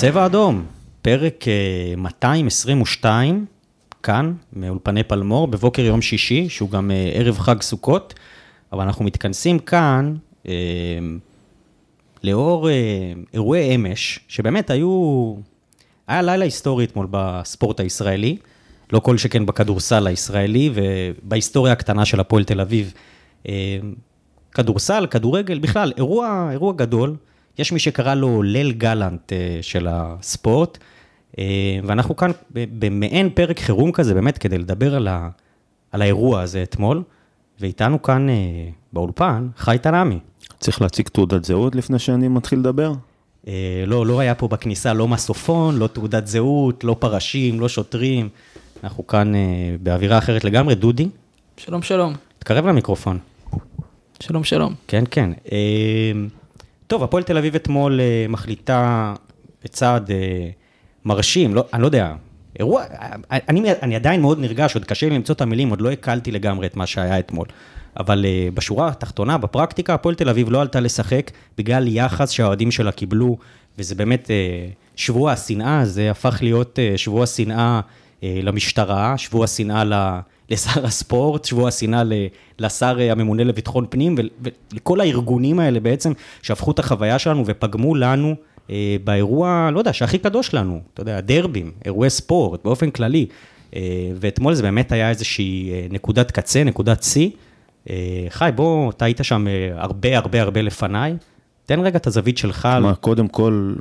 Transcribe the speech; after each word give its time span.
צבע 0.00 0.26
אדום, 0.26 0.64
פרק 1.02 1.48
אה, 1.48 1.94
222, 1.96 3.46
כאן, 4.02 4.32
מאולפני 4.52 5.02
פלמור, 5.02 5.48
בבוקר 5.48 5.82
יום 5.82 6.02
שישי, 6.02 6.48
שהוא 6.48 6.70
גם 6.70 6.90
אה, 6.90 7.10
ערב 7.14 7.38
חג 7.38 7.62
סוכות, 7.62 8.14
אבל 8.72 8.84
אנחנו 8.84 9.04
מתכנסים 9.04 9.58
כאן 9.58 10.14
אה, 10.48 10.52
לאור 12.24 12.68
אה, 12.68 13.12
אירועי 13.34 13.74
אמש, 13.74 14.20
שבאמת 14.28 14.70
היו, 14.70 15.34
היה 16.08 16.22
לילה 16.22 16.44
היסטורי 16.44 16.84
אתמול 16.84 17.06
בספורט 17.10 17.80
הישראלי, 17.80 18.36
לא 18.92 18.98
כל 18.98 19.18
שכן 19.18 19.46
בכדורסל 19.46 20.06
הישראלי, 20.06 20.70
ובהיסטוריה 20.74 21.72
הקטנה 21.72 22.04
של 22.04 22.20
הפועל 22.20 22.44
תל 22.44 22.60
אביב. 22.60 22.92
אה, 23.48 23.78
כדורסל, 24.52 25.06
כדורגל, 25.10 25.58
בכלל, 25.58 25.92
אירוע, 25.96 26.48
אירוע 26.52 26.72
גדול. 26.72 27.16
יש 27.60 27.72
מי 27.72 27.78
שקרא 27.78 28.14
לו 28.14 28.42
ליל 28.42 28.72
גלנט 28.72 29.32
אה, 29.32 29.58
של 29.62 29.88
הספורט, 29.90 30.78
אה, 31.38 31.78
ואנחנו 31.84 32.16
כאן 32.16 32.30
במעין 32.50 33.30
פרק 33.30 33.60
חירום 33.60 33.92
כזה, 33.92 34.14
באמת, 34.14 34.38
כדי 34.38 34.58
לדבר 34.58 34.94
על, 34.94 35.08
ה, 35.08 35.28
על 35.92 36.02
האירוע 36.02 36.40
הזה 36.40 36.62
אתמול, 36.62 37.02
ואיתנו 37.60 38.02
כאן 38.02 38.28
אה, 38.28 38.34
באולפן, 38.92 39.48
חי 39.56 39.76
תנעמי. 39.82 40.18
צריך 40.58 40.82
להציג 40.82 41.08
תעודת 41.08 41.44
זהות 41.44 41.74
לפני 41.74 41.98
שאני 41.98 42.28
מתחיל 42.28 42.58
לדבר? 42.58 42.92
לא, 43.86 44.06
לא 44.06 44.20
היה 44.20 44.34
פה 44.34 44.48
בכניסה 44.48 44.92
לא 44.92 45.08
מסופון, 45.08 45.76
לא 45.76 45.86
תעודת 45.86 46.26
זהות, 46.26 46.84
לא 46.84 46.96
פרשים, 46.98 47.60
לא 47.60 47.68
שוטרים. 47.68 48.28
אנחנו 48.84 49.06
כאן 49.06 49.32
באווירה 49.82 50.18
אחרת 50.18 50.44
לגמרי. 50.44 50.74
דודי? 50.74 51.08
שלום, 51.56 51.82
שלום. 51.82 52.14
תקרב 52.38 52.66
למיקרופון. 52.66 53.18
שלום, 54.20 54.44
שלום. 54.44 54.74
כן, 54.88 55.04
כן. 55.10 55.30
טוב, 56.90 57.02
הפועל 57.02 57.22
תל 57.22 57.38
אביב 57.38 57.54
אתמול 57.54 58.00
מחליטה 58.28 59.14
בצעד 59.64 60.10
מרשים, 61.04 61.54
לא, 61.54 61.64
אני 61.72 61.82
לא 61.82 61.86
יודע, 61.86 62.14
אירוע, 62.58 62.84
אני, 63.30 63.62
אני 63.82 63.96
עדיין 63.96 64.20
מאוד 64.20 64.40
נרגש, 64.40 64.74
עוד 64.74 64.84
קשה 64.84 65.08
לי 65.08 65.14
למצוא 65.14 65.34
את 65.34 65.40
המילים, 65.40 65.70
עוד 65.70 65.80
לא 65.80 65.90
הקלתי 65.90 66.30
לגמרי 66.30 66.66
את 66.66 66.76
מה 66.76 66.86
שהיה 66.86 67.18
אתמול. 67.18 67.46
אבל 67.96 68.24
uh, 68.24 68.54
בשורה 68.54 68.88
התחתונה, 68.88 69.38
בפרקטיקה, 69.38 69.94
הפועל 69.94 70.14
תל 70.14 70.28
אביב 70.28 70.50
לא 70.50 70.60
עלתה 70.60 70.80
לשחק 70.80 71.30
בגלל 71.58 71.88
יחס 71.88 72.30
שהאוהדים 72.30 72.70
שלה 72.70 72.92
קיבלו, 72.92 73.36
וזה 73.78 73.94
באמת 73.94 74.26
uh, 74.26 74.30
שבוע 74.96 75.32
השנאה, 75.32 75.84
זה 75.84 76.10
הפך 76.10 76.38
להיות 76.42 76.78
uh, 76.78 76.98
שבוע 76.98 77.22
השנאה 77.22 77.80
uh, 77.80 77.99
למשטרה, 78.22 79.18
שבוע 79.18 79.44
השנאה 79.44 79.84
ל... 79.84 79.94
לשר 80.50 80.86
הספורט, 80.86 81.44
שבוע 81.44 81.68
השנאה 81.68 82.02
לשר 82.58 82.96
הממונה 83.10 83.44
לביטחון 83.44 83.86
פנים, 83.90 84.14
ולכל 84.72 85.00
הארגונים 85.00 85.58
האלה 85.58 85.80
בעצם, 85.80 86.12
שהפכו 86.42 86.70
את 86.70 86.78
החוויה 86.78 87.18
שלנו 87.18 87.44
ופגמו 87.46 87.94
לנו 87.94 88.34
אה, 88.70 88.96
באירוע, 89.04 89.70
לא 89.72 89.78
יודע, 89.78 89.92
שהכי 89.92 90.18
קדוש 90.18 90.54
לנו, 90.54 90.80
אתה 90.94 91.02
יודע, 91.02 91.20
דרבים, 91.20 91.72
אירועי 91.84 92.10
ספורט, 92.10 92.64
באופן 92.64 92.90
כללי. 92.90 93.26
אה, 93.76 93.80
ואתמול 94.20 94.54
זה 94.54 94.62
באמת 94.62 94.92
היה 94.92 95.10
איזושהי 95.10 95.70
אה, 95.72 95.86
נקודת 95.90 96.30
קצה, 96.30 96.64
נקודת 96.64 97.02
שיא. 97.02 97.30
חי, 98.28 98.50
בוא, 98.54 98.90
אתה 98.90 99.04
היית 99.04 99.20
שם 99.22 99.46
הרבה 99.74 100.18
הרבה 100.18 100.42
הרבה 100.42 100.62
לפניי. 100.62 101.14
תן 101.66 101.80
רגע 101.80 101.96
את 101.96 102.06
הזווית 102.06 102.38
שלך. 102.38 102.68
מה, 102.80 102.94
קודם 102.94 103.28
כל, 103.28 103.74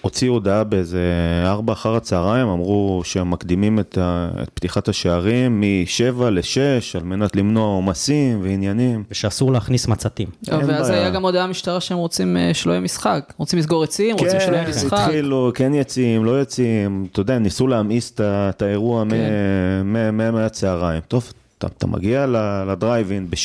הוציאו 0.00 0.34
הודעה 0.34 0.64
באיזה 0.64 1.00
ארבע 1.44 1.72
אחר 1.72 1.96
הצהריים, 1.96 2.48
אמרו 2.48 3.02
שהם 3.04 3.30
מקדימים 3.30 3.78
את, 3.78 3.98
ה, 3.98 4.30
את 4.42 4.48
פתיחת 4.54 4.88
השערים 4.88 5.60
מ-7 5.60 6.24
ל-6, 6.24 6.98
על 6.98 7.02
מנת 7.02 7.36
למנוע 7.36 7.66
עומסים 7.66 8.40
ועניינים. 8.42 9.04
ושאסור 9.10 9.52
להכניס 9.52 9.88
מצתים. 9.88 10.28
ואז 10.48 10.90
היה 10.90 11.10
גם 11.10 11.24
הודעה 11.24 11.46
משטרה 11.46 11.80
שהם 11.80 11.98
רוצים 11.98 12.36
אה, 12.36 12.54
שלא 12.54 12.72
יהיה 12.72 12.80
משחק. 12.80 13.32
רוצים 13.36 13.58
לסגור 13.58 13.84
עצים, 13.84 14.16
רוצים 14.18 14.40
שלא 14.40 14.56
יהיה 14.56 14.68
משחק. 14.68 14.90
כן, 14.90 14.96
התחילו, 14.96 15.50
כן 15.54 15.74
יציאים, 15.74 16.24
לא 16.24 16.42
יציאים, 16.42 17.06
אתה 17.12 17.20
יודע, 17.20 17.38
ניסו 17.38 17.66
להמאיס 17.66 18.12
את 18.20 18.62
האירוע 18.62 19.04
כן. 19.10 19.86
מהצהריים. 20.32 21.00
טוב, 21.08 21.32
אתה, 21.58 21.66
אתה 21.66 21.86
מגיע 21.86 22.26
לדרייבין 22.66 23.30
ב-6, 23.30 23.36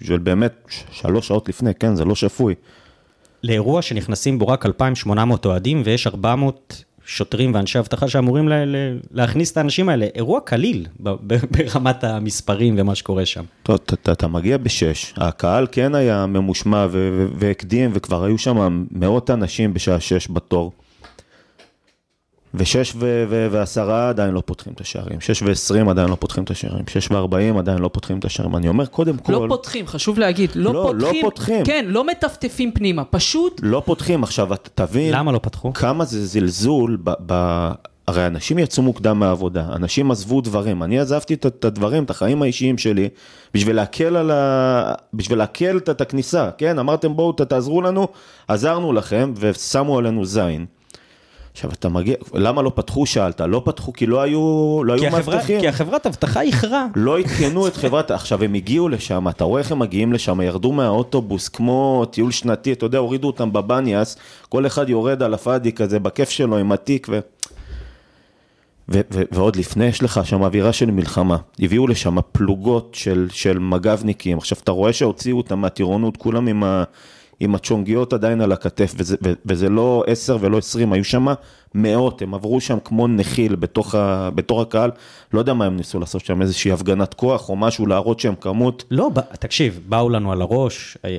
בשביל 0.00 0.18
באמת 0.18 0.52
שלוש 0.90 1.28
שעות 1.28 1.48
לפני, 1.48 1.74
כן, 1.74 1.94
זה 1.94 2.04
לא 2.04 2.14
שפוי. 2.14 2.54
לאירוע 3.46 3.82
שנכנסים 3.82 4.38
בו 4.38 4.48
רק 4.48 4.66
2,800 4.66 5.46
אוהדים 5.46 5.82
ויש 5.84 6.06
400 6.06 6.84
שוטרים 7.06 7.54
ואנשי 7.54 7.78
אבטחה 7.78 8.08
שאמורים 8.08 8.48
לה, 8.48 8.64
לה, 8.64 8.78
להכניס 9.10 9.52
את 9.52 9.56
האנשים 9.56 9.88
האלה. 9.88 10.06
אירוע 10.14 10.40
קליל 10.40 10.86
ברמת 11.50 12.04
המספרים 12.04 12.74
ומה 12.78 12.94
שקורה 12.94 13.26
שם. 13.26 13.44
טוב, 13.62 13.78
אתה, 13.86 14.12
אתה 14.12 14.28
מגיע 14.28 14.56
בשש, 14.56 15.14
הקהל 15.16 15.66
כן 15.72 15.94
היה 15.94 16.26
ממושמע 16.26 16.86
והקדים 17.38 17.90
וכבר 17.94 18.24
היו 18.24 18.38
שם 18.38 18.84
מאות 18.90 19.30
אנשים 19.30 19.74
בשעה 19.74 20.00
שש 20.00 20.28
בתור. 20.30 20.72
ושש 22.56 22.92
ועשרה 23.50 24.08
עדיין 24.08 24.34
לא 24.34 24.42
פותחים 24.46 24.72
את 24.72 24.80
השערים, 24.80 25.20
שש 25.20 25.42
ועשרים 25.42 25.88
עדיין 25.88 26.08
לא 26.08 26.16
פותחים 26.20 26.44
את 26.44 26.50
השערים, 26.50 26.84
שש 26.88 27.10
וארבעים 27.10 27.58
עדיין 27.58 27.78
לא 27.78 27.88
פותחים 27.88 28.18
את 28.18 28.24
השערים. 28.24 28.56
אני 28.56 28.68
אומר, 28.68 28.86
קודם 28.86 29.16
כל... 29.16 29.32
לא 29.32 29.46
פותחים, 29.48 29.86
חשוב 29.86 30.18
להגיד, 30.18 30.50
לא, 30.54 30.72
לא, 30.72 30.94
לא 30.94 31.06
פותחים. 31.06 31.24
לא 31.24 31.30
פותחים. 31.30 31.64
כן, 31.64 31.84
לא 31.88 32.06
מטפטפים 32.06 32.72
פנימה, 32.72 33.04
פשוט... 33.04 33.60
לא 33.62 33.82
פותחים. 33.84 34.22
עכשיו, 34.22 34.54
אתה 34.54 34.86
תבין... 34.86 35.12
למה 35.12 35.32
לא 35.32 35.38
פתחו? 35.42 35.72
כמה 35.72 36.04
זה 36.04 36.26
זלזול 36.26 36.98
ב... 37.04 37.10
ב... 37.26 37.70
הרי 38.08 38.26
אנשים 38.26 38.58
יצאו 38.58 38.82
מוקדם 38.82 39.18
מהעבודה, 39.18 39.66
אנשים 39.72 40.10
עזבו 40.10 40.40
דברים, 40.40 40.82
אני 40.82 40.98
עזבתי 40.98 41.34
את 41.34 41.64
הדברים, 41.64 42.04
את 42.04 42.10
החיים 42.10 42.42
האישיים 42.42 42.78
שלי, 42.78 43.08
בשביל 43.54 43.76
להקל 43.76 44.16
על 44.16 44.30
ה... 44.30 44.92
בשביל 45.14 45.38
להקל 45.38 45.76
את 45.76 46.00
הכניסה, 46.00 46.50
כן? 46.58 46.78
אמרתם 46.78 47.16
בואו 47.16 47.32
תעזרו 47.32 47.82
לנו, 47.82 48.08
עזרנו 48.48 48.92
לכם 48.92 49.32
ושמו 49.36 49.98
עלינו 49.98 50.24
זין. 50.24 50.66
עכשיו 51.56 51.70
אתה 51.70 51.88
מגיע, 51.88 52.14
למה 52.34 52.62
לא 52.62 52.72
פתחו 52.74 53.06
שאלת? 53.06 53.40
לא 53.40 53.62
פתחו 53.64 53.92
כי 53.92 54.06
לא 54.06 54.22
היו, 54.22 54.80
לא 54.84 54.92
היו 54.92 55.10
מאבטחים. 55.10 55.60
כי 55.60 55.68
החברת 55.68 56.06
אבטחה 56.06 56.40
איחרה. 56.40 56.86
לא 56.96 57.18
עדכנו 57.18 57.66
את 57.66 57.76
חברת, 57.76 58.10
עכשיו 58.10 58.44
הם 58.44 58.54
הגיעו 58.54 58.88
לשם, 58.88 59.28
אתה 59.28 59.44
רואה 59.44 59.62
איך 59.62 59.72
הם 59.72 59.78
מגיעים 59.78 60.12
לשם, 60.12 60.40
ירדו 60.40 60.72
מהאוטובוס 60.72 61.48
כמו 61.48 62.04
טיול 62.10 62.30
שנתי, 62.30 62.72
אתה 62.72 62.86
יודע, 62.86 62.98
הורידו 62.98 63.26
אותם 63.26 63.52
בבניאס, 63.52 64.16
כל 64.48 64.66
אחד 64.66 64.88
יורד 64.88 65.22
על 65.22 65.34
הפאדי 65.34 65.72
כזה 65.72 65.98
בכיף 65.98 66.30
שלו 66.30 66.56
עם 66.56 66.72
התיק 66.72 67.06
ו... 67.10 67.18
ו- 68.88 69.00
ו- 69.12 69.22
ועוד 69.32 69.56
לפני 69.56 69.84
יש 69.84 70.02
לך 70.02 70.20
שם 70.24 70.42
אווירה 70.42 70.72
של 70.72 70.90
מלחמה, 70.90 71.36
הביאו 71.60 71.86
לשם 71.86 72.16
פלוגות 72.32 72.90
של, 72.92 73.28
של 73.32 73.58
מג"בניקים, 73.58 74.38
עכשיו 74.38 74.58
אתה 74.64 74.72
רואה 74.72 74.92
שהוציאו 74.92 75.36
אותם 75.36 75.58
מהטירונות, 75.58 76.16
כולם 76.16 76.46
עם 76.46 76.64
ה... 76.64 76.84
עם 77.40 77.54
הצ'ונגיות 77.54 78.12
עדיין 78.12 78.40
על 78.40 78.52
הכתף, 78.52 78.94
וזה, 78.96 79.16
וזה 79.46 79.68
לא 79.68 80.04
עשר 80.06 80.38
ולא 80.40 80.58
עשרים, 80.58 80.92
היו 80.92 81.04
שם 81.04 81.26
מאות, 81.74 82.22
הם 82.22 82.34
עברו 82.34 82.60
שם 82.60 82.78
כמו 82.84 83.08
נחיל 83.08 83.54
בתוך, 83.54 83.94
ה, 83.94 84.30
בתוך 84.34 84.60
הקהל, 84.60 84.90
לא 85.32 85.38
יודע 85.38 85.54
מה 85.54 85.64
הם 85.64 85.76
ניסו 85.76 86.00
לעשות 86.00 86.24
שם, 86.24 86.42
איזושהי 86.42 86.72
הפגנת 86.72 87.14
כוח 87.14 87.48
או 87.48 87.56
משהו, 87.56 87.86
להראות 87.86 88.20
שהם 88.20 88.34
כמות. 88.40 88.84
לא, 88.90 89.08
ב, 89.08 89.20
תקשיב, 89.20 89.80
באו 89.88 90.08
לנו 90.08 90.32
על 90.32 90.42
הראש, 90.42 90.98
אה, 91.04 91.16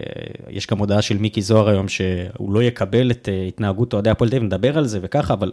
יש 0.49 0.67
גם 0.67 0.77
הודעה 0.77 1.01
של 1.01 1.17
מיקי 1.17 1.41
זוהר 1.41 1.69
היום 1.69 1.87
שהוא 1.87 2.53
לא 2.53 2.63
יקבל 2.63 3.11
את 3.11 3.29
אה, 3.31 3.45
התנהגות 3.47 3.93
אוהדי 3.93 4.09
הפועל 4.09 4.29
תל 4.29 4.35
אביב, 4.35 4.45
נדבר 4.45 4.77
על 4.77 4.85
זה 4.85 4.99
וככה, 5.01 5.33
אבל 5.33 5.51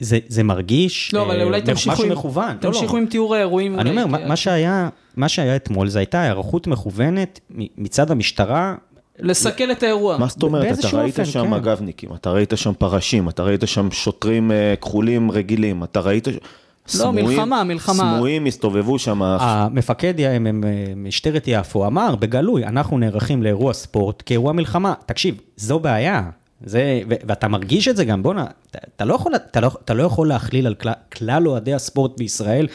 זה, 0.00 0.18
זה 0.28 0.42
מרגיש 0.42 1.14
לא, 1.14 1.22
אבל 1.22 1.42
אולי 1.42 1.60
אה, 1.60 1.66
תמשיכו 1.66 1.92
משהו 1.92 2.04
עם, 2.04 2.12
מכוון. 2.12 2.56
תמשיכו 2.60 2.86
לא, 2.86 2.92
לא. 2.92 2.98
עם 2.98 3.06
תיאור 3.06 3.34
האירועים. 3.34 3.80
אני 3.80 3.90
אומר, 3.90 4.06
מה, 4.06 4.26
מה, 4.26 4.36
שהיה, 4.36 4.88
מה 5.16 5.28
שהיה 5.28 5.56
אתמול, 5.56 5.88
זה 5.88 5.98
הייתה 5.98 6.22
היערכות 6.22 6.66
מכוונת 6.66 7.40
מצד 7.78 8.10
המשטרה 8.10 8.74
לסכל 9.18 9.72
את 9.72 9.82
האירוע. 9.82 10.16
מה 10.18 10.26
זאת 10.26 10.42
אומרת? 10.42 10.78
אתה 10.78 10.96
ראית 10.98 11.18
שם 11.24 11.42
כן. 11.44 11.50
מג"בניקים, 11.50 12.10
אתה 12.14 12.30
ראית 12.30 12.52
שם 12.56 12.72
פרשים, 12.78 13.28
אתה 13.28 13.42
ראית 13.42 13.62
שם 13.66 13.90
שוטרים 13.90 14.52
אה, 14.52 14.74
כחולים 14.80 15.30
רגילים, 15.30 15.84
אתה 15.84 16.00
ראית... 16.00 16.28
לא, 16.98 17.12
מלחמה, 17.12 17.64
מלחמה. 17.64 18.14
סמויים 18.16 18.46
הסתובבו 18.46 18.98
שם. 18.98 19.22
המפקד 19.22 20.14
משטרת 20.96 21.44
יפו 21.46 21.86
אמר 21.86 22.14
בגלוי, 22.14 22.64
אנחנו 22.64 22.98
נערכים 22.98 23.42
לאירוע 23.42 23.72
ספורט 23.72 24.22
כאירוע 24.26 24.52
מלחמה. 24.52 24.94
תקשיב, 25.06 25.40
זו 25.56 25.78
בעיה. 25.78 26.30
זה, 26.64 27.00
ו- 27.10 27.14
ואתה 27.26 27.48
מרגיש 27.48 27.88
את 27.88 27.96
זה 27.96 28.04
גם, 28.04 28.22
בואנה, 28.22 28.46
אתה, 28.70 28.78
אתה, 28.96 29.04
לא 29.04 29.18
אתה, 29.34 29.60
לא, 29.60 29.70
אתה 29.84 29.94
לא 29.94 30.02
יכול 30.02 30.28
להכליל 30.28 30.66
על 30.66 30.74
כלל, 30.74 30.92
כלל 31.12 31.48
אוהדי 31.48 31.74
הספורט 31.74 32.18
בישראל 32.18 32.66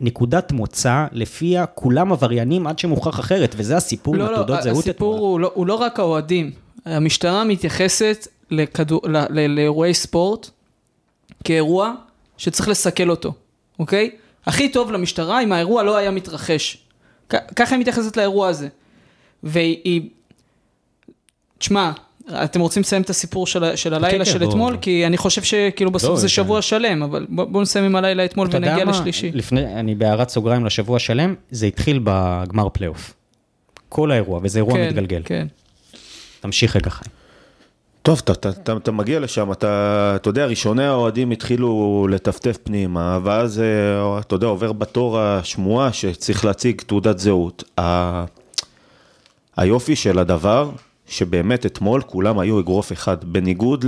נקודת 0.00 0.52
מוצא 0.52 1.06
לפיה 1.12 1.66
כולם 1.66 2.12
עבריינים 2.12 2.66
עד 2.66 2.78
שמוכח 2.78 3.20
אחרת, 3.20 3.54
וזה 3.58 3.76
הסיפור 3.76 4.16
לא, 4.16 4.24
עם 4.24 4.30
התעודות 4.30 4.56
לא, 4.56 4.62
זהות. 4.62 4.78
הסיפור 4.78 5.18
הוא 5.18 5.40
לא, 5.40 5.50
הוא 5.54 5.66
לא 5.66 5.74
רק 5.74 5.98
האוהדים, 5.98 6.50
המשטרה 6.84 7.44
מתייחסת 7.44 8.26
לכדור, 8.50 9.00
ל, 9.04 9.16
ל, 9.30 9.46
לאירועי 9.46 9.94
ספורט 9.94 10.50
כאירוע 11.44 11.94
שצריך 12.38 12.68
לסכל 12.68 13.10
אותו, 13.10 13.32
אוקיי? 13.78 14.10
הכי 14.46 14.68
טוב 14.68 14.92
למשטרה 14.92 15.42
אם 15.42 15.52
האירוע 15.52 15.82
לא 15.82 15.96
היה 15.96 16.10
מתרחש. 16.10 16.78
ככה 17.28 17.74
היא 17.74 17.80
מתייחסת 17.80 18.16
לאירוע 18.16 18.48
הזה. 18.48 18.68
והיא... 19.42 20.10
תשמע, 21.58 21.92
אתם 22.32 22.60
רוצים 22.60 22.80
לסיים 22.80 23.02
את 23.02 23.10
הסיפור 23.10 23.46
של, 23.46 23.76
של 23.76 23.94
הלילה 23.94 24.24
כן, 24.24 24.30
של 24.30 24.38
כן, 24.38 24.48
אתמול? 24.48 24.72
בוא. 24.72 24.82
כי 24.82 25.06
אני 25.06 25.16
חושב 25.16 25.42
שכאילו 25.42 25.90
בסוף 25.90 26.10
לא, 26.10 26.16
זה 26.16 26.28
שבוע 26.28 26.62
שלם, 26.62 27.02
אבל 27.02 27.26
בואו 27.28 27.46
בוא 27.46 27.62
נסיים 27.62 27.84
עם 27.84 27.96
הלילה 27.96 28.24
אתמול 28.24 28.48
ונגיע 28.50 28.84
לשלישי. 28.84 29.30
לפני, 29.34 29.80
אני 29.80 29.94
בהערת 29.94 30.28
סוגריים 30.28 30.66
לשבוע 30.66 30.98
שלם, 30.98 31.34
זה 31.50 31.66
התחיל 31.66 32.00
בגמר 32.04 32.68
פלייאוף. 32.68 33.14
כל 33.88 34.10
האירוע, 34.10 34.40
וזה 34.42 34.58
אירוע 34.58 34.74
כן, 34.74 34.88
מתגלגל. 34.88 35.22
כן. 35.24 35.46
תמשיך 36.40 36.76
רגע 36.76 36.90
חיים. 36.90 37.10
טוב, 38.02 38.20
אתה, 38.24 38.32
אתה, 38.32 38.48
אתה, 38.48 38.76
אתה 38.76 38.92
מגיע 38.92 39.20
לשם, 39.20 39.52
אתה, 39.52 40.12
אתה 40.16 40.28
יודע, 40.28 40.46
ראשוני 40.46 40.84
האוהדים 40.84 41.30
התחילו 41.30 42.06
לטפטף 42.10 42.58
פנימה, 42.64 43.18
ואז, 43.22 43.60
אה, 43.60 44.18
אתה 44.20 44.34
יודע, 44.34 44.46
עובר 44.46 44.72
בתור 44.72 45.20
השמועה 45.20 45.92
שצריך 45.92 46.44
להציג 46.44 46.80
תעודת 46.86 47.18
זהות. 47.18 47.64
ה... 47.80 48.24
היופי 49.56 49.96
של 49.96 50.18
הדבר, 50.18 50.70
שבאמת 51.08 51.66
אתמול 51.66 52.02
כולם 52.02 52.38
היו 52.38 52.60
אגרוף 52.60 52.92
אחד, 52.92 53.24
בניגוד 53.24 53.84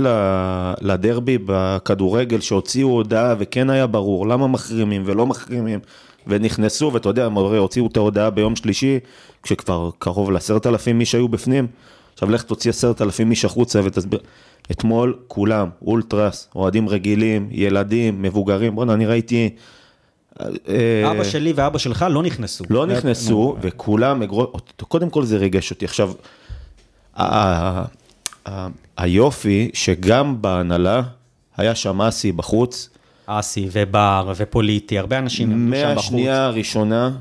לדרבי 0.81 1.37
בכדורגל 1.45 2.39
שהוציאו 2.39 2.89
הודעה 2.89 3.35
וכן 3.39 3.69
היה 3.69 3.87
ברור 3.87 4.27
למה 4.27 4.47
מחרימים 4.47 5.03
ולא 5.05 5.27
מחרימים, 5.27 5.79
ונכנסו, 6.27 6.91
ואתה 6.93 7.09
יודע, 7.09 7.25
הם 7.25 7.37
הרי 7.37 7.57
הוציאו 7.57 7.87
את 7.87 7.97
ההודעה 7.97 8.29
ביום 8.29 8.55
שלישי, 8.55 8.99
כשכבר 9.43 9.89
קרוב 9.99 10.31
לעשרת 10.31 10.67
אלפים 10.67 10.99
איש 10.99 11.15
היו 11.15 11.27
בפנים, 11.27 11.67
עכשיו 12.13 12.31
לך 12.31 12.43
תוציא 12.43 12.69
עשרת 12.69 13.01
אלפים 13.01 13.31
איש 13.31 13.45
החוצה 13.45 13.81
ותסביר. 13.83 14.19
אתמול 14.71 15.15
כולם, 15.27 15.69
אולטרס, 15.81 16.49
אוהדים 16.55 16.89
רגילים, 16.89 17.47
ילדים, 17.51 18.21
מבוגרים, 18.21 18.75
בוא'נה, 18.75 18.93
אני 18.93 19.05
ראיתי... 19.05 19.49
אה, 20.41 21.11
אבא 21.11 21.23
שלי 21.23 21.53
ואבא 21.55 21.77
שלך 21.77 22.05
לא 22.09 22.23
נכנסו. 22.23 22.63
לא 22.69 22.85
נכנסו, 22.85 23.55
וכולם, 23.61 24.21
קודם 24.87 25.09
כל 25.09 25.25
זה 25.25 25.37
ריגש 25.37 25.71
אותי. 25.71 25.85
עכשיו, 25.85 26.11
היופי 28.97 29.69
שגם 29.73 30.41
בהנהלה 30.41 31.01
היה 31.57 31.75
שם 31.75 32.01
אסי 32.01 32.31
בחוץ, 32.31 32.89
אסי 33.25 33.69
ובר 33.71 34.33
ופוליטי, 34.35 34.99
הרבה 34.99 35.19
אנשים 35.19 35.49
שם 35.49 35.71
בחוץ. 35.71 35.95
מהשנייה 35.95 36.45
הראשונה 36.45 37.11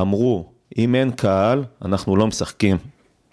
אמרו, 0.00 0.46
אם 0.78 0.94
אין 0.94 1.10
קהל, 1.10 1.64
אנחנו 1.84 2.16
לא 2.16 2.26
משחקים. 2.26 2.76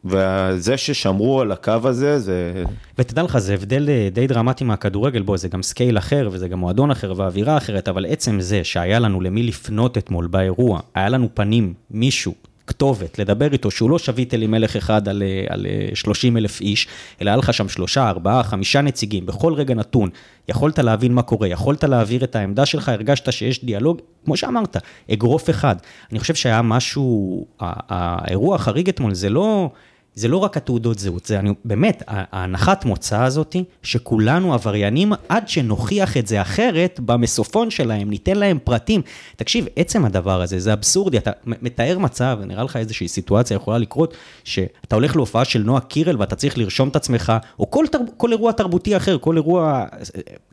וזה 0.06 0.78
ששמרו 0.78 1.42
על 1.42 1.52
הקו 1.52 1.80
הזה, 1.84 2.20
זה... 2.20 2.64
ותדע 2.98 3.24
לך, 3.24 3.38
זה 3.38 3.54
הבדל 3.54 3.90
אה, 3.90 4.10
די 4.12 4.28
דרמטי 4.28 4.64
מהכדורגל, 4.64 5.22
בוא, 5.22 5.38
זה 5.38 5.50
גם 5.50 5.64
scale 5.64 5.98
אחר, 5.98 6.30
וזה 6.32 6.48
גם 6.48 6.60
מועדון 6.60 6.92
אחר, 6.92 7.14
ואווירה 7.16 7.58
אחרת, 7.58 7.88
אבל 7.88 8.06
עצם 8.06 8.40
זה 8.40 8.64
שהיה 8.64 9.00
לנו 9.00 9.22
למי 9.22 9.44
לפנות 9.44 9.98
אתמול 9.98 10.28
באירוע, 10.28 10.80
היה 10.96 11.10
לנו 11.10 11.30
פנים, 11.34 11.74
מישהו, 11.92 12.34
כתובת, 12.72 13.20
לדבר 13.20 13.54
איתו, 13.54 13.72
שהוא 13.72 13.90
לא 13.90 14.00
שביט 14.00 14.34
אלימלך 14.34 14.76
אחד 14.76 15.08
על, 15.08 15.24
אה, 15.24 15.46
על 15.50 15.66
אה, 15.66 15.96
30 15.96 16.38
אלף 16.38 16.62
איש, 16.62 16.88
אלא 17.22 17.30
היה 17.30 17.38
לך 17.38 17.54
שם 17.54 17.70
שלושה, 17.70 18.10
ארבעה, 18.10 18.44
חמישה 18.44 18.82
נציגים, 18.82 19.26
בכל 19.26 19.54
רגע 19.54 19.74
נתון, 19.74 20.10
יכולת 20.50 20.80
להבין 20.80 21.14
מה 21.14 21.22
קורה, 21.22 21.48
יכולת 21.48 21.84
להעביר 21.84 22.24
את 22.24 22.36
העמדה 22.36 22.66
שלך, 22.66 22.90
הרגשת 22.90 23.32
שיש 23.32 23.66
דיאלוג, 23.66 24.02
כמו 24.26 24.38
שאמרת, 24.38 24.78
אגרוף 25.14 25.50
אחד. 25.50 25.76
אני 26.12 26.20
חושב 26.20 26.36
שהיה 26.36 26.62
משהו, 26.62 27.46
האירוע 27.60 28.56
החריג 28.56 28.90
אתמול, 28.90 29.14
זה 29.14 29.30
לא... 29.30 29.70
זה 30.16 30.28
לא 30.28 30.38
רק 30.38 30.58
התעודות 30.58 31.00
זהות, 31.00 31.26
זה 31.26 31.40
אני, 31.40 31.54
באמת, 31.66 32.04
ההנחת 32.08 32.86
מוצא 32.86 33.24
הזאתי, 33.24 33.64
שכולנו 33.84 34.54
עבריינים 34.54 35.14
עד 35.30 35.50
שנוכיח 35.50 36.18
את 36.18 36.28
זה 36.28 36.42
אחרת 36.42 37.00
במסופון 37.06 37.72
שלהם, 37.72 38.10
ניתן 38.10 38.38
להם 38.38 38.60
פרטים. 38.64 39.02
תקשיב, 39.36 39.66
עצם 39.76 40.06
הדבר 40.06 40.42
הזה, 40.42 40.60
זה 40.60 40.74
אבסורדי, 40.74 41.18
אתה 41.18 41.32
מתאר 41.46 41.98
מצב, 41.98 42.40
נראה 42.46 42.64
לך 42.64 42.76
איזושהי 42.76 43.08
סיטואציה 43.08 43.56
יכולה 43.56 43.78
לקרות, 43.78 44.14
שאתה 44.44 44.96
הולך 44.96 45.16
להופעה 45.16 45.46
של 45.46 45.64
נועה 45.64 45.82
קירל 45.82 46.16
ואתה 46.20 46.36
צריך 46.36 46.58
לרשום 46.58 46.90
את 46.90 46.96
עצמך, 46.96 47.34
או 47.60 47.72
כל, 47.72 47.86
תרב, 47.92 48.02
כל 48.18 48.32
אירוע 48.32 48.52
תרבותי 48.52 48.98
אחר, 48.98 49.18
כל 49.18 49.36
אירוע 49.36 49.86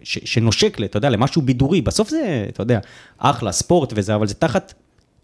ש, 0.03 0.19
שנושק, 0.25 0.79
אתה 0.85 0.97
יודע, 0.97 1.11
למשהו 1.11 1.43
בידורי, 1.43 1.81
בסוף 1.81 2.09
זה, 2.09 2.47
אתה 2.49 2.63
יודע, 2.63 2.79
אחלה, 3.19 3.53
ספורט 3.53 3.93
וזה, 3.97 4.15
אבל 4.15 4.27
זה 4.27 4.35
תחת 4.35 4.75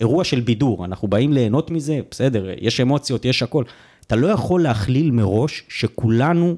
אירוע 0.00 0.24
של 0.24 0.40
בידור, 0.40 0.84
אנחנו 0.84 1.08
באים 1.08 1.32
ליהנות 1.32 1.70
מזה, 1.70 2.00
בסדר, 2.10 2.46
יש 2.60 2.80
אמוציות, 2.80 3.24
יש 3.24 3.42
הכל. 3.42 3.64
אתה 4.06 4.16
לא 4.16 4.26
יכול 4.26 4.62
להכליל 4.62 5.10
מראש 5.10 5.62
שכולנו, 5.68 6.56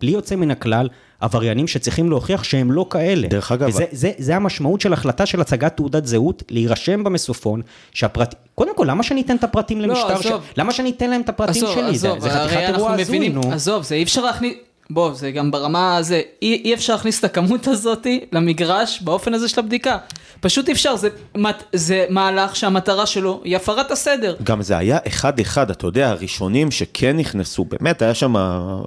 בלי 0.00 0.10
יוצא 0.10 0.36
מן 0.36 0.50
הכלל, 0.50 0.88
עבריינים 1.20 1.66
שצריכים 1.68 2.10
להוכיח 2.10 2.44
שהם 2.44 2.72
לא 2.72 2.86
כאלה. 2.90 3.28
דרך 3.28 3.52
אגב- 3.52 3.68
וזה 3.68 3.84
זה, 3.92 4.12
זה 4.18 4.36
המשמעות 4.36 4.80
של 4.80 4.92
החלטה 4.92 5.26
של 5.26 5.40
הצגת 5.40 5.76
תעודת 5.76 6.06
זהות, 6.06 6.42
להירשם 6.50 7.04
במסופון, 7.04 7.62
שהפרט... 7.92 8.34
קודם 8.54 8.76
כל, 8.76 8.86
למה 8.88 9.02
שאני 9.02 9.20
אתן 9.20 9.36
את 9.36 9.44
הפרטים 9.44 9.80
למשטר? 9.80 10.12
עזוב. 10.12 10.42
ש... 10.44 10.52
למה 10.56 10.72
שאני 10.72 10.90
אתן 10.90 11.10
להם 11.10 11.20
את 11.20 11.28
הפרטים 11.28 11.64
עזוב, 11.64 11.74
שלי? 11.74 11.90
עזוב, 11.90 12.18
זה, 12.18 12.28
זה 12.28 12.38
חתיכת 12.38 12.56
אירוע 12.56 12.92
הזוי, 12.92 13.28
נו. 13.28 13.52
עזוב, 13.52 13.82
זה 13.82 13.94
אי 13.94 14.02
אפשר 14.02 14.22
להכניס, 14.22 14.54
בוא, 14.90 15.14
זה 15.14 15.30
גם 15.30 15.50
ברמה 15.50 15.96
הזה, 15.96 16.20
אי, 16.42 16.62
אי 16.64 16.74
אפשר 16.74 16.92
להכניס 16.92 17.18
את 17.18 17.24
הכמות 17.24 17.66
הזאת 17.66 18.06
למגרש 18.32 19.02
באופן 19.02 19.34
הזה 19.34 19.48
של 19.48 19.60
הבדיקה. 19.60 19.98
פשוט 20.40 20.68
אי 20.68 20.72
אפשר, 20.72 20.96
זה, 20.96 21.08
מת- 21.36 21.62
זה 21.72 22.06
מהלך 22.10 22.56
שהמטרה 22.56 23.06
שלו 23.06 23.40
היא 23.44 23.56
הפרת 23.56 23.90
הסדר. 23.90 24.36
גם 24.42 24.62
זה 24.62 24.78
היה 24.78 24.98
אחד-אחד, 25.06 25.70
אתה 25.70 25.86
יודע, 25.86 26.10
הראשונים 26.10 26.70
שכן 26.70 27.16
נכנסו, 27.16 27.64
באמת, 27.64 28.02
היה 28.02 28.14
שם 28.14 28.34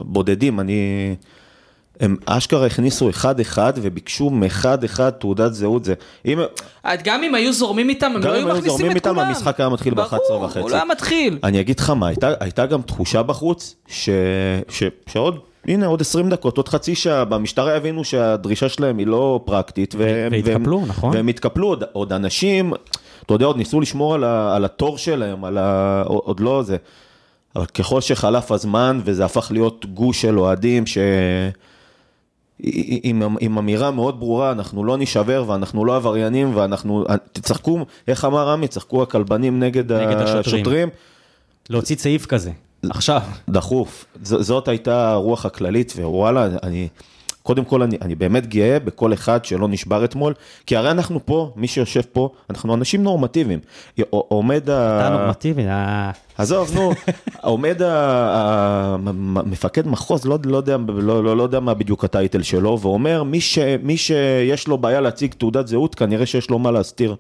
בודדים, 0.02 0.60
אני... 0.60 1.16
הם 2.00 2.16
אשכרה 2.26 2.66
הכניסו 2.66 3.10
אחד-אחד 3.10 3.74
וביקשו 3.82 4.30
מאחד-אחד 4.30 5.10
תעודת 5.10 5.54
זהות, 5.54 5.86
זה... 5.86 5.94
אם... 6.26 6.40
גם 7.04 7.24
אם 7.24 7.36
היו 7.36 7.54
זורמים 7.54 7.90
איתם, 7.90 8.12
הם 8.16 8.22
גם 8.22 8.28
לא 8.28 8.30
אם 8.30 8.36
היו 8.36 8.48
היו 8.48 8.54
מכניסים 8.56 8.70
זורמים 8.70 8.92
את 8.92 8.96
איתם, 8.96 9.14
כולם. 9.16 9.28
המשחק 9.28 9.60
היה 9.60 9.70
מתחיל 9.70 9.94
ב- 9.94 10.00
11 10.00 10.20
ברור, 10.30 10.44
וחצי. 10.44 10.60
הוא 10.60 10.70
לא 10.70 10.76
היה 10.76 10.86
מתחיל. 10.86 11.40
אני 11.44 11.60
אגיד 11.60 11.80
לך 11.80 11.90
מה, 11.90 12.08
הייתה, 12.08 12.34
הייתה 12.40 12.66
גם 12.66 12.82
תחושה 12.82 13.24
בחוץ, 13.24 13.76
ש, 13.88 14.10
ש, 14.70 14.84
שעוד, 15.08 15.40
הנה, 15.68 15.86
עוד 15.86 16.02
20 16.02 16.30
דקות, 16.30 16.58
עוד 16.58 16.70
חצי 16.70 16.96
שעה, 16.96 17.26
במשטרה 17.26 17.76
יבינו 17.76 18.04
שהדרישה 18.04 18.70
שלהם 18.70 18.98
היא 18.98 19.08
לא 19.08 19.42
פרקטית. 19.46 19.96
והם, 19.98 20.32
והתקפלו, 20.32 20.80
והם, 20.80 20.90
נכון. 20.90 21.16
והם 21.16 21.28
התקפלו, 21.28 21.68
עוד, 21.68 21.84
עוד 21.92 22.14
אנשים, 22.14 22.74
אתה 23.26 23.34
יודע, 23.34 23.46
עוד 23.46 23.58
ניסו 23.58 23.82
לשמור 23.82 24.16
על, 24.16 24.24
ה, 24.24 24.56
על 24.56 24.66
התור 24.66 24.98
שלהם, 24.98 25.46
על 25.46 25.58
ה, 25.58 26.04
עוד 26.08 26.40
לא 26.40 26.64
זה. 26.64 26.78
אבל 27.56 27.66
ככל 27.66 28.02
שחלף 28.02 28.52
הזמן, 28.52 29.00
וזה 29.04 29.26
הפך 29.26 29.52
להיות 29.52 29.86
גוש 29.86 30.22
של 30.22 30.40
אוהדים, 30.40 30.86
ש... 30.86 30.98
עם, 33.04 33.22
עם 33.40 33.58
אמירה 33.58 33.92
מאוד 33.92 34.20
ברורה, 34.20 34.52
אנחנו 34.52 34.84
לא 34.84 34.98
נישבר 34.98 35.44
ואנחנו 35.48 35.86
לא 35.86 35.96
עבריינים 35.96 36.56
ואנחנו, 36.56 37.06
תצחקו, 37.32 37.86
איך 38.08 38.26
אמר 38.26 38.50
עמי, 38.50 38.68
צחקו 38.68 39.04
הכלבנים 39.04 39.60
נגד, 39.60 39.92
נגד 39.92 40.16
השוטרים. 40.16 40.40
השוטרים. 40.40 40.90
להוציא 41.70 41.96
סעיף 41.96 42.26
כזה, 42.26 42.52
עכשיו. 42.90 43.22
דחוף. 43.50 44.06
ז, 44.24 44.36
זאת 44.40 44.68
הייתה 44.68 45.12
הרוח 45.12 45.46
הכללית, 45.46 45.94
ווואלה, 45.98 46.48
אני, 46.64 46.88
קודם 47.44 47.66
כל 47.66 47.82
אני, 47.82 47.98
אני 48.02 48.16
באמת 48.16 48.48
גאה 48.48 48.80
בכל 48.80 49.14
אחד 49.14 49.46
שלא 49.46 49.68
נשבר 49.68 50.06
אתמול, 50.06 50.34
כי 50.66 50.76
הרי 50.76 50.92
אנחנו 50.92 51.26
פה, 51.26 51.52
מי 51.56 51.68
שיושב 51.68 52.02
פה, 52.14 52.30
אנחנו 52.50 52.76
אנשים 52.76 53.04
נורמטיביים. 53.04 53.60
עומד 54.10 54.70
ה... 54.70 55.00
אתה 55.02 55.18
נורמטיבי, 55.18 55.68
אה, 55.68 56.12
עזוב, 56.38 56.72
נו, 56.76 56.92
עומד 57.42 57.82
ה- 57.82 57.88
ה- 58.36 58.98
מ- 58.98 59.52
מפקד 59.52 59.88
מחוז, 59.88 60.26
לא, 60.26 60.38
לא, 60.46 60.58
יודע, 60.58 60.78
לא, 60.88 61.24
לא, 61.24 61.38
לא 61.38 61.44
יודע 61.44 61.60
מה 61.60 61.74
בדיוק 61.74 62.04
הטייטל 62.04 62.42
שלו, 62.42 62.80
ואומר, 62.82 63.24
מי, 63.24 63.42
ש, 63.42 63.60
מי 63.84 63.98
שיש 63.98 64.68
לו 64.68 64.78
בעיה 64.78 65.02
להציג 65.02 65.34
תעודת 65.38 65.68
זהות, 65.68 65.96
כנראה 65.96 66.26
שיש 66.26 66.50
לו 66.50 66.60
מה 66.60 66.72
להסתיר. 66.72 67.16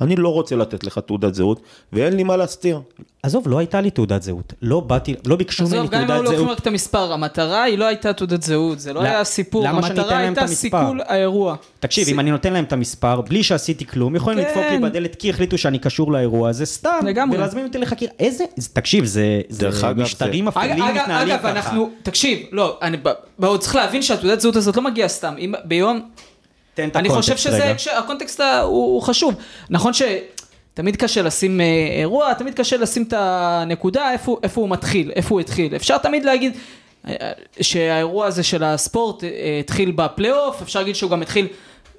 אני 0.00 0.16
לא 0.16 0.28
רוצה 0.28 0.56
לתת 0.56 0.84
לך 0.84 0.98
תעודת 0.98 1.34
זהות, 1.34 1.60
ואין 1.92 2.16
לי 2.16 2.22
מה 2.24 2.36
להסתיר. 2.36 2.80
עזוב, 3.22 3.48
לא 3.48 3.58
הייתה 3.58 3.80
לי 3.80 3.90
תעודת 3.90 4.22
זהות. 4.22 4.52
לא 4.62 4.80
באתי, 4.80 5.14
לא 5.26 5.36
ביקשו 5.36 5.64
ממני 5.64 5.78
עזוב, 5.78 5.90
גם 5.90 6.00
אם 6.00 6.10
היו 6.10 6.14
תעודת 6.16 6.22
לוקחים 6.24 6.38
זהות. 6.46 6.56
רק 6.56 6.62
את 6.62 6.66
המספר, 6.66 7.12
המטרה 7.12 7.62
היא 7.62 7.78
לא 7.78 7.84
הייתה 7.84 8.12
תעודת 8.12 8.42
זהות, 8.42 8.80
זה 8.80 8.92
לא 8.92 9.00
היה 9.00 9.24
סיפור, 9.24 9.64
למה 9.64 9.82
שאני 9.82 9.94
אתן 9.94 10.00
המטרה 10.00 10.22
להם 10.22 10.32
את 10.32 10.38
הייתה? 10.38 10.52
סיכול 10.54 11.00
האירוע. 11.06 11.56
תקשיב, 11.80 12.08
אם 12.08 12.20
אני 12.20 12.30
נותן 12.30 12.52
להם 12.52 12.64
את 12.64 12.72
המספר, 12.72 13.20
בלי 13.20 13.42
שעשיתי 13.42 13.86
כלום, 13.86 14.16
יכולים 14.16 14.38
כן. 14.44 14.48
לדפוק 14.48 14.64
לי 14.70 14.78
בדלת 14.78 15.14
כי 15.14 15.30
החליטו 15.30 15.58
שאני 15.58 15.78
קשור 15.78 16.12
לאירוע 16.12 16.48
הזה, 16.48 16.66
סתם, 16.66 16.98
לגמרי. 17.06 17.36
ולהזמין 17.38 17.66
אותי 17.66 17.78
לחקירה. 17.78 18.12
איזה, 18.18 18.44
זה- 18.56 18.68
תקשיב, 18.72 19.04
זה 19.04 19.40
אגב, 19.82 19.98
משטרים 20.00 20.48
אגב, 20.48 20.58
אפלים 20.58 20.82
אגב, 20.82 21.02
מתנהלים 21.02 21.34
אגב, 21.34 21.38
ככה. 21.42 21.50
אנחנו, 21.50 21.90
תקשיב, 22.02 22.38
לא, 22.52 22.78
אני, 22.82 22.96
צריך 23.58 23.74
להבין 23.74 24.02
שהתעודת 24.02 24.40
זהות 24.40 24.56
הזאת 24.56 24.76
לא 24.76 24.82
מגיעה 24.82 25.08
סתם, 25.08 25.34
אם 25.38 25.54
ביום, 25.64 26.00
תן 26.76 26.88
את 26.88 26.96
אני 26.96 27.08
חושב 27.08 27.32
הקונטקסט 27.32 27.48
שזה, 27.48 27.64
רגע. 27.64 27.78
שהקונטקסט 27.78 28.40
ה- 28.40 28.60
הוא, 28.60 28.84
הוא 28.94 29.02
חשוב. 29.02 29.34
נכון 29.70 29.92
שתמיד 29.92 30.96
קשה 30.96 31.22
לשים 31.22 31.60
אה, 31.60 31.64
אירוע, 32.00 32.34
תמיד 32.34 32.54
קשה 32.54 32.76
לשים 32.76 33.02
את 33.02 33.14
הנקודה, 33.16 34.12
איפה, 34.12 34.38
איפה 34.42 34.60
הוא 34.60 34.68
מתחיל, 34.68 35.12
איפה 35.16 35.34
הוא 35.34 35.40
התחיל. 35.40 35.76
אפשר 35.76 35.98
תמיד 35.98 36.24
להגיד 36.24 36.52
אה, 37.08 37.14
שהאירוע 37.60 38.26
הזה 38.26 38.42
של 38.42 38.64
הספורט 38.64 39.24
אה, 39.24 39.30
התחיל 39.60 39.90
בפלייאוף, 39.90 40.62
אפשר 40.62 40.78
להגיד 40.78 40.94
שהוא 40.94 41.10
גם 41.10 41.22
התחיל, 41.22 41.46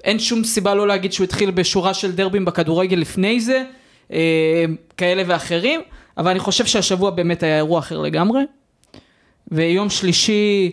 אין 0.04 0.18
שום 0.18 0.44
סיבה 0.44 0.74
לא 0.74 0.88
להגיד 0.88 1.12
שהוא 1.12 1.24
התחיל 1.24 1.50
בשורה 1.50 1.94
של 1.94 2.12
דרבים 2.12 2.44
בכדורגל 2.44 2.96
לפני 2.96 3.40
זה, 3.40 3.64
אה, 4.12 4.64
כאלה 4.96 5.22
ואחרים, 5.26 5.80
אבל 6.18 6.30
אני 6.30 6.40
חושב 6.40 6.66
שהשבוע 6.66 7.10
באמת 7.10 7.42
היה 7.42 7.56
אירוע 7.56 7.78
אחר 7.78 7.98
לגמרי. 7.98 8.40
ויום 9.52 9.90
שלישי, 9.90 10.70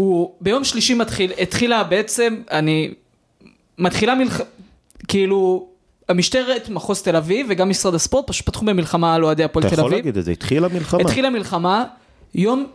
הוא 0.00 0.30
ביום 0.40 0.64
שלישי 0.64 0.94
מתחיל, 0.94 1.32
התחילה 1.42 1.84
בעצם, 1.84 2.36
אני, 2.50 2.90
מתחילה 3.78 4.14
מלח... 4.14 4.40
כאילו, 5.08 5.68
המשטרת 6.08 6.68
מחוז 6.68 7.02
תל 7.02 7.16
אביב 7.16 7.46
וגם 7.50 7.68
משרד 7.70 7.94
הספורט 7.94 8.26
פשוט 8.28 8.46
פתחו 8.46 8.64
במלחמה 8.64 9.14
על 9.14 9.24
אוהדי 9.24 9.44
הפועל 9.44 9.66
אתה 9.66 9.74
תל 9.76 9.80
יכול 9.80 9.90
אביב. 9.92 9.98
להגיד 10.04 10.16
את 10.18 10.24
זה, 10.24 10.30
התחילה 10.30 10.68
מלחמה. 10.68 11.00
התחילה 11.00 11.30
מלחמה, 11.30 11.84
יום, 12.34 12.66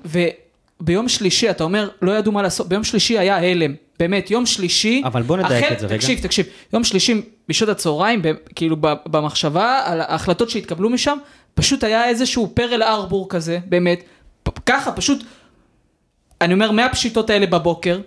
וביום 0.82 1.10
שלישי, 1.10 1.50
אתה 1.50 1.63
אומר, 1.63 1.89
לא 2.01 2.12
ידעו 2.12 2.32
מה 2.32 2.41
לעשות, 2.41 2.67
ביום 2.70 2.84
שלישי 2.84 3.20
היה 3.20 3.38
הלם. 3.51 3.74
באמת, 4.00 4.32
יום 4.32 4.46
שלישי, 4.46 5.01
אבל 5.05 5.22
בוא 5.22 5.38
נדייק 5.38 5.63
החל- 5.63 5.74
את 5.74 5.79
זה 5.79 5.86
רגע. 5.88 5.96
תקשיב, 5.98 6.20
תקשיב, 6.22 6.46
יום 6.74 6.84
שלישי 6.84 7.22
בשעות 7.50 7.70
הצהריים, 7.70 8.22
ב- 8.22 8.32
כאילו 8.55 8.75
ב- 8.79 8.94
במחשבה 9.05 9.82
על 9.86 10.01
ההחלטות 10.01 10.50
שהתקבלו 10.50 10.89
משם, 10.89 11.17
פשוט 11.53 11.84
היה 11.84 12.08
איזשהו 12.10 12.51
פרל 12.53 12.84
ארבור 12.84 13.29
כזה, 13.29 13.60
באמת, 13.65 14.03
ככה, 14.65 14.91
פשוט 14.91 15.24
אני 16.42 16.54
אומר, 16.54 16.72
מהפשיטות 16.72 17.30
האלה 17.30 17.46
בבוקר, 17.46 18.00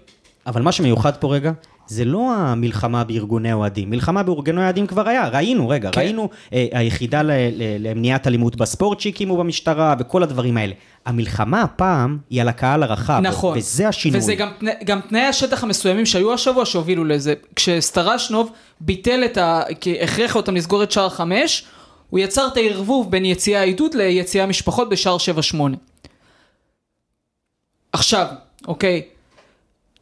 אבל 0.46 0.62
מה 0.62 0.72
שמיוחד 0.72 1.16
פה 1.16 1.34
רגע, 1.34 1.52
זה 1.86 2.04
לא 2.04 2.34
המלחמה 2.34 3.04
בארגוני 3.04 3.52
אוהדים. 3.52 3.90
מלחמה 3.90 4.22
בארגוני 4.22 4.60
אוהדים 4.60 4.86
כבר 4.86 5.08
היה, 5.08 5.28
ראינו, 5.28 5.68
רגע, 5.68 5.90
כן. 5.90 6.00
ראינו 6.00 6.28
אה, 6.52 6.66
היחידה 6.72 7.22
ל- 7.22 7.30
ל- 7.30 7.88
למניעת 7.90 8.26
אלימות 8.26 8.56
בספורט 8.56 9.00
שהקימו 9.00 9.36
במשטרה 9.36 9.94
וכל 9.98 10.22
הדברים 10.22 10.56
האלה. 10.56 10.74
המלחמה 11.06 11.62
הפעם 11.62 12.18
היא 12.30 12.40
על 12.40 12.48
הקהל 12.48 12.82
הרחב, 12.82 13.20
נכון. 13.22 13.58
וזה 13.58 13.88
השינוי. 13.88 14.18
וזה 14.18 14.34
גם, 14.34 14.48
גם 14.84 15.00
תנאי 15.08 15.20
השטח 15.20 15.64
המסוימים 15.64 16.06
שהיו 16.06 16.32
השבוע 16.34 16.64
שהובילו 16.64 17.04
לזה. 17.04 17.34
כשסטרשנוב 17.56 18.50
ביטל 18.80 19.22
את 19.24 19.36
ה... 19.36 19.62
הכריח 20.02 20.36
אותם 20.36 20.54
לסגור 20.56 20.82
את 20.82 20.92
שער 20.92 21.08
חמש, 21.08 21.64
הוא 22.10 22.20
יצר 22.20 22.46
את 22.52 22.56
הערבוב 22.56 23.10
בין 23.10 23.24
יציאה 23.24 23.62
עידוד 23.62 23.94
ליציאה 23.94 24.46
משפחות 24.46 24.88
בשער 24.88 25.18
שבע 25.18 25.42
שמונה. 25.42 25.76
עכשיו, 27.92 28.26
אוקיי, 28.66 29.02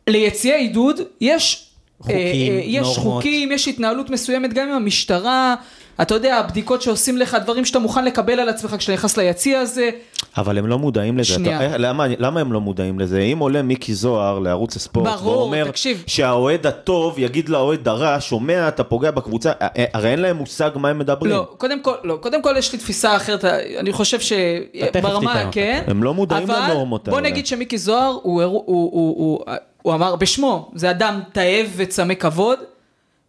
ליציאה 0.07 0.57
עידוד 0.57 1.01
יש... 1.21 1.63
חוקים, 2.01 2.17
אה, 2.17 2.59
אה, 2.59 2.63
יש 2.65 2.87
נורמות. 2.87 3.15
חוקים, 3.15 3.53
יש 3.53 3.69
התנהלות 3.69 4.11
מסוימת 4.11 4.53
גם 4.53 4.69
עם 4.69 4.75
המשטרה, 4.75 5.55
אתה 6.03 6.15
יודע, 6.15 6.37
הבדיקות 6.37 6.83
שעושים 6.83 7.19
לך, 7.19 7.37
דברים 7.43 7.65
שאתה 7.65 7.79
מוכן 7.79 8.05
לקבל 8.05 8.41
על 8.41 8.49
עצמך 8.49 8.75
כשאתה 8.79 8.93
נכנס 8.93 9.17
ליציע 9.17 9.61
הזה, 9.61 9.91
אבל 10.37 10.59
הם 10.59 10.67
לא 10.67 10.79
מודעים 10.79 11.19
לזה. 11.19 11.29
שנייה. 11.29 11.67
אתה, 11.67 11.73
אה, 11.73 11.79
למה, 11.79 12.07
למה 12.19 12.41
הם 12.41 12.53
לא 12.53 12.61
מודעים 12.61 12.99
לזה? 12.99 13.21
אם 13.21 13.39
עולה 13.39 13.63
מיקי 13.63 13.95
זוהר 13.95 14.39
לערוץ 14.39 14.77
הספורט, 14.77 15.09
ברור, 15.09 15.39
ואומר 15.39 15.65
תקשיב. 15.69 16.05
שהאוהד 16.07 16.67
הטוב 16.67 17.19
יגיד 17.19 17.49
לאוהד 17.49 17.89
הרע, 17.89 18.17
שומע, 18.21 18.69
אתה 18.69 18.85
פוגע 18.85 19.11
בקבוצה, 19.11 19.53
אה, 19.63 19.69
אה, 19.79 19.85
הרי 19.95 20.11
אין 20.11 20.19
להם 20.21 20.37
מושג 20.37 20.71
מה 20.75 20.89
הם 20.89 20.99
מדברים. 20.99 21.33
לא, 21.33 21.49
קודם 21.59 21.83
כל, 21.83 21.95
לא, 22.05 22.19
קודם 22.21 22.43
כל 22.43 22.55
יש 22.59 22.73
לי 22.73 22.79
תפיסה 22.79 23.17
אחרת, 23.17 23.45
אני 23.79 23.93
חושב 23.93 24.19
שברמה. 24.21 25.49
כן, 25.53 25.85
הם 25.87 26.03
לא 26.03 26.15
מודעים 26.15 26.51
אבל 26.51 26.71
לנורמות 26.71 27.09
בוא 27.09 27.17
האלה. 27.17 27.31
נגיד 27.31 27.47
שמיקי 27.47 27.79
זוהר, 27.79 28.19
הוא, 28.23 28.43
הוא, 28.43 28.63
הוא, 28.67 28.91
הוא, 28.93 29.15
הוא, 29.17 29.57
הוא 29.83 29.95
אמר 29.95 30.17
בשמו, 30.17 30.71
זה 30.75 30.91
אדם 30.91 31.21
תאב 31.33 31.73
וצמא 31.77 32.15
כבוד, 32.15 32.59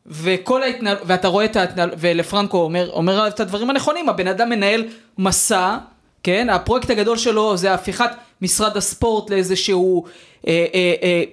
וכל 0.07 0.63
ההתנהל... 0.63 0.97
ואתה 1.05 1.27
רואה 1.27 1.45
את 1.45 1.55
ההתנהל... 1.55 1.89
ולפרנקו 1.97 2.57
אומר, 2.57 2.89
אומר 2.93 3.27
את 3.27 3.39
הדברים 3.39 3.69
הנכונים, 3.69 4.09
הבן 4.09 4.27
אדם 4.27 4.49
מנהל 4.49 4.85
מסע, 5.17 5.77
כן, 6.23 6.49
הפרויקט 6.49 6.89
הגדול 6.89 7.17
שלו 7.17 7.57
זה 7.57 7.73
הפיכת 7.73 8.09
משרד 8.41 8.77
הספורט 8.77 9.29
לאיזשהו 9.29 10.05
אה, 10.47 10.65
אה, 10.73 10.93
אה, 11.03 11.23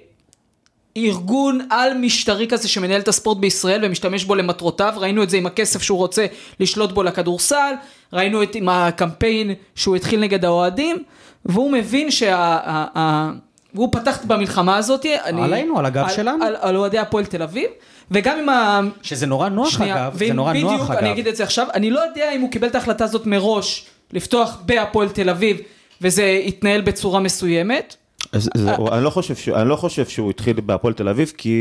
ארגון 0.97 1.67
על 1.69 1.93
משטרי 1.97 2.47
כזה 2.47 2.67
שמנהל 2.67 3.01
את 3.01 3.07
הספורט 3.07 3.37
בישראל 3.37 3.85
ומשתמש 3.85 4.23
בו 4.23 4.35
למטרותיו, 4.35 4.93
ראינו 4.97 5.23
את 5.23 5.29
זה 5.29 5.37
עם 5.37 5.45
הכסף 5.45 5.81
שהוא 5.81 5.97
רוצה 5.97 6.25
לשלוט 6.59 6.91
בו 6.91 7.03
לכדורסל, 7.03 7.73
ראינו 8.13 8.43
את 8.43 8.55
עם 8.55 8.69
הקמפיין 8.69 9.53
שהוא 9.75 9.95
התחיל 9.95 10.19
נגד 10.19 10.45
האוהדים, 10.45 11.03
והוא 11.45 11.71
מבין 11.71 12.11
שה... 12.11 12.85
והוא 13.75 13.89
פתח 13.91 14.19
במלחמה 14.27 14.77
הזאת, 14.77 15.05
אני, 15.25 15.43
עלינו, 15.43 15.79
על 15.79 15.85
הגב 15.85 16.03
על, 16.03 16.09
שלנו. 16.09 16.43
על, 16.45 16.55
על 16.59 16.77
אוהדי 16.77 16.99
הפועל 16.99 17.25
תל 17.25 17.41
אביב, 17.41 17.69
וגם 18.11 18.37
עם 18.39 18.49
ה... 18.49 18.81
שזה 19.01 19.25
נורא 19.27 19.49
נוח 19.49 19.69
שנייה, 19.69 19.95
אגב, 20.07 20.17
זה 20.17 20.33
נורא 20.33 20.53
בדיוק, 20.53 20.71
נוח 20.71 20.91
אני 20.91 20.99
אגב. 20.99 21.07
אגיד 21.07 21.27
את 21.27 21.35
זה 21.35 21.43
עכשיו, 21.43 21.67
אני 21.73 21.91
לא 21.91 21.99
יודע 21.99 22.31
אם 22.35 22.41
הוא 22.41 22.51
קיבל 22.51 22.67
את 22.67 22.75
ההחלטה 22.75 23.03
הזאת 23.03 23.25
מראש, 23.25 23.85
לפתוח 24.13 24.57
בהפועל 24.65 25.09
תל 25.09 25.29
אביב, 25.29 25.57
וזה 26.01 26.41
התנהל 26.45 26.81
בצורה 26.81 27.19
מסוימת. 27.19 27.95
אז, 28.31 28.49
זה, 28.57 28.75
אני, 28.91 29.03
לא 29.03 29.09
חושב 29.09 29.35
ש, 29.35 29.49
אני 29.49 29.69
לא 29.69 29.75
חושב 29.75 30.05
שהוא 30.05 30.29
התחיל 30.29 30.61
בהפועל 30.65 30.93
תל 30.93 31.09
אביב, 31.09 31.33
כי, 31.37 31.59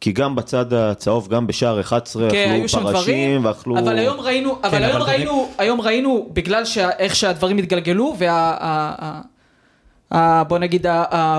כי 0.00 0.12
גם 0.12 0.34
בצד 0.36 0.72
הצהוב, 0.72 1.28
גם 1.28 1.46
בשער 1.46 1.80
11, 1.80 2.30
כן, 2.30 2.54
אכלו 2.56 2.68
שם 2.68 2.80
דברים, 2.80 2.94
פרשים, 2.94 3.44
ואכלו... 3.44 3.78
אבל 3.78 3.98
היום 3.98 4.20
ראינו, 4.20 4.58
אבל 4.62 4.70
כן, 4.70 4.82
היום 4.82 4.96
אבל 4.96 5.10
ראינו, 5.10 5.50
היום 5.58 5.80
ראינו, 5.80 6.28
בגלל 6.32 6.64
שה- 6.64 6.90
איך 6.98 7.16
שהדברים 7.16 7.58
התגלגלו, 7.58 8.14
וה... 8.18 9.20
ה- 10.14 10.44
בוא 10.44 10.58
נגיד, 10.58 10.86
ה- 10.86 11.04
ה- 11.10 11.38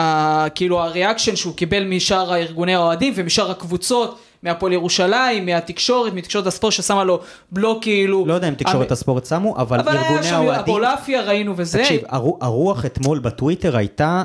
ה- 0.00 0.46
כאילו 0.54 0.80
הריאקשן 0.82 1.36
שהוא 1.36 1.54
קיבל 1.54 1.84
משאר 1.84 2.32
הארגוני 2.32 2.74
האוהדים 2.74 3.12
ומשאר 3.16 3.50
הקבוצות, 3.50 4.18
מהפועל 4.42 4.72
ירושלים, 4.72 5.46
מהתקשורת, 5.46 6.12
מתקשורת 6.12 6.46
הספורט 6.46 6.72
ששמה 6.72 7.04
לו 7.04 7.20
בלוק 7.52 7.82
כאילו... 7.82 8.24
לא 8.26 8.34
יודע 8.34 8.48
אם 8.48 8.54
תקשורת 8.54 8.90
הספורט 8.92 9.26
שמו, 9.26 9.56
אבל 9.56 9.80
אבל 9.80 9.92
היה 9.96 10.02
ארגוני 10.08 10.22
שם 10.22 10.34
האוהדים... 10.34 10.60
אבולעפיה 10.62 11.22
ראינו 11.22 11.54
וזה. 11.56 11.78
תקשיב, 11.78 12.00
הרו- 12.08 12.38
הרוח 12.40 12.86
אתמול 12.86 13.18
בטוויטר 13.18 13.76
הייתה 13.76 14.22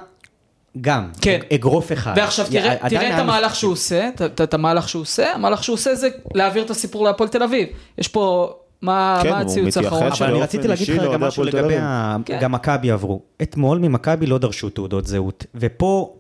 גם, 0.82 1.10
כן. 1.22 1.40
אגרוף 1.54 1.92
אחד. 1.92 2.14
ועכשיו 2.18 2.46
תראה, 2.52 2.74
את 3.16 3.20
המהלך 3.20 3.56
שהוא 3.56 3.72
עושה, 3.74 4.10
את 4.44 4.54
המהלך 4.54 4.90
שהוא 4.90 5.02
עושה, 5.02 5.34
המהלך 5.34 5.64
שהוא 5.64 5.74
עושה 5.74 5.96
זה 5.96 6.10
להעביר 6.34 6.64
את 6.64 6.70
הסיפור 6.70 7.04
להפועל 7.06 7.30
תל 7.30 7.44
אביב. 7.44 7.68
יש 7.98 8.08
פה, 8.08 8.54
מה 8.82 9.20
כן, 9.24 9.30
מה 9.30 9.40
הציוץ 9.40 9.78
האחרון 9.78 10.04
אבל? 10.12 10.30
אני 10.32 10.42
רציתי 10.42 10.68
להגיד 10.68 10.88
לך 10.90 10.96
רגע 10.96 11.04
לאוהדי 11.04 11.26
משהו 11.28 11.44
לגבי. 11.44 11.76
ה- 11.78 12.18
כן. 12.26 12.40
גם 12.42 12.52
מכבי 12.52 12.92
עברו. 12.92 13.22
אתמול 13.42 13.78
ממכבי 13.80 14.26
לא 14.26 14.38
דרשו 14.38 14.70
תעודות 14.70 15.06
זהות, 15.08 15.46
ופה... 15.56 16.14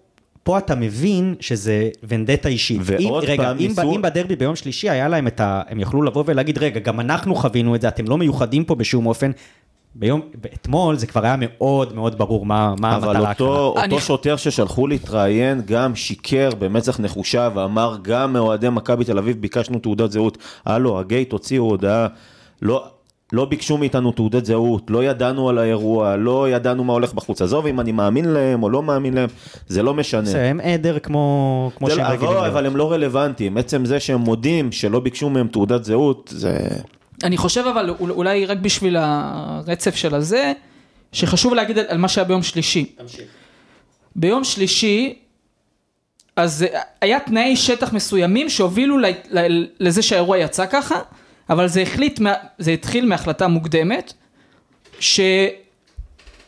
פה 0.44 0.58
אתה 0.58 0.75
מבין 0.75 1.36
שזה 1.39 1.89
ונדטה 2.08 2.50
אישית. 2.50 2.82
ועוד 2.84 3.24
אם, 3.24 3.30
רגע, 3.30 3.44
פעם 3.44 3.58
אם, 3.60 3.68
ניסו- 3.68 3.96
אם 3.96 4.01
בדרבי 4.01 4.36
ביום 4.36 4.56
שלישי 4.56 4.89
היה 4.89 5.08
להם 5.08 5.27
את 5.27 5.39
ה... 5.39 5.62
הם 5.70 5.80
יכלו 5.80 6.01
לבוא 6.03 6.24
ולהגיד, 6.27 6.58
רגע, 6.58 6.80
גם 6.80 7.00
אנחנו 7.00 7.36
חווינו 7.36 7.75
את 7.75 7.82
זה, 7.82 7.88
אתם 7.88 8.06
לא 8.08 8.18
מיוחדים 8.18 8.63
פה 8.63 8.75
בשום 8.75 9.06
אופן. 9.06 9.32
ביום, 9.96 10.22
אתמול 10.53 10.96
זה 10.96 11.08
כבר 11.08 11.24
היה 11.25 11.36
מאוד 11.39 11.94
מאוד 11.96 12.18
ברור 12.18 12.46
מה, 12.46 12.74
מה 12.80 12.96
אבל 12.96 13.15
המטרה 13.15 13.32
אותו, 13.32 13.74
אני- 13.77 13.94
אותו 13.94 14.06
שוטר 14.06 14.36
ששלחו 14.36 14.88
להתראיין 14.88 15.62
גם 15.65 15.96
שיקר 15.96 16.50
במצח 16.60 17.00
נחושה 17.00 17.50
ואמר 17.56 17.98
גם 18.01 18.34
מאוהדי 18.34 18.70
מכבי 18.70 19.03
תל 19.06 19.18
אביב 19.18 19.41
ביקשנו 19.41 19.80
תעודת 19.80 20.12
זהות. 20.12 20.38
הלו, 20.65 21.00
הגייט 21.00 21.32
הוציאו 21.32 21.63
הודעה, 21.63 22.08
לא, 22.62 22.86
לא 23.34 23.46
ביקשו 23.46 23.77
מאיתנו 23.77 24.12
תעודת 24.12 24.46
זהות, 24.46 24.89
לא 24.89 25.03
ידענו 25.03 25.50
על 25.50 25.58
האירוע, 25.58 26.15
לא 26.15 26.50
ידענו 26.50 26.84
מה 26.84 26.94
הולך 26.94 27.13
בחוץ. 27.13 27.41
עזוב 27.41 27.65
אם 27.65 27.80
אני 27.80 27.91
מאמין 27.91 28.25
להם 28.25 28.63
או 28.63 28.70
לא 28.70 28.84
מאמין 28.84 29.13
להם, 29.13 29.30
זה 29.68 29.84
לא 29.84 29.94
משנה. 29.94 30.25
זה 30.25 30.44
הם 30.44 30.60
עדר 30.60 31.00
כמו, 31.00 31.72
כמו 31.77 31.89
זה 31.89 31.96
שהם 31.96 32.03
לא- 32.03 32.10
רגילים 32.10 32.27
אבל, 32.30 32.41
להיות. 32.41 32.53
אבל 32.53 32.65
הם 32.65 32.75
לא 32.75 32.91
רלוונטיים, 32.91 33.58
עצם 33.58 33.86
זה 33.86 34.00
שהם 34.00 34.20
מודים 34.20 34.72
שלא 34.72 35.00
ביקשו 35.00 35.30
מהם 35.30 35.48
תעודת 35.48 35.84
זהות, 35.84 36.30
זה... 36.36 36.58
אני 37.24 37.38
חושב 37.38 37.63
אבל 37.74 37.89
אול- 38.00 38.12
אולי 38.12 38.46
רק 38.46 38.58
בשביל 38.58 38.96
הרצף 39.00 39.96
של 39.96 40.15
הזה, 40.15 40.53
שחשוב 41.12 41.53
להגיד 41.53 41.77
על 41.80 41.86
על 41.89 41.98
מה 41.98 42.08
שהיה 42.08 42.25
ביום 42.25 42.44
שלישי. 42.44 42.96
ביום 44.15 44.44
שלישי, 44.44 45.20
אז 46.36 46.65
היה 47.01 47.20
תנאי 47.20 47.56
שטח 47.56 47.94
מסוימים 47.94 48.50
שהובילו 48.50 48.98
ל- 48.98 49.06
ל- 49.32 49.65
לזה 49.80 50.01
שהאירוע 50.01 50.38
יצא 50.38 50.65
ככה, 50.65 50.96
אבל 51.51 51.67
זה, 51.67 51.81
החליט, 51.81 52.20
זה 52.58 52.72
התחיל 52.72 53.05
מהחלטה 53.05 53.48
מוקדמת, 53.48 54.13
ש... 55.00 55.20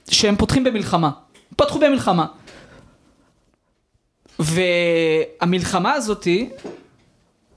שהם 0.09 0.35
פותחים 0.35 0.63
במלחמה. 0.63 1.11
פתחו 1.55 1.79
במלחמה. 1.79 2.25
והמלחמה 4.39 5.93
הזאתי, 5.93 6.49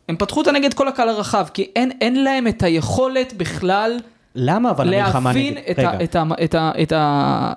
הם 0.09 0.17
פתחו 0.17 0.41
אותה 0.41 0.53
נגד 0.53 0.75
כל 0.75 0.89
הקהל 0.89 1.09
הרחב, 1.09 1.47
כי 1.55 1.71
אין, 1.77 1.93
אין 2.01 2.25
להם 2.25 2.47
את 2.49 2.63
היכולת 2.63 3.33
בכלל 3.33 3.99
למה 4.35 4.71
אבל 4.71 4.95
המלחמה 4.95 5.31
להבין 5.31 5.55
נגד... 5.55 5.71
את, 5.71 5.79
ה, 5.79 6.05
את, 6.05 6.15
ה, 6.15 6.23
את, 6.45 6.55
ה, 6.55 6.73
את, 6.83 6.93
ה, 6.93 7.53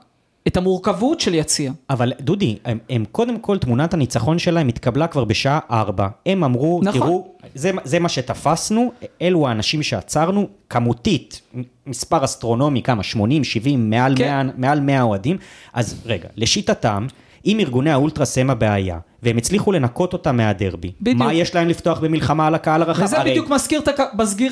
את 0.49 0.57
המורכבות 0.57 1.19
של 1.19 1.33
יציע. 1.33 1.71
אבל 1.89 2.13
דודי, 2.21 2.57
הם, 2.65 2.77
הם 2.89 3.05
קודם 3.11 3.39
כל, 3.39 3.57
תמונת 3.57 3.93
הניצחון 3.93 4.39
שלהם 4.39 4.67
התקבלה 4.67 5.07
כבר 5.07 5.23
בשעה 5.23 5.59
4. 5.71 6.07
הם 6.25 6.43
אמרו, 6.43 6.81
נכון. 6.83 6.99
תראו, 7.01 7.27
זה, 7.55 7.71
זה 7.83 7.99
מה 7.99 8.09
שתפסנו, 8.09 8.91
אלו 9.21 9.47
האנשים 9.47 9.83
שעצרנו, 9.83 10.47
כמותית, 10.69 11.41
מספר 11.87 12.25
אסטרונומי, 12.25 12.81
כמה? 12.81 13.03
80, 13.03 13.43
70, 13.43 13.89
מעל, 13.89 14.13
כן. 14.17 14.23
100, 14.47 14.53
מעל 14.57 14.79
100 14.79 15.01
אוהדים. 15.01 15.37
אז 15.73 16.01
רגע, 16.05 16.27
לשיטתם, 16.35 17.07
אם 17.45 17.57
ארגוני 17.59 17.91
האולטרס 17.91 18.37
הם 18.37 18.49
הבעיה, 18.49 18.97
והם 19.23 19.37
הצליחו 19.37 19.71
לנקות 19.71 20.13
אותם 20.13 20.37
מהדרבי, 20.37 20.91
בדיוק. 21.01 21.17
מה 21.17 21.33
יש 21.33 21.55
להם 21.55 21.67
לפתוח 21.67 21.99
במלחמה 21.99 22.47
על 22.47 22.55
הקהל 22.55 22.81
הרחב? 22.81 23.03
וזה 23.03 23.19
הרי- 23.19 23.31
בדיוק 23.31 23.49
מזכיר, 23.49 23.79
את 23.79 23.87
הכ- 23.87 24.01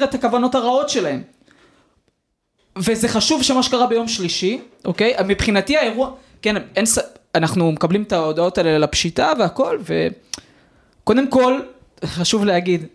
את 0.04 0.14
הכוונות 0.14 0.56
הרעות 0.56 0.90
שלהם. 0.90 1.22
וזה 2.80 3.08
חשוב 3.08 3.44
שמה 3.44 3.64
שקרה 3.64 3.88
ביום 3.88 4.08
שלישי, 4.08 4.60
אוקיי? 4.86 5.14
מבחינתי 5.26 5.78
האירוע, 5.78 6.12
כן, 6.42 6.56
אין, 6.76 6.86
ס- 6.86 7.00
אנחנו 7.36 7.72
מקבלים 7.72 8.04
את 8.04 8.12
ההודעות 8.12 8.58
האלה 8.58 8.78
לפשיטה 8.78 9.34
והכל, 9.40 9.78
וקודם 11.04 11.28
כל, 11.30 11.60
חשוב 12.06 12.46
להגיד, 12.46 12.86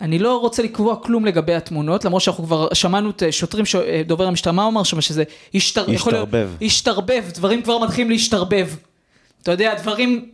אני 0.00 0.18
לא 0.18 0.36
רוצה 0.40 0.62
לקבוע 0.62 0.96
כלום 0.96 1.24
לגבי 1.24 1.54
התמונות, 1.54 2.04
למרות 2.04 2.22
שאנחנו 2.22 2.44
כבר 2.44 2.68
שמענו 2.74 3.10
את 3.10 3.22
שוטרים, 3.30 3.66
ש... 3.66 3.76
דובר 4.06 4.26
המשטרה, 4.26 4.52
מה 4.52 4.66
אמר 4.66 4.82
שם? 4.82 5.00
שזה 5.00 5.22
השתר... 5.54 5.90
יכול 5.90 6.14
השתרבב. 6.14 6.50
השתרבב, 6.62 7.24
דברים 7.34 7.62
כבר 7.62 7.78
מתחילים 7.78 8.10
להשתרבב. 8.10 8.68
אתה 9.42 9.50
יודע, 9.50 9.74
דברים... 9.74 10.28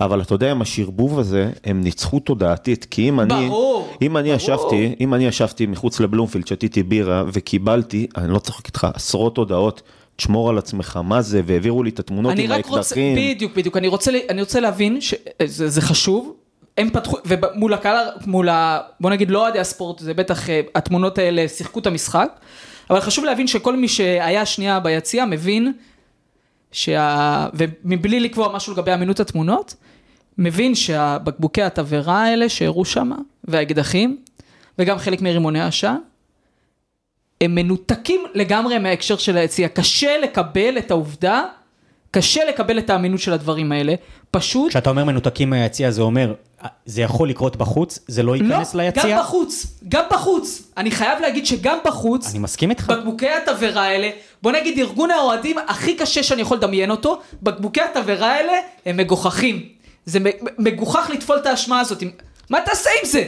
אבל 0.00 0.22
אתה 0.22 0.34
יודע, 0.34 0.50
עם 0.50 0.62
השרבוב 0.62 1.18
הזה, 1.18 1.50
הם 1.64 1.80
ניצחו 1.80 2.20
תודעתית, 2.20 2.86
כי 2.90 3.08
אם 3.08 3.20
אני, 3.20 3.48
ברור, 3.48 3.88
אם 4.02 4.16
אני 4.16 4.28
ברור. 4.28 4.36
ישבתי, 4.36 4.94
אם 5.00 5.14
אני 5.14 5.26
ישבתי 5.26 5.66
מחוץ 5.66 6.00
לבלומפילד, 6.00 6.46
שתיתי 6.46 6.82
בירה, 6.82 7.24
וקיבלתי, 7.32 8.06
אני 8.16 8.32
לא 8.32 8.38
צוחק 8.38 8.66
איתך, 8.66 8.86
עשרות 8.94 9.36
הודעות, 9.36 9.82
תשמור 10.16 10.50
על 10.50 10.58
עצמך, 10.58 11.00
מה 11.04 11.22
זה, 11.22 11.40
והעבירו 11.46 11.82
לי 11.82 11.90
את 11.90 11.98
התמונות 11.98 12.34
עם 12.38 12.52
האקדחים. 12.52 13.16
בדיוק, 13.16 13.56
בדיוק, 13.56 13.76
אני 13.76 13.88
רוצה, 13.88 14.10
אני 14.28 14.40
רוצה 14.40 14.60
להבין 14.60 15.00
שזה 15.00 15.68
זה 15.68 15.80
חשוב, 15.80 16.34
הם 16.78 16.90
פתחו, 16.90 17.16
ומול 17.26 17.74
הקהל, 17.74 18.06
מול 18.26 18.48
ה... 18.48 18.80
בוא 19.00 19.10
נגיד 19.10 19.30
לא 19.30 19.42
אוהדי 19.42 19.58
הספורט, 19.58 19.98
זה 19.98 20.14
בטח, 20.14 20.50
אה, 20.50 20.60
התמונות 20.74 21.18
האלה 21.18 21.48
שיחקו 21.48 21.80
את 21.80 21.86
המשחק, 21.86 22.40
אבל 22.90 23.00
חשוב 23.00 23.24
להבין 23.24 23.46
שכל 23.46 23.76
מי 23.76 23.88
שהיה 23.88 24.46
שנייה 24.46 24.80
ביציע 24.80 25.24
מבין 25.24 25.72
שה... 26.72 27.46
ומבלי 27.54 28.20
לקבוע 28.20 28.56
משהו 28.56 28.72
לגבי 28.72 28.94
אמינות 28.94 29.20
התמונות, 29.20 29.74
מבין 30.38 30.74
שהבקבוקי 30.74 31.62
התבערה 31.62 32.22
האלה 32.22 32.48
שהראו 32.48 32.84
שם, 32.84 33.10
והאקדחים, 33.44 34.18
וגם 34.78 34.98
חלק 34.98 35.20
מרימוני 35.20 35.60
העשן, 35.60 35.96
הם 37.40 37.54
מנותקים 37.54 38.20
לגמרי 38.34 38.78
מההקשר 38.78 39.16
של 39.16 39.36
היציאה. 39.36 39.68
קשה 39.68 40.18
לקבל 40.18 40.78
את 40.78 40.90
העובדה, 40.90 41.44
קשה 42.14 42.44
לקבל 42.44 42.78
את 42.78 42.90
האמינות 42.90 43.20
של 43.20 43.32
הדברים 43.32 43.72
האלה. 43.72 43.94
פשוט 44.30 44.70
כשאתה 44.70 44.90
אומר 44.90 45.04
מנותקים 45.04 45.50
מהיציע, 45.50 45.90
זה 45.90 46.02
אומר, 46.02 46.34
זה 46.86 47.02
יכול 47.02 47.28
לקרות 47.28 47.56
בחוץ, 47.56 47.98
זה 48.06 48.22
לא 48.22 48.36
ייכנס 48.36 48.74
לא, 48.74 48.82
ליציע? 48.82 49.16
גם 49.16 49.18
בחוץ, 49.22 49.66
גם 49.88 50.04
בחוץ. 50.10 50.62
אני 50.76 50.90
חייב 50.90 51.20
להגיד 51.20 51.46
שגם 51.46 51.78
בחוץ, 51.84 52.30
אני 52.30 52.38
מסכים 52.38 52.70
איתך. 52.70 52.86
בקבוקי 52.90 53.28
התבערה 53.30 53.82
האלה, 53.82 54.10
בוא 54.42 54.52
נגיד 54.52 54.78
ארגון 54.78 55.10
האוהדים 55.10 55.56
הכי 55.68 55.94
קשה 55.94 56.22
שאני 56.22 56.42
יכול 56.42 56.56
לדמיין 56.56 56.90
אותו, 56.90 57.20
בקבוקי 57.42 57.80
התבערה 57.80 58.32
האלה 58.32 58.52
הם 58.86 58.96
מגוחכים. 58.96 59.62
זה 60.06 60.18
מגוחך 60.58 61.10
לטפול 61.12 61.36
את 61.36 61.46
האשמה 61.46 61.80
הזאת. 61.80 62.02
מה 62.50 62.60
תעשה 62.60 62.90
עם 63.02 63.08
זה? 63.08 63.24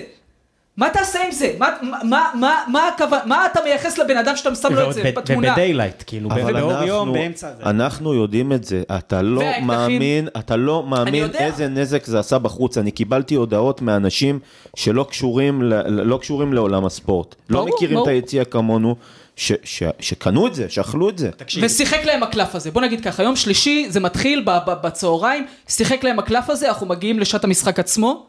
מה 0.77 0.91
תעשה 0.91 1.19
עם 1.27 1.33
זה? 1.33 1.55
מה, 1.59 1.69
מה, 1.83 2.31
מה, 2.35 2.55
מה, 2.69 2.91
מה 3.27 3.47
אתה 3.47 3.61
מייחס 3.65 3.99
לבן 3.99 4.17
אדם 4.17 4.37
שאתה 4.37 4.55
שם 4.55 4.75
לו 4.75 4.89
את 4.89 4.95
זה 4.95 5.03
ב- 5.03 5.15
בתמונה? 5.19 5.49
ובדיילייט, 5.49 6.03
כאילו, 6.07 6.31
אבל 6.31 6.53
באור 6.53 6.71
אנחנו- 6.73 6.87
יום, 6.87 7.13
באמצע 7.13 7.49
זה. 7.59 7.63
אנחנו 7.71 8.15
יודעים 8.15 8.53
את 8.53 8.65
זה, 8.65 8.83
אתה 8.97 9.23
לא 9.23 9.41
והאקדחים- 9.41 9.67
מאמין, 9.67 10.29
אתה 10.39 10.57
לא 10.57 10.83
מאמין. 10.87 11.25
איזה 11.35 11.69
נזק 11.69 12.05
זה 12.05 12.19
עשה 12.19 12.39
בחוץ. 12.39 12.79
אני 12.79 12.91
קיבלתי 12.91 13.35
הודעות 13.35 13.83
מאנשים 13.83 14.39
שלא 14.77 15.07
קשורים, 15.11 15.63
ל- 15.63 15.75
לא 16.03 16.17
קשורים 16.17 16.53
לעולם 16.53 16.85
הספורט. 16.87 17.35
לא 17.51 17.67
מכירים 17.67 17.95
ברור. 17.95 18.07
את 18.09 18.13
היציע 18.13 18.45
כמונו, 18.45 18.97
ש- 19.37 19.53
ש- 19.65 19.83
שקנו 20.01 20.47
את 20.47 20.55
זה, 20.55 20.67
שאכלו 20.69 21.09
את 21.09 21.19
זה. 21.19 21.31
תקשיב, 21.37 21.65
ושיחק 21.65 22.05
להם 22.05 22.23
הקלף 22.23 22.55
הזה. 22.55 22.71
בוא 22.71 22.83
נגיד 22.83 23.01
ככה, 23.05 23.23
יום 23.23 23.37
שלישי, 23.37 23.87
זה 23.89 24.01
מתחיל 24.01 24.43
ב- 24.47 24.51
ב- 24.67 24.87
בצהריים, 24.87 25.47
שיחק 25.69 26.05
להם 26.05 26.19
הקלף 26.19 26.51
הזה, 26.51 26.69
אנחנו 26.69 26.87
מגיעים 26.87 27.19
לשעת 27.19 27.45
המשחק 27.45 27.79
עצמו. 27.79 28.27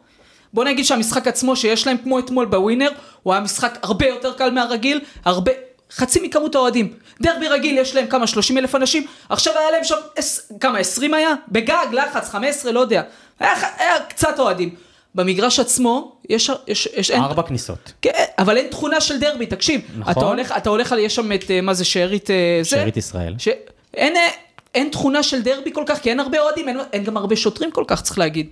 בוא 0.55 0.63
נגיד 0.63 0.85
שהמשחק 0.85 1.27
עצמו 1.27 1.55
שיש 1.55 1.87
להם 1.87 1.97
כמו 1.97 2.19
אתמול 2.19 2.45
בווינר, 2.45 2.89
הוא 3.23 3.33
היה 3.33 3.41
משחק 3.41 3.77
הרבה 3.83 4.07
יותר 4.07 4.33
קל 4.33 4.51
מהרגיל, 4.51 4.99
הרבה, 5.25 5.51
חצי 5.91 6.19
מכמות 6.27 6.55
האוהדים. 6.55 6.93
דרבי 7.21 7.47
רגיל 7.47 7.77
יש 7.77 7.95
להם 7.95 8.07
כמה 8.07 8.27
30 8.27 8.57
אלף 8.57 8.75
אנשים, 8.75 9.05
עכשיו 9.29 9.53
היה 9.57 9.71
להם 9.71 9.83
שם, 9.83 9.95
עש, 10.15 10.39
כמה 10.59 10.77
20 10.77 11.13
היה? 11.13 11.33
בגג, 11.47 11.85
לחץ, 11.91 12.29
15, 12.29 12.71
לא 12.71 12.79
יודע. 12.79 13.01
היה, 13.39 13.53
היה 13.77 13.99
קצת 14.09 14.39
אוהדים. 14.39 14.75
במגרש 15.15 15.59
עצמו, 15.59 16.15
יש, 16.29 16.51
יש, 16.67 16.89
יש, 16.95 17.11
אין, 17.11 17.21
ארבע 17.21 17.43
כניסות. 17.43 17.93
כן, 18.01 18.23
אבל 18.39 18.57
אין 18.57 18.67
תכונה 18.67 19.01
של 19.01 19.19
דרבי, 19.19 19.45
תקשיב. 19.45 19.81
נכון. 19.97 20.11
אתה 20.11 20.25
הולך, 20.25 20.53
אתה 20.57 20.69
הולך 20.69 20.91
על, 20.91 20.99
יש 20.99 21.15
שם 21.15 21.31
את, 21.31 21.51
אה, 21.51 21.61
מה 21.61 21.73
זה, 21.73 21.85
שארית, 21.85 22.31
אה, 22.31 22.59
זה? 22.61 22.69
שארית 22.69 22.97
ישראל. 22.97 23.35
שאין 23.37 24.15
אה, 24.15 24.27
אין 24.75 24.89
תכונה 24.89 25.23
של 25.23 25.41
דרבי 25.41 25.71
כל 25.73 25.83
כך, 25.85 26.01
כי 26.01 26.09
אין 26.09 26.19
הרבה 26.19 26.39
אוהדים, 26.39 26.67
אין, 26.69 26.77
אין 26.93 27.03
גם 27.03 27.17
הרבה 27.17 27.35
שוטרים 27.35 27.71
כל 27.71 27.83
כך, 27.87 28.01
צריך 28.01 28.19
להגיד. 28.19 28.49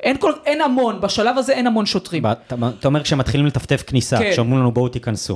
אין, 0.00 0.16
כל, 0.18 0.32
אין 0.44 0.60
המון, 0.60 1.00
בשלב 1.00 1.38
הזה 1.38 1.52
אין 1.52 1.66
המון 1.66 1.86
שוטרים. 1.86 2.26
אתה 2.26 2.88
אומר 2.88 3.02
כשמתחילים 3.02 3.46
לטפטף 3.46 3.82
כניסה, 3.86 4.18
כן. 4.18 4.32
כשאומרים 4.32 4.60
לנו 4.60 4.72
בואו 4.72 4.88
תיכנסו. 4.88 5.34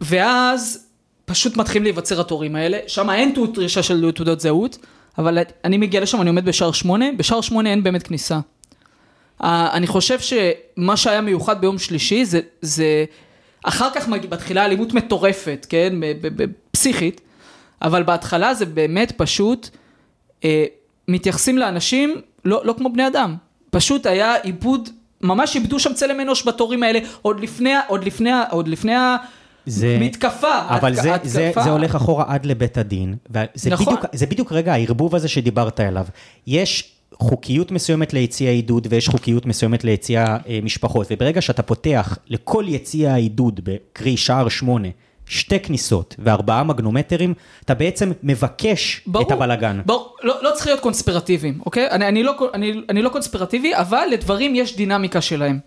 ואז 0.00 0.86
פשוט 1.24 1.56
מתחילים 1.56 1.82
להיווצר 1.82 2.20
התורים 2.20 2.56
האלה, 2.56 2.78
שם 2.86 3.10
אין 3.10 3.34
דרישה 3.54 3.82
של 3.82 4.12
תעודות 4.14 4.40
זהות, 4.40 4.78
אבל 5.18 5.38
אני 5.64 5.76
מגיע 5.76 6.00
לשם, 6.00 6.20
אני 6.20 6.28
עומד 6.28 6.44
בשער 6.44 6.72
שמונה, 6.72 7.04
בשער 7.16 7.40
שמונה 7.40 7.70
אין 7.70 7.82
באמת 7.82 8.02
כניסה. 8.02 8.40
אני 9.44 9.86
חושב 9.86 10.18
שמה 10.20 10.96
שהיה 10.96 11.20
מיוחד 11.20 11.60
ביום 11.60 11.78
שלישי 11.78 12.24
זה, 12.24 12.40
זה 12.62 13.04
אחר 13.64 13.88
כך 13.94 14.08
מתחילה 14.08 14.64
אלימות 14.64 14.94
מטורפת, 14.94 15.66
כן, 15.68 15.92
פסיכית, 16.70 17.20
אבל 17.82 18.02
בהתחלה 18.02 18.54
זה 18.54 18.66
באמת 18.66 19.12
פשוט, 19.16 19.68
אה, 20.44 20.64
מתייחסים 21.08 21.58
לאנשים 21.58 22.20
לא, 22.44 22.60
לא 22.64 22.74
כמו 22.78 22.92
בני 22.92 23.06
אדם, 23.06 23.36
פשוט 23.70 24.06
היה 24.06 24.34
עיבוד, 24.34 24.88
ממש 25.20 25.56
איבדו 25.56 25.78
שם 25.78 25.94
צלם 25.94 26.20
אנוש 26.20 26.48
בתורים 26.48 26.82
האלה, 26.82 26.98
עוד 27.22 27.40
לפני, 27.40 27.72
עוד 27.88 28.04
לפני, 28.04 28.30
עוד 28.50 28.68
לפני 28.68 28.92
זה- 29.66 29.96
המתקפה, 30.00 30.48
אבל 30.68 30.92
התק- 30.92 31.02
זה, 31.02 31.14
התקפה. 31.14 31.28
זה, 31.30 31.52
זה 31.64 31.70
הולך 31.70 31.94
אחורה 31.94 32.24
עד 32.28 32.46
לבית 32.46 32.78
הדין, 32.78 33.14
וזה 33.30 33.70
נכון. 33.70 33.86
בדיוק, 33.94 34.06
זה 34.12 34.26
בדיוק 34.26 34.52
רגע 34.52 34.72
הערבוב 34.72 35.14
הזה 35.14 35.28
שדיברת 35.28 35.80
עליו. 35.80 36.06
יש 36.46 36.92
חוקיות 37.14 37.70
מסוימת 37.70 38.12
ליציע 38.12 38.50
עידוד 38.50 38.86
ויש 38.90 39.08
חוקיות 39.08 39.46
מסוימת 39.46 39.84
ליציע 39.84 40.36
אה, 40.48 40.58
משפחות, 40.62 41.06
וברגע 41.10 41.40
שאתה 41.40 41.62
פותח 41.62 42.18
לכל 42.28 42.64
יציע 42.68 43.12
העידוד, 43.12 43.60
קרי 43.92 44.16
שער 44.16 44.48
שמונה, 44.48 44.88
שתי 45.30 45.60
כניסות 45.60 46.14
וארבעה 46.18 46.64
מגנומטרים, 46.64 47.34
אתה 47.64 47.74
בעצם 47.74 48.12
מבקש 48.22 49.02
ברור, 49.06 49.26
את 49.26 49.30
הבלגן. 49.32 49.80
ברור, 49.86 50.16
לא, 50.22 50.34
לא 50.42 50.50
צריך 50.54 50.66
להיות 50.66 50.80
קונספירטיביים, 50.80 51.58
אוקיי? 51.66 51.90
אני, 51.90 52.08
אני, 52.08 52.22
לא, 52.22 52.50
אני, 52.54 52.82
אני 52.88 53.02
לא 53.02 53.08
קונספירטיבי, 53.08 53.76
אבל 53.76 54.06
לדברים 54.10 54.54
יש 54.54 54.76
דינמיקה 54.76 55.20
שלהם. 55.20 55.58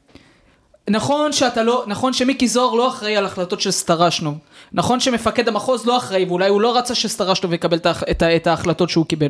נכון 0.89 1.31
שאתה 1.31 1.63
לא, 1.63 1.83
נכון 1.87 2.13
שמיקי 2.13 2.47
זוהר 2.47 2.73
לא 2.73 2.87
אחראי 2.87 3.17
על 3.17 3.25
החלטות 3.25 3.61
של 3.61 3.71
סטרשנוב. 3.71 4.37
נכון 4.73 4.99
שמפקד 4.99 5.47
המחוז 5.47 5.85
לא 5.85 5.97
אחראי, 5.97 6.25
ואולי 6.25 6.49
הוא 6.49 6.61
לא 6.61 6.77
רצה 6.77 6.95
שסטרשנוב 6.95 7.53
יקבל 7.53 7.77
את, 7.77 7.87
את, 8.11 8.23
את 8.23 8.47
ההחלטות 8.47 8.89
שהוא 8.89 9.05
קיבל. 9.05 9.29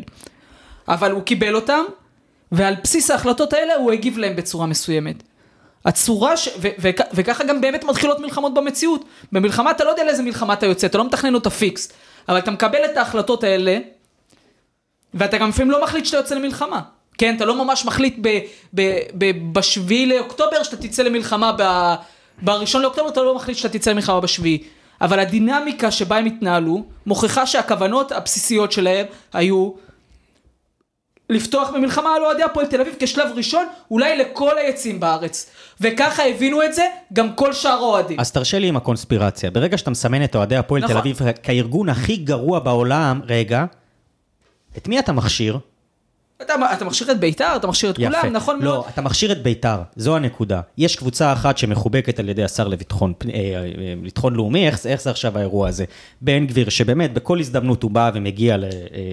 אבל 0.88 1.12
הוא 1.12 1.22
קיבל 1.22 1.56
אותם, 1.56 1.84
ועל 2.52 2.76
בסיס 2.84 3.12
ההחלטות 3.12 3.54
האלה 3.54 3.76
הוא 3.76 3.92
הגיב 3.92 4.18
להם 4.18 4.36
בצורה 4.36 4.66
מסוימת. 4.66 5.24
הצורה 5.86 6.38
ש... 6.38 6.50
ו- 6.62 6.68
ו- 6.82 6.90
וככה 7.14 7.44
גם 7.44 7.62
באמת 7.62 7.84
מתחילות 7.84 8.20
מלחמות 8.20 8.54
במציאות. 8.54 9.06
במלחמה 9.32 9.72
אתה 9.72 9.84
לא 9.84 9.90
יודע 9.90 10.04
לאיזה 10.04 10.24
מלחמה 10.24 10.54
אתה 10.54 10.66
יוצא, 10.66 10.88
אתה 10.88 10.98
לא 10.98 11.06
מתכנן 11.06 11.36
אותה 11.36 11.50
פיקס. 11.50 11.92
אבל 12.30 12.38
אתה 12.38 12.52
מקבל 12.52 12.86
את 12.86 12.98
ההחלטות 12.98 13.44
האלה, 13.44 13.78
ואתה 15.14 15.38
גם 15.38 15.50
לפעמים 15.50 15.72
לא 15.72 15.84
מחליט 15.84 16.06
שאתה 16.06 16.18
יוצא 16.18 16.36
למלחמה. 16.36 16.82
כן, 17.18 17.36
אתה 17.36 17.46
לא 17.46 17.66
ממש 17.66 17.86
מחליט 17.86 18.18
ב- 18.22 18.40
ב- 18.76 19.00
ב- 19.18 19.54
בשביעי 19.54 20.06
לאוקטובר 20.06 20.64
שאתה 20.64 20.78
תצא 20.78 21.04
למלחמה, 21.04 21.52
ב- 21.58 21.94
בראשון 22.42 22.82
לאוקטובר 22.82 23.10
אתה 23.10 23.22
לא 23.22 23.36
מחליט 23.36 23.58
שאתה 23.58 23.80
תצא 23.80 23.92
למלחמה 23.92 24.20
בשביעי. 24.20 24.64
אבל 25.02 25.20
הדינמיקה 25.20 25.92
שבה 25.92 26.18
הם 26.18 26.26
התנהלו, 26.26 26.84
מוכיחה 27.06 27.46
שהכוונות 27.46 28.12
הבסיסיות 28.12 28.72
שלהם 28.72 29.06
היו 29.34 29.72
לפתוח 31.30 31.70
במלחמה 31.70 32.16
על 32.16 32.24
אוהדי 32.24 32.44
הפועל 32.44 32.66
תל 32.66 32.82
אביב 32.82 32.96
כשלב 33.00 33.32
ראשון, 33.36 33.66
אולי 33.92 34.18
לכל 34.18 34.58
היציעים 34.58 35.00
בארץ. 35.00 35.50
וככה 35.82 36.28
הבינו 36.28 36.64
את 36.64 36.74
זה 36.74 36.86
גם 37.14 37.34
כל 37.34 37.54
שאר 37.54 37.72
האוהדים. 37.72 38.20
אז 38.20 38.32
תרשה 38.32 38.60
לי 38.60 38.68
עם 38.68 38.78
הקונספירציה. 38.78 39.52
ברגע 39.52 39.78
שאתה 39.78 39.92
מסמן 39.92 40.24
את 40.24 40.36
אוהדי 40.36 40.56
הפועל 40.56 40.82
נכון. 40.82 40.94
תל 40.94 41.00
אביב 41.00 41.20
כארגון 41.44 41.90
הכי 41.90 42.16
גרוע 42.16 42.60
בעולם, 42.60 43.22
רגע, 43.28 43.66
את 44.78 44.88
מי 44.88 45.00
אתה 45.00 45.12
מכשיר? 45.12 45.60
אתה, 46.46 46.54
אתה 46.74 46.86
מכשיר 46.86 47.12
את 47.12 47.20
בית"ר, 47.20 47.56
אתה 47.56 47.68
מכשיר 47.68 47.90
את 47.90 47.96
כולם, 47.96 48.26
נכון 48.32 48.56
מאוד. 48.56 48.66
לא, 48.66 48.86
אתה 48.94 49.02
מכשיר 49.02 49.32
את 49.32 49.44
בית"ר, 49.44 49.78
זו 49.96 50.16
הנקודה. 50.16 50.62
יש 50.78 50.96
קבוצה 50.96 51.34
אחת 51.34 51.58
שמחובקת 51.58 52.20
על 52.20 52.30
ידי 52.30 52.44
השר 52.44 52.68
לביטחון 52.68 53.14
אה, 53.26 53.40
אה, 54.24 54.30
לאומי, 54.32 54.68
איך, 54.68 54.86
איך 54.86 55.02
זה 55.02 55.10
עכשיו 55.10 55.38
האירוע 55.38 55.68
הזה? 55.68 55.86
בן 56.22 56.46
גביר, 56.48 56.70
שבאמת 56.70 57.14
בכל 57.14 57.40
הזדמנות 57.40 57.84
הוא 57.84 57.92
בא 57.92 58.12
ומגיע 58.14 58.58
ל, 58.58 58.64
אה, 58.64 58.70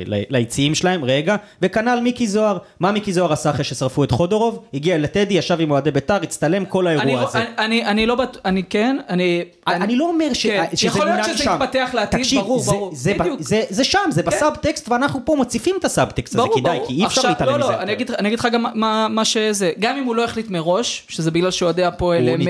ל, 0.06 0.22
ליציעים 0.30 0.74
שלהם, 0.74 1.04
רגע, 1.04 1.36
וכנ"ל 1.62 2.00
מיקי 2.02 2.26
זוהר. 2.26 2.58
מה 2.80 2.92
מיקי 2.92 3.12
זוהר 3.12 3.32
עשה 3.32 3.50
אחרי 3.50 3.64
ששרפו 3.64 4.04
את 4.04 4.10
חודורוב? 4.10 4.64
הגיע 4.74 4.98
לטדי, 4.98 5.34
ישב 5.34 5.60
עם 5.60 5.70
אוהדי 5.70 5.90
בית"ר, 5.90 6.14
הצטלם 6.22 6.64
כל 6.64 6.88
אני, 6.88 7.00
האירוע 7.00 7.22
לא- 7.22 7.28
הזה. 7.28 7.38
אני, 7.38 7.48
אני, 7.58 7.86
אני 7.86 8.06
לא 8.06 8.14
בטוח, 8.14 8.42
אני 8.44 8.62
כן, 8.62 8.96
אני... 9.08 9.44
אני 9.66 9.96
לא 9.96 10.08
אומר 10.08 10.32
ש... 10.32 10.46
כן, 10.46 10.64
שזה 10.74 10.86
יכול 10.86 11.04
להיות 11.04 11.24
שזה. 11.24 11.44
יתפתח 11.44 11.90
לעתיד, 11.94 12.20
תקשיב, 12.20 12.40
ברור, 12.40 12.60
זה, 12.60 12.70
ברור, 12.70 12.90
זה, 12.94 13.14
בדיוק. 13.18 13.40
זה, 13.40 13.62
זה 13.68 13.84
שם, 13.84 13.98
זה 14.10 14.22
בסאבטקסט, 14.22 14.88
ואנחנו 14.88 15.20
פה 15.24 15.36
מציפים 15.40 15.76
את 15.78 15.84
הסאבטקסט 15.84 16.34
הזה, 16.34 16.48
כדאי. 16.56 16.78
כי 16.86 16.92
אי 16.92 17.06
אפשר 17.06 17.19
עכשיו, 17.20 17.30
להתעלם 17.30 17.60
לא, 17.60 17.66
מזה. 17.66 17.76
לא, 17.76 17.82
אני 17.82 17.92
אגיד, 17.92 18.10
אני 18.10 18.28
אגיד 18.28 18.38
לך 18.38 18.48
גם 18.52 18.64
מה, 18.74 19.08
מה 19.08 19.24
שזה, 19.24 19.72
גם 19.78 19.96
אם 19.96 20.04
הוא 20.04 20.14
לא 20.14 20.24
החליט 20.24 20.50
מראש, 20.50 21.06
שזה 21.08 21.30
בגלל 21.30 21.50
שאוהדי 21.50 21.84
הפועל 21.84 22.28
הם. 22.28 22.40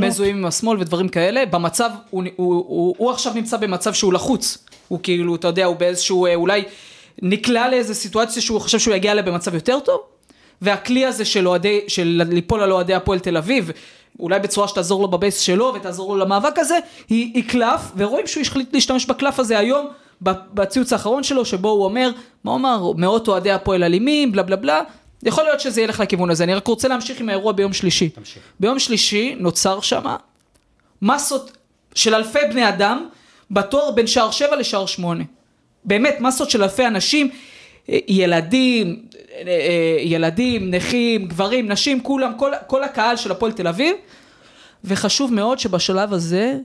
מזוהים 0.00 0.36
עם 0.36 0.46
השמאל 0.46 0.80
ודברים 0.80 1.08
כאלה, 1.08 1.46
במצב, 1.46 1.90
הוא, 2.10 2.22
הוא, 2.36 2.54
הוא, 2.54 2.64
הוא, 2.68 2.94
הוא 2.98 3.10
עכשיו 3.10 3.32
נמצא 3.34 3.56
במצב 3.56 3.94
שהוא 3.94 4.12
לחוץ, 4.12 4.58
הוא 4.88 4.98
כאילו, 5.02 5.34
אתה 5.34 5.48
יודע, 5.48 5.64
הוא 5.64 5.76
באיזשהו, 5.76 6.26
אה, 6.26 6.34
אולי 6.34 6.64
נקלע 7.22 7.68
לאיזה 7.68 7.94
סיטואציה 7.94 8.42
שהוא 8.42 8.60
חושב 8.60 8.78
שהוא 8.78 8.94
יגיע 8.94 9.12
אליה 9.12 9.22
במצב 9.22 9.54
יותר 9.54 9.78
טוב, 9.80 10.00
והכלי 10.62 11.06
הזה 11.06 11.24
של 11.24 11.48
אוהדי, 11.48 11.80
של 11.88 12.22
ליפול 12.30 12.60
על 12.60 12.72
אוהדי 12.72 12.94
הפועל 12.94 13.18
תל 13.18 13.36
אביב, 13.36 13.70
אולי 14.20 14.38
בצורה 14.40 14.68
שתעזור 14.68 15.02
לו 15.02 15.08
בבייס 15.08 15.38
שלו 15.38 15.72
ותעזור 15.76 16.16
לו 16.16 16.24
למאבק 16.24 16.58
הזה, 16.58 16.78
היא, 17.08 17.34
היא 17.34 17.48
קלף, 17.48 17.80
ורואים 17.96 18.26
שהוא 18.26 18.40
החליט 18.40 18.74
להשתמש 18.74 19.06
בקלף 19.06 19.40
הזה 19.40 19.58
היום, 19.58 19.88
בציוץ 20.54 20.92
האחרון 20.92 21.22
שלו, 21.22 21.44
שבו 21.44 21.68
הוא 21.68 21.84
אומר, 21.84 22.10
מה 22.44 22.50
הוא 22.50 22.58
אמר, 22.58 22.92
מאות 22.96 23.28
אוהדי 23.28 23.50
הפועל 23.50 23.84
אלימים, 23.84 24.32
בלה 24.32 24.42
בלה 24.42 24.56
בלה, 24.56 24.80
יכול 25.22 25.44
להיות 25.44 25.60
שזה 25.60 25.82
ילך 25.82 26.00
לכיוון 26.00 26.30
הזה, 26.30 26.44
אני 26.44 26.54
רק 26.54 26.66
רוצה 26.66 26.88
להמשיך 26.88 27.20
עם 27.20 27.28
האירוע 27.28 27.52
ביום 27.52 27.72
שלישי. 27.72 28.08
תמשיך. 28.08 28.42
ביום 28.60 28.78
שלישי 28.78 29.34
נוצר 29.38 29.80
שמה 29.80 30.16
מסות 31.02 31.56
של 31.94 32.14
אלפי 32.14 32.38
בני 32.50 32.68
אדם, 32.68 33.08
בתור 33.50 33.92
בין 33.94 34.06
שער 34.06 34.30
שבע 34.30 34.56
לשער 34.56 34.86
שמונה. 34.86 35.24
באמת, 35.84 36.16
מסות 36.20 36.50
של 36.50 36.62
אלפי 36.62 36.86
אנשים, 36.86 37.30
אה, 37.88 37.98
ילדים, 38.08 39.02
אה, 39.32 39.42
אה, 39.46 39.96
ילדים, 40.00 40.70
נכים, 40.70 41.28
גברים, 41.28 41.68
נשים, 41.68 42.00
כולם, 42.00 42.32
כל, 42.36 42.52
כל 42.66 42.84
הקהל 42.84 43.16
של 43.16 43.30
הפועל 43.30 43.52
תל 43.52 43.68
אביב. 43.68 43.96
וחשוב 44.84 45.32
מאוד 45.32 45.58
שבשלב 45.58 46.12
הזה 46.12 46.58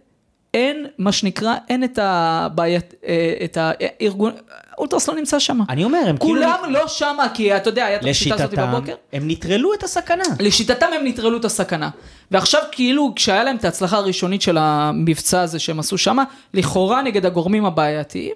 אין, 0.53 0.87
מה 0.97 1.11
שנקרא, 1.11 1.55
אין 1.69 1.83
את 1.83 1.99
הבעיית, 2.01 2.93
אה, 3.07 3.33
את 3.43 3.57
הארגון, 3.61 4.31
אולטרס 4.77 5.07
לא 5.07 5.15
נמצא 5.15 5.39
שם. 5.39 5.59
אני 5.69 5.83
אומר, 5.83 5.99
הם 6.07 6.17
כאילו... 6.17 6.33
כולם 6.33 6.59
לא 6.69 6.87
שמה, 6.87 7.27
כי 7.33 7.55
אתה 7.55 7.69
יודע, 7.69 7.85
היה 7.85 7.95
את 7.95 8.05
השיטה 8.05 8.35
הזאת 8.35 8.47
לשיטתם, 8.47 8.71
בבוקר. 8.71 8.95
הם 9.13 9.23
נטרלו 9.27 9.73
את 9.73 9.83
הסכנה. 9.83 10.23
לשיטתם 10.39 10.87
הם 10.95 11.07
נטרלו 11.07 11.37
את 11.37 11.45
הסכנה. 11.45 11.89
ועכשיו 12.31 12.61
כאילו 12.71 13.13
כשהיה 13.15 13.43
להם 13.43 13.55
את 13.55 13.65
ההצלחה 13.65 13.97
הראשונית 13.97 14.41
של 14.41 14.57
המבצע 14.57 15.41
הזה 15.41 15.59
שהם 15.59 15.79
עשו 15.79 15.97
שמה, 15.97 16.23
לכאורה 16.53 17.01
נגד 17.01 17.25
הגורמים 17.25 17.65
הבעייתיים, 17.65 18.33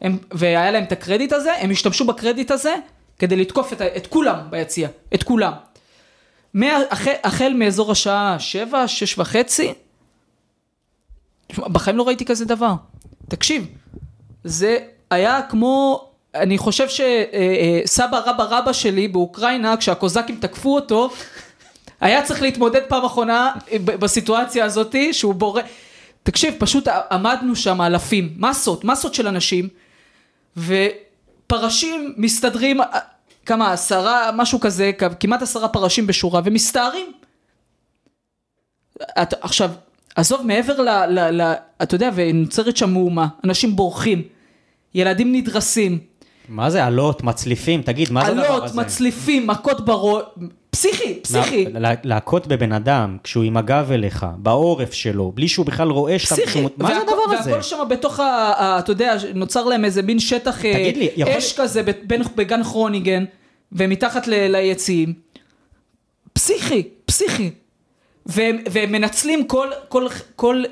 הם, 0.00 0.18
והיה 0.32 0.70
להם 0.70 0.84
את 0.84 0.92
הקרדיט 0.92 1.32
הזה, 1.32 1.54
הם 1.54 1.70
השתמשו 1.70 2.04
בקרדיט 2.04 2.50
הזה 2.50 2.74
כדי 3.18 3.36
לתקוף 3.36 3.72
את, 3.72 3.82
את 3.82 4.06
כולם 4.06 4.38
ביציע, 4.50 4.88
את 5.14 5.22
כולם. 5.22 5.52
מה, 6.54 6.78
החל, 6.90 7.12
החל 7.24 7.52
מאזור 7.56 7.92
השעה 7.92 8.38
7, 8.38 8.88
6 8.88 9.18
וחצי, 9.18 9.72
בחיים 11.58 11.96
לא 11.96 12.02
ראיתי 12.02 12.24
כזה 12.24 12.44
דבר. 12.44 12.74
תקשיב, 13.28 13.66
זה 14.44 14.78
היה 15.10 15.42
כמו, 15.42 16.04
אני 16.34 16.58
חושב 16.58 16.86
שסבא 16.88 18.20
רבא 18.26 18.44
רבא 18.44 18.72
שלי 18.72 19.08
באוקראינה, 19.08 19.76
כשהקוזקים 19.76 20.36
תקפו 20.40 20.74
אותו, 20.74 21.10
היה 22.00 22.22
צריך 22.22 22.42
להתמודד 22.42 22.80
פעם 22.88 23.04
אחרונה 23.04 23.52
ב- 23.74 23.96
בסיטואציה 23.96 24.64
הזאת, 24.64 24.94
שהוא 25.12 25.34
בורא... 25.34 25.62
תקשיב, 26.22 26.54
פשוט 26.58 26.88
עמדנו 26.88 27.56
שם 27.56 27.80
אלפים, 27.80 28.34
מסות, 28.36 28.84
מסות 28.84 29.14
של 29.14 29.26
אנשים, 29.26 29.68
ופרשים 30.56 32.14
מסתדרים, 32.16 32.80
אה, 32.80 32.86
כמה, 33.46 33.72
עשרה, 33.72 34.30
משהו 34.32 34.60
כזה, 34.60 34.90
כמעט 35.20 35.42
עשרה 35.42 35.68
פרשים 35.68 36.06
בשורה, 36.06 36.40
ומסתערים. 36.44 37.12
את, 39.02 39.34
עכשיו, 39.40 39.70
עזוב, 40.16 40.46
מעבר 40.46 40.80
ל... 40.82 40.88
ל, 41.08 41.42
ל 41.42 41.52
אתה 41.82 41.94
יודע, 41.94 42.10
ונוצרת 42.14 42.76
שם 42.76 42.90
מהומה, 42.90 43.26
אנשים 43.44 43.76
בורחים, 43.76 44.22
ילדים 44.94 45.32
נדרסים, 45.32 45.98
מה 46.48 46.70
זה 46.70 46.86
אלות, 46.86 47.22
מצליפים, 47.22 47.82
תגיד, 47.82 48.12
מה 48.12 48.24
זה 48.26 48.30
הדבר 48.32 48.64
הזה? 48.64 48.80
מצליפים, 48.80 49.46
מכות 49.46 49.84
בראש, 49.84 50.22
פסיכי, 50.70 51.14
פסיכי. 51.22 51.64
לה- 51.64 51.78
לה- 51.80 51.94
להכות 52.04 52.46
בבן 52.46 52.72
אדם, 52.72 53.16
כשהוא 53.24 53.44
עם 53.44 53.56
הגב 53.56 53.88
אליך, 53.92 54.26
בעורף 54.36 54.92
שלו, 54.92 55.32
בלי 55.34 55.48
שהוא 55.48 55.66
בכלל 55.66 55.90
רואה 55.90 56.18
שאתה... 56.18 56.34
פסיכי, 56.34 56.64
מה 56.76 56.94
זה 56.94 57.00
הדבר 57.00 57.38
הזה? 57.38 57.50
והכל 57.50 57.62
שם 57.62 57.76
בתוך 57.90 58.20
ה... 58.20 58.76
אתה 58.78 58.92
יודע, 58.92 59.14
נוצר 59.34 59.64
להם 59.64 59.84
איזה 59.84 60.02
מין 60.02 60.18
שטח 60.18 60.64
אה, 60.64 60.72
תגיד 60.74 60.96
לי, 60.96 61.08
יכול- 61.16 61.34
אש 61.38 61.60
כזה 61.60 61.82
בגן 62.36 62.64
כרוניגן, 62.64 63.24
ומתחת 63.72 64.26
ליציעים. 64.26 65.12
פסיכי, 66.32 66.82
פסיכי. 67.04 67.50
והם, 68.26 68.58
והם 68.70 68.92
מנצלים 68.92 69.46
כל, 69.46 69.68
כל, 69.88 70.06
כל, 70.36 70.64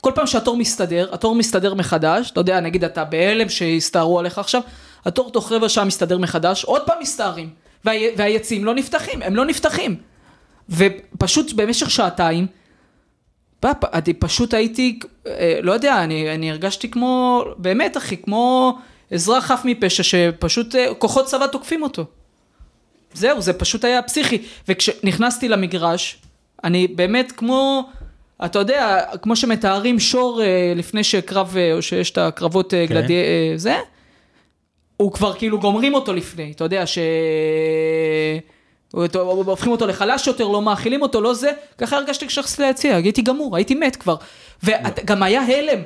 כל 0.00 0.12
פעם 0.14 0.26
שהתור 0.26 0.56
מסתדר, 0.56 1.08
התור 1.12 1.34
מסתדר 1.34 1.74
מחדש, 1.74 2.30
אתה 2.30 2.40
יודע, 2.40 2.60
נגיד 2.60 2.84
אתה 2.84 3.04
בהלם 3.04 3.48
שהסתערו 3.48 4.18
עליך 4.18 4.38
עכשיו, 4.38 4.62
התור 5.04 5.30
תוך 5.30 5.52
רבע 5.52 5.68
שעה 5.68 5.84
מסתדר 5.84 6.18
מחדש, 6.18 6.64
עוד 6.64 6.82
פעם 6.86 6.96
מסתערים, 7.00 7.50
וה, 7.84 7.92
והיציעים 8.16 8.64
לא 8.64 8.74
נפתחים, 8.74 9.22
הם 9.22 9.36
לא 9.36 9.44
נפתחים. 9.44 9.96
ופשוט 10.68 11.52
במשך 11.52 11.90
שעתיים, 11.90 12.46
פאפ, 13.60 13.84
אני 13.84 14.14
פשוט 14.14 14.54
הייתי, 14.54 14.98
אה, 15.26 15.58
לא 15.62 15.72
יודע, 15.72 16.04
אני, 16.04 16.34
אני 16.34 16.50
הרגשתי 16.50 16.90
כמו, 16.90 17.44
באמת 17.56 17.96
אחי, 17.96 18.16
כמו 18.16 18.78
אזרח 19.14 19.44
חף 19.44 19.60
מפשע 19.64 20.02
שפשוט 20.02 20.74
אה, 20.74 20.94
כוחות 20.98 21.26
צבא 21.26 21.46
תוקפים 21.46 21.82
אותו. 21.82 22.04
זהו, 23.14 23.40
זה 23.40 23.52
פשוט 23.52 23.84
היה 23.84 24.02
פסיכי. 24.02 24.42
וכשנכנסתי 24.68 25.48
למגרש, 25.48 26.18
אני 26.64 26.86
באמת 26.86 27.32
כמו, 27.32 27.88
אתה 28.44 28.58
יודע, 28.58 29.00
כמו 29.22 29.36
שמתארים 29.36 29.98
שור 29.98 30.42
אה, 30.42 30.72
לפני 30.76 31.04
שקרב, 31.04 31.54
אה, 31.56 31.74
או 31.74 31.82
שיש 31.82 32.10
את 32.10 32.18
הקרבות 32.18 32.74
אה, 32.74 32.86
כן. 32.86 32.94
גלדי... 32.94 33.14
זה, 33.56 33.76
הוא 34.96 35.12
כבר 35.12 35.34
כאילו 35.34 35.58
גומרים 35.60 35.94
אותו 35.94 36.12
לפני, 36.12 36.52
אתה 36.56 36.64
יודע, 36.64 36.86
ש... 36.86 36.98
הופכים 39.44 39.72
אותו 39.72 39.86
לחלש 39.86 40.26
יותר, 40.26 40.48
לא 40.48 40.62
מאכילים 40.62 41.02
אותו, 41.02 41.20
לא 41.20 41.34
זה, 41.34 41.50
ככה 41.78 41.96
הרגשתי 41.96 42.26
כשנכנסתי 42.26 42.62
ליציע, 42.62 42.96
הייתי 42.96 43.22
גמור, 43.22 43.56
הייתי 43.56 43.74
מת 43.74 43.96
כבר. 43.96 44.16
וגם 44.62 45.22
היה 45.22 45.42
הלם, 45.42 45.80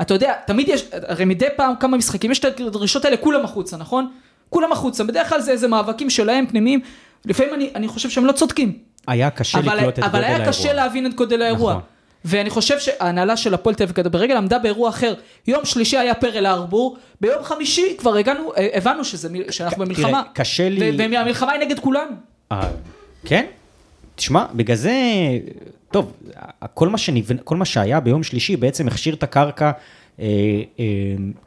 אתה 0.00 0.14
יודע, 0.14 0.34
תמיד 0.46 0.68
יש, 0.68 0.84
הרי 0.92 1.24
מדי 1.24 1.46
פעם 1.56 1.74
כמה 1.80 1.96
משחקים, 1.96 2.30
יש 2.30 2.38
את 2.38 2.60
הדרישות 2.60 3.04
האלה, 3.04 3.16
כולם 3.16 3.44
החוצה, 3.44 3.76
נכון? 3.76 4.08
כולם 4.48 4.72
החוצה, 4.72 5.04
בדרך 5.04 5.28
כלל 5.28 5.40
זה 5.40 5.52
איזה 5.52 5.68
מאבקים 5.68 6.10
שלהם, 6.10 6.46
פנימיים, 6.46 6.80
לפעמים 7.24 7.54
אני, 7.54 7.70
אני 7.74 7.88
חושב 7.88 8.10
שהם 8.10 8.26
לא 8.26 8.32
צודקים. 8.32 8.78
היה 9.06 9.30
קשה 9.30 9.58
אבל, 9.58 9.76
לקלוט 9.76 9.98
את 9.98 10.04
גודל 10.04 10.08
אבל 10.08 10.24
האירוע. 10.24 10.38
היה 10.42 10.48
קשה 10.48 10.72
להבין 10.72 11.06
את 11.06 11.14
גודל 11.14 11.42
האירוע. 11.42 11.72
נכון. 11.72 11.82
ואני 12.24 12.50
חושב 12.50 12.78
שההנהלה 12.78 13.36
של 13.36 13.54
הפועל 13.54 13.74
תל 13.74 13.82
אביב 13.82 13.96
כדורגל 13.96 14.36
עמדה 14.36 14.58
באירוע 14.58 14.88
אחר. 14.88 15.14
יום 15.46 15.64
שלישי 15.64 15.98
היה 15.98 16.14
פרל 16.14 16.46
ארבור, 16.46 16.96
ביום 17.20 17.44
חמישי 17.44 17.94
כבר 17.98 18.14
הגענו, 18.16 18.52
אה, 18.56 18.68
הבנו 18.74 19.04
שזה, 19.04 19.28
שאנחנו 19.50 19.84
במלחמה. 19.84 20.08
תראה, 20.08 20.22
קשה 20.32 20.68
לי- 20.68 20.96
והמלחמה 20.98 21.52
היא 21.52 21.60
נגד 21.60 21.78
כולנו. 21.78 22.10
אה, 22.52 22.68
כן? 23.26 23.46
תשמע, 24.14 24.44
בגלל 24.54 24.76
זה, 24.76 24.92
טוב, 25.90 26.12
כל 26.74 26.88
מה, 26.88 26.98
שנבנ... 26.98 27.36
כל 27.44 27.56
מה 27.56 27.64
שהיה 27.64 28.00
ביום 28.00 28.22
שלישי 28.22 28.56
בעצם 28.56 28.88
הכשיר 28.88 29.14
את 29.14 29.22
הקרקע 29.22 29.70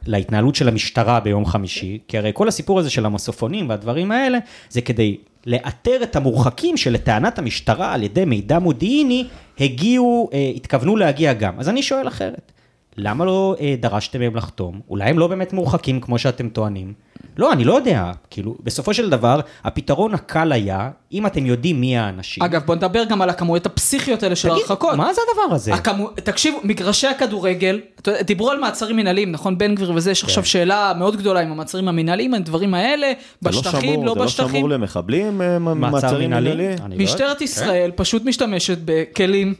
להתנהלות 0.06 0.54
של 0.54 0.68
המשטרה 0.68 1.20
ביום 1.20 1.46
חמישי, 1.46 1.98
כי 2.08 2.18
הרי 2.18 2.30
כל 2.34 2.48
הסיפור 2.48 2.78
הזה 2.78 2.90
של 2.90 3.06
המסופונים 3.06 3.68
והדברים 3.68 4.10
האלה, 4.10 4.38
זה 4.68 4.80
כדי 4.80 5.16
לאתר 5.46 6.02
את 6.02 6.16
המורחקים 6.16 6.76
שלטענת 6.76 7.38
המשטרה 7.38 7.94
על 7.94 8.02
ידי 8.02 8.24
מידע 8.24 8.58
מודיעיני, 8.58 9.26
הגיעו, 9.60 10.30
אה, 10.32 10.52
התכוונו 10.56 10.96
להגיע 10.96 11.32
גם. 11.32 11.54
אז 11.58 11.68
אני 11.68 11.82
שואל 11.82 12.08
אחרת. 12.08 12.52
למה 12.98 13.24
לא 13.24 13.56
אה, 13.60 13.74
דרשתם 13.80 14.18
מהם 14.20 14.36
לחתום? 14.36 14.80
אולי 14.90 15.04
הם 15.10 15.18
לא 15.18 15.26
באמת 15.26 15.52
מורחקים 15.52 16.00
כמו 16.00 16.18
שאתם 16.18 16.48
טוענים? 16.48 16.92
לא, 17.36 17.52
אני 17.52 17.64
לא 17.64 17.74
יודע. 17.74 18.10
כאילו, 18.30 18.56
בסופו 18.62 18.94
של 18.94 19.10
דבר, 19.10 19.40
הפתרון 19.64 20.14
הקל 20.14 20.52
היה, 20.52 20.90
אם 21.12 21.26
אתם 21.26 21.46
יודעים 21.46 21.80
מי 21.80 21.98
האנשים. 21.98 22.42
אגב, 22.42 22.62
בוא 22.66 22.74
נדבר 22.74 23.04
גם 23.04 23.22
על 23.22 23.30
הכמויות 23.30 23.66
הפסיכיות 23.66 24.22
האלה 24.22 24.36
של 24.36 24.48
תגיד, 24.48 24.58
ההרחקות. 24.60 24.94
מה 24.94 25.14
זה 25.14 25.20
הדבר 25.30 25.54
הזה? 25.54 25.74
הכמו... 25.74 26.08
תקשיבו, 26.10 26.58
מגרשי 26.64 27.06
הכדורגל, 27.06 27.80
דיברו 28.26 28.50
על 28.50 28.60
מעצרים 28.60 28.96
מנהליים, 28.96 29.32
נכון? 29.32 29.58
בן 29.58 29.74
גביר 29.74 29.92
וזה, 29.94 30.10
יש 30.10 30.24
עכשיו 30.24 30.44
שאלה 30.44 30.92
מאוד 30.98 31.16
גדולה 31.16 31.40
עם 31.40 31.52
המעצרים 31.52 31.88
המנהליים, 31.88 32.34
הדברים 32.34 32.74
האלה, 32.74 33.12
זה 33.40 33.50
לא 33.50 33.56
בשטחים, 33.60 33.92
שמור- 33.92 34.06
לא 34.06 34.12
זה 34.14 34.18
לא 34.20 34.24
בשטחים. 34.26 34.48
שמור 34.56 34.68
למחבלים, 34.68 35.42
אה, 35.42 35.58
מעצרים 35.58 36.30
מנהליים? 36.30 36.58
לא 36.88 36.96
משטרת 36.96 37.28
יודע. 37.40 37.44
ישראל 37.44 37.90
פשוט 37.94 38.24
משתמשת 38.24 38.78
בכלים 38.84 39.54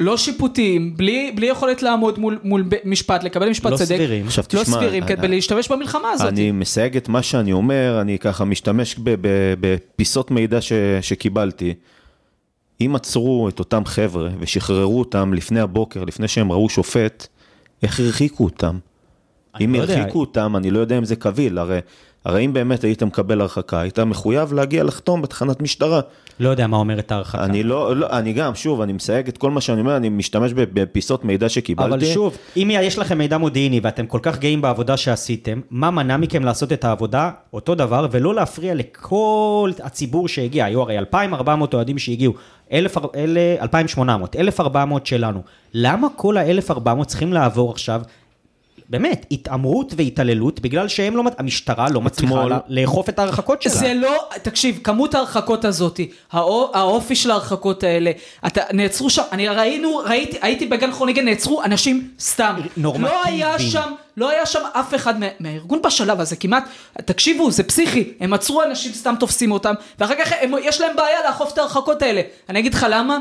לא 0.00 0.16
שיפוטיים, 0.16 0.96
בלי, 0.96 1.32
בלי 1.36 1.46
יכולת 1.46 1.82
לעמוד 1.82 2.18
מול, 2.18 2.38
מול 2.44 2.64
משפט, 2.84 3.24
לקבל 3.24 3.50
משפט 3.50 3.70
לא 3.72 3.76
צדק. 3.76 3.86
סבירים. 3.86 4.26
עכשיו 4.26 4.44
לא 4.52 4.62
תשמע, 4.62 4.76
סבירים, 4.76 5.06
כדי 5.06 5.28
להשתמש 5.28 5.68
במלחמה 5.68 6.10
הזאת. 6.10 6.28
אני 6.28 6.52
מסייג 6.52 6.96
את 6.96 7.08
מה 7.08 7.22
שאני 7.22 7.52
אומר, 7.52 7.98
אני 8.00 8.18
ככה 8.18 8.44
משתמש 8.44 8.96
בפיסות 9.60 10.30
מידע 10.30 10.60
ש- 10.60 10.72
שקיבלתי. 11.00 11.74
אם 12.80 12.96
עצרו 12.96 13.48
את 13.48 13.58
אותם 13.58 13.84
חבר'ה 13.84 14.28
ושחררו 14.38 14.98
אותם 14.98 15.34
לפני 15.34 15.60
הבוקר, 15.60 16.04
לפני 16.04 16.28
שהם 16.28 16.52
ראו 16.52 16.68
שופט, 16.68 17.26
איך 17.82 18.00
הרחיקו 18.00 18.44
אותם? 18.44 18.78
אם 19.64 19.74
לא 19.74 19.82
יודע. 19.82 19.98
הרחיקו 19.98 20.20
אותם, 20.20 20.56
אני 20.56 20.70
לא 20.70 20.78
יודע 20.78 20.98
אם 20.98 21.04
זה 21.04 21.16
קביל, 21.16 21.58
הרי, 21.58 21.78
הרי 22.24 22.44
אם 22.44 22.52
באמת 22.52 22.84
היית 22.84 23.02
מקבל 23.02 23.40
הרחקה, 23.40 23.80
היית 23.80 23.98
מחויב 23.98 24.52
להגיע 24.52 24.84
לחתום 24.84 25.22
בתחנת 25.22 25.62
משטרה. 25.62 26.00
לא 26.40 26.48
יודע 26.48 26.66
מה 26.66 26.76
אומרת 26.76 27.12
ההרחקה. 27.12 27.44
אני 27.44 27.62
לא, 27.62 27.96
לא, 27.96 28.06
אני 28.10 28.32
גם, 28.32 28.54
שוב, 28.54 28.80
אני 28.80 28.92
מסייג 28.92 29.28
את 29.28 29.38
כל 29.38 29.50
מה 29.50 29.60
שאני 29.60 29.80
אומר, 29.80 29.96
אני 29.96 30.08
משתמש 30.08 30.52
בפיסות 30.52 31.24
מידע 31.24 31.48
שקיבלתי. 31.48 31.88
אבל 31.90 32.04
שוב, 32.04 32.36
אם 32.56 32.70
יש 32.72 32.98
לכם 32.98 33.18
מידע 33.18 33.38
מודיעיני 33.38 33.80
ואתם 33.82 34.06
כל 34.06 34.18
כך 34.22 34.38
גאים 34.38 34.60
בעבודה 34.60 34.96
שעשיתם, 34.96 35.60
מה 35.70 35.90
מנע 35.90 36.16
מכם 36.16 36.44
לעשות 36.44 36.72
את 36.72 36.84
העבודה 36.84 37.30
אותו 37.52 37.74
דבר 37.74 38.06
ולא 38.10 38.34
להפריע 38.34 38.74
לכל 38.74 39.70
הציבור 39.82 40.28
שהגיע? 40.28 40.64
היו 40.64 40.82
הרי 40.82 40.98
2,400 40.98 41.74
אוהדים 41.74 41.98
שהגיעו, 41.98 42.32
1,000 42.72 42.96
אלה- 43.14 43.56
2,800, 43.62 44.36
1,400 44.36 45.06
שלנו. 45.06 45.42
למה 45.74 46.08
כל 46.16 46.36
ה-1,400 46.36 47.04
צריכים 47.06 47.32
לעבור 47.32 47.70
עכשיו? 47.70 48.02
באמת, 48.90 49.26
התעמרות 49.30 49.92
והתעללות 49.96 50.60
בגלל 50.60 50.88
שהם 50.88 51.16
לא, 51.16 51.22
המשטרה 51.38 51.88
לא 51.90 52.00
מצליחה 52.00 52.44
לה- 52.44 52.58
לאכוף 52.68 53.08
את 53.08 53.18
ההרחקות 53.18 53.62
שלה. 53.62 53.72
זה 53.72 53.94
לא, 53.94 54.12
תקשיב, 54.42 54.78
כמות 54.84 55.14
ההרחקות 55.14 55.64
הזאת, 55.64 56.00
האו- 56.32 56.70
האופי 56.74 57.16
של 57.16 57.30
ההרחקות 57.30 57.82
האלה, 57.82 58.10
אתה, 58.46 58.60
נעצרו 58.72 59.10
שם, 59.10 59.22
אני 59.32 59.48
ראינו, 59.48 59.96
ראיתי, 59.96 60.38
הייתי 60.42 60.66
בגן 60.66 60.92
חוניגן, 60.92 61.24
נעצרו 61.24 61.62
אנשים 61.64 62.08
סתם. 62.20 62.54
נורמטיביים. 62.76 63.14
לא 63.14 63.48
היה 63.48 63.58
שם, 63.58 63.92
לא 64.16 64.30
היה 64.30 64.46
שם 64.46 64.60
אף 64.72 64.94
אחד 64.94 65.20
מה, 65.20 65.26
מהארגון 65.40 65.82
בשלב 65.82 66.20
הזה, 66.20 66.36
כמעט, 66.36 66.64
תקשיבו, 67.04 67.50
זה 67.50 67.62
פסיכי, 67.62 68.12
הם 68.20 68.32
עצרו 68.32 68.62
אנשים, 68.62 68.92
סתם 68.92 69.14
תופסים 69.20 69.52
אותם, 69.52 69.74
ואחר 69.98 70.14
כך 70.24 70.32
הם, 70.40 70.52
יש 70.62 70.80
להם 70.80 70.96
בעיה 70.96 71.18
לאכוף 71.26 71.52
את 71.52 71.58
ההרחקות 71.58 72.02
האלה. 72.02 72.20
אני 72.48 72.58
אגיד 72.58 72.74
לך 72.74 72.86
למה? 72.90 73.18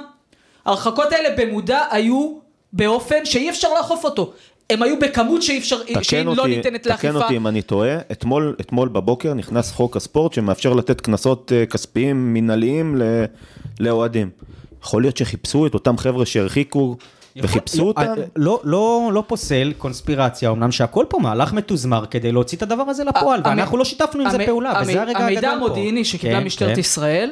ההרחקות 0.66 1.12
האלה 1.12 1.30
במודע 1.38 1.80
היו 1.92 2.34
באופן 2.74 3.26
שאי 3.26 3.50
אפשר 3.50 3.68
לאכוף 3.78 4.04
אותו. 4.06 4.34
הם 4.70 4.84
היו 4.84 5.00
בכמות 5.00 5.42
שאי 5.42 5.58
אפשר, 5.58 5.78
שהיא 5.86 5.98
תקן 5.98 6.26
לא 6.26 6.42
אותי, 6.42 6.56
ניתנת 6.58 6.82
תקן 6.84 6.90
לאכיפה. 6.92 7.18
אותי 7.18 7.38
אם 7.38 7.48
אני 7.48 7.62
טועה, 7.62 7.98
אתמול, 8.12 8.56
אתמול 8.62 8.88
בבוקר 8.88 9.34
נכנס 9.34 9.72
חוק 9.72 9.96
הספורט 9.98 10.34
שמאפשר 10.34 10.74
לתת 10.74 11.02
קנסות 11.02 11.52
אה, 11.56 11.66
כספיים 11.66 12.34
מינהליים 12.34 12.96
ל- 12.98 13.26
לאוהדים. 13.80 14.30
יכול 14.84 15.02
להיות 15.02 15.18
שחיפשו 15.18 15.68
את 15.68 15.74
אותם 15.74 15.98
חבר'ה 15.98 16.26
שהרחיקו 16.26 16.98
וחיפשו 17.38 17.88
אותם? 17.88 18.14
לא, 18.36 18.60
לא, 18.64 19.10
לא 19.14 19.24
פוסל 19.28 19.74
קונספירציה, 19.78 20.50
אמנם 20.50 20.72
שהכל 20.72 21.06
פה 21.10 21.20
מהלך 21.20 21.54
מתוזמר 21.54 22.06
כדי 22.06 22.32
להוציא 22.32 22.58
את 22.58 22.64
הדבר 22.64 22.84
הזה 22.84 23.04
לפועל, 23.04 23.40
המ- 23.44 23.46
ואנחנו 23.50 23.78
לא 23.78 23.86
שיתפנו 23.86 24.24
עם 24.24 24.30
זה 24.30 24.38
פעולה, 24.46 24.74
וזה 24.82 24.92
הרגע 25.02 25.10
הגדול 25.12 25.20
פה. 25.20 25.26
המידע 25.26 25.50
המודיעיני 25.52 26.06
שקיבלה 26.06 26.40
כן, 26.40 26.46
משטרת 26.46 26.74
כן. 26.74 26.80
ישראל, 26.80 27.32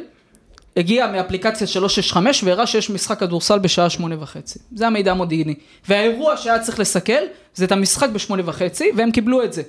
הגיע 0.77 1.07
מאפליקציה 1.07 1.67
365 1.67 2.43
והראה 2.43 2.67
שיש 2.67 2.89
משחק 2.89 3.19
כדורסל 3.19 3.59
בשעה 3.59 3.89
שמונה 3.89 4.15
וחצי. 4.19 4.59
זה 4.75 4.87
המידע 4.87 5.11
המודיעיני. 5.11 5.55
והאירוע 5.89 6.37
שהיה 6.37 6.59
צריך 6.59 6.79
לסכל, 6.79 7.13
זה 7.55 7.65
את 7.65 7.71
המשחק 7.71 8.09
בשמונה 8.09 8.43
וחצי, 8.45 8.91
והם 8.97 9.11
קיבלו 9.11 9.43
את 9.43 9.53
זה. 9.53 9.61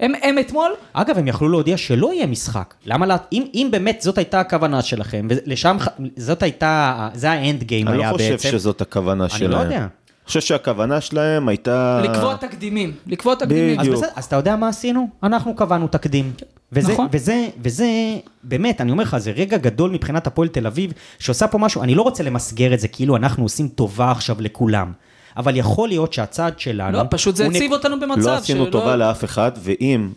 הם, 0.00 0.12
הם 0.22 0.38
אתמול, 0.38 0.72
אגב, 0.92 1.18
הם 1.18 1.28
יכלו 1.28 1.48
להודיע 1.48 1.76
שלא 1.76 2.12
יהיה 2.14 2.26
משחק. 2.26 2.74
למה 2.86 3.06
לה... 3.06 3.16
אם, 3.32 3.44
אם 3.54 3.68
באמת 3.70 4.00
זאת 4.00 4.18
הייתה 4.18 4.40
הכוונה 4.40 4.82
שלכם, 4.82 5.26
ולשם, 5.30 5.76
זאת 6.16 6.42
הייתה, 6.42 7.08
זה 7.14 7.30
האנד 7.30 7.62
גיים 7.62 7.88
אני 7.88 7.98
היה 7.98 8.10
לא 8.10 8.16
בעצם. 8.16 8.36
חושב 8.36 8.50
שזאת 8.50 8.80
הכוונה 8.80 9.24
אני 9.24 9.32
שלהם. 9.38 9.50
לא 9.50 9.56
יודע. 9.56 9.78
אני 9.78 10.26
חושב 10.26 10.40
שהכוונה 10.40 11.00
שלהם 11.00 11.48
הייתה... 11.48 12.00
לקבוע 12.04 12.36
תקדימים. 12.36 12.92
לקבוע 13.06 13.34
תקדימים. 13.34 13.80
אז 13.80 13.86
בדיוק. 13.86 14.02
בסדר, 14.02 14.12
אז 14.16 14.24
אתה 14.24 14.36
יודע 14.36 14.56
מה 14.56 14.68
עשינו? 14.68 15.08
אנחנו 15.22 15.54
קבענו 15.56 15.88
תקדים. 15.88 16.32
וזה, 16.72 16.92
נכון. 16.92 17.06
וזה, 17.12 17.48
וזה, 17.62 17.86
באמת, 18.44 18.80
אני 18.80 18.92
אומר 18.92 19.04
לך, 19.04 19.16
זה 19.18 19.30
רגע 19.30 19.56
גדול 19.56 19.90
מבחינת 19.90 20.26
הפועל 20.26 20.48
תל 20.48 20.66
אביב, 20.66 20.92
שעושה 21.18 21.46
פה 21.46 21.58
משהו, 21.58 21.82
אני 21.82 21.94
לא 21.94 22.02
רוצה 22.02 22.22
למסגר 22.22 22.74
את 22.74 22.80
זה 22.80 22.88
כאילו 22.88 23.16
אנחנו 23.16 23.42
עושים 23.42 23.68
טובה 23.68 24.10
עכשיו 24.10 24.36
לכולם, 24.40 24.92
אבל 25.36 25.56
יכול 25.56 25.88
להיות 25.88 26.12
שהצעד 26.12 26.58
שלנו... 26.60 26.98
לא, 26.98 27.02
פשוט 27.10 27.36
זה 27.36 27.44
הוא 27.44 27.50
נק- 27.52 27.56
הציב 27.56 27.72
אותנו 27.72 28.00
במצב 28.00 28.26
לא 28.28 28.34
עשינו 28.36 28.64
שלא- 28.64 28.70
טובה 28.72 28.96
לאף 28.96 29.24
אחד, 29.24 29.52
ואם 29.62 30.08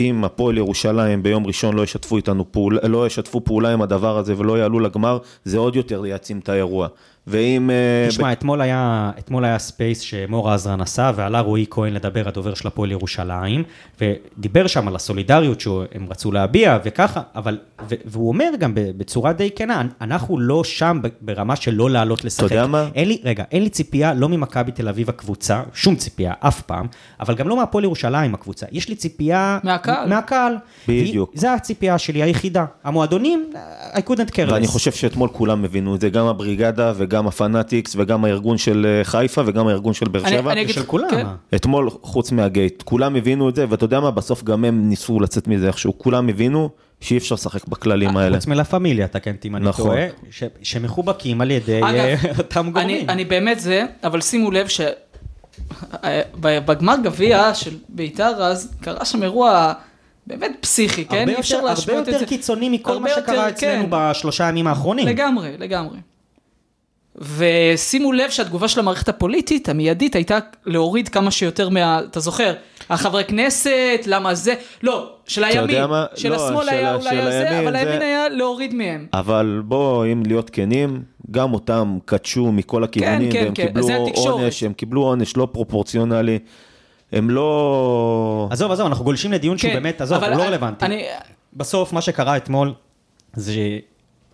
אם 0.00 0.24
הפועל 0.24 0.56
ירושלים 0.58 1.22
ביום 1.22 1.46
ראשון 1.46 1.76
לא 1.76 1.82
ישתפו 1.82 2.16
איתנו 2.16 2.52
פעולה, 2.52 2.88
לא 2.88 3.06
ישתפו 3.06 3.44
פעולה 3.44 3.72
עם 3.72 3.82
הדבר 3.82 4.18
הזה 4.18 4.34
ולא 4.38 4.58
יעלו 4.58 4.80
לגמר, 4.80 5.18
זה 5.44 5.58
עוד 5.58 5.76
יותר 5.76 6.06
יעצים 6.06 6.38
את 6.38 6.48
האירוע. 6.48 6.88
ואם... 7.28 7.70
אה, 7.70 8.08
תשמע, 8.08 8.32
אתמול 8.32 8.60
היה, 8.60 9.10
אתמול 9.18 9.44
היה 9.44 9.58
space 9.58 10.00
שמור 10.00 10.50
עזרן 10.50 10.80
עשה, 10.80 11.10
ועלה 11.14 11.40
רועי 11.40 11.66
כהן 11.70 11.92
לדבר, 11.92 12.28
הדובר 12.28 12.54
של 12.54 12.68
הפועל 12.68 12.90
ירושלים, 12.90 13.62
ודיבר 14.00 14.66
שם 14.66 14.88
על 14.88 14.96
הסולידריות 14.96 15.60
שהם 15.60 16.06
רצו 16.10 16.32
להביע, 16.32 16.78
וככה, 16.84 17.20
אבל, 17.34 17.58
ו, 17.88 17.94
והוא 18.04 18.28
אומר 18.28 18.50
גם 18.58 18.72
בצורה 18.74 19.32
די 19.32 19.50
כנה, 19.56 19.82
אנחנו 20.00 20.38
לא 20.40 20.64
שם 20.64 20.98
ב- 21.02 21.08
ברמה 21.20 21.56
של 21.56 21.74
לא 21.74 21.90
לעלות 21.90 22.24
לשחק. 22.24 22.42
יודע 22.42 22.66
מה? 22.66 22.88
אין 22.94 23.08
לי, 23.08 23.18
רגע, 23.24 23.44
אין 23.52 23.62
לי 23.62 23.68
ציפייה, 23.70 24.14
לא 24.14 24.28
ממכבי 24.28 24.72
תל 24.72 24.88
אביב 24.88 25.08
הקבוצה, 25.08 25.62
שום 25.74 25.96
ציפייה, 25.96 26.32
אף 26.40 26.62
פעם, 26.62 26.86
אבל 27.20 27.34
גם 27.34 27.48
לא 27.48 27.56
מהפועל 27.56 27.84
ירושלים 27.84 28.34
הקבוצה. 28.34 28.66
יש 28.72 28.88
לי 28.88 28.94
ציפייה... 28.94 29.58
מהקהל. 29.64 30.08
מהקהל. 30.08 30.56
בדיוק. 30.88 31.30
זו 31.34 31.48
הציפייה 31.48 31.98
שלי 31.98 32.22
היחידה. 32.22 32.64
המועדונים, 32.84 33.52
I 33.92 33.98
couldn't 33.98 34.30
care 34.30 34.52
ואני 34.52 34.66
less. 34.66 34.68
חושב 34.68 34.92
שאתמול 34.92 35.28
כולם 35.32 35.64
הבינו 35.64 35.94
את 35.94 36.00
זה, 36.00 36.08
גם 36.08 36.26
הבריגדה 36.26 36.92
וגם 36.96 37.17
הפנאטיקס 37.26 37.94
וגם 37.98 38.24
הארגון 38.24 38.58
של 38.58 38.86
אה, 38.88 39.04
חיפה 39.04 39.42
וגם 39.46 39.66
הארגון 39.68 39.94
של 39.94 40.08
באר 40.08 40.22
אני- 40.22 40.30
שבע. 40.38 40.52
אני 40.52 40.60
אגיד 40.62 40.74
של 40.74 40.82
כולם. 40.84 41.10
כן. 41.10 41.26
אתמול, 41.54 41.90
חוץ 42.02 42.32
מהגייט, 42.32 42.82
כולם 42.82 43.16
הבינו 43.16 43.48
את 43.48 43.54
זה, 43.56 43.64
ואתה 43.68 43.84
יודע 43.84 44.00
מה, 44.00 44.10
בסוף 44.10 44.42
גם 44.44 44.64
הם 44.64 44.88
ניסו 44.88 45.20
לצאת 45.20 45.48
מזה 45.48 45.66
איכשהו, 45.66 45.98
כולם 45.98 46.28
הבינו 46.28 46.70
שאי 47.00 47.16
אפשר 47.18 47.34
לשחק 47.34 47.68
בכללים 47.68 48.16
האלה. 48.16 48.36
חוץ 48.36 48.46
מלה 48.46 48.64
פמיליה, 48.64 49.08
תקן 49.08 49.32
אותי 49.34 49.48
אם 49.48 49.56
אני 49.56 49.64
נכון. 49.64 49.86
טועה, 49.86 50.06
ש- 50.30 50.42
שמחובקים 50.62 51.40
על 51.40 51.50
ידי 51.50 51.78
אגב, 51.78 51.94
אה, 51.94 52.14
אותם 52.38 52.60
אני, 52.64 52.70
גורמים. 52.72 53.10
אני 53.10 53.24
באמת 53.24 53.60
זה, 53.60 53.84
אבל 54.04 54.20
שימו 54.20 54.50
לב 54.50 54.68
ש... 54.68 54.80
בגמר 56.40 56.94
גביע 57.02 57.54
של 57.54 57.76
ביתר 57.88 58.42
אז, 58.42 58.72
קרה 58.80 59.04
שם 59.04 59.22
אירוע 59.22 59.72
באמת 60.26 60.52
פסיכי, 60.60 61.04
כן? 61.04 61.18
הרבה 61.18 61.32
אי 61.32 61.40
אפשר 61.40 61.56
הרבה 61.56 61.68
להשוות 61.70 61.98
את 62.00 62.04
זה. 62.04 62.10
יותר 62.12 62.24
קיצוני 62.26 62.68
מכל 62.68 62.92
הרבה 62.92 63.02
מה 63.02 63.08
שקרה 63.16 63.34
יותר, 63.36 63.48
אצלנו 63.48 63.82
כן. 63.82 63.88
בשלושה 63.90 64.46
הימים 64.46 64.66
האחרונים. 64.66 65.06
לגמרי, 65.08 65.50
לגמרי. 65.58 65.96
ושימו 67.20 68.12
לב 68.12 68.30
שהתגובה 68.30 68.68
של 68.68 68.80
המערכת 68.80 69.08
הפוליטית 69.08 69.68
המיידית 69.68 70.14
הייתה 70.14 70.38
להוריד 70.66 71.08
כמה 71.08 71.30
שיותר 71.30 71.68
מה... 71.68 72.00
אתה 72.10 72.20
זוכר? 72.20 72.54
החברי 72.90 73.24
כנסת, 73.24 73.70
למה 74.06 74.34
זה? 74.34 74.54
לא, 74.82 75.10
של 75.26 75.44
הימין. 75.44 75.84
מה? 75.84 76.04
של 76.16 76.28
לא, 76.30 76.34
השמאל 76.48 76.68
היה 76.68 76.94
אולי 76.94 77.10
של 77.10 77.24
זה, 77.30 77.48
הימין 77.50 77.66
אבל 77.66 77.72
זה- 77.72 77.78
הימין 77.78 78.02
היה 78.02 78.28
להוריד 78.28 78.74
מהם. 78.74 79.06
אבל 79.12 79.62
בוא, 79.64 80.06
אם 80.12 80.22
להיות 80.26 80.50
כנים, 80.50 81.02
גם 81.30 81.54
אותם 81.54 81.98
קדשו 82.04 82.52
מכל 82.52 82.84
הכיוונים, 82.84 83.32
כן, 83.32 83.42
והם 83.44 83.54
כן, 83.54 83.66
קיבלו. 83.66 83.88
עונש, 84.16 84.62
הם 84.62 84.72
קיבלו 84.72 85.02
עונש 85.02 85.36
לא 85.36 85.48
פרופורציונלי. 85.52 86.38
הם 87.12 87.30
לא... 87.30 88.48
עזוב, 88.50 88.72
עזוב, 88.72 88.86
אנחנו 88.86 89.04
גולשים 89.04 89.32
לדיון 89.32 89.58
שהוא 89.58 89.70
כן, 89.70 89.76
באמת, 89.76 90.00
עזוב, 90.00 90.24
הוא 90.24 90.30
לא 90.30 90.34
אני- 90.34 90.42
רלוונטי. 90.46 90.84
אני- 90.84 91.04
בסוף, 91.52 91.92
מה 91.92 92.00
שקרה 92.00 92.36
אתמול, 92.36 92.72
זה... 93.36 93.52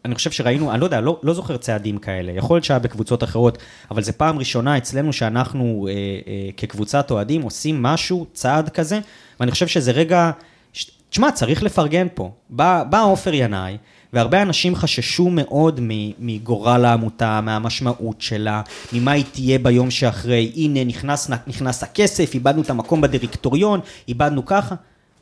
אני 0.04 0.14
חושב 0.14 0.30
שראינו, 0.30 0.72
אני 0.72 0.80
לא 0.80 0.84
יודע, 0.84 1.00
לא, 1.00 1.20
לא 1.22 1.34
זוכר 1.34 1.56
צעדים 1.56 1.98
כאלה, 1.98 2.32
יכול 2.32 2.56
להיות 2.56 2.64
שהיה 2.64 2.78
בקבוצות 2.78 3.24
אחרות, 3.24 3.58
אבל 3.90 4.02
זו 4.02 4.12
פעם 4.16 4.38
ראשונה 4.38 4.76
אצלנו 4.76 5.12
שאנחנו 5.12 5.88
אה, 5.88 5.92
אה, 5.92 6.50
כקבוצת 6.56 7.10
אוהדים 7.10 7.42
עושים 7.42 7.82
משהו, 7.82 8.26
צעד 8.32 8.68
כזה, 8.68 9.00
ואני 9.40 9.50
חושב 9.50 9.66
שזה 9.66 9.92
רגע. 9.92 10.30
תשמע, 11.10 11.32
צריך 11.32 11.62
לפרגן 11.62 12.06
פה. 12.14 12.30
בא, 12.50 13.02
עופר 13.02 13.34
ינאי, 13.34 13.76
והרבה 14.12 14.42
אנשים 14.42 14.74
חששו 14.74 15.30
מאוד 15.30 15.80
מגורל 16.18 16.84
העמותה, 16.84 17.40
מהמשמעות 17.40 18.20
שלה, 18.20 18.62
ממה 18.92 19.12
היא 19.12 19.24
תהיה 19.32 19.58
ביום 19.58 19.90
שאחרי, 19.90 20.52
הנה 20.56 20.84
נכנס, 20.84 21.30
נכנס 21.46 21.82
הכסף, 21.82 22.34
איבדנו 22.34 22.62
את 22.62 22.70
המקום 22.70 23.00
בדירקטוריון, 23.00 23.80
איבדנו 24.08 24.44
ככה. 24.44 24.74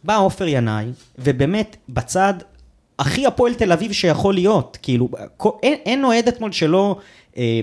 בא 0.05 0.19
עופר 0.19 0.47
ינאי, 0.47 0.87
ובאמת, 1.19 1.77
בצד 1.89 2.35
הכי 3.03 3.27
הפועל 3.27 3.55
תל 3.55 3.73
אביב 3.73 3.93
שיכול 3.93 4.35
להיות, 4.35 4.79
כאילו, 4.83 5.09
אין, 5.63 5.79
אין 5.87 6.05
אוהד 6.05 6.29
אתמול 6.29 6.53
שלא 6.53 6.97
אה, 7.37 7.61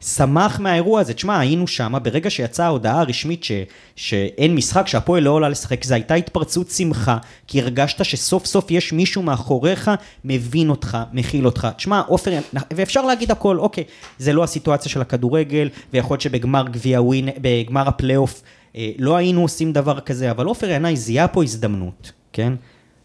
שמח 0.00 0.60
מהאירוע 0.60 1.00
הזה. 1.00 1.14
תשמע, 1.14 1.38
היינו 1.38 1.66
שם, 1.66 1.94
ברגע 2.02 2.30
שיצאה 2.30 2.66
ההודעה 2.66 3.00
הרשמית 3.00 3.44
ש, 3.44 3.52
שאין 3.96 4.54
משחק, 4.54 4.86
שהפועל 4.86 5.22
לא 5.22 5.30
עולה 5.30 5.48
לשחק, 5.48 5.84
זו 5.84 5.94
הייתה 5.94 6.14
התפרצות 6.14 6.70
שמחה, 6.70 7.18
כי 7.46 7.60
הרגשת 7.60 8.04
שסוף 8.04 8.46
סוף 8.46 8.70
יש 8.70 8.92
מישהו 8.92 9.22
מאחוריך, 9.22 9.90
מבין 10.24 10.70
אותך, 10.70 10.98
מכיל 11.12 11.46
אותך. 11.46 11.68
תשמע, 11.76 12.02
עופר, 12.06 12.38
ואפשר 12.74 13.02
להגיד 13.02 13.30
הכל, 13.30 13.58
אוקיי, 13.58 13.84
זה 14.18 14.32
לא 14.32 14.44
הסיטואציה 14.44 14.90
של 14.90 15.00
הכדורגל, 15.00 15.68
ויכול 15.92 16.14
להיות 16.14 16.20
שבגמר 16.20 16.64
גביע 16.68 17.02
ווין, 17.02 17.28
בגמר 17.38 17.88
הפלייאוף, 17.88 18.42
אה, 18.76 18.90
לא 18.98 19.16
היינו 19.16 19.42
עושים 19.42 19.72
דבר 19.72 20.00
כזה, 20.00 20.30
אבל 20.30 20.46
עופר 20.46 20.70
ינאי 20.70 20.96
זיהה 20.96 21.28
פה 21.28 21.42
הזדמנות, 21.42 22.12
כן? 22.32 22.52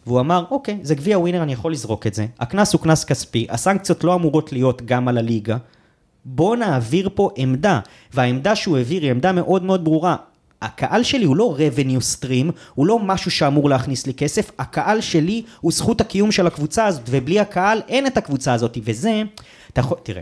והוא 0.07 0.19
אמר, 0.19 0.45
אוקיי, 0.51 0.79
זה 0.81 0.95
גביע 0.95 1.19
ווינר, 1.19 1.43
אני 1.43 1.53
יכול 1.53 1.71
לזרוק 1.71 2.07
את 2.07 2.13
זה. 2.13 2.25
הקנס 2.39 2.73
הוא 2.73 2.81
קנס 2.81 3.03
כספי, 3.03 3.47
הסנקציות 3.49 4.03
לא 4.03 4.15
אמורות 4.15 4.51
להיות 4.51 4.81
גם 4.85 5.07
על 5.07 5.17
הליגה. 5.17 5.57
בוא 6.25 6.55
נעביר 6.55 7.09
פה 7.15 7.29
עמדה, 7.35 7.79
והעמדה 8.13 8.55
שהוא 8.55 8.77
העביר 8.77 9.01
היא 9.01 9.11
עמדה 9.11 9.31
מאוד 9.31 9.63
מאוד 9.63 9.83
ברורה. 9.83 10.15
הקהל 10.61 11.03
שלי 11.03 11.25
הוא 11.25 11.35
לא 11.35 11.57
revenue 11.57 12.01
stream, 12.19 12.51
הוא 12.75 12.87
לא 12.87 12.99
משהו 12.99 13.31
שאמור 13.31 13.69
להכניס 13.69 14.07
לי 14.07 14.13
כסף, 14.13 14.51
הקהל 14.59 15.01
שלי 15.01 15.43
הוא 15.61 15.71
זכות 15.71 16.01
הקיום 16.01 16.31
של 16.31 16.47
הקבוצה 16.47 16.85
הזאת, 16.85 17.03
ובלי 17.09 17.39
הקהל 17.39 17.81
אין 17.87 18.07
את 18.07 18.17
הקבוצה 18.17 18.53
הזאת, 18.53 18.77
וזה, 18.83 19.21
אתה 19.73 19.79
יכול, 19.79 19.97
תראה, 20.03 20.21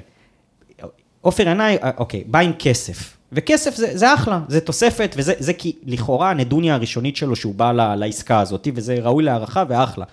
עופר 1.21 1.47
ינאי, 1.47 1.77
אה, 1.83 1.91
אוקיי, 1.97 2.23
בא 2.27 2.39
עם 2.39 2.51
כסף. 2.59 3.14
וכסף 3.31 3.75
זה, 3.75 3.97
זה 3.97 4.13
אחלה, 4.13 4.39
זה 4.47 4.59
תוספת, 4.61 5.15
וזה 5.17 5.33
זה 5.39 5.53
כי 5.53 5.75
לכאורה 5.85 6.29
הנדוניה 6.29 6.75
הראשונית 6.75 7.15
שלו 7.15 7.35
שהוא 7.35 7.55
בא 7.55 7.71
לעסקה 7.95 8.39
הזאת, 8.39 8.67
וזה 8.75 8.97
ראוי 9.01 9.23
להערכה 9.23 9.63
ואחלה. 9.67 10.05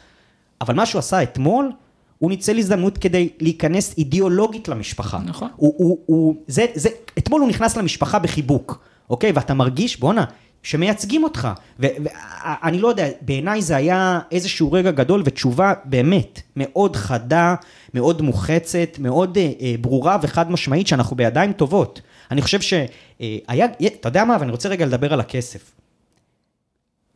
אבל 0.60 0.74
מה 0.74 0.86
שהוא 0.86 0.98
עשה 0.98 1.22
אתמול, 1.22 1.72
הוא 2.18 2.30
ניצל 2.30 2.58
הזדמנות 2.58 2.98
כדי 2.98 3.28
להיכנס 3.40 3.94
אידיאולוגית 3.98 4.68
למשפחה. 4.68 5.18
נכון. 5.24 5.48
הוא, 5.56 5.74
הוא, 5.76 5.98
הוא, 6.06 6.34
זה, 6.46 6.66
זה, 6.74 6.88
אתמול 7.18 7.40
הוא 7.40 7.48
נכנס 7.48 7.76
למשפחה 7.76 8.18
בחיבוק, 8.18 8.84
אוקיי? 9.10 9.32
ואתה 9.32 9.54
מרגיש, 9.54 10.00
בואנה, 10.00 10.24
שמייצגים 10.62 11.24
אותך. 11.24 11.48
ואני 11.78 12.78
לא 12.78 12.88
יודע, 12.88 13.06
בעיניי 13.20 13.62
זה 13.62 13.76
היה 13.76 14.20
איזשהו 14.30 14.72
רגע 14.72 14.90
גדול 14.90 15.22
ותשובה 15.24 15.72
באמת 15.84 16.40
מאוד 16.56 16.96
חדה, 16.96 17.54
מאוד 17.94 18.22
מוחצת, 18.22 18.96
מאוד 18.98 19.38
אה, 19.38 19.50
אה, 19.60 19.74
ברורה 19.80 20.18
וחד 20.22 20.50
משמעית 20.50 20.86
שאנחנו 20.86 21.16
בידיים 21.16 21.52
טובות. 21.52 22.00
אני 22.32 22.42
חושב 22.42 22.60
שהיה, 22.60 23.66
אתה 23.86 24.08
יודע 24.08 24.24
מה, 24.24 24.36
ואני 24.40 24.50
רוצה 24.50 24.68
רגע 24.68 24.86
לדבר 24.86 25.12
על 25.12 25.20
הכסף. 25.20 25.72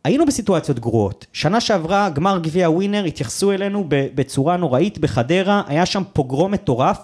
היינו 0.05 0.27
בסיטואציות 0.27 0.79
גרועות. 0.79 1.27
שנה 1.33 1.61
שעברה, 1.61 2.09
גמר 2.09 2.39
גביע 2.39 2.71
ווינר, 2.71 3.05
התייחסו 3.05 3.53
אלינו 3.53 3.85
בצורה 3.89 4.57
נוראית 4.57 4.99
בחדרה, 4.99 5.63
היה 5.67 5.87
שם 5.87 6.03
פוגרום 6.13 6.53
מטורף. 6.53 6.99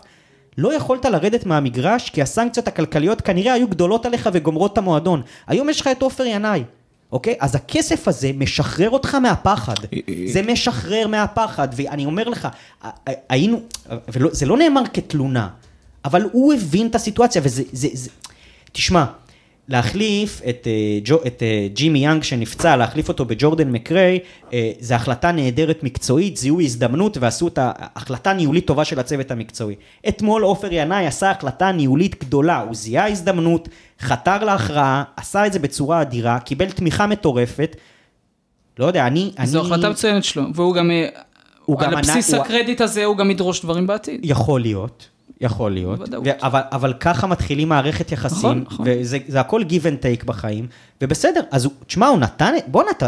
לא 0.59 0.75
יכולת 0.75 1.05
לרדת 1.05 1.47
מהמגרש, 1.47 2.11
כי 2.11 2.23
הסנקציות 2.23 2.69
הכלכליות 2.69 3.21
כנראה 3.21 3.53
היו 3.53 3.69
גדולות 3.69 4.07
עליך 4.07 4.29
וגומרות 4.33 4.73
את 4.73 4.79
המועדון. 4.79 5.23
היום 5.47 5.69
יש 5.69 5.81
לך 5.81 5.87
את 5.87 6.03
עופר 6.03 6.25
ינאי, 6.25 6.65
אוקיי? 7.13 7.35
אז 7.41 7.55
הכסף 7.55 8.09
הזה 8.09 8.31
משחרר 8.35 8.91
אותך 8.91 9.15
מהפחד. 9.15 9.75
זה 10.27 10.43
משחרר 10.43 11.07
מהפחד, 11.07 11.69
ואני 11.77 12.05
אומר 12.05 12.29
לך, 12.29 12.49
היינו, 13.29 13.61
וזה 14.09 14.47
לא 14.47 14.57
נאמר 14.59 14.83
כתלונה, 14.95 15.49
אבל 16.05 16.23
הוא 16.33 16.55
הבין 16.55 16.87
את 16.87 16.95
הסיטואציה, 16.95 17.43
וזה, 17.45 17.63
זה, 17.73 17.89
זה, 17.93 18.11
תשמע, 18.73 19.05
להחליף 19.69 20.41
את, 20.49 20.67
אה, 20.67 20.73
ג'ו, 21.05 21.17
את 21.27 21.43
אה, 21.43 21.67
ג'ימי 21.73 21.99
יאנג 21.99 22.23
שנפצע, 22.23 22.77
להחליף 22.77 23.09
אותו 23.09 23.25
בג'ורדן 23.25 23.71
מקריי, 23.71 24.19
אה, 24.53 24.73
זו 24.81 24.95
החלטה 24.95 25.33
נהדרת 25.33 25.83
מקצועית, 25.83 26.37
זיהו 26.37 26.61
הזדמנות 26.61 27.17
ועשו 27.21 27.49
את 27.49 27.59
ההחלטה 27.63 28.33
ניהולית 28.33 28.67
טובה 28.67 28.85
של 28.85 29.01
הצוות 29.01 29.31
המקצועי. 29.31 29.75
אתמול 30.09 30.43
עופר 30.43 30.69
ינאי 30.71 31.07
עשה 31.07 31.31
החלטה 31.31 31.73
ניהולית 31.73 32.25
גדולה, 32.25 32.61
הוא 32.61 32.75
זיהה 32.75 33.09
הזדמנות, 33.09 33.69
חתר 34.01 34.45
להכרעה, 34.45 35.05
עשה 35.17 35.47
את 35.47 35.53
זה 35.53 35.59
בצורה 35.59 36.03
אדירה, 36.03 36.39
קיבל 36.41 36.71
תמיכה 36.71 37.07
מטורפת. 37.07 37.77
לא 38.79 38.87
יודע, 38.87 39.07
אני... 39.07 39.31
זו 39.45 39.61
אני... 39.61 39.67
החלטה 39.69 39.91
מצוינת 39.91 40.25
שלו, 40.25 40.43
והוא 40.55 40.75
גם, 40.75 40.91
הוא 41.65 41.79
גם 41.79 41.89
על 41.89 41.95
ענה- 41.95 42.03
בסיס 42.03 42.35
הוא- 42.35 42.43
הקרדיט 42.45 42.81
הזה 42.81 43.05
הוא 43.05 43.17
גם 43.17 43.31
ידרוש 43.31 43.63
דברים 43.63 43.87
בעתיד. 43.87 44.21
יכול 44.23 44.61
להיות, 44.61 45.09
יכול 45.41 45.73
להיות, 45.73 45.99
בוודאות. 45.99 46.27
ו- 46.27 46.47
אבל, 46.47 46.61
אבל 46.73 46.93
ככה 46.93 47.27
מתחילים 47.27 47.69
מערכת 47.69 48.13
יחסים, 48.13 48.39
נכון, 48.39 48.65
נכון. 48.67 48.87
וזה 48.89 49.19
זה 49.29 49.41
הכל 49.41 49.63
give 49.63 49.85
and 49.85 50.23
take 50.23 50.25
בחיים, 50.25 50.67
ובסדר, 51.03 51.41
אז 51.51 51.65
הוא, 51.65 51.73
תשמע, 51.87 52.07
הוא 52.07 52.19
נתן, 52.19 52.55
בוא 52.67 52.85
נת... 52.91 53.03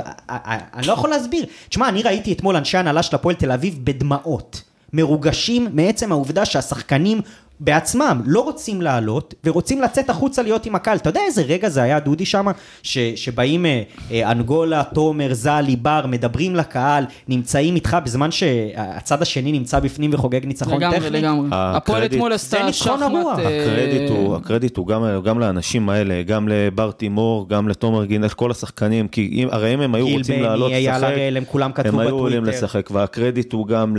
אני 0.75 0.87
לא 0.87 0.93
יכול 0.93 1.11
להסביר. 1.11 1.47
תשמע, 1.69 1.89
אני 1.89 2.03
ראיתי 2.03 2.33
אתמול 2.33 2.57
אנשי 2.57 2.79
הנהלה 2.79 3.03
של 3.03 3.17
הפועל 3.17 3.35
תל 3.37 3.53
אביב 3.53 3.79
בדמעות, 3.85 4.63
מרוגשים 4.93 5.69
מעצם 5.73 6.13
העובדה 6.13 6.45
שהשחקנים 6.45 7.21
בעצמם 7.61 8.21
לא 8.27 8.41
רוצים 8.41 8.83
לעלות, 8.83 9.35
ורוצים 9.45 9.83
לצאת 9.83 10.11
החוצה 10.11 10.43
להיות 10.43 10.67
עם 10.67 10.75
הקהל. 10.75 10.97
אתה 10.97 11.09
יודע 11.11 11.21
איזה 11.27 11.43
רגע 11.43 11.69
זה 11.69 11.83
היה, 11.83 12.01
דודי, 12.01 12.25
שמה? 12.27 12.53
ש, 12.83 12.99
שבאים 12.99 13.67
אה, 13.67 13.83
אה, 14.11 14.31
אנגולה, 14.31 14.83
תומר, 14.95 15.35
זלי, 15.35 15.77
בר, 15.77 16.05
מדברים 16.09 16.57
לקהל, 16.57 17.05
נמצאים 17.29 17.75
איתך 17.75 17.97
בזמן 18.05 18.31
שהצד 18.31 19.23
השני 19.23 19.53
נמצא 19.53 19.81
בפנים 19.81 20.11
וחוגג 20.15 20.45
ניצחון 20.47 20.75
לגמרי, 20.77 21.01
טכני? 21.01 21.19
לגמרי. 21.21 21.49
הפועל 21.53 22.03
הקרדיט- 22.03 22.13
אתמול 22.15 22.31
זה 22.31 22.35
עשתה 22.35 22.63
ניצחון 22.67 22.99
שחמט... 23.01 23.11
הרוח. 23.15 23.39
אה, 23.39 23.63
הקרדיט 23.65 24.11
הוא, 24.11 24.37
הקרדיט 24.37 24.77
הוא 24.77 24.87
גם, 24.87 25.05
גם 25.25 25.39
לאנשים 25.39 25.89
האלה, 25.89 26.23
גם 26.23 26.49
לבר 26.49 26.91
תימור, 26.91 27.49
גם 27.49 27.69
לתומר 27.69 28.05
גינס, 28.05 28.35
כל 28.35 28.51
השחקנים, 28.51 29.09
כי 29.09 29.31
אם, 29.33 29.49
הרי 29.51 29.75
אם 29.75 29.81
הם 29.81 29.95
היו 29.95 30.09
רוצים 30.09 30.35
בני, 30.35 30.43
לעלות 30.43 30.73
לשחק, 30.75 31.13
הם 31.37 31.45
כולם 31.45 31.73
כתבו 31.73 32.01
הם 32.01 32.07
היו 32.07 32.15
עולים. 32.19 32.45
לשחק, 32.45 32.91
והקרדיט 32.91 33.53
הוא 33.53 33.67
גם 33.67 33.97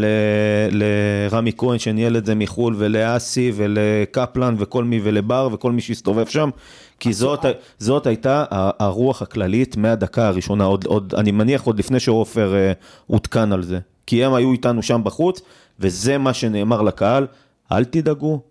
לרמי 0.71 1.51
כהן 1.57 1.79
שניהל 1.79 2.17
את 2.17 2.25
זה 2.25 2.35
מחו"ל, 2.35 2.75
ולאסי, 2.77 3.44
ולקפלן, 3.55 4.55
וכל 4.57 4.83
מי, 4.83 4.99
ולבר, 5.03 5.49
וכל 5.51 5.71
מי 5.71 5.81
שהסתובב 5.81 6.25
שם, 6.25 6.49
כי 6.99 7.13
זאת, 7.13 7.45
זאת 7.79 8.07
הייתה 8.07 8.45
הרוח 8.51 9.21
הכללית 9.21 9.77
מהדקה 9.77 10.27
הראשונה, 10.27 10.63
עוד, 10.63 10.85
עוד, 10.85 11.13
אני 11.17 11.31
מניח 11.31 11.63
עוד 11.63 11.79
לפני 11.79 11.99
שעופר 11.99 12.55
אה, 12.55 12.71
עודכן 13.07 13.51
על 13.51 13.63
זה, 13.63 13.79
כי 14.07 14.25
הם 14.25 14.33
היו 14.33 14.51
איתנו 14.51 14.83
שם 14.83 15.01
בחוץ, 15.03 15.41
וזה 15.79 16.17
מה 16.17 16.33
שנאמר 16.33 16.81
לקהל, 16.81 17.27
אל 17.71 17.83
תדאגו, 17.83 18.41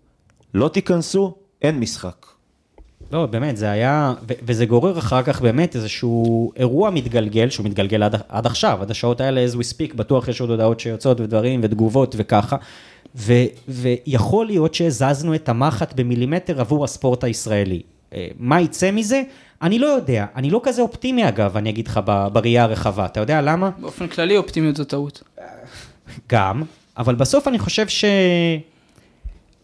לא 0.53 0.67
תיכנסו, 0.67 1.35
אין 1.61 1.79
משחק. 1.79 2.25
לא, 3.11 3.25
באמת, 3.25 3.57
זה 3.57 3.71
היה, 3.71 4.13
ו- 4.29 4.33
וזה 4.43 4.65
גורר 4.65 4.99
אחר 4.99 5.23
כך 5.23 5.41
באמת 5.41 5.75
איזשהו 5.75 6.51
אירוע 6.55 6.89
מתגלגל, 6.89 7.49
שהוא 7.49 7.65
מתגלגל 7.65 8.03
עד, 8.03 8.15
עד 8.29 8.45
עכשיו, 8.45 8.77
עד 8.81 8.91
השעות 8.91 9.21
האלה 9.21 9.45
as 9.51 9.55
we 9.55 9.63
speak, 9.73 9.95
בטוח 9.95 10.27
יש 10.27 10.41
עוד 10.41 10.49
הודעות 10.49 10.79
שיוצאות 10.79 11.19
ודברים 11.19 11.59
ותגובות 11.63 12.15
וככה, 12.17 12.55
ו, 13.15 13.33
ויכול 13.67 14.45
להיות 14.45 14.73
שהזזנו 14.73 15.35
את 15.35 15.49
המחט 15.49 15.93
במילימטר 15.93 16.59
עבור 16.59 16.83
הספורט 16.83 17.23
הישראלי. 17.23 17.81
אה, 18.13 18.27
מה 18.39 18.61
יצא 18.61 18.91
מזה? 18.91 19.21
אני 19.61 19.79
לא 19.79 19.87
יודע, 19.87 20.25
אני 20.35 20.49
לא 20.49 20.61
כזה 20.63 20.81
אופטימי 20.81 21.27
אגב, 21.27 21.57
אני 21.57 21.69
אגיד 21.69 21.87
לך 21.87 21.99
בראייה 22.33 22.63
הרחבה, 22.63 23.05
אתה 23.05 23.19
יודע 23.19 23.41
למה? 23.41 23.69
באופן 23.77 24.07
כללי 24.07 24.37
אופטימיות 24.37 24.75
זו 24.75 24.83
טעות. 24.83 25.23
גם, 26.29 26.63
אבל 26.97 27.15
בסוף 27.15 27.47
אני 27.47 27.59
חושב 27.59 27.85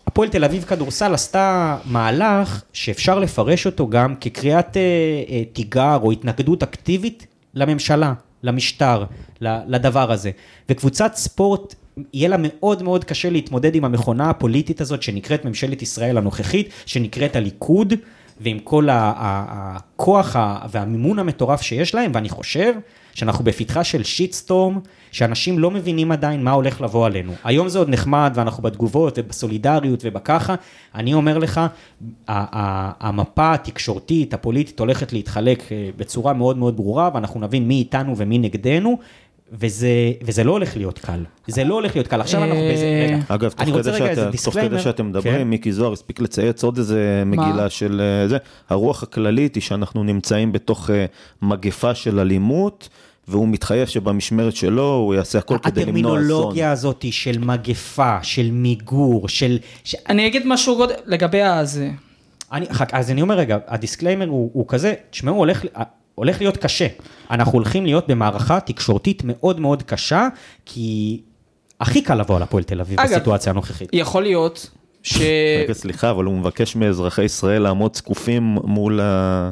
שהפועל 0.07 0.29
תל 0.29 0.43
אביב 0.43 0.63
כדורסל 0.63 1.13
עשתה 1.13 1.77
מהלך 1.85 2.63
שאפשר 2.73 3.19
לפרש 3.19 3.65
אותו 3.65 3.87
גם 3.87 4.15
כקריאת 4.15 4.77
אה, 4.77 4.81
אה, 5.29 5.43
תיגר 5.53 5.99
או 6.01 6.11
התנגדות 6.11 6.63
אקטיבית 6.63 7.27
לממשלה, 7.53 8.13
למשטר, 8.43 9.05
לדבר 9.41 10.11
הזה. 10.11 10.31
וקבוצת 10.69 11.11
ספורט, 11.15 11.75
יהיה 12.13 12.29
לה 12.29 12.35
מאוד 12.39 12.83
מאוד 12.83 13.03
קשה 13.03 13.29
להתמודד 13.29 13.75
עם 13.75 13.85
המכונה 13.85 14.29
הפוליטית 14.29 14.81
הזאת 14.81 15.03
שנקראת 15.03 15.45
ממשלת 15.45 15.81
ישראל 15.81 16.17
הנוכחית, 16.17 16.69
שנקראת 16.85 17.35
הליכוד, 17.35 17.93
ועם 18.41 18.59
כל 18.59 18.87
הכוח 18.91 20.35
והמימון 20.69 21.19
המטורף 21.19 21.61
שיש 21.61 21.95
להם, 21.95 22.11
ואני 22.13 22.29
חושב 22.29 22.73
שאנחנו 23.13 23.43
בפתחה 23.45 23.83
של 23.83 24.03
שיטסטורם, 24.03 24.79
שאנשים 25.11 25.59
לא 25.59 25.71
מבינים 25.71 26.11
עדיין 26.11 26.43
מה 26.43 26.51
הולך 26.51 26.81
לבוא 26.81 27.05
עלינו. 27.05 27.33
היום 27.43 27.69
זה 27.69 27.79
עוד 27.79 27.89
נחמד, 27.89 28.31
ואנחנו 28.35 28.63
בתגובות 28.63 29.19
ובסולידריות 29.19 29.99
ובככה. 30.03 30.55
אני 30.95 31.13
אומר 31.13 31.37
לך, 31.37 31.61
המפה 32.27 33.53
התקשורתית, 33.53 34.33
הפוליטית, 34.33 34.79
הולכת 34.79 35.13
להתחלק 35.13 35.71
אה, 35.71 35.89
בצורה 35.97 36.33
מאוד 36.33 36.57
מאוד 36.57 36.75
ברורה, 36.75 37.09
ואנחנו 37.13 37.39
נבין 37.39 37.67
מי 37.67 37.75
איתנו 37.75 38.17
ומי 38.17 38.37
נגדנו. 38.37 38.97
וזה, 39.51 40.11
וזה 40.23 40.43
לא 40.43 40.51
הולך 40.51 40.77
להיות 40.77 40.99
קל, 40.99 41.23
זה 41.47 41.63
לא 41.63 41.73
הולך 41.73 41.95
להיות 41.95 42.07
קל. 42.07 42.21
עכשיו 42.21 42.43
אנחנו 42.43 42.59
באיזה, 42.59 42.85
אה, 42.85 43.05
רגע, 43.05 43.17
אגב, 43.27 43.49
תוך 43.51 43.61
אני 43.61 43.71
כדי, 43.71 43.97
שאתה, 43.97 44.29
תוך 44.43 44.53
כדי. 44.53 44.79
שאתם 44.79 45.09
מדברים, 45.09 45.35
כן. 45.35 45.43
מיקי 45.43 45.71
זוהר 45.71 45.93
הספיק 45.93 46.19
לצייץ 46.19 46.63
עוד 46.63 46.77
איזה 46.77 47.23
מגילה 47.25 47.69
של 47.69 48.01
אה, 48.01 48.27
זה. 48.27 48.37
הרוח 48.69 49.03
הכללית 49.03 49.55
היא 49.55 49.63
שאנחנו 49.63 50.03
נמצאים 50.03 50.51
בתוך 50.51 50.89
אה, 50.89 51.05
מגפה 51.41 51.95
של 51.95 52.19
אלימות, 52.19 52.89
והוא 53.27 53.47
מתחייב 53.47 53.87
שבמשמרת 53.87 54.55
שלו 54.55 54.93
הוא 54.93 55.13
יעשה 55.13 55.39
הכל 55.39 55.57
כדי 55.57 55.85
למנוע 55.85 56.01
אסון. 56.01 56.19
הטרמינולוגיה 56.19 56.71
הזאת 56.71 57.01
היא 57.01 57.11
של 57.11 57.37
מגפה, 57.39 58.23
של 58.23 58.49
מיגור, 58.51 59.27
של... 59.27 59.57
ש... 59.83 59.95
אני 60.09 60.27
אגיד 60.27 60.43
משהו 60.45 60.75
עוד 60.75 60.89
לגבי 61.05 61.41
הזה. 61.41 61.91
אני, 62.51 62.65
אז 62.91 63.11
אני 63.11 63.21
אומר 63.21 63.37
רגע, 63.37 63.57
ה 63.67 63.73
disclaimer 63.73 64.27
הוא, 64.27 64.49
הוא 64.53 64.65
כזה, 64.67 64.93
תשמעו, 65.09 65.35
הולך, 65.35 65.65
הולך 66.15 66.41
להיות 66.41 66.57
קשה. 66.57 66.87
אנחנו 67.31 67.51
הולכים 67.51 67.85
להיות 67.85 68.07
במערכה 68.07 68.59
תקשורתית 68.59 69.21
מאוד 69.25 69.59
מאוד 69.59 69.83
קשה, 69.83 70.27
כי 70.65 71.21
הכי 71.79 72.01
קל 72.01 72.15
לבוא 72.15 72.35
על 72.35 72.41
הפועל 72.41 72.63
תל 72.63 72.81
אביב 72.81 72.99
אגב, 72.99 73.11
בסיטואציה 73.11 73.51
הנוכחית. 73.51 73.89
יכול 73.93 74.23
להיות 74.23 74.69
ש... 75.03 75.17
רגע, 75.63 75.73
סליחה, 75.73 76.09
אבל 76.11 76.25
הוא 76.25 76.37
מבקש 76.37 76.75
מאזרחי 76.75 77.23
ישראל 77.23 77.61
לעמוד 77.61 77.95
זקופים 77.95 78.43
מול, 78.63 78.99
ה... 79.03 79.49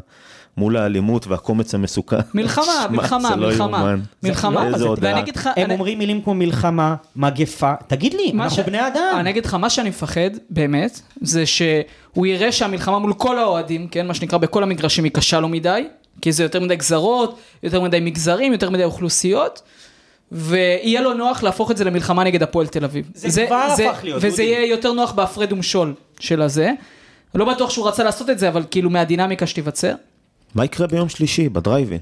מול 0.57 0.77
האלימות 0.77 1.27
והקומץ 1.27 1.75
המסוכן. 1.75 2.17
מלחמה, 2.33 2.85
מלחמה, 2.89 3.29
זה 3.29 3.35
לא 3.35 3.47
מלחמה. 3.47 3.95
מלחמה, 4.23 4.67
איזה 4.67 4.77
זה- 4.77 4.85
הודעה. 4.85 5.11
ואני 5.11 5.21
אגיד 5.23 5.35
לך... 5.35 5.49
הם 5.57 5.71
אומרים 5.71 5.99
מילים 5.99 6.21
כמו 6.21 6.33
מלחמה, 6.33 6.95
מגפה, 7.15 7.73
תגיד 7.87 8.13
לי, 8.13 8.31
מה 8.31 8.43
אנחנו 8.43 8.63
בני 8.63 8.87
אדם. 8.87 9.15
אני 9.19 9.29
אגיד 9.29 9.45
לך, 9.45 9.53
מה 9.53 9.69
שאני 9.69 9.89
מפחד, 9.89 10.29
באמת, 10.49 11.01
זה 11.21 11.45
שהוא 11.45 12.25
יראה 12.25 12.51
שהמלחמה 12.51 12.99
מול 12.99 13.13
כל 13.13 13.37
האוהדים, 13.39 13.87
כן, 13.87 14.07
מה 14.07 14.13
שנקרא 14.13 14.37
בכל 14.37 14.63
המגרשים 14.63 15.03
היא 15.03 15.11
קשה 15.11 15.39
לו 15.39 15.47
מדי, 15.49 15.87
כי 16.21 16.31
זה 16.31 16.43
יותר 16.43 16.59
מדי 16.59 16.75
גזרות, 16.75 17.37
יותר 17.63 17.81
מדי 17.81 17.99
מגזרים, 17.99 18.51
יותר 18.53 18.69
מדי 18.69 18.83
אוכלוסיות, 18.83 19.61
ויהיה 20.31 21.01
לו 21.01 21.13
נוח 21.13 21.43
להפוך 21.43 21.71
את 21.71 21.77
זה 21.77 21.83
למלחמה 21.83 22.23
נגד 22.23 22.43
הפועל 22.43 22.67
תל 22.67 22.83
אביב. 22.83 23.09
זה 23.13 23.45
כבר 23.45 23.55
הפך 23.55 23.99
להיות, 24.03 24.17
וזה 24.17 24.29
דודי. 24.29 24.43
יהיה 24.43 24.65
יותר 24.65 24.93
נוח 24.93 25.11
בהפרד 25.11 25.53
ומשול 25.53 25.93
של 26.19 26.41
הזה. 26.41 26.71
לא 27.35 27.45
בטוח 27.53 27.69
שהוא 27.69 27.87
רצה 27.87 28.03
לעשות 28.03 28.29
את 28.29 28.39
זה, 28.39 28.49
אבל 28.49 28.63
כאילו 28.71 28.89
מהדינמיקה 28.89 29.47
שתיווצר. 29.47 29.93
מה 30.55 30.65
יקרה 30.65 30.87
ביום 30.87 31.09
שלישי 31.09 31.49
בדרייבין? 31.49 31.99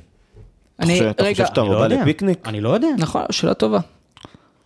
אני, 0.80 0.94
חושב- 0.94 1.06
אתה 1.06 1.24
רגע, 1.24 1.32
חושב 1.34 1.46
שאתה 1.46 1.62
אני 1.62 1.70
לא 1.70 1.76
יודע. 1.78 2.02
לפיקניק? 2.02 2.48
אני 2.48 2.62
לא 2.62 2.70
יודע. 2.70 2.88
נכון, 2.98 3.22
שאלה 3.32 3.54
טובה. 3.54 3.80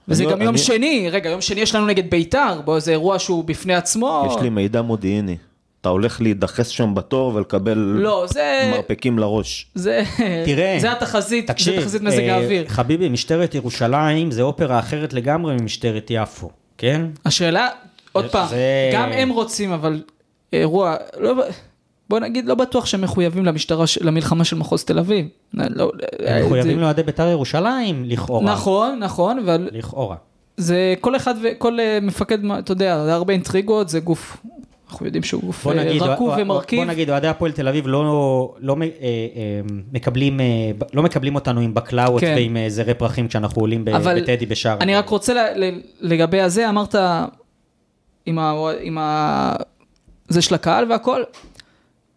וזה 0.08 0.24
אני- 0.24 0.32
גם 0.32 0.42
יום 0.42 0.50
אני- 0.50 0.58
שני, 0.58 1.08
רגע, 1.12 1.30
יום 1.30 1.42
שני 1.42 1.62
יש 1.62 1.76
לנו 1.76 1.86
נגד 1.86 2.10
בית"ר, 2.10 2.62
בו 2.66 2.80
זה 2.80 2.92
אירוע 2.92 3.20
שהוא 3.20 3.44
בפני 3.44 3.76
עצמו. 3.76 4.28
יש 4.36 4.42
לי 4.42 4.50
מידע 4.50 4.82
מודיעיני. 4.82 5.38
אתה 5.82 5.90
הולך 5.90 6.22
להידחס 6.22 6.68
שם 6.68 6.96
בתור 6.96 7.36
ולקבל 7.36 7.78
לא, 7.78 8.26
זה... 8.30 8.72
מרפקים 8.76 9.20
לראש. 9.20 9.66
זה... 9.76 10.04
תראה, 10.46 10.78
זה 10.82 10.92
התחזית, 10.92 11.48
זה 11.48 11.54
תקשיב, 11.54 11.82
תחזית 11.82 12.02
מזג 12.02 12.20
אה, 12.20 12.36
האוויר. 12.36 12.66
חביבי, 12.68 13.10
משטרת 13.10 13.56
ירושלים 13.56 14.32
זה 14.32 14.42
אופרה 14.42 14.80
אחרת 14.80 15.14
לגמרי 15.14 15.54
ממשטרת 15.56 16.08
יפו, 16.10 16.50
כן? 16.78 17.02
השאלה, 17.26 17.68
עוד 18.12 18.26
זה- 18.26 18.32
פעם, 18.32 18.48
זה- 18.50 18.90
גם 18.94 19.10
הם 19.12 19.30
רוצים, 19.30 19.72
אבל 19.72 20.02
אירוע, 20.54 20.96
לא, 21.20 21.34
בוא 22.10 22.20
נגיד, 22.20 22.46
לא 22.46 22.56
בטוח 22.56 22.86
שהם 22.86 23.02
מחויבים 23.02 23.46
למשטרה, 23.46 23.86
למלחמה 24.02 24.44
של 24.44 24.56
מחוז 24.56 24.84
תל 24.84 25.00
אביב. 25.00 25.26
לא, 25.54 25.92
הם 26.26 26.46
מחויבים 26.46 26.76
זה- 26.76 26.82
לאוהדי 26.82 27.04
בית"ר 27.04 27.28
ירושלים, 27.28 28.04
לכאורה. 28.06 28.52
נכון, 28.54 29.00
נכון, 29.00 29.40
אבל 29.40 29.70
לכאורה. 29.72 30.16
זה 30.58 30.94
כל 31.02 31.16
אחד 31.16 31.36
וכל 31.44 31.80
אה, 31.80 32.00
מפקד, 32.02 32.38
אתה 32.60 32.72
יודע, 32.72 33.04
זה 33.06 33.14
הרבה 33.14 33.34
אינטריגות, 33.34 33.90
זה 33.90 34.00
גוף, 34.00 34.38
אנחנו 34.92 35.06
יודעים 35.06 35.24
שהוא 35.24 35.42
גוף 35.42 35.64
בוא 35.64 35.74
נגיד, 35.74 36.02
רקוב 36.02 36.34
ומרכיב. 36.38 36.80
בוא 36.80 36.86
נגיד, 36.86 37.10
אוהדי 37.10 37.28
הפועל 37.28 37.52
תל 37.52 37.68
אביב 37.68 37.88
לא, 37.88 38.56
לא 38.60 38.76
אה, 38.82 38.86
אה, 38.86 39.62
מקבלים, 39.92 40.40
אה, 40.40 40.46
לא 40.94 41.04
מקבלים 41.04 41.36
אותנו 41.36 41.62
עם 41.62 41.74
בקלאוות 41.74 42.22
כן. 42.22 42.34
ועם 42.36 42.58
זרי 42.68 42.94
פרחים 42.94 43.28
כשאנחנו 43.28 43.62
עולים 43.62 43.86
אבל 43.96 44.22
בטדי 44.22 44.46
בשער. 44.46 44.78
אני 44.82 44.96
רק 44.96 45.10
רוצה 45.10 45.46
לגבי 46.02 46.42
הזה, 46.42 46.70
אמרת 46.70 46.96
עם, 48.26 48.40
ה, 48.40 48.54
עם 48.82 48.98
ה, 48.98 49.56
זה 50.28 50.42
של 50.42 50.56
הקהל 50.56 50.92
והכל, 50.92 51.24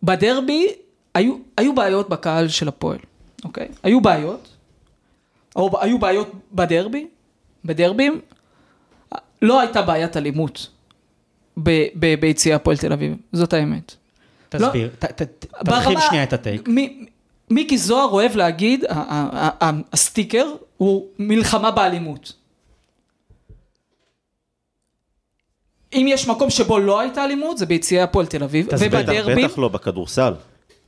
בדרבי 0.03 0.67
היו, 1.15 1.37
היו 1.57 1.75
בעיות 1.75 2.09
בקהל 2.09 2.49
של 2.49 2.69
הפועל, 2.69 2.99
אוקיי? 3.45 3.69
היו 3.83 4.01
בעיות, 4.01 4.49
או 5.57 5.81
היו 5.81 5.99
בעיות 5.99 6.31
בדרבי, 6.53 7.07
בדרבים, 7.65 8.21
לא 9.43 9.61
הייתה 9.61 9.83
בעיית 9.83 10.17
אלימות 10.17 10.74
ביציע 11.57 12.57
הפועל 12.57 12.77
תל 12.77 12.93
אביב, 12.93 13.15
זאת 13.33 13.53
האמת. 13.53 13.95
תסביר, 14.49 14.91
ת- 14.99 15.05
ת- 15.05 15.23
ת- 15.23 15.47
תרחיב 15.65 15.99
שנייה 16.09 16.23
את 16.23 16.33
הטייק. 16.33 16.69
מי- 16.69 17.07
מיקי 17.51 17.79
זוהר 17.79 18.09
אוהב 18.09 18.37
להגיד, 18.37 18.85
ה- 18.85 18.93
ה- 18.93 19.51
ה- 19.65 19.71
הסטיקר 19.93 20.47
הוא 20.77 21.07
מלחמה 21.19 21.71
באלימות. 21.71 22.33
אם 25.93 26.07
יש 26.09 26.29
מקום 26.29 26.51
שבו 26.51 26.79
לא 26.79 27.01
הייתה 27.01 27.25
אלימות, 27.25 27.59
זה 27.59 27.67
ביציעי 27.67 28.01
הפועל 28.03 28.27
תל 28.27 28.43
אביב, 28.45 28.67
תסביר. 28.71 28.89
בטח, 29.37 29.59
לא 29.59 29.69
בכדורסל. 29.69 30.35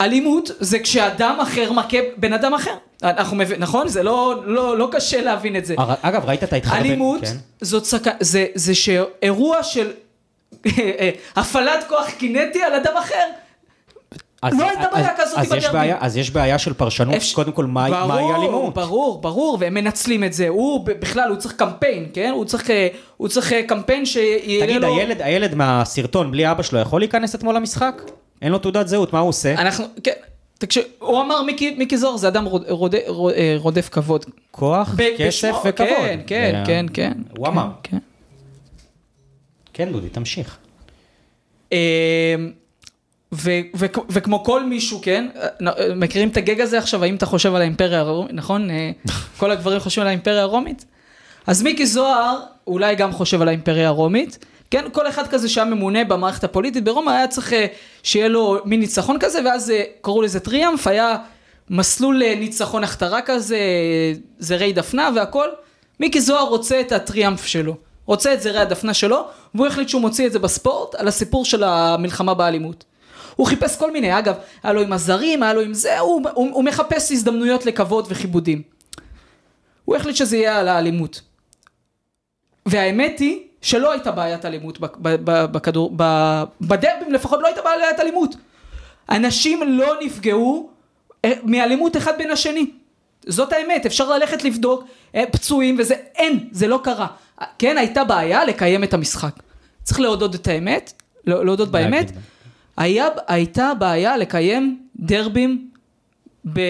אלימות 0.00 0.50
זה 0.60 0.78
כשאדם 0.78 1.38
אחר 1.42 1.72
מכה 1.72 1.96
בן 2.16 2.32
אדם 2.32 2.54
אחר. 2.54 2.74
אנחנו 3.02 3.36
מבין, 3.36 3.60
נכון? 3.60 3.88
זה 3.88 4.02
לא, 4.02 4.42
לא, 4.46 4.78
לא 4.78 4.88
קשה 4.92 5.20
להבין 5.20 5.56
את 5.56 5.66
זה. 5.66 5.74
אגב, 6.02 6.24
ראית 6.24 6.44
את 6.44 6.52
ההתחלה? 6.52 6.78
אלימות 6.78 7.20
כן. 7.20 7.36
זאת 7.60 7.84
סכ... 7.84 8.08
זה, 8.20 8.46
זה 8.54 8.74
שאירוע 8.74 9.62
של 9.62 9.90
הפעלת 11.36 11.84
כוח 11.88 12.10
קינטי 12.18 12.62
על 12.62 12.74
אדם 12.74 12.92
אחר. 12.98 13.24
אז- 14.42 14.58
לא 14.58 14.64
הייתה 14.68 14.84
בעיה 14.92 15.10
כזאת 15.18 15.38
אז 15.38 15.52
יש. 15.52 15.66
בעיה- 15.66 15.96
אז 16.00 16.16
יש 16.16 16.30
בעיה 16.30 16.58
של 16.58 16.72
פרשנות, 16.74 17.14
אפשר- 17.14 17.34
קודם 17.34 17.52
כל, 17.52 17.64
ברור, 17.64 18.06
מהי 18.06 18.34
אלימות? 18.34 18.74
ברור, 18.74 19.20
ברור, 19.20 19.56
והם 19.60 19.74
מנצלים 19.74 20.24
את 20.24 20.32
זה. 20.32 20.48
הוא 20.48 20.84
בכלל, 20.86 21.28
הוא 21.28 21.36
צריך 21.36 21.54
קמפיין, 21.54 22.06
כן? 22.12 22.30
הוא 22.34 22.44
צריך, 22.44 22.70
אה, 22.70 22.88
הוא 23.16 23.28
צריך 23.28 23.52
אה, 23.52 23.62
קמפיין 23.62 24.06
שיהיה 24.06 24.66
תגיד, 24.66 24.82
לו... 24.82 24.88
הילד, 24.96 25.22
הילד 25.22 25.54
מהסרטון 25.54 26.30
בלי 26.30 26.50
אבא 26.50 26.62
שלו 26.62 26.78
יכול 26.78 27.00
להיכנס 27.00 27.34
אתמול 27.34 27.54
למשחק? 27.56 28.02
אין 28.42 28.52
לו 28.52 28.58
תעודת 28.58 28.88
זהות, 28.88 29.12
מה 29.12 29.18
הוא 29.18 29.28
עושה? 29.28 29.52
אנחנו, 29.54 29.84
כן, 30.04 30.12
תקשיב, 30.58 30.84
הוא 30.98 31.20
אמר 31.20 31.42
מיקי, 31.42 31.74
מיקי 31.78 31.96
זוהר 31.98 32.16
זה 32.16 32.28
אדם 32.28 32.44
רוד, 32.44 32.64
רוד, 32.68 32.94
רוד, 33.06 33.32
אה, 33.32 33.54
רודף 33.58 33.88
כבוד. 33.92 34.24
כוח, 34.50 34.94
ב- 34.96 35.02
כסף 35.18 35.48
בשמו- 35.48 35.60
וכבוד. 35.64 35.88
כן, 35.90 36.20
כן, 36.26 36.62
כן, 36.66 36.86
כן. 36.94 37.12
הוא 37.36 37.46
כן, 37.46 37.52
אמר. 37.52 37.66
כן. 37.82 37.96
כן, 39.76 39.92
דודי, 39.92 40.08
תמשיך. 40.08 40.56
אה, 41.72 42.34
ו- 43.32 43.60
ו- 43.76 43.86
וכמו 44.10 44.44
כל 44.44 44.64
מישהו, 44.64 45.00
כן, 45.02 45.28
אה, 45.36 45.94
מכירים 45.96 46.28
את 46.28 46.36
הגג 46.36 46.60
הזה 46.60 46.78
עכשיו, 46.78 47.04
האם 47.04 47.14
אתה 47.14 47.26
חושב 47.26 47.54
על 47.54 47.60
האימפריה 47.60 48.00
הרומית, 48.00 48.32
נכון? 48.34 48.70
אה, 48.70 48.90
כל 49.38 49.50
הגברים 49.50 49.80
חושבים 49.80 50.02
על 50.02 50.08
האימפריה 50.08 50.42
הרומית? 50.42 50.84
אז 51.46 51.62
מיקי 51.62 51.86
זוהר 51.86 52.40
אולי 52.66 52.94
גם 52.94 53.12
חושב 53.12 53.42
על 53.42 53.48
האימפריה 53.48 53.88
הרומית, 53.88 54.44
כן, 54.70 54.84
כל 54.92 55.08
אחד 55.08 55.26
כזה 55.26 55.48
שהיה 55.48 55.64
ממונה 55.64 56.04
במערכת 56.04 56.44
הפוליטית 56.44 56.84
ברומא 56.84 57.10
היה 57.10 57.28
צריך 57.28 57.52
שיהיה 58.02 58.28
לו 58.28 58.58
מין 58.64 58.80
ניצחון 58.80 59.16
כזה, 59.20 59.40
ואז 59.44 59.72
קראו 60.00 60.22
לזה 60.22 60.40
טריאמפ, 60.40 60.86
היה 60.86 61.16
מסלול 61.70 62.22
ניצחון 62.34 62.84
הכתרה 62.84 63.22
כזה, 63.22 63.58
זרי 64.38 64.72
דפנה 64.72 65.10
והכל. 65.16 65.48
מיקי 66.00 66.20
זוהר 66.20 66.48
רוצה 66.48 66.80
את 66.80 66.92
הטריאמפ 66.92 67.46
שלו, 67.46 67.76
רוצה 68.06 68.34
את 68.34 68.42
זרי 68.42 68.58
הדפנה 68.58 68.94
שלו, 68.94 69.28
והוא 69.54 69.66
החליט 69.66 69.88
שהוא 69.88 70.00
מוציא 70.00 70.26
את 70.26 70.32
זה 70.32 70.38
בספורט 70.38 70.94
על 70.94 71.08
הסיפור 71.08 71.44
של 71.44 71.64
המלחמה 71.64 72.34
באלימות. 72.34 72.84
הוא 73.36 73.46
חיפש 73.46 73.76
כל 73.76 73.90
מיני, 73.90 74.18
אגב, 74.18 74.34
היה 74.62 74.72
לו 74.72 74.80
עם 74.80 74.92
הזרים, 74.92 75.42
היה 75.42 75.54
לו 75.54 75.60
עם 75.60 75.74
זה, 75.74 75.98
הוא, 75.98 76.22
הוא, 76.34 76.50
הוא 76.52 76.64
מחפש 76.64 77.12
הזדמנויות 77.12 77.66
לכבוד 77.66 78.06
וכיבודים. 78.08 78.62
הוא 79.84 79.96
החליט 79.96 80.16
שזה 80.16 80.36
יהיה 80.36 80.58
על 80.58 80.68
האלימות. 80.68 81.20
והאמת 82.66 83.18
היא 83.18 83.40
שלא 83.62 83.92
הייתה 83.92 84.10
בעיית 84.10 84.44
אלימות 84.44 84.78
בכדור, 85.22 85.92
בדרבים 86.60 87.12
לפחות 87.12 87.40
לא 87.40 87.46
הייתה 87.46 87.62
בעיית 87.62 88.00
אלימות. 88.00 88.36
אנשים 89.10 89.62
לא 89.66 89.94
נפגעו 90.02 90.70
אה, 91.24 91.32
מאלימות 91.44 91.96
אחד 91.96 92.18
בין 92.18 92.30
השני. 92.30 92.70
זאת 93.26 93.52
האמת, 93.52 93.86
אפשר 93.86 94.10
ללכת 94.10 94.44
לבדוק 94.44 94.84
אה, 95.14 95.24
פצועים 95.32 95.76
וזה, 95.78 95.94
אין, 96.14 96.48
זה 96.52 96.66
לא 96.66 96.80
קרה. 96.84 97.06
כן, 97.58 97.78
הייתה 97.78 98.04
בעיה 98.04 98.44
לקיים 98.44 98.84
את 98.84 98.94
המשחק. 98.94 99.34
צריך 99.82 100.00
להודות 100.00 100.34
את 100.34 100.46
האמת, 100.46 100.92
לא- 101.26 101.44
להודות 101.44 101.70
באמת. 101.70 102.12
היה, 102.76 103.06
הייתה 103.26 103.72
בעיה 103.78 104.16
לקיים 104.16 104.80
דרבים 104.96 105.70
ב... 106.52 106.60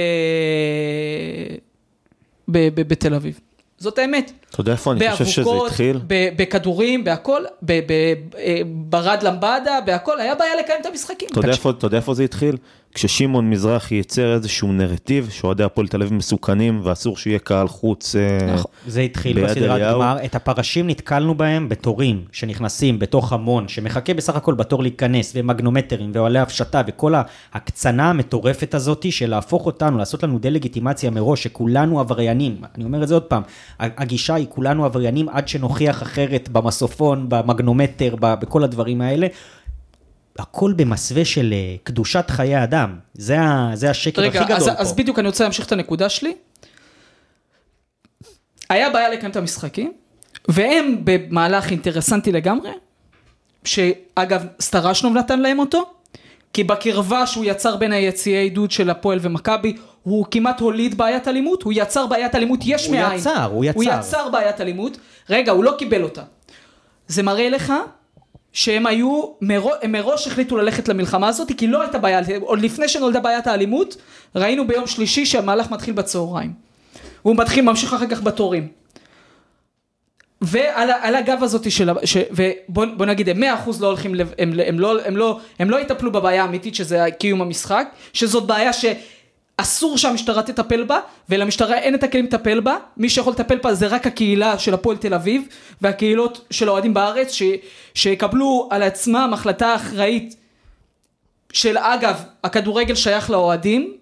ב... 2.49 2.59
ב... 2.59 2.89
בתל 2.89 3.15
אביב. 3.15 3.41
זאת 3.79 3.99
האמת. 3.99 4.33
אתה 4.51 4.61
יודע 4.61 4.73
איפה 4.73 4.93
אני 4.93 5.11
חושב 5.13 5.25
שזה 5.25 5.51
התחיל? 5.67 6.01
ב- 6.07 6.29
בכדורים, 6.37 7.05
בהכל, 7.05 7.45
אה, 7.71 8.61
ברד 8.67 9.23
למבדה, 9.23 9.79
בהכל, 9.87 10.21
היה 10.21 10.35
בעיה 10.35 10.57
לקיים 10.57 10.81
את 10.81 10.87
המשחקים. 10.87 11.29
אתה 11.33 11.87
יודע 11.87 11.97
איפה 11.97 12.15
זה 12.15 12.23
התחיל? 12.23 12.57
כששמעון 12.97 13.51
מזרחי 13.51 13.95
ייצר 13.95 14.35
איזשהו 14.35 14.73
נרטיב 14.73 15.29
שאוהדי 15.31 15.65
הפועל 15.65 15.89
תל 15.89 16.03
אביב 16.03 16.15
מסוכנים 16.15 16.81
ואסור 16.83 17.17
שיהיה 17.17 17.39
קהל 17.39 17.69
חוץ. 17.69 18.17
אה, 18.17 18.55
נכון. 18.55 18.71
זה 18.87 19.01
התחיל 19.01 19.35
ביד 19.35 19.45
בסדרת 19.45 19.71
אליהו. 19.71 20.01
גמר, 20.01 20.17
את 20.25 20.35
הפרשים 20.35 20.87
נתקלנו 20.87 21.35
בהם 21.35 21.69
בתורים 21.69 22.25
שנכנסים 22.33 22.99
בתוך 22.99 23.33
המון, 23.33 23.69
שמחכה 23.69 24.15
בסך 24.15 24.37
הכל 24.37 24.55
בתור 24.55 24.83
להיכנס, 24.83 25.33
ומגנומטרים, 25.35 26.11
ואוהלי 26.15 26.39
הפשטה, 26.39 26.83
וכל 26.87 27.15
ההקצנה 27.53 28.11
המטורפת 28.11 28.75
הזאת 28.75 29.13
של 29.13 29.31
להפוך 29.31 29.67
אותנו, 29.67 29.99
לעשות 29.99 30.23
לנו 30.23 30.39
דה-לגיטימציה 30.39 31.11
מראש, 31.11 31.43
שכולנו 31.43 32.01
עבריינים. 32.01 32.57
אני 32.75 32.85
אומר 32.85 33.03
את 33.03 33.09
זה 33.09 33.15
עוד 33.15 33.23
פעם, 33.23 33.43
הגישה 33.79 34.35
היא 34.35 34.47
כולנו 34.49 34.85
עבריינים 34.85 35.29
עד 35.29 35.49
שנוכיח 35.49 36.03
אחרת 36.03 36.49
במסופון, 36.49 37.27
במגנומטר, 37.29 38.15
בכל 38.21 38.65
הדברים 38.65 39.01
האלה. 39.01 39.27
הכל 40.39 40.73
במסווה 40.77 41.25
של 41.25 41.53
אה, 41.53 41.77
קדושת 41.83 42.25
חיי 42.31 42.65
אדם. 42.65 42.99
זה, 43.15 43.41
ה, 43.41 43.71
זה 43.75 43.91
השקר 43.91 44.23
רגע, 44.23 44.41
הכי 44.41 44.53
אז, 44.55 44.63
גדול 44.63 44.75
פה. 44.77 44.81
אז 44.81 44.93
בדיוק 44.93 45.19
אני 45.19 45.27
רוצה 45.27 45.45
להמשיך 45.45 45.67
את 45.67 45.73
הנקודה 45.73 46.09
שלי. 46.09 46.35
היה 48.71 48.91
בעיה 48.91 49.09
לקיים 49.09 49.31
את 49.31 49.37
המשחקים, 49.37 49.93
והם 50.49 51.01
במהלך 51.05 51.71
אינטרסנטי 51.71 52.33
לגמרי, 52.33 52.71
שאגב, 53.65 54.47
סטרשנוב 54.61 55.17
נתן 55.17 55.41
להם 55.41 55.59
אותו, 55.59 55.91
כי 56.53 56.65
בקרבה 56.65 57.27
שהוא 57.27 57.45
יצר 57.45 57.77
בין 57.77 57.93
היציעי 57.93 58.43
עידוד 58.43 58.71
של 58.71 58.91
הפועל 58.91 59.19
ומכבי, 59.23 59.77
הוא 60.03 60.27
כמעט 60.31 60.61
הוליד 60.61 60.99
בעיית 60.99 61.29
אלימות, 61.29 61.63
הוא 61.63 61.73
יצר 61.77 62.07
בעיית 62.07 62.35
אלימות 62.35 62.61
יש 62.65 62.87
הוא 62.87 62.97
מאין. 62.97 63.19
יצר, 63.19 63.45
הוא 63.45 63.65
יצר. 63.65 63.81
הוא 63.81 63.85
יצר 63.85 64.29
בעיית 64.29 64.61
אלימות, 64.61 64.99
רגע, 65.31 65.53
הוא 65.53 65.65
לא 65.65 65.75
קיבל 65.79 66.03
אותה. 66.03 66.23
זה 67.09 67.23
מראה 67.23 67.49
לך 67.49 67.73
שהם 68.57 68.87
היו, 68.87 69.23
מראש, 69.41 69.75
הם 69.83 69.93
מראש 69.93 70.27
החליטו 70.27 70.57
ללכת 70.57 70.89
למלחמה 70.89 71.29
הזאת, 71.29 71.53
כי 71.57 71.67
לא 71.67 71.83
הייתה 71.83 71.99
בעיה, 71.99 72.21
עוד 72.41 72.61
לפני 72.61 72.89
שנולדה 72.89 73.21
בעיית 73.21 73.47
האלימות, 73.47 73.97
ראינו 74.37 74.67
ביום 74.67 74.87
שלישי 74.87 75.27
שהמהלך 75.27 75.71
מתחיל 75.71 75.95
בצהריים. 75.95 76.53
והוא 77.25 77.37
מתחיל, 77.37 77.65
ממשיך 77.65 77.93
אחר 77.95 78.07
כך 78.07 78.23
בתורים. 78.23 78.69
ועל 80.41 80.91
על 80.91 81.15
הגב 81.15 81.43
הזאת 81.43 81.71
של, 81.71 81.91
ש- 82.05 82.17
ובוא 82.31 82.85
בוא 82.97 83.07
נגיד 83.07 83.29
הם 83.29 83.43
100% 83.43 83.47
לא 83.81 83.87
הולכים, 83.87 84.15
הם, 84.39 84.53
הם, 84.67 84.81
לא, 84.81 85.01
הם, 85.05 85.17
לא, 85.17 85.41
הם 85.59 85.71
לא 85.71 85.81
יטפלו 85.81 86.13
בבעיה 86.13 86.43
האמיתית 86.43 86.75
שזה 86.75 87.07
קיום 87.19 87.43
המשחק, 87.43 87.89
שזאת 88.13 88.47
בעיה 88.47 88.73
שאסור 89.61 89.99
שהמשטרה 89.99 90.43
תטפל 90.43 90.85
בה, 90.85 91.01
ולמשטרה 91.29 91.79
אין 91.79 91.95
את 91.95 92.03
הכלים 92.03 92.25
לטפל 92.25 92.61
בה, 92.61 92.77
מי 92.97 93.11
שיכול 93.11 93.33
לטפל 93.33 93.59
בה 93.59 93.75
זה 93.75 93.87
רק 93.87 94.07
הקהילה 94.07 94.59
של 94.59 94.75
הפועל 94.75 94.97
תל 94.97 95.15
אביב, 95.15 95.43
והקהילות 95.83 96.47
של 96.51 96.69
האוהדים 96.69 96.95
בארץ, 96.95 97.33
ש, 97.33 97.43
שיקבלו 97.95 98.69
על 98.71 98.83
עצמם 98.83 99.31
החלטה 99.33 99.75
אחראית 99.75 100.37
של 101.53 101.79
אגב, 101.79 102.23
הכדורגל 102.45 102.95
שייך 102.95 103.31
לאוהדים, 103.31 103.97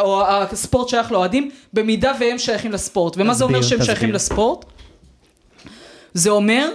או 0.00 0.22
הספורט 0.26 0.88
שייך 0.88 1.12
לאוהדים, 1.12 1.50
במידה 1.72 2.12
והם 2.20 2.38
שייכים 2.38 2.72
לספורט. 2.72 3.14
ומה 3.16 3.34
זה 3.34 3.44
אומר 3.44 3.58
תסביר, 3.58 3.68
שהם 3.68 3.78
תסביר. 3.78 3.94
שייכים 3.94 4.12
לספורט? 4.12 4.64
זה 6.14 6.30
אומר 6.30 6.70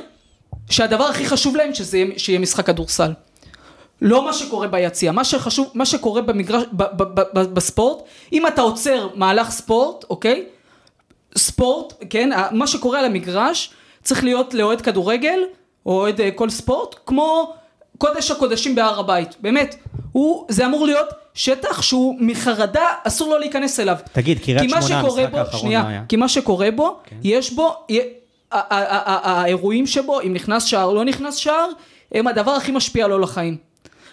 שהדבר 0.69 1.03
הכי 1.03 1.25
חשוב 1.25 1.55
להם 1.55 1.73
שזה 1.73 1.97
יהיה, 1.97 2.19
שיהיה 2.19 2.39
משחק 2.39 2.65
כדורסל. 2.65 3.11
לא 4.01 4.25
מה 4.25 4.33
שקורה 4.33 4.67
ביציע, 4.67 5.11
מה 5.11 5.23
שחשוב, 5.23 5.71
מה 5.73 5.85
שקורה 5.85 6.21
במגרש, 6.21 6.63
ב, 6.71 6.83
ב, 6.83 7.03
ב, 7.03 7.21
ב, 7.33 7.39
בספורט, 7.39 8.03
אם 8.33 8.47
אתה 8.47 8.61
עוצר 8.61 9.07
מהלך 9.15 9.49
ספורט, 9.49 10.05
אוקיי? 10.09 10.45
ספורט, 11.37 11.93
כן, 12.09 12.29
מה 12.51 12.67
שקורה 12.67 12.99
על 12.99 13.05
המגרש 13.05 13.73
צריך 14.03 14.23
להיות 14.23 14.53
לאוהד 14.53 14.81
כדורגל, 14.81 15.39
או 15.85 15.91
אוהד 15.91 16.21
אה, 16.21 16.31
כל 16.31 16.49
ספורט, 16.49 16.95
כמו 17.05 17.53
קודש 17.97 18.31
הקודשים 18.31 18.75
בהר 18.75 18.99
הבית, 18.99 19.35
באמת, 19.39 19.75
הוא, 20.11 20.45
זה 20.49 20.65
אמור 20.65 20.85
להיות 20.85 21.07
שטח 21.33 21.81
שהוא 21.81 22.15
מחרדה, 22.19 22.87
אסור 23.03 23.29
לו 23.29 23.37
להיכנס 23.37 23.79
אליו. 23.79 23.95
תגיד, 24.11 24.39
קריית 24.39 24.69
שמונה, 24.69 24.99
המשחק 24.99 25.33
האחרון 25.33 25.61
שנייה, 25.61 25.83
מה 25.83 25.89
היה? 25.89 25.99
כן. 25.99 26.05
כי 26.07 26.15
מה 26.15 26.29
שקורה 26.29 26.71
בו, 26.71 26.99
יש 27.23 27.53
בו, 27.53 27.75
האירועים 28.51 29.87
שבו, 29.87 30.21
אם 30.21 30.33
נכנס 30.33 30.63
שער 30.63 30.85
או 30.85 30.95
לא 30.95 31.05
נכנס 31.05 31.35
שער, 31.35 31.69
הם 32.11 32.27
הדבר 32.27 32.51
הכי 32.51 32.71
משפיע 32.71 33.07
לו 33.07 33.19
לחיים. 33.19 33.68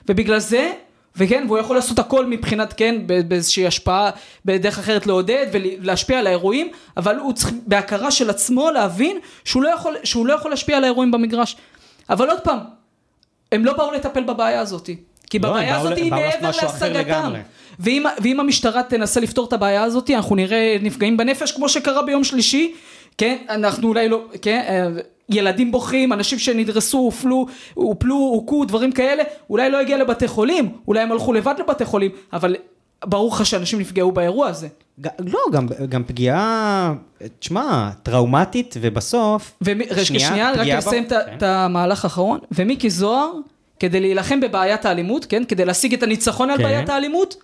ובגלל 0.08 0.38
זה, 0.38 0.72
וכן, 1.16 1.44
והוא 1.46 1.58
יכול 1.58 1.76
לעשות 1.76 1.98
הכל 1.98 2.26
מבחינת, 2.26 2.72
כן, 2.72 2.94
באיזושהי 3.28 3.66
השפעה, 3.66 4.10
בדרך 4.44 4.78
אחרת 4.78 5.06
לעודד 5.06 5.46
ולהשפיע 5.52 6.18
על 6.18 6.26
האירועים, 6.26 6.68
אבל 6.96 7.16
הוא 7.16 7.32
צריך 7.32 7.52
בהכרה 7.66 8.10
של 8.10 8.30
עצמו 8.30 8.70
להבין 8.70 9.18
שהוא 9.44 9.62
לא 9.62 9.68
יכול, 9.68 9.96
שהוא 10.04 10.26
לא 10.26 10.32
יכול 10.32 10.50
להשפיע 10.50 10.76
על 10.76 10.84
האירועים 10.84 11.10
במגרש. 11.10 11.56
אבל 12.10 12.30
עוד 12.30 12.40
פעם, 12.40 12.58
הם 13.52 13.64
לא 13.64 13.72
באו 13.72 13.92
לטפל 13.92 14.22
בבעיה 14.22 14.60
הזאת. 14.60 14.90
כי 15.30 15.38
לא, 15.38 15.48
בבעיה 15.48 15.80
הזאת 15.80 15.96
היא 15.96 16.10
מעבר 16.10 16.50
להשגתם. 16.62 17.32
ואם, 17.78 18.04
ואם 18.22 18.40
המשטרה 18.40 18.82
תנסה 18.82 19.20
לפתור 19.20 19.48
את 19.48 19.52
הבעיה 19.52 19.82
הזאת, 19.82 20.10
אנחנו 20.10 20.36
נראה 20.36 20.76
נפגעים 20.82 21.16
בנפש, 21.16 21.52
כמו 21.52 21.68
שקרה 21.68 22.02
ביום 22.02 22.24
שלישי, 22.24 22.74
כן, 23.18 23.36
אנחנו 23.48 23.88
אולי 23.88 24.08
לא, 24.08 24.24
כן, 24.42 24.64
אה, 24.68 25.02
ילדים 25.28 25.72
בוכים, 25.72 26.12
אנשים 26.12 26.38
שנדרסו, 26.38 26.98
הופלו, 26.98 27.46
הופלו, 27.74 28.16
הוכו, 28.16 28.64
דברים 28.64 28.92
כאלה, 28.92 29.22
אולי 29.50 29.70
לא 29.70 29.80
הגיע 29.80 29.98
לבתי 29.98 30.28
חולים, 30.28 30.72
אולי 30.88 31.00
הם 31.00 31.12
הלכו 31.12 31.32
לבד 31.32 31.54
לבתי 31.58 31.84
חולים, 31.84 32.10
אבל 32.32 32.56
ברור 33.04 33.34
לך 33.34 33.46
שאנשים 33.46 33.78
נפגעו 33.80 34.12
באירוע 34.12 34.48
הזה. 34.48 34.68
ג- 35.00 35.08
לא, 35.18 35.38
גם, 35.52 35.66
גם 35.88 36.04
פגיעה, 36.04 36.94
תשמע, 37.38 37.90
טראומטית, 38.02 38.74
ובסוף... 38.80 39.58
רגע, 39.90 40.04
שנייה, 40.04 40.50
רק 40.52 40.58
פגיעה 40.58 40.78
לסיים 40.78 41.04
את 41.04 41.12
כן. 41.40 41.46
המהלך 41.46 42.04
האחרון, 42.04 42.38
ומיקי 42.52 42.90
זוהר, 42.90 43.32
כדי 43.80 44.00
להילחם 44.00 44.40
בבעיית 44.40 44.84
האלימות, 44.84 45.24
כן, 45.24 45.44
כדי 45.44 45.64
להשיג 45.64 45.94
את 45.94 46.02
הניצחון 46.02 46.50
על 46.50 46.56
כן. 46.56 46.62
בעיית 46.62 46.88
האלימות, 46.88 47.36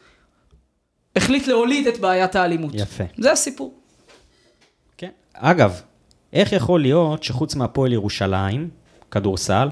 החליט 1.17 1.47
להוליד 1.47 1.87
את 1.87 1.99
בעיית 2.01 2.37
האלימות. 2.37 2.71
יפה. 2.75 3.05
זה 3.19 3.33
הסיפור. 3.33 3.75
כן. 4.99 5.11
אגב, 5.35 5.81
איך 6.33 6.53
יכול 6.53 6.81
להיות 6.81 7.23
שחוץ 7.23 7.55
מהפועל 7.57 7.93
ירושלים, 7.93 8.69
כדורסל, 9.11 9.69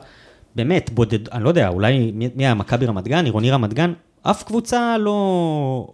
באמת, 0.57 0.91
בודד, 0.91 1.29
אני 1.29 1.45
לא 1.45 1.49
יודע, 1.49 1.69
אולי 1.69 2.11
מי 2.15 2.29
מי 2.35 2.47
היה, 2.47 2.55
מכבי 2.55 2.87
רמת 2.87 3.09
גן, 3.09 3.25
עירוני 3.25 3.51
רמת 3.51 3.75
גן, 3.75 3.93
אף 4.23 4.43
קבוצה 4.43 4.99
לא 4.99 5.89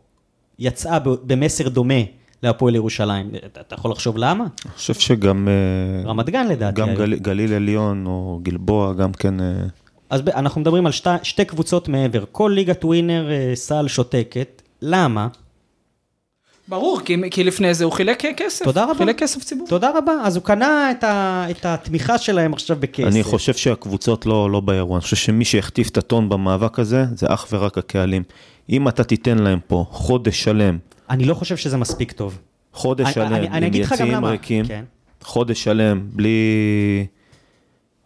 יצאה 0.58 0.98
במסר 1.04 1.68
דומה 1.68 1.94
להפועל 2.42 2.74
ירושלים. 2.74 3.30
אתה, 3.46 3.74
יכול 3.74 3.90
לחשוב 3.90 4.18
למה? 4.18 4.44
אני 4.44 4.72
חושב 4.74 4.94
שגם... 4.94 5.48
אה, 5.48 6.10
רמת 6.10 6.30
גן 6.30 6.48
לדעתי. 6.48 6.80
גם. 6.80 6.94
גל, 6.94 7.14
גליל 7.14 7.52
עליון 7.52 8.06
או 8.06 8.40
גלבוע, 8.42 8.92
גם 8.92 9.12
כן... 9.12 9.40
אה, 9.40 9.54
אז 10.10 10.22
אנחנו 10.34 10.60
מדברים 10.60 10.86
על 10.86 10.92
שתי, 10.92 11.10
שתי 11.22 11.44
קבוצות 11.44 11.88
מעבר, 11.88 12.24
כל 12.32 12.52
ליגת 12.54 12.84
ווינר 12.84 13.30
אה, 13.30 13.52
סל 13.54 13.88
שותקת, 13.88 14.62
למה? 14.82 15.28
ברור, 16.68 17.00
כי, 17.04 17.16
כי 17.30 17.44
לפני 17.44 17.74
זה 17.74 17.84
הוא 17.84 17.92
חילק 17.92 18.22
כסף. 18.36 18.64
תודה 18.64 18.84
רבה. 18.84 18.94
חילק 18.94 19.18
כסף 19.18 19.44
ציבור. 19.44 19.68
תודה 19.68 19.90
רבה, 19.98 20.12
אז 20.24 20.36
הוא 20.36 20.44
קנה 20.44 20.90
את, 20.90 21.04
ה, 21.04 21.46
את 21.50 21.64
התמיכה 21.66 22.18
שלהם 22.18 22.52
עכשיו 22.52 22.76
בכסף. 22.80 23.06
אני 23.06 23.22
חושב 23.22 23.54
שהקבוצות 23.54 24.26
לא, 24.26 24.50
לא 24.50 24.60
באירוע, 24.60 24.96
אני 24.96 25.02
חושב 25.02 25.16
שמי 25.16 25.44
שהחטיף 25.44 25.88
את 25.88 25.96
הטון 25.98 26.28
במאבק 26.28 26.78
הזה, 26.78 27.04
זה 27.16 27.26
אך 27.30 27.46
ורק 27.52 27.78
הקהלים. 27.78 28.22
אם 28.70 28.88
אתה 28.88 29.04
תיתן 29.04 29.38
להם 29.38 29.58
פה 29.66 29.84
חודש 29.90 30.42
שלם, 30.44 30.78
אני 31.10 31.24
לא 31.24 31.34
חושב 31.34 31.56
שזה 31.56 31.76
מספיק 31.76 32.12
טוב. 32.12 32.38
חודש 32.72 33.04
אני- 33.04 33.12
שלם, 33.14 33.26
אני- 33.34 33.48
אני 33.48 33.56
עם 33.56 33.64
אגיד 33.64 33.82
לך 33.82 33.88
גם 33.92 33.94
יציאים 33.96 34.12
למה. 34.12 34.30
ריקים, 34.30 34.64
כן. 34.66 34.84
חודש 35.22 35.64
שלם, 35.64 36.00
בלי, 36.12 37.06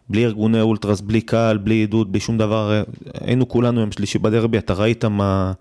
בלי 0.09 0.25
ארגוני 0.25 0.61
אולטרס, 0.61 1.01
בלי 1.01 1.21
קהל, 1.21 1.57
בלי 1.57 1.75
עידוד, 1.75 2.11
בלי 2.11 2.19
שום 2.19 2.37
דבר, 2.37 2.83
היינו 3.21 3.47
כולנו 3.49 3.79
יום 3.79 3.91
שלישי 3.91 4.19
בדרבי, 4.19 4.57
אתה 4.57 4.73
ראית 4.73 5.05
מה, 5.05 5.51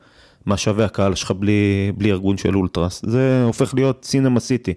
מה 0.47 0.57
שווה 0.57 0.85
הקהל 0.85 1.15
שלך 1.15 1.31
בלי, 1.31 1.93
בלי 1.97 2.11
ארגון 2.11 2.37
של 2.37 2.57
אולטרס. 2.57 3.03
זה 3.07 3.43
הופך 3.45 3.75
להיות 3.75 4.05
סינמה 4.05 4.41
סיטי. 4.41 4.75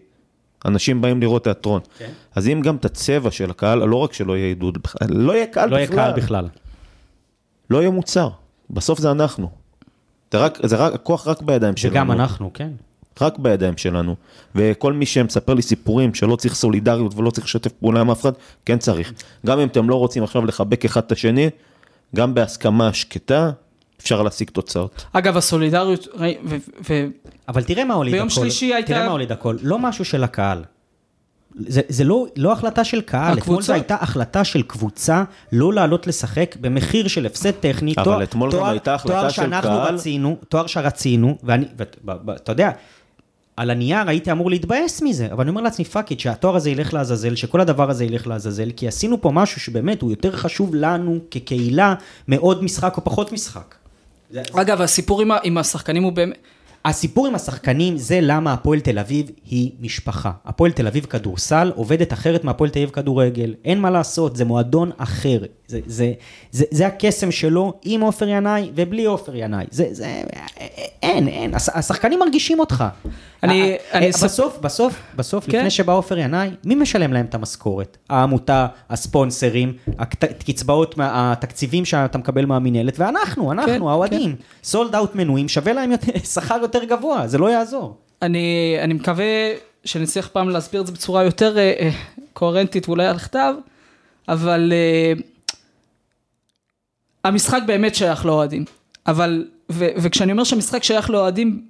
אנשים 0.65 1.01
באים 1.01 1.21
לראות 1.21 1.43
תיאטרון. 1.43 1.81
כן. 1.97 2.11
אז 2.35 2.47
אם 2.47 2.61
גם 2.61 2.75
את 2.75 2.85
הצבע 2.85 3.31
של 3.31 3.49
הקהל, 3.49 3.85
לא 3.85 3.95
רק 3.95 4.13
שלא 4.13 4.37
יהיה 4.37 4.47
עידוד, 4.47 4.77
לא 5.09 5.33
יהיה 5.33 5.47
קהל 5.47 5.69
לא 5.69 5.75
יהיה 5.75 5.87
בכלל. 5.87 5.97
קהל 5.97 6.13
בכלל. 6.13 6.47
לא 7.69 7.77
יהיה 7.77 7.89
מוצר. 7.89 8.29
בסוף 8.69 8.99
זה 8.99 9.11
אנחנו. 9.11 9.49
זה 10.31 10.37
רק, 10.37 10.59
זה 10.63 10.75
רק, 10.75 10.93
הכוח 10.93 11.27
רק 11.27 11.41
בידיים 11.41 11.77
שלנו. 11.77 11.93
וגם 11.93 12.11
אנחנו, 12.11 12.53
כן. 12.53 12.69
רק 13.21 13.37
בידיים 13.37 13.77
שלנו. 13.77 14.15
וכל 14.55 14.93
מי 14.93 15.05
שמספר 15.05 15.53
לי 15.53 15.61
סיפורים 15.61 16.13
שלא 16.13 16.35
צריך 16.35 16.55
סולידריות 16.55 17.13
ולא 17.15 17.29
צריך 17.29 17.45
לשתף 17.45 17.71
פעולה 17.71 18.01
עם 18.01 18.11
אף 18.11 18.21
אחד, 18.21 18.31
כן 18.65 18.77
צריך. 18.77 19.13
גם 19.45 19.59
אם 19.59 19.67
אתם 19.67 19.89
לא 19.89 19.95
רוצים 19.95 20.23
עכשיו 20.23 20.45
לחבק 20.45 20.85
אחד 20.85 21.01
את 21.01 21.11
השני, 21.11 21.49
גם 22.15 22.33
בהסכמה 22.33 22.93
שקטה, 22.93 23.51
אפשר 24.01 24.21
להשיג 24.21 24.49
תוצאות. 24.49 25.05
אגב, 25.13 25.37
הסולידריות, 25.37 26.07
ו- 26.19 26.49
ו- 26.89 27.05
אבל 27.47 27.63
תראה 27.63 27.85
מה 27.85 27.93
הוליד 27.93 28.13
ביום 28.13 28.27
הכל. 28.27 28.35
שלישי 28.35 28.73
הייתה- 28.73 28.87
תראה 28.93 29.05
מה 29.05 29.11
הוליד 29.11 29.31
הכל. 29.31 29.57
לא 29.61 29.79
משהו 29.79 30.05
של 30.05 30.23
הקהל. 30.23 30.63
זה, 31.67 31.81
זה 31.89 32.03
לא, 32.03 32.25
לא 32.37 32.51
החלטה 32.51 32.83
של 32.83 33.01
קהל, 33.01 33.21
אתמול 33.23 33.37
הקבוצות? 33.37 33.63
זו 33.63 33.73
הייתה 33.73 33.95
החלטה 34.01 34.43
של 34.43 34.61
קבוצה 34.61 35.23
לא 35.51 35.73
לעלות 35.73 36.07
לשחק 36.07 36.55
במחיר 36.61 37.07
של 37.07 37.25
הפסד 37.25 37.51
טכני. 37.51 37.93
אבל 37.97 38.03
תואר- 38.03 38.23
אתמול 38.23 38.51
גם 38.51 38.57
תואר- 38.57 38.69
הייתה 38.69 38.93
החלטה 38.93 39.13
תואר 39.19 39.29
של 39.29 39.35
שאנחנו 39.35 39.69
קהל. 39.69 39.95
רצינו, 39.95 40.37
תואר 40.49 40.67
שרצינו, 40.67 41.37
ואני, 41.43 41.65
ואתה 42.05 42.51
יודע, 42.51 42.71
על 43.57 43.69
הנייר 43.69 44.09
הייתי 44.09 44.31
אמור 44.31 44.49
להתבאס 44.49 45.01
מזה, 45.01 45.27
אבל 45.31 45.41
אני 45.41 45.49
אומר 45.49 45.61
לעצמי, 45.61 45.85
fuck 45.85 46.11
it, 46.11 46.19
שהתואר 46.19 46.55
הזה 46.55 46.69
ילך 46.69 46.93
לעזאזל, 46.93 47.35
שכל 47.35 47.61
הדבר 47.61 47.89
הזה 47.89 48.05
ילך 48.05 48.27
לעזאזל, 48.27 48.69
כי 48.75 48.87
עשינו 48.87 49.21
פה 49.21 49.31
משהו 49.31 49.61
שבאמת 49.61 50.01
הוא 50.01 50.09
יותר 50.11 50.31
חשוב 50.31 50.75
לנו 50.75 51.19
כקהילה 51.31 51.93
מעוד 52.27 52.63
משחק 52.63 52.97
או 52.97 53.03
פחות 53.03 53.31
משחק. 53.31 53.75
אגב, 54.53 54.81
הסיפור 54.81 55.23
עם 55.43 55.57
השחקנים 55.57 56.03
הוא 56.03 56.11
באמת... 56.11 56.37
הסיפור 56.85 57.27
עם 57.27 57.35
השחקנים 57.35 57.97
זה 57.97 58.19
למה 58.21 58.53
הפועל 58.53 58.79
תל 58.79 58.99
אביב 58.99 59.29
היא 59.49 59.71
משפחה. 59.79 60.31
הפועל 60.45 60.71
תל 60.71 60.87
אביב 60.87 61.05
כדורסל 61.05 61.71
עובדת 61.75 62.13
אחרת 62.13 62.43
מהפועל 62.43 62.69
תל 62.69 62.79
אביב 62.79 62.89
כדורגל. 62.89 63.53
אין 63.65 63.79
מה 63.81 63.89
לעשות, 63.89 64.35
זה 64.35 64.45
מועדון 64.45 64.91
אחר. 64.97 65.37
זה, 65.67 65.79
זה, 65.85 66.11
זה, 66.51 66.63
זה 66.71 66.87
הקסם 66.87 67.31
שלו 67.31 67.73
עם 67.83 68.01
עופר 68.01 68.27
ינאי 68.27 68.71
ובלי 68.75 69.05
עופר 69.05 69.35
ינאי. 69.35 69.65
זה, 69.71 69.87
זה, 69.91 70.21
אין, 71.03 71.27
אין, 71.27 71.55
הש- 71.55 71.69
השחקנים 71.69 72.19
מרגישים 72.19 72.59
אותך. 72.59 72.83
אני- 73.43 73.61
ה- 73.73 73.97
אני 73.97 74.05
אה, 74.05 74.11
בסוף, 74.23 74.57
בסוף, 74.61 74.93
בסוף, 75.15 75.45
כן. 75.49 75.57
לפני 75.57 75.69
שבא 75.69 75.93
עופר 75.93 76.17
ינאי, 76.17 76.49
מי 76.65 76.75
משלם 76.75 77.13
להם 77.13 77.25
את 77.25 77.35
המשכורת? 77.35 77.97
העמותה, 78.09 78.67
הספונסרים, 78.89 79.73
הקט- 79.99 80.43
קצבאות, 80.45 80.97
מה- 80.97 81.31
התקציבים 81.31 81.85
שאתה 81.85 82.17
מקבל 82.17 82.45
מהמינהלת, 82.45 82.99
ואנחנו, 82.99 83.51
אנחנו, 83.51 83.67
כן, 83.73 83.81
האוהדים. 83.81 84.35
סולד 84.63 84.95
אאוט 84.95 85.15
מנויים, 85.15 85.49
שווה 85.49 85.73
להם 85.73 85.91
יותר- 85.91 86.11
שכר 86.33 86.57
יותר 86.73 86.85
גבוה, 86.85 87.27
זה 87.27 87.37
לא 87.37 87.49
יעזור. 87.49 87.97
אני, 88.21 88.77
אני 88.81 88.93
מקווה 88.93 89.25
שנצליח 89.85 90.27
פעם 90.27 90.49
להסביר 90.49 90.81
את 90.81 90.87
זה 90.87 90.93
בצורה 90.93 91.23
יותר 91.23 91.57
אה, 91.57 91.73
אה, 91.79 91.89
קוהרנטית 92.33 92.89
ואולי 92.89 93.05
על 93.07 93.19
כתב, 93.19 93.53
אבל 94.27 94.73
אה, 94.73 95.13
המשחק 97.23 97.59
באמת 97.65 97.95
שייך 97.95 98.25
לאוהדים. 98.25 98.65
אבל, 99.07 99.45
ו, 99.71 99.87
וכשאני 99.97 100.31
אומר 100.31 100.43
שהמשחק 100.43 100.83
שייך 100.83 101.09
לאוהדים, 101.09 101.65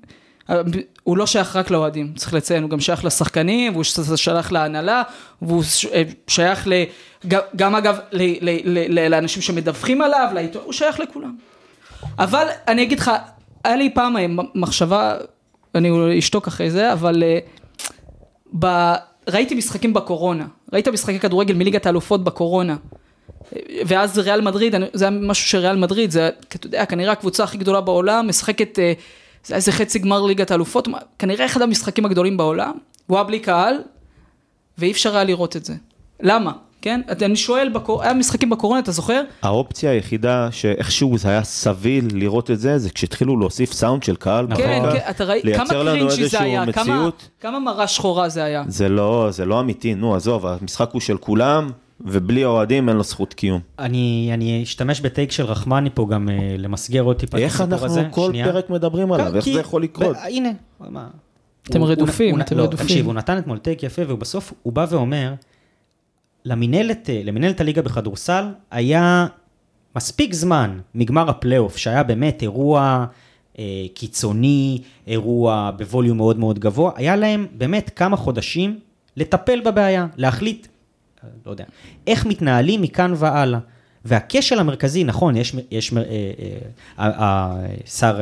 אה, 0.50 0.62
הוא 1.04 1.18
לא 1.18 1.26
שייך 1.26 1.56
רק 1.56 1.72
לאוהדים, 1.72 2.14
צריך 2.16 2.34
לציין, 2.34 2.64
הוא 2.64 2.70
גם 2.70 2.80
שייך 2.80 3.06
לשחקנים, 3.06 3.74
והוא 3.74 3.84
שייך 4.16 4.52
להנהלה, 4.52 5.04
והוא 5.42 5.64
אה, 5.94 6.04
שייך 6.28 6.68
ל... 6.68 6.74
גם, 7.28 7.42
גם 7.56 7.76
אגב 7.76 7.98
ל, 8.12 8.22
ל, 8.22 8.60
ל, 8.64 9.00
ל, 9.00 9.10
לאנשים 9.10 9.42
שמדווחים 9.42 10.02
עליו, 10.02 10.30
לעיתון, 10.34 10.62
הוא 10.66 10.74
שייך 10.74 11.00
לכולם. 11.00 11.36
אבל 12.20 12.48
אני 12.68 12.84
אגיד 12.84 13.00
לך, 13.00 13.12
היה 13.64 13.76
לי 13.76 13.94
פעם 13.94 14.18
אה, 14.18 14.26
מחשבה, 14.56 15.16
אני 15.76 16.20
אשתוק 16.20 16.48
אחרי 16.48 16.72
זה, 16.72 16.94
אבל 16.94 17.24
אה, 17.24 17.40
ב... 18.60 18.94
ראיתי 19.30 19.56
משחקים 19.56 19.94
בקורונה, 19.94 20.46
ראית 20.74 20.88
משחקי 20.88 21.20
כדורגל 21.20 21.54
מליגת 21.54 21.86
האלופות 21.86 22.24
בקורונה. 22.24 22.76
אה, 23.56 23.60
ואז 23.86 24.18
ריאל 24.18 24.42
מדריד, 24.42 24.76
זה 24.94 25.06
היה 25.06 25.12
משהו 25.12 25.50
שריאל 25.50 25.76
מדריד, 25.76 26.12
זה, 26.12 26.30
אתה 26.48 26.68
יודע, 26.68 26.86
כנראה 26.86 27.12
הקבוצה 27.12 27.44
הכי 27.44 27.58
גדולה 27.58 27.82
בעולם, 27.82 28.28
משחקת, 28.28 28.76
זה 28.76 29.54
היה 29.54 29.56
איזה 29.56 29.72
חצי 29.72 30.00
גמר 30.00 30.22
ליגת 30.22 30.52
האלופות, 30.52 30.88
כנראה 31.20 31.46
אחד 31.46 31.62
המשחקים 31.62 32.06
הגדולים 32.06 32.38
בעולם, 32.38 32.74
הוא 33.08 33.18
היה 33.18 33.24
בלי 33.24 33.40
קהל, 33.40 33.82
ואי 34.78 34.92
אפשר 34.92 35.16
היה 35.16 35.24
לראות 35.24 35.56
את 35.56 35.66
זה. 35.66 35.74
למה? 36.20 36.52
כן? 36.84 37.02
אני 37.22 37.36
שואל, 37.36 37.70
בקור... 37.70 38.04
היה 38.04 38.14
משחקים 38.14 38.50
בקורונה, 38.50 38.80
אתה 38.80 38.92
זוכר? 38.92 39.22
האופציה 39.42 39.92
היחידה 39.92 40.48
שאיכשהו 40.52 41.18
זה 41.18 41.30
היה 41.30 41.44
סביל 41.44 42.08
לראות 42.14 42.52
את 42.52 42.60
זה, 42.60 42.78
זה 42.78 42.90
כשהתחילו 42.90 43.38
להוסיף 43.40 43.74
סאונד 43.74 44.04
של 44.04 44.16
קהל. 44.16 44.46
נכון. 44.50 44.64
כן, 44.66 44.82
כן, 44.94 45.00
אתה 45.10 45.24
ראית, 45.24 45.46
כמה 45.56 45.66
קרינג'י 45.70 46.28
זה 46.28 46.42
היה, 46.42 46.72
כמה, 46.72 46.84
מציאות. 46.84 47.30
כמה 47.42 47.60
מראה 47.60 47.88
שחורה 47.88 48.30
זה 48.30 48.44
היה. 48.44 48.64
זה 48.68 48.90
לא, 48.90 49.28
זה 49.32 49.46
לא 49.46 49.60
אמיתי, 49.60 49.96
נו 49.96 50.16
עזוב, 50.16 50.46
המשחק 50.46 50.90
הוא 50.94 51.02
של 51.02 51.18
כולם, 51.18 51.70
ובלי 52.02 52.44
האוהדים 52.44 52.90
אין 52.90 52.98
לו 52.98 53.04
זכות 53.04 53.34
קיום. 53.34 53.60
אני, 53.80 54.30
אני 54.34 54.64
אשתמש 54.64 55.02
בטייק 55.02 55.32
של 55.32 55.46
רחמני 55.46 55.90
פה 55.94 56.08
גם 56.12 56.30
אה, 56.30 56.56
למסגר 56.58 57.02
עוד 57.02 57.16
טיפה 57.16 57.38
את 57.38 57.44
איך 57.44 57.62
אנחנו 57.62 57.86
הזה. 57.86 58.04
כל 58.12 58.30
שנייה. 58.30 58.46
פרק 58.52 58.70
מדברים 58.70 59.12
עליו, 59.12 59.36
איך 59.36 59.44
כי- 59.44 59.54
זה 59.54 59.60
יכול 59.60 59.84
לקרות? 59.84 60.16
ב- 60.16 60.20
הנה, 60.24 60.50
מה? 60.80 61.08
אתם 61.70 61.80
הוא- 61.82 61.90
רדופים, 61.90 62.36
הוא- 62.36 62.42
אתם 62.44 62.58
לא, 62.58 62.64
רדופים. 62.64 62.88
תקשיב, 62.88 63.06
הוא 63.06 63.14
נתן 63.14 63.38
אתמול 63.38 63.58
טייק 63.58 63.84
יפה, 63.84 64.02
ובסוף 64.08 64.54
הוא 64.64 64.74
בא 64.74 64.86
ואומר, 64.90 65.34
למינהלת, 66.46 67.10
אה, 67.10 67.22
למינהלת 67.24 67.62
הליגה 67.62 67.82
בכדורסל 67.82 68.46
היה 68.72 69.28
מספיק 69.96 70.34
זמן 70.34 70.80
מגמר 70.96 71.30
הפלייאוף, 71.30 71.78
שהיה 71.78 72.04
באמת 72.04 72.42
אירוע 72.42 73.06
אה, 73.60 73.86
קיצוני, 73.94 74.82
אירוע 75.08 75.72
בווליום 75.78 76.18
מאוד 76.18 76.40
מאוד 76.40 76.60
גבוה, 76.60 76.92
היה 76.96 77.16
להם 77.16 77.48
באמת 77.58 77.92
כמה 77.96 78.18
חודשים 78.18 78.80
לטפל 79.18 79.62
בבעיה, 79.62 80.08
להחליט, 80.18 80.68
אה, 81.24 81.30
לא 81.46 81.52
יודע, 81.52 81.66
איך 82.08 82.26
מתנהלים 82.26 82.82
מכאן 82.82 83.14
והלאה. 83.18 83.60
והכשל 84.06 84.60
המרכזי, 84.60 85.04
נכון, 85.04 85.36
יש, 85.36 85.56
יש 85.72 85.94
אה, 85.94 86.02
אה, 87.00 87.10
אה, 87.20 87.56
שר, 87.86 88.20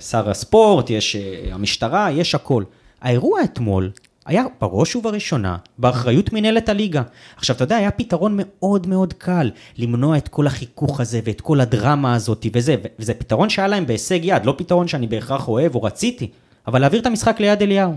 שר 0.00 0.30
הספורט, 0.30 0.90
יש 0.90 1.16
אה, 1.16 1.54
המשטרה, 1.54 2.10
יש 2.10 2.34
הכל. 2.34 2.64
האירוע 3.00 3.44
אתמול 3.44 3.90
היה 4.26 4.44
בראש 4.60 4.96
ובראשונה 4.96 5.56
באחריות 5.78 6.32
מנהלת 6.32 6.68
הליגה. 6.68 7.02
עכשיו, 7.36 7.56
אתה 7.56 7.64
יודע, 7.64 7.76
היה 7.76 7.90
פתרון 7.90 8.38
מאוד 8.38 8.86
מאוד 8.86 9.12
קל 9.12 9.50
למנוע 9.78 10.16
את 10.16 10.28
כל 10.28 10.46
החיכוך 10.46 11.00
הזה 11.00 11.20
ואת 11.24 11.40
כל 11.40 11.60
הדרמה 11.60 12.14
הזאת 12.14 12.46
וזה, 12.52 12.76
וזה 12.98 13.14
פתרון 13.14 13.48
שהיה 13.48 13.68
להם 13.68 13.86
בהישג 13.86 14.18
יד, 14.22 14.46
לא 14.46 14.54
פתרון 14.58 14.88
שאני 14.88 15.06
בהכרח 15.06 15.48
אוהב 15.48 15.74
או 15.74 15.82
רציתי, 15.82 16.30
אבל 16.66 16.80
להעביר 16.80 17.00
את 17.00 17.06
המשחק 17.06 17.40
ליד 17.40 17.62
אליהו. 17.62 17.94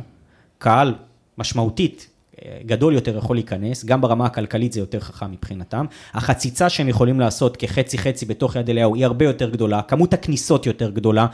קהל 0.57 0.95
משמעותית, 1.37 2.07
גדול 2.65 2.93
יותר 2.93 3.17
יכול 3.17 3.35
להיכנס, 3.35 3.85
גם 3.85 4.01
ברמה 4.01 4.25
הכלכלית 4.25 4.73
זה 4.73 4.79
יותר 4.79 4.99
חכם 4.99 5.31
מבחינתם. 5.31 5.85
החציצה 6.13 6.69
שהם 6.69 6.87
יכולים 6.87 7.19
לעשות 7.19 7.57
כחצי-חצי 7.57 8.25
בתוך 8.25 8.55
יד 8.55 8.69
אליהו 8.69 8.95
היא 8.95 9.05
הרבה 9.05 9.25
יותר 9.25 9.49
גדולה, 9.49 9.81
כמות 9.81 10.13
הכניסות 10.13 10.65
יותר 10.65 10.89
גדולה. 10.89 11.27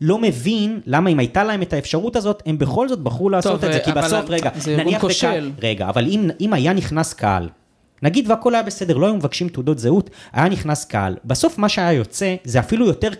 לא 0.00 0.18
מבין 0.18 0.80
למה 0.86 1.10
אם 1.10 1.18
הייתה 1.18 1.44
להם 1.44 1.62
את 1.62 1.72
האפשרות 1.72 2.16
הזאת, 2.16 2.42
הם 2.46 2.58
בכל 2.58 2.88
זאת 2.88 2.98
בחרו 2.98 3.30
לעשות 3.30 3.64
את 3.64 3.72
זה, 3.72 3.80
כי 3.84 3.92
אבל 3.92 4.02
בסוף, 4.02 4.30
רגע, 4.30 4.50
נניח. 4.76 5.04
וקהל, 5.04 5.50
רגע, 5.62 5.88
אבל 5.88 6.06
אם, 6.06 6.30
אם 6.40 6.52
היה 6.52 6.72
נכנס 6.72 7.12
קהל, 7.14 7.48
נגיד 8.02 8.30
והכל 8.30 8.54
היה 8.54 8.62
בסדר, 8.62 8.96
לא 8.96 9.06
היו 9.06 9.14
מבקשים 9.14 9.48
תעודות 9.48 9.78
זהות, 9.78 10.10
היה 10.32 10.48
נכנס 10.48 10.84
קהל. 10.84 11.16
בסוף 11.24 11.58
מה 11.58 11.68
שהיה 11.68 11.92
יוצא, 11.92 12.34
זה 12.44 12.60
אפילו 12.60 12.86
יותר, 12.86 13.10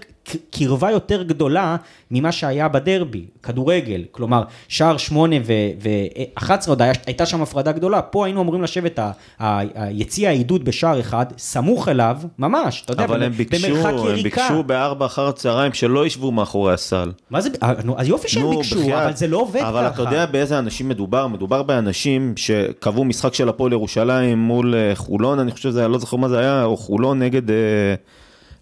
קרבה 0.50 0.90
יותר 0.90 1.22
גדולה 1.22 1.76
ממה 2.10 2.32
שהיה 2.32 2.68
בדרבי, 2.68 3.24
כדורגל. 3.42 4.04
כלומר, 4.10 4.42
שער 4.68 4.96
שמונה 4.96 5.36
ו-11 5.44 6.52
עוד 6.68 6.82
היה, 6.82 6.92
הייתה 7.06 7.26
שם 7.26 7.42
הפרדה 7.42 7.72
גדולה, 7.72 8.02
פה 8.02 8.24
היינו 8.24 8.40
אמורים 8.42 8.62
לשבת, 8.62 8.98
ה- 8.98 9.10
ה- 9.38 9.60
היציע 9.74 10.28
העידוד 10.28 10.64
בשער 10.64 11.00
אחד, 11.00 11.26
סמוך 11.38 11.88
אליו, 11.88 12.16
ממש, 12.38 12.82
אתה 12.84 12.92
יודע, 12.92 13.04
אבל 13.04 13.22
הם 13.22 13.32
ביקשו, 13.32 13.66
במרחק 13.68 13.92
הם 13.92 14.06
יריקה. 14.06 14.22
ביקשו 14.22 14.62
בארבע 14.62 15.06
אחר 15.06 15.28
הצהריים 15.28 15.72
שלא 15.72 16.06
ישבו 16.06 16.30
מאחורי 16.32 16.74
הסל. 16.74 17.12
מה 17.30 17.40
זה, 17.40 17.48
אה, 17.62 17.72
אז 17.96 18.08
יופי 18.08 18.28
שהם 18.28 18.42
נו, 18.42 18.50
ביקשו, 18.50 18.76
בחייאת. 18.76 19.02
אבל 19.02 19.16
זה 19.16 19.26
לא 19.26 19.38
עובד 19.38 19.60
אבל 19.60 19.80
ככה. 19.90 20.02
אתה 20.02 20.02
יודע 20.02 20.26
באיזה 20.26 20.58
אנשים 20.58 20.88
מדובר? 20.88 21.26
מדובר 21.26 21.62
באנשים 21.62 22.32
שקבעו 22.36 23.04
משחק 23.04 23.34
של 23.34 23.48
הפועל 23.48 23.72
ירושלים 23.72 24.38
מול 24.38 24.74
אה, 24.74 24.92
חולון, 24.94 25.38
אני 25.38 25.52
חושב 25.52 25.70
שזה, 25.70 25.88
לא 25.88 25.98
זוכר 25.98 26.16
מה 26.16 26.28
זה 26.28 26.38
היה, 26.38 26.64
או 26.64 26.76
חולון 26.76 27.18
נגד... 27.18 27.50
אה, 27.50 27.56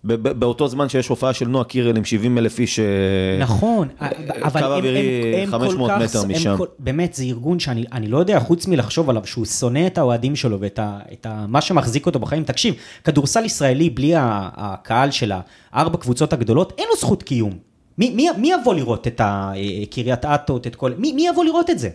באותו 0.05 0.69
זמן 0.69 0.89
שיש 0.89 1.09
הופעה 1.09 1.33
של 1.33 1.49
נועה 1.49 1.65
קירל 1.65 1.97
עם 1.97 2.05
70 2.05 2.39
אלף 2.39 2.59
איש, 2.59 2.79
אה, 2.79 2.85
נכון, 3.41 3.89
אבל 4.43 4.61
קו 4.61 4.67
הם, 4.67 4.73
אווירי 4.73 5.35
הם, 5.35 5.55
הם 5.55 5.61
500 5.61 5.91
כל 5.91 5.97
כך, 5.97 6.03
מטר 6.03 6.27
משם. 6.27 6.57
באמת, 6.79 7.15
זה 7.15 7.25
ארגון 7.25 7.59
שאני 7.59 7.85
אני 7.93 8.09
לא 8.09 8.19
יודע, 8.19 8.41
חוץ 8.41 8.67
מלחשוב 8.67 9.11
עליו, 9.11 9.27
שהוא 9.27 9.45
שונא 9.45 9.87
את 9.87 9.99
האוהדים 9.99 10.37
שלו 10.37 10.61
ואת 10.61 10.79
ה, 10.79 10.99
את 11.13 11.27
ה, 11.27 11.45
מה 11.49 11.61
שמחזיק 11.61 12.07
אותו 12.07 12.19
בחיים. 12.19 12.45
תקשיב, 12.45 12.75
כדורסל 13.05 13.45
ישראלי 13.45 13.91
בלי 13.91 14.13
הקהל 14.17 15.11
של 15.11 15.33
הארבע 15.73 15.99
קבוצות 15.99 16.33
הגדולות, 16.33 16.73
אין 16.79 16.87
לו 16.91 16.97
זכות 16.97 17.23
קיום. 17.23 17.53
מי, 17.99 18.11
מי, 18.11 18.29
מי 18.39 18.53
יבוא 18.61 18.75
לראות 18.75 19.07
את 19.07 19.21
ה- 19.21 19.53
קריית 19.91 20.25
אתות, 20.25 20.67
את 20.67 20.77
כל... 20.77 20.93
מי, 20.99 21.13
מי 21.13 21.29
יבוא 21.29 21.45
לראות 21.45 21.71
את 21.71 21.79
זה? 21.79 21.89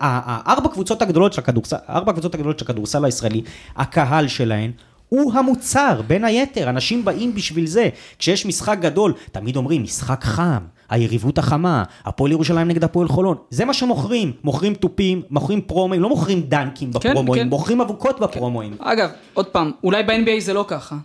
הארבע 0.00 0.68
קבוצות 0.68 1.02
הגדולות 1.02 1.32
של 1.32 1.40
הכדורסל, 1.40 1.76
הארבע 1.86 2.10
הקבוצות 2.10 2.34
הגדולות 2.34 2.58
של 2.58 2.64
הכדורסל 2.64 3.04
הישראלי, 3.04 3.42
הקהל 3.76 4.28
שלהן 4.28 4.70
הוא 5.08 5.32
המוצר, 5.34 6.00
בין 6.06 6.24
היתר, 6.24 6.68
אנשים 6.70 7.04
באים 7.04 7.34
בשביל 7.34 7.66
זה. 7.66 7.88
כשיש 8.18 8.46
משחק 8.46 8.78
גדול, 8.80 9.12
תמיד 9.32 9.56
אומרים, 9.56 9.82
משחק 9.82 10.24
חם, 10.24 10.58
היריבות 10.90 11.38
החמה, 11.38 11.82
הפועל 12.04 12.32
ירושלים 12.32 12.68
נגד 12.68 12.84
הפועל 12.84 13.08
חולון. 13.08 13.36
זה 13.50 13.64
מה 13.64 13.74
שמוכרים, 13.74 14.32
מוכרים 14.44 14.74
תופים, 14.74 15.22
מוכרים 15.30 15.60
פרומואים, 15.60 16.02
לא 16.02 16.08
מוכרים 16.08 16.40
דנקים 16.40 16.90
בפרומואים, 16.90 17.42
כן. 17.44 17.48
מוכרים 17.48 17.80
אבוקות 17.80 18.20
בפרומואים. 18.20 18.76
אגב, 18.80 19.08
עוד 19.34 19.46
פעם, 19.46 19.70
אולי 19.84 20.02
ב-NBA 20.02 20.40
זה 20.40 20.52
לא 20.52 20.64
ככה. 20.68 20.96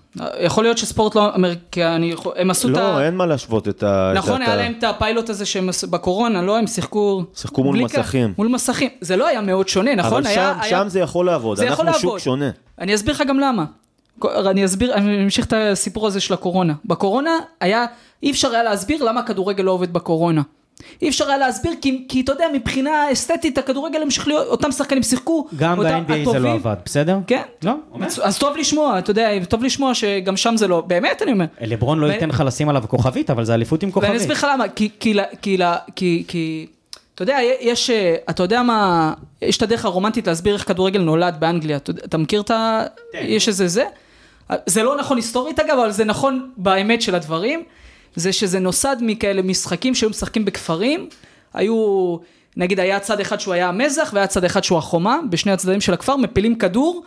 יכול 0.42 0.64
להיות 0.64 0.78
שספורט 0.78 1.16
לא 1.16 1.36
אמריקני, 1.36 2.06
יכול- 2.12 2.34
הם 2.38 2.50
עשו 2.52 2.70
את 2.70 2.78
ה... 2.78 2.80
לא, 2.80 3.02
אין 3.02 3.16
מה 3.18 3.26
להשוות 3.26 3.68
את 3.68 3.84
ה... 3.84 4.12
נכון, 4.16 4.42
היה 4.42 4.56
להם 4.56 4.74
את 4.80 4.84
הפיילוט 4.84 5.30
הזה 5.30 5.46
שהם 5.46 5.70
בקורונה, 5.90 6.42
לא? 6.42 6.58
הם 6.58 6.68
שיחקו... 6.68 7.24
שיחקו 7.36 7.64
מול 7.64 7.88
כך. 7.88 8.00
מסכים. 8.00 8.34
מול 8.38 8.48
מסכים. 8.48 8.90
זה 9.02 9.16
לא 9.16 9.28
היה 9.28 9.42
מאוד 9.42 9.68
שונה, 9.68 9.96
נכון? 9.96 10.14
אבל 10.14 10.28
היה- 10.28 10.54
שם, 10.56 10.60
היה- 10.62 10.70
שם 10.70 10.90
זה 10.90 11.00
יכול 11.00 11.26
לעבוד, 11.26 11.58
זה 11.58 11.66
יכול 11.66 11.86
אנחנו 11.86 12.00
שוק 12.00 12.06
לעבוד. 12.06 12.20
שונה. 12.20 12.50
אני 12.80 12.96
אסביר 12.96 13.14
לך 13.14 13.24
גם 13.28 13.40
למה. 13.40 13.66
אני 14.50 14.66
אסביר, 14.66 14.94
אני 14.94 15.24
אמשיך 15.24 15.46
את 15.46 15.54
הסיפור 15.54 16.08
הזה 16.08 16.20
של 16.20 16.34
הקורונה. 16.34 16.74
בקורונה 16.86 17.32
היה, 17.62 17.86
אי 18.24 18.32
אפשר 18.32 18.52
היה 18.52 18.64
להסביר 18.64 19.04
למה 19.04 19.20
הכדורגל 19.20 19.64
לא 19.64 19.72
עובד 19.72 19.94
בקורונה. 19.94 20.42
אי 21.02 21.10
אפשר 21.10 21.28
היה 21.28 21.38
להסביר, 21.38 21.74
כי, 21.82 22.06
כי 22.10 22.22
אתה 22.22 22.32
יודע, 22.32 22.46
מבחינה 22.54 23.12
אסתטית, 23.12 23.58
הכדורגל 23.58 24.02
המשיך 24.02 24.28
להיות, 24.28 24.48
אותם 24.48 24.72
שחקנים 24.72 25.04
שיחקו. 25.04 25.48
גם 25.56 25.80
ב-NBA 25.80 26.32
זה. 26.32 26.40
לא 26.40 26.52
עבד, 26.54 26.76
בסדר? 26.86 27.18
כן. 27.28 27.42
לא? 27.64 27.74
אומר. 27.92 28.06
אז, 28.06 28.22
אז 28.24 28.38
טוב 28.38 28.58
לשמוע, 28.58 29.00
אתה 29.00 29.12
יודע, 29.12 29.30
טוב 29.50 29.64
לשמוע 29.64 29.94
שגם 29.94 30.38
שם 30.38 30.58
זה 30.58 30.68
לא, 30.68 30.82
באמת 30.82 31.22
אני 31.22 31.32
אומר. 31.32 31.46
לברון 31.62 32.00
לא 32.00 32.06
ו- 32.06 32.10
ייתן 32.12 32.30
לך 32.30 32.44
לשים 32.46 32.70
עליו 32.70 32.84
כוכבית, 32.88 33.30
אבל 33.30 33.46
זה 33.46 33.54
אליפות 33.54 33.84
עם 33.84 33.90
ואני 33.90 33.94
כוכבית. 33.94 34.22
אסביר 34.22 34.34
לך 34.36 34.48
למה, 34.54 34.70
כי, 34.70 34.90
כי, 35.00 35.14
כי, 35.42 35.58
כי, 35.96 36.24
כי, 36.28 36.68
אתה 37.16 37.24
יודע, 37.24 37.38
יש, 37.62 37.90
אה, 37.90 38.16
אתה 38.30 38.44
יודע 38.44 38.64
מה, 38.64 39.14
יש 39.42 39.58
את 39.58 39.62
הדרך 39.62 39.86
הרומנטית 39.86 40.28
להסביר 40.28 40.54
איך 40.54 40.68
כדורגל 40.68 41.02
נולד 41.02 41.36
באנגליה, 41.40 41.78
אתה, 41.78 41.92
אתה 41.92 42.18
מכיר 42.18 42.42
את 42.42 42.52
ה... 42.52 42.84
יש 43.14 43.48
איזה 43.48 43.68
זה? 43.68 43.86
זה 44.66 44.84
לא 44.84 44.98
נכון 44.98 45.18
היסטורית 45.18 45.60
אגב, 45.60 45.78
אבל 45.78 45.92
זה 45.92 46.06
נכון 46.06 46.52
באמת 46.58 47.02
של 47.02 47.16
הדברים, 47.16 47.64
זה 48.16 48.34
שזה 48.34 48.60
נוסד 48.60 48.96
מכאלה 49.02 49.42
משחקים 49.42 49.96
שהיו 49.96 50.10
משחקים 50.10 50.46
בכפרים, 50.46 51.10
היו, 51.54 52.18
נגיד 52.58 52.80
היה 52.80 53.00
צד 53.00 53.20
אחד 53.20 53.40
שהוא 53.40 53.54
היה 53.54 53.70
המזח 53.70 54.12
והיה 54.14 54.28
צד 54.28 54.44
אחד 54.44 54.64
שהוא 54.64 54.78
החומה, 54.78 55.20
בשני 55.30 55.52
הצדדים 55.52 55.82
של 55.82 55.94
הכפר, 55.94 56.16
מפילים 56.16 56.56
כדור, 56.56 57.04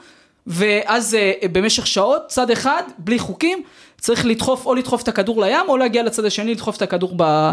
ואז 0.46 1.14
אה, 1.14 1.32
במשך 1.52 1.86
שעות, 1.86 2.22
צד 2.28 2.50
אחד, 2.50 2.82
בלי 2.98 3.18
חוקים, 3.18 3.62
צריך 4.00 4.26
לדחוף, 4.26 4.66
או 4.66 4.74
לדחוף 4.74 5.02
את 5.02 5.08
הכדור 5.08 5.40
לים, 5.40 5.68
או 5.68 5.76
להגיע 5.76 6.02
לצד 6.02 6.24
השני, 6.24 6.52
לדחוף 6.52 6.76
את 6.76 6.82
הכדור 6.82 7.14
ב, 7.16 7.50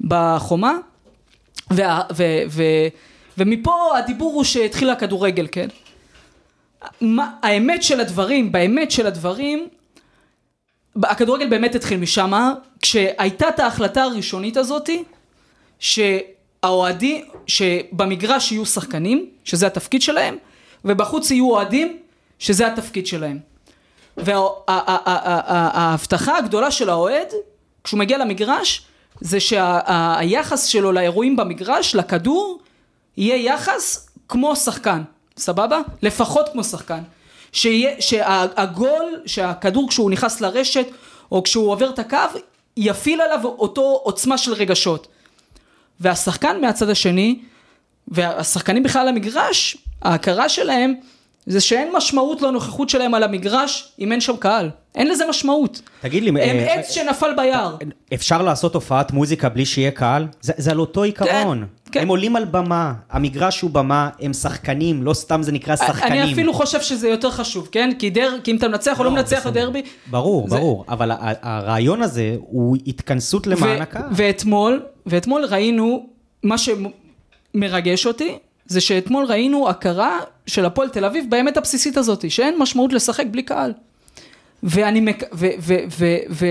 בחומה. 0.00 0.72
וה, 1.70 2.00
ו, 2.16 2.24
ו, 2.48 2.62
ומפה 3.38 3.98
הדיבור 3.98 4.32
הוא 4.32 4.44
שהתחיל 4.44 4.90
הכדורגל, 4.90 5.46
כן? 5.52 5.68
מה, 7.00 7.30
האמת 7.42 7.82
של 7.82 8.00
הדברים, 8.00 8.52
באמת 8.52 8.90
של 8.90 9.06
הדברים, 9.06 9.68
הכדורגל 11.02 11.48
באמת 11.48 11.74
התחיל 11.74 12.00
משם, 12.00 12.52
כשהייתה 12.80 13.48
את 13.48 13.60
ההחלטה 13.60 14.02
הראשונית 14.02 14.56
הזאתי, 14.56 15.04
שהאוהדים, 15.78 17.24
שבמגרש 17.46 18.52
יהיו 18.52 18.66
שחקנים, 18.66 19.30
שזה 19.44 19.66
התפקיד 19.66 20.02
שלהם, 20.02 20.36
ובחוץ 20.84 21.30
יהיו 21.30 21.50
אוהדים, 21.50 21.98
שזה 22.38 22.66
התפקיד 22.66 23.06
שלהם. 23.06 23.38
וההבטחה 25.36 26.38
הגדולה 26.38 26.70
של 26.70 26.88
האוהד, 26.88 27.28
כשהוא 27.84 27.98
מגיע 27.98 28.18
למגרש, 28.18 28.86
זה 29.20 29.40
שהיחס 29.40 30.64
שלו 30.64 30.92
לאירועים 30.92 31.36
במגרש, 31.36 31.94
לכדור, 31.94 32.60
יהיה 33.16 33.52
יחס 33.52 34.08
כמו 34.28 34.56
שחקן, 34.56 35.02
סבבה? 35.36 35.80
לפחות 36.02 36.48
כמו 36.52 36.64
שחקן. 36.64 37.00
שיהיה, 37.52 38.00
שהגול, 38.00 39.20
שהכדור 39.26 39.88
כשהוא 39.88 40.10
נכנס 40.10 40.40
לרשת, 40.40 40.86
או 41.32 41.42
כשהוא 41.42 41.70
עובר 41.70 41.90
את 41.90 41.98
הקו, 41.98 42.16
יפעיל 42.76 43.20
עליו 43.20 43.44
אותו 43.44 44.00
עוצמה 44.02 44.38
של 44.38 44.52
רגשות. 44.52 45.06
והשחקן 46.00 46.60
מהצד 46.60 46.88
השני, 46.88 47.38
והשחקנים 48.08 48.82
בכלל 48.82 49.08
למגרש, 49.08 49.76
ההכרה 50.02 50.48
שלהם, 50.48 50.94
זה 51.46 51.60
שאין 51.60 51.88
משמעות 51.96 52.42
לנוכחות 52.42 52.88
שלהם 52.88 53.14
על 53.14 53.22
המגרש 53.22 53.92
אם 53.98 54.12
אין 54.12 54.20
שם 54.20 54.36
קהל. 54.36 54.70
אין 54.94 55.08
לזה 55.08 55.24
משמעות. 55.28 55.82
תגיד 56.00 56.22
לי, 56.22 56.28
הם 56.28 56.36
אה, 56.36 56.74
עץ 56.74 56.90
שנפל 56.90 57.34
ביער. 57.36 57.76
אפשר 58.14 58.42
לעשות 58.42 58.74
הופעת 58.74 59.12
מוזיקה 59.12 59.48
בלי 59.48 59.64
שיהיה 59.66 59.90
קהל? 59.90 60.26
זה, 60.40 60.52
זה 60.56 60.70
על 60.70 60.80
אותו 60.80 61.02
עיקרון. 61.02 61.66
כן. 61.92 62.00
הם 62.00 62.08
עולים 62.08 62.36
על 62.36 62.44
במה, 62.44 62.92
המגרש 63.10 63.60
הוא 63.60 63.70
במה, 63.70 64.08
הם 64.20 64.32
שחקנים, 64.32 65.02
לא 65.02 65.14
סתם 65.14 65.42
זה 65.42 65.52
נקרא 65.52 65.76
שחקנים. 65.76 66.22
אני 66.22 66.32
אפילו 66.32 66.54
חושב 66.54 66.80
שזה 66.80 67.08
יותר 67.08 67.30
חשוב, 67.30 67.68
כן? 67.72 67.90
כי, 67.98 68.10
דר, 68.10 68.36
כי 68.44 68.50
אם 68.50 68.56
אתה 68.56 68.68
מנצח 68.68 68.98
או 68.98 69.04
לא 69.04 69.10
מנצח 69.10 69.38
בסדר. 69.38 69.50
בדרבי... 69.50 69.82
ברור, 70.06 70.48
זה- 70.48 70.56
ברור, 70.56 70.84
אבל 70.88 71.10
הרעיון 71.42 72.02
הזה 72.02 72.36
הוא 72.38 72.76
התכנסות 72.86 73.46
למען 73.46 73.82
הקהל. 73.82 74.02
ואתמול, 74.12 74.82
ואתמול 75.06 75.44
ראינו, 75.44 76.06
מה 76.42 76.56
שמרגש 77.54 78.06
אותי, 78.06 78.38
זה 78.66 78.80
שאתמול 78.80 79.24
ראינו 79.24 79.68
הכרה 79.68 80.18
של 80.46 80.64
הפועל 80.64 80.88
תל 80.88 81.04
אביב 81.04 81.24
באמת 81.28 81.56
הבסיסית 81.56 81.96
הזאת, 81.96 82.30
שאין 82.30 82.54
משמעות 82.58 82.92
לשחק 82.92 83.24
בלי 83.30 83.42
קהל. 83.42 83.72
ואני, 84.62 85.00
מק... 85.00 85.22
ו... 85.32 85.46
ו... 85.60 85.74
ו... 85.98 86.16
ו... 86.30 86.46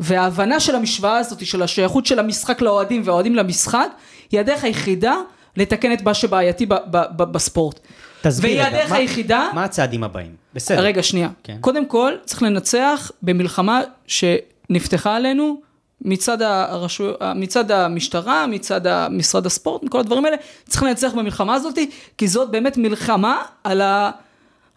וההבנה 0.00 0.60
של 0.60 0.74
המשוואה 0.74 1.18
הזאת, 1.18 1.46
של 1.46 1.62
השייכות 1.62 2.06
של 2.06 2.18
המשחק 2.18 2.60
לאוהדים 2.62 3.02
והאוהדים 3.04 3.34
למשחק, 3.34 3.88
היא 4.30 4.40
הדרך 4.40 4.64
היחידה 4.64 5.14
לתקן 5.56 5.92
את 5.92 6.02
מה 6.02 6.14
שבעייתי 6.14 6.66
ב- 6.66 6.74
ב- 6.74 7.04
ב- 7.16 7.22
בספורט. 7.32 7.80
תסביר 8.22 8.50
והיא 8.50 8.62
רגע, 8.66 8.76
הדרך 8.76 8.90
מה- 8.90 8.96
היחידה... 8.96 9.48
מה 9.54 9.64
הצעדים 9.64 10.04
הבאים? 10.04 10.34
בסדר. 10.54 10.80
רגע, 10.80 11.02
שנייה. 11.02 11.28
כן. 11.42 11.56
קודם 11.60 11.86
כל, 11.86 12.12
צריך 12.24 12.42
לנצח 12.42 13.10
במלחמה 13.22 13.80
שנפתחה 14.06 15.16
עלינו 15.16 15.60
מצד, 16.04 16.42
הרשו... 16.42 17.12
מצד 17.34 17.70
המשטרה, 17.70 18.46
מצד 18.46 19.08
משרד 19.10 19.46
הספורט, 19.46 19.82
מכל 19.82 20.00
הדברים 20.00 20.24
האלה. 20.24 20.36
צריך 20.68 20.82
לנצח 20.82 21.12
במלחמה 21.16 21.54
הזאת, 21.54 21.78
כי 22.18 22.28
זאת 22.28 22.50
באמת 22.50 22.76
מלחמה 22.76 23.42
על 23.64 23.80
ה... 23.80 24.10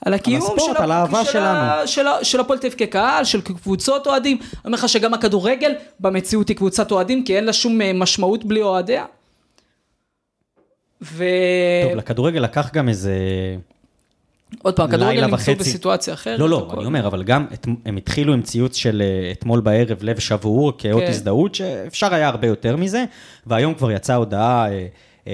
על 0.06 0.14
הקיום 0.14 0.42
הספורט, 0.42 0.76
של, 0.78 0.84
על 0.84 0.92
האהבה 0.92 1.26
של, 1.26 1.32
שלנו. 1.32 1.88
של, 1.88 2.06
של 2.24 2.40
הפועל 2.40 2.60
תל 2.60 2.68
אביב 2.68 2.80
כקהל, 2.80 3.24
של 3.24 3.42
קבוצות 3.42 4.08
אוהדים. 4.08 4.38
אני 4.38 4.60
אומר 4.66 4.78
לך 4.78 4.90
שגם 4.90 5.14
הכדורגל 5.14 5.72
במציאות 6.00 6.50
היא 6.50 6.58
קבוצת 6.58 6.92
אוהדים, 6.92 7.24
כי 7.24 7.36
אין 7.38 7.44
לה 7.44 7.54
שום 7.54 7.82
אה, 7.82 7.92
משמעות 7.94 8.46
בלי 8.46 8.62
אוהדיה. 8.62 9.06
ו... 11.02 11.26
טוב, 11.84 11.98
לכדורגל 11.98 12.40
לקח 12.40 12.70
גם 12.74 12.90
איזה... 12.90 13.14
עוד 14.62 14.76
פעם, 14.76 14.86
הכדורגל 14.90 15.14
לילה 15.16 15.28
נמצאו. 15.28 15.56
בסיטואציה 15.56 16.14
אחרת. 16.14 16.40
לא, 16.40 16.50
לא. 16.50 16.74
אני 16.78 16.86
אומר, 16.86 17.08
אבל 17.08 17.24
גם 17.24 17.46
את- 17.54 17.68
הם 17.86 17.98
התחילו 17.98 18.34
עם 18.34 18.42
ציוץ 18.42 18.76
של 18.76 19.02
אה, 19.06 19.32
אתמול 19.32 19.60
בערב, 19.60 19.98
לב 20.02 20.20
שבור, 20.20 20.74
כאות 20.78 21.02
כן. 21.04 21.10
הזדהות, 21.10 21.56
שאפשר 21.56 22.14
היה 22.14 22.28
הרבה 22.28 22.48
יותר 22.48 22.76
מזה, 22.76 23.06
והיום 23.48 23.74
כבר 23.74 23.92
יצאה 23.92 24.16
הודעה, 24.16 24.72
אה, 24.72 24.88
אה, 25.28 25.34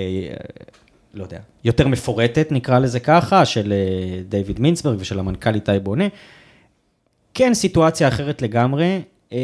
לא 1.14 1.24
יודע, 1.24 1.40
יותר 1.64 1.88
מפורטת, 1.88 2.48
נקרא 2.52 2.80
לזה 2.80 3.00
ככה, 3.00 3.46
של 3.46 3.74
אה, 3.74 4.22
דיוויד 4.30 4.60
מינסברג 4.60 4.98
ושל 5.00 5.20
המנכ"ל 5.20 5.56
איתי 5.56 5.72
בונה. 5.84 6.06
כן, 7.34 7.54
סיטואציה 7.54 8.08
אחרת 8.08 8.42
לגמרי. 8.42 9.02
אה, 9.34 9.38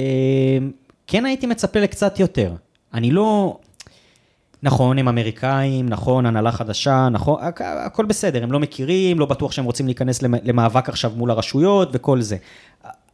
כן 1.07 1.25
הייתי 1.25 1.47
מצפה 1.47 1.79
לקצת 1.79 2.19
יותר. 2.19 2.51
אני 2.93 3.11
לא... 3.11 3.57
נכון, 4.63 4.97
הם 4.99 5.07
אמריקאים, 5.07 5.89
נכון, 5.89 6.25
הנהלה 6.25 6.51
חדשה, 6.51 7.09
נכון, 7.11 7.41
הכ- 7.41 7.61
הכל 7.85 8.05
בסדר, 8.05 8.43
הם 8.43 8.51
לא 8.51 8.59
מכירים, 8.59 9.19
לא 9.19 9.25
בטוח 9.25 9.51
שהם 9.51 9.65
רוצים 9.65 9.85
להיכנס 9.85 10.21
למ- 10.21 10.33
למאבק 10.43 10.89
עכשיו 10.89 11.11
מול 11.15 11.31
הרשויות 11.31 11.89
וכל 11.93 12.21
זה. 12.21 12.37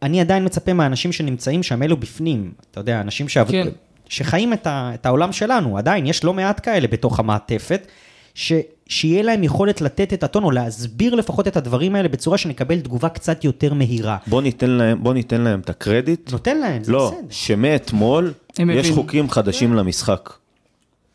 אני 0.02 0.22
עדיין 0.22 0.46
מצפה 0.46 0.74
מהאנשים 0.74 1.12
שנמצאים 1.12 1.64
שם, 1.64 1.84
אלו 1.84 1.98
בפנים, 1.98 2.52
אתה 2.72 2.80
יודע, 2.80 3.02
אנשים 3.02 3.30
שעב... 3.30 3.48
כן. 3.52 3.68
שחיים 4.10 4.54
את, 4.54 4.68
ה... 4.68 4.91
את 4.94 5.06
העולם 5.06 5.32
שלנו, 5.32 5.78
עדיין, 5.78 6.06
יש 6.06 6.24
לא 6.24 6.34
מעט 6.34 6.60
כאלה 6.66 6.88
בתוך 6.88 7.20
המעטפת, 7.20 7.88
ש... 8.36 8.54
שיהיה 8.88 9.24
להם 9.24 9.44
יכולת 9.44 9.82
לתת 9.82 10.14
את 10.14 10.24
הטון, 10.24 10.44
או 10.44 10.52
להסביר 10.52 11.16
לפחות 11.16 11.48
את 11.48 11.58
הדברים 11.58 11.96
האלה 11.96 12.08
בצורה 12.08 12.38
שנקבל 12.38 12.80
תגובה 12.80 13.10
קצת 13.10 13.44
יותר 13.44 13.74
מהירה. 13.74 14.18
בוא 14.28 14.41
ניתן 14.41 14.70
להם, 14.70 15.04
בוא 15.04 15.14
ניתן 15.14 15.41
להם 15.41 15.60
את 15.60 15.70
הקרדיט. 15.70 16.32
נותן 16.32 16.58
להם, 16.58 16.84
זה 16.84 16.91
לא, 16.91 17.08
בסדר. 17.08 17.28
שמאתמול 17.30 18.34
הם 18.58 18.70
יש 18.70 18.78
הבינו. 18.88 18.96
חוקים 18.96 19.30
חדשים 19.30 19.74
למשחק. 19.74 20.30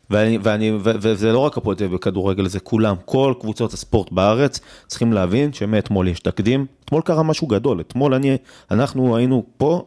ואני, 0.09 0.37
ואני, 0.43 0.71
ו- 0.71 0.77
וזה 1.01 1.31
לא 1.31 1.39
רק 1.39 1.57
הפועל 1.57 1.75
תל 1.75 1.83
אביב 1.83 1.95
בכדורגל, 1.97 2.47
זה 2.47 2.59
כולם, 2.59 2.95
כל 3.05 3.33
קבוצות 3.39 3.73
הספורט 3.73 4.11
בארץ 4.11 4.59
צריכים 4.87 5.13
להבין 5.13 5.53
שמאתמול 5.53 6.07
יש 6.07 6.19
תקדים. 6.19 6.65
אתמול 6.85 7.01
קרה 7.01 7.23
משהו 7.23 7.47
גדול, 7.47 7.79
אתמול 7.81 8.13
אני, 8.13 8.37
אנחנו 8.71 9.17
היינו 9.17 9.43
פה 9.57 9.85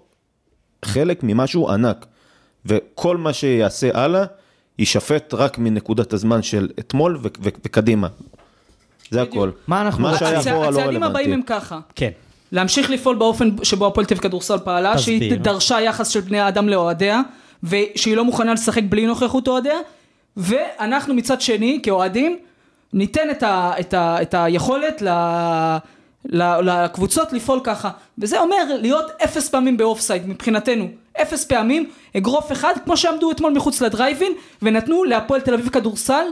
חלק 0.84 1.20
ממשהו 1.22 1.70
ענק. 1.70 2.06
וכל 2.66 3.16
מה 3.16 3.32
שיעשה 3.32 3.90
הלאה, 3.94 4.24
יישפט 4.78 5.34
רק 5.34 5.58
מנקודת 5.58 6.12
הזמן 6.12 6.42
של 6.42 6.68
אתמול 6.78 7.16
ו- 7.16 7.20
ו- 7.22 7.28
וקדימה. 7.64 8.08
זה 9.10 9.18
בדיוק. 9.20 9.34
הכל. 9.36 9.50
מה 9.66 9.80
אנחנו- 9.82 10.02
מה 10.02 10.18
שהיה 10.18 10.40
הצע- 10.40 10.50
אחורה 10.52 10.70
לא 10.70 10.80
הצעדים 10.80 11.02
הבאים 11.02 11.26
הם 11.32 11.40
רלוונטי. 11.40 11.46
ככה. 11.66 11.80
כן. 11.94 12.10
להמשיך 12.52 12.90
לפעול 12.90 13.16
באופן 13.16 13.48
שבו 13.62 13.86
הפועל 13.86 14.06
תל 14.06 14.14
אביב 14.14 14.22
כדורסל 14.22 14.58
פעלה, 14.64 14.94
תסביר. 14.96 15.18
שהיא 15.18 15.38
דרשה 15.38 15.80
יחס 15.80 16.08
של 16.08 16.20
בני 16.20 16.40
האדם 16.40 16.68
לאוהדיה, 16.68 17.20
ושהיא 17.62 18.16
לא 18.16 18.24
מוכנה 18.24 18.52
לשחק 18.52 18.82
בלי 18.88 19.06
נוכחות 19.06 19.48
אוהדיה, 19.48 19.74
ואנחנו 20.36 21.14
מצד 21.14 21.40
שני, 21.40 21.80
כאוהדים, 21.82 22.38
ניתן 22.92 23.30
את, 23.30 23.42
ה, 23.42 23.72
את, 23.80 23.94
ה, 23.94 24.22
את 24.22 24.34
היכולת 24.34 25.02
ל, 25.02 25.08
ל, 26.24 26.42
לקבוצות 26.70 27.32
לפעול 27.32 27.60
ככה. 27.64 27.90
וזה 28.18 28.40
אומר 28.40 28.76
להיות 28.80 29.10
אפס 29.24 29.48
פעמים 29.48 29.76
באופסייד 29.76 30.28
מבחינתנו. 30.28 30.88
אפס 31.22 31.44
פעמים, 31.44 31.90
אגרוף 32.16 32.52
אחד, 32.52 32.72
כמו 32.84 32.96
שעמדו 32.96 33.30
אתמול 33.30 33.52
מחוץ 33.52 33.80
לדרייבין, 33.80 34.32
ונתנו 34.62 35.04
להפועל 35.04 35.40
תל 35.40 35.54
אביב 35.54 35.68
כדורסל 35.68 36.24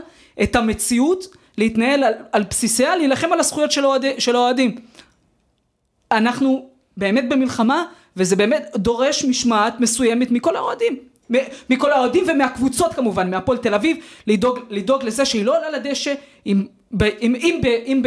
את 0.43 0.55
המציאות 0.55 1.25
להתנהל 1.57 2.03
על, 2.03 2.13
על 2.31 2.43
בסיסיה, 2.43 2.95
להילחם 2.95 3.33
על 3.33 3.39
הזכויות 3.39 3.71
של 3.71 3.83
האוהדי- 3.85 4.19
של 4.19 4.35
האוהדים. 4.35 4.75
אנחנו 6.11 6.69
באמת 6.97 7.29
במלחמה, 7.29 7.85
וזה 8.17 8.35
באמת 8.35 8.71
דורש 8.77 9.25
משמעת 9.25 9.79
מסוימת 9.79 10.31
מכל 10.31 10.55
האוהדים. 10.55 10.97
מכל 11.69 11.91
האוהדים 11.91 12.23
ומהקבוצות 12.27 12.93
כמובן, 12.93 13.29
מהפועל 13.29 13.57
תל 13.57 13.73
אביב, 13.73 13.97
לדאוג, 14.27 14.59
לדאוג 14.69 15.03
לזה 15.03 15.25
שהיא 15.25 15.45
לא 15.45 15.57
עולה 15.57 15.77
לדשא, 15.77 16.13
אם, 16.45 16.65
אם, 17.01 17.35
אם, 17.35 17.61
אם, 17.85 18.03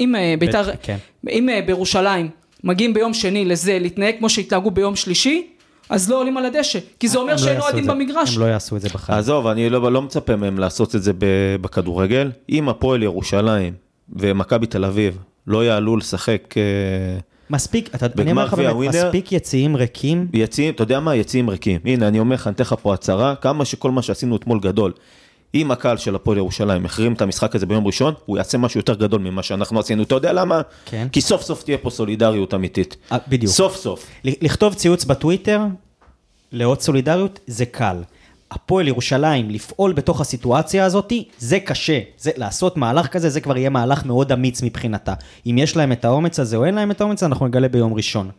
אם 0.00 0.14
אה, 0.16 0.34
ביתר, 0.38 0.76
כן. 0.82 0.96
אם 1.30 1.48
אה, 1.48 1.60
בירושלים 1.66 2.28
מגיעים 2.64 2.94
ביום 2.94 3.14
שני 3.14 3.44
לזה 3.44 3.78
להתנהג 3.78 4.14
כמו 4.18 4.28
שהתנהגו 4.28 4.70
ביום 4.70 4.96
שלישי, 4.96 5.46
אז 5.90 6.10
לא 6.10 6.20
עולים 6.20 6.36
על 6.36 6.44
הדשא, 6.44 6.78
כי 7.00 7.08
זה 7.08 7.18
אומר 7.18 7.32
הם 7.32 7.38
לא 7.38 7.44
שאין 7.44 7.60
אוהדים. 7.60 7.86
במגרש. 7.86 8.36
הם 8.36 8.42
לא 8.42 8.46
יעשו 8.46 8.76
את 8.76 8.80
זה 8.80 8.88
בחיים. 8.88 9.18
עזוב, 9.18 9.46
אני 9.46 9.70
לא, 9.70 9.92
לא 9.92 10.02
מצפה 10.02 10.36
מהם 10.36 10.58
לעשות 10.58 10.94
את 10.94 11.02
זה 11.02 11.12
בכדורגל. 11.60 12.30
אם 12.48 12.68
הפועל 12.68 13.02
ירושלים 13.02 13.72
ומכבי 14.12 14.66
תל 14.66 14.84
אביב 14.84 15.18
לא 15.46 15.64
יעלו 15.64 15.96
לשחק 15.96 16.54
אה, 16.56 16.62
מספיק, 17.50 17.94
אתה, 17.94 18.06
אני 18.18 18.30
אומר 18.30 18.44
לך 18.44 18.54
באמת, 18.54 18.74
ווינר- 18.74 18.88
מספיק 19.06 19.32
יציאים 19.32 19.76
ריקים, 19.76 20.26
יציאים, 20.32 20.74
אתה 20.74 20.82
יודע 20.82 21.00
מה? 21.00 21.16
יציאים 21.16 21.50
ריקים. 21.50 21.80
הנה, 21.84 22.08
אני 22.08 22.18
אומר 22.18 22.34
לך, 22.34 22.46
אני 22.46 22.54
אתן 22.54 22.62
לך 22.64 22.74
פה 22.82 22.94
הצהרה, 22.94 23.34
כמה 23.34 23.64
שכל 23.64 23.90
מה 23.90 24.02
שעשינו 24.02 24.36
אתמול 24.36 24.60
גדול. 24.60 24.92
אם 25.54 25.70
הקהל 25.70 25.96
של 25.96 26.14
הפועל 26.14 26.36
ירושלים 26.38 26.84
החרים 26.84 27.12
את 27.12 27.22
המשחק 27.22 27.54
הזה 27.56 27.66
ביום 27.66 27.86
ראשון, 27.86 28.14
הוא 28.26 28.38
יעשה 28.38 28.58
משהו 28.58 28.80
יותר 28.80 28.94
גדול 28.94 29.20
ממה 29.20 29.42
שאנחנו 29.42 29.80
עשינו. 29.80 30.02
אתה 30.02 30.14
יודע 30.14 30.32
למה? 30.32 30.60
כן. 30.84 31.06
כי 31.12 31.20
סוף 31.20 31.42
סוף 31.42 31.62
תהיה 31.62 31.78
פה 31.78 31.90
סולידריות 31.90 32.54
אמיתית. 32.54 32.96
אה, 33.12 33.18
בדיוק. 33.28 33.52
סוף 33.52 33.76
סוף. 33.76 34.06
לכתוב 34.24 34.74
ציוץ 34.74 35.04
בטוויטר 35.04 35.60
לאות 36.52 36.82
סולידריות 36.82 37.40
זה 37.46 37.66
קל. 37.66 37.96
הפועל 38.50 38.88
ירושלים 38.88 39.50
לפעול 39.50 39.92
בתוך 39.92 40.20
הסיטואציה 40.20 40.84
הזאת, 40.84 41.12
זה 41.38 41.60
קשה. 41.60 42.00
זה, 42.18 42.30
לעשות 42.36 42.76
מהלך 42.76 43.06
כזה, 43.06 43.28
זה 43.30 43.40
כבר 43.40 43.56
יהיה 43.56 43.70
מהלך 43.70 44.04
מאוד 44.06 44.32
אמיץ 44.32 44.62
מבחינתה. 44.62 45.14
אם 45.46 45.58
יש 45.58 45.76
להם 45.76 45.92
את 45.92 46.04
האומץ 46.04 46.40
הזה 46.40 46.56
או 46.56 46.64
אין 46.64 46.74
להם 46.74 46.90
את 46.90 47.00
האומץ, 47.00 47.22
אנחנו 47.22 47.46
נגלה 47.46 47.68
ביום 47.68 47.94
ראשון. 47.94 48.30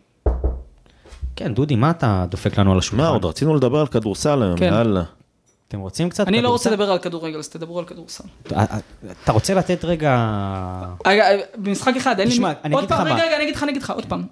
כן, 1.36 1.53
דודי, 1.53 1.76
מה 1.76 1.89
אתה 1.89 2.26
דופק 2.30 2.57
לנו 2.60 2.72
על 2.72 2.78
השולחן? 2.78 3.03
מה 3.03 3.10
עוד? 3.10 3.26
רצינו 3.26 3.55
לדבר 3.55 3.80
על 3.80 3.88
כדורסל 3.88 4.43
היום, 4.43 4.57
כן. 4.57 4.66
יאללה. 4.74 5.03
אתם 5.68 5.80
רוצים 5.80 6.10
קצת? 6.10 6.28
אני 6.28 6.41
לא 6.41 6.49
רוצה 6.49 6.64
כדורסל? 6.70 6.82
לדבר 6.84 6.91
על 6.91 6.99
כדורגל, 6.99 7.39
אז 7.39 7.49
תדברו 7.49 7.80
על 7.80 7.86
כדורסל. 7.86 8.24
אתה- 8.47 8.64
אתה 9.24 9.32
רוצה 9.32 9.53
לתת 9.53 9.86
רגע... 9.86 10.16
רגע, 11.07 11.26
במשחק 11.57 11.93
אחד, 11.97 12.20
אין 12.20 12.28
לי... 12.28 12.34
תשמע, 12.34 12.51
אני 12.64 12.76
אגיד 12.78 12.91
לך 12.91 12.99
מה. 12.99 13.03
רגע, 13.03 13.24
רגע, 13.26 13.36
אני 13.36 13.43
אגיד 13.43 13.55
לך, 13.55 13.64
אני 13.64 13.72
אגיד 13.72 13.82
לך, 13.84 13.89
עוד 13.89 14.05
פעם. 14.05 14.24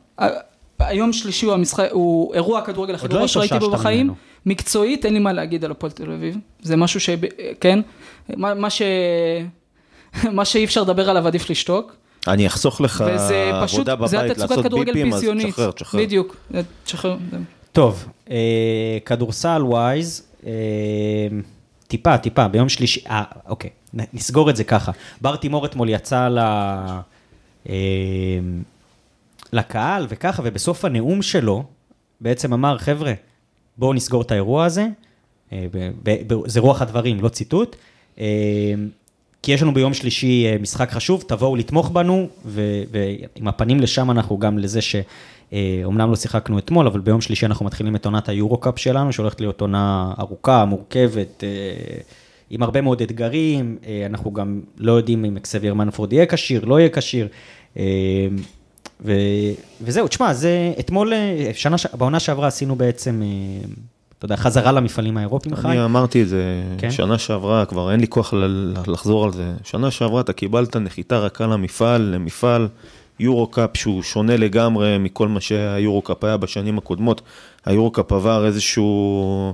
היום 0.80 1.13
שלישי 1.13 1.45
הוא 1.45 1.53
המשחק, 1.53 1.88
הוא 1.91 2.34
אירוע 2.34 2.59
הכדורגל 2.59 2.95
הכי 2.95 3.03
עוד 3.05 3.11
לא 3.11 3.17
גרוע 3.17 3.28
שראיתי 3.28 3.59
בו 3.59 3.69
בחיים. 3.71 4.13
מקצועית, 4.47 5.05
אין 5.05 5.13
לי 5.13 5.19
מה 5.19 5.33
להגיד 5.33 5.65
על 5.65 5.71
הפועל 5.71 5.91
תל 5.91 6.11
אביב. 6.11 6.37
זה 6.61 6.75
משהו 6.75 6.99
ש... 6.99 7.09
כן? 7.61 7.79
מה 8.29 8.53
מה 8.53 8.69
ש... 8.69 8.81
מה 10.37 10.45
שאי 10.45 10.65
אפשר 10.65 10.81
לדבר 10.81 11.09
עליו 11.09 11.27
עדיף 11.27 11.49
לשתוק. 11.49 11.95
אני 12.27 12.47
אחסוך 12.47 12.81
לך 12.81 13.03
וזה 13.15 13.51
פשוט, 13.63 13.87
עבודה 13.87 14.07
זה 14.07 14.17
בבית, 14.17 14.37
לעשות 14.37 14.65
ביפים, 14.85 15.13
אז. 15.13 15.25
תשחרר, 15.45 15.71
תשחרר. 15.71 16.01
בדיוק, 16.01 16.35
תשחרר. 16.83 17.17
טוב, 17.71 18.05
אה, 18.31 18.97
כדורסל 19.05 19.61
ווייז, 19.63 20.23
אה, 20.45 20.51
טיפה, 21.87 22.17
טיפה, 22.17 22.47
ביום 22.47 22.69
שלישי, 22.69 23.03
אה, 23.09 23.23
אוקיי, 23.47 23.69
נסגור 23.93 24.49
את 24.49 24.55
זה 24.55 24.63
ככה. 24.63 24.91
בר 25.21 25.35
תימור 25.35 25.65
אתמול 25.65 25.89
יצא 25.89 26.27
ל... 26.27 26.39
אה, 27.69 27.75
לקהל 29.53 30.05
וככה, 30.09 30.41
ובסוף 30.45 30.85
הנאום 30.85 31.21
שלו 31.21 31.63
בעצם 32.21 32.53
אמר, 32.53 32.77
חבר'ה, 32.77 33.13
בואו 33.78 33.93
נסגור 33.93 34.21
את 34.21 34.32
האירוע 34.32 34.65
הזה, 34.65 34.88
אה, 35.53 35.67
זה 36.45 36.59
רוח 36.59 36.82
הדברים, 36.82 37.19
לא 37.19 37.30
ציטוט. 37.30 37.75
אה, 38.19 38.25
כי 39.43 39.51
יש 39.51 39.61
לנו 39.61 39.73
ביום 39.73 39.93
שלישי 39.93 40.45
אה, 40.45 40.57
משחק 40.61 40.91
חשוב, 40.91 41.23
תבואו 41.28 41.55
לתמוך 41.55 41.89
בנו, 41.89 42.28
ועם 42.45 43.47
הפנים 43.47 43.80
לשם 43.80 44.11
אנחנו 44.11 44.38
גם 44.38 44.57
לזה 44.57 44.80
שאומנם 44.82 46.09
לא 46.09 46.15
שיחקנו 46.15 46.57
אתמול, 46.57 46.88
אבל 46.88 46.99
ביום 46.99 47.21
שלישי 47.21 47.45
אנחנו 47.45 47.65
מתחילים 47.65 47.95
את 47.95 48.05
עונת 48.05 48.30
היורו-קאפ 48.30 48.80
שלנו, 48.80 49.13
שהולכת 49.13 49.41
להיות 49.41 49.61
עונה 49.61 50.13
ארוכה, 50.19 50.65
מורכבת, 50.65 51.43
עם 52.49 52.63
הרבה 52.63 52.82
מאוד 52.82 53.01
אתגרים, 53.01 53.78
אנחנו 54.05 54.34
גם 54.34 54.61
לא 54.78 54.91
יודעים 54.91 55.25
אם 55.25 55.38
אקסבייר 55.38 55.73
מנפורד 55.73 56.13
יהיה 56.13 56.25
כשיר, 56.25 56.65
לא 56.65 56.80
יהיה 56.80 56.89
כשיר. 56.89 57.28
ו... 59.05 59.11
וזהו, 59.81 60.07
תשמע, 60.07 60.33
זה 60.33 60.73
אתמול, 60.79 61.13
אה, 61.13 61.49
שנה, 61.53 61.77
ש- 61.77 61.85
בעונה 61.97 62.19
שעברה 62.19 62.47
עשינו 62.47 62.75
בעצם, 62.75 63.21
אה, 63.23 63.67
אתה 64.17 64.25
יודע, 64.25 64.35
חזרה 64.35 64.71
למפעלים 64.71 65.17
האירופיים, 65.17 65.55
חי. 65.55 65.67
אני 65.67 65.85
אמרתי 65.85 66.21
את 66.23 66.27
זה 66.27 66.43
כן? 66.77 66.91
שנה 66.91 67.17
שעברה, 67.17 67.65
כבר 67.65 67.91
אין 67.91 67.99
לי 67.99 68.07
כוח 68.07 68.33
ל- 68.33 68.73
לחזור 68.87 69.25
על 69.25 69.31
זה. 69.33 69.53
שנה 69.63 69.91
שעברה 69.91 70.21
אתה 70.21 70.33
קיבלת 70.33 70.75
נחיתה 70.75 71.17
רכה 71.19 71.47
למפעל, 71.47 72.01
למפעל 72.01 72.67
יורו-קאפ 73.19 73.69
שהוא 73.77 74.03
שונה 74.03 74.37
לגמרי 74.37 74.97
מכל 74.97 75.27
מה 75.27 75.41
שהיורו-קאפ 75.41 76.23
היה 76.23 76.37
בשנים 76.37 76.77
הקודמות. 76.77 77.21
היורו-קאפ 77.65 78.11
עבר 78.11 78.45
איזשהו 78.45 79.53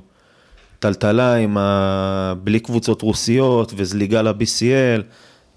טלטלה 0.80 1.36
עם 1.36 1.58
ה... 1.58 2.34
בלי 2.44 2.60
קבוצות 2.60 3.02
רוסיות 3.02 3.74
וזליגה 3.78 4.22
ל-BCL. 4.22 5.02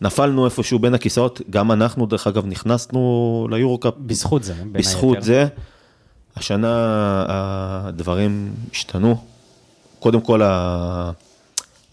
נפלנו 0.01 0.45
איפשהו 0.45 0.79
בין 0.79 0.95
הכיסאות, 0.95 1.41
גם 1.51 1.73
אנחנו 1.73 2.07
דרך 2.07 2.27
אגב 2.27 2.47
נכנסנו 2.47 3.01
ליורו-קאפ 3.51 3.95
בזכות 3.99 4.43
זה, 4.45 4.55
בין 4.55 4.73
בזכות 4.73 5.15
היתר. 5.17 5.27
זה, 5.27 5.47
השנה 6.37 6.69
הדברים 7.29 8.53
השתנו. 8.73 9.17
קודם 9.99 10.21
כל 10.21 10.43
ה- 10.43 11.11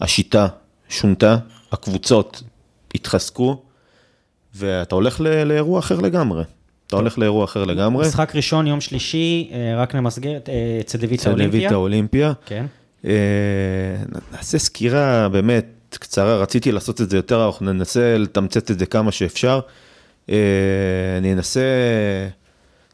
השיטה 0.00 0.46
שונתה, 0.88 1.36
הקבוצות 1.72 2.42
התחזקו, 2.94 3.62
ואתה 4.54 4.94
הולך 4.94 5.20
ל- 5.20 5.44
לאירוע 5.44 5.78
אחר 5.78 6.00
לגמרי. 6.00 6.42
אתה 6.86 6.96
הולך 6.96 7.18
לאירוע 7.18 7.44
אחר 7.44 7.64
לגמרי. 7.64 8.06
משחק 8.08 8.36
ראשון, 8.36 8.66
יום 8.66 8.80
שלישי, 8.80 9.50
אה, 9.52 9.80
רק 9.82 9.94
נמסגר, 9.94 10.30
אה, 10.48 10.78
אצל 10.80 10.98
לויטה 10.98 11.14
אצל 11.22 11.30
אולימפיה. 11.30 11.60
לויטה 11.60 11.74
אולימפיה. 11.74 12.32
כן. 12.46 12.66
אה, 13.04 13.10
נעשה 14.32 14.58
סקירה 14.58 15.28
באמת 15.28 15.66
קצרה, 15.98 16.36
רציתי 16.36 16.72
לעשות 16.72 17.00
את 17.00 17.10
זה 17.10 17.16
יותר 17.16 17.42
ארוך, 17.44 17.62
ננסה 17.62 18.18
לתמצת 18.18 18.70
את 18.70 18.78
זה 18.78 18.86
כמה 18.86 19.12
שאפשר. 19.12 19.60
אה, 20.30 20.36
אני 21.18 21.32
אנסה 21.32 21.60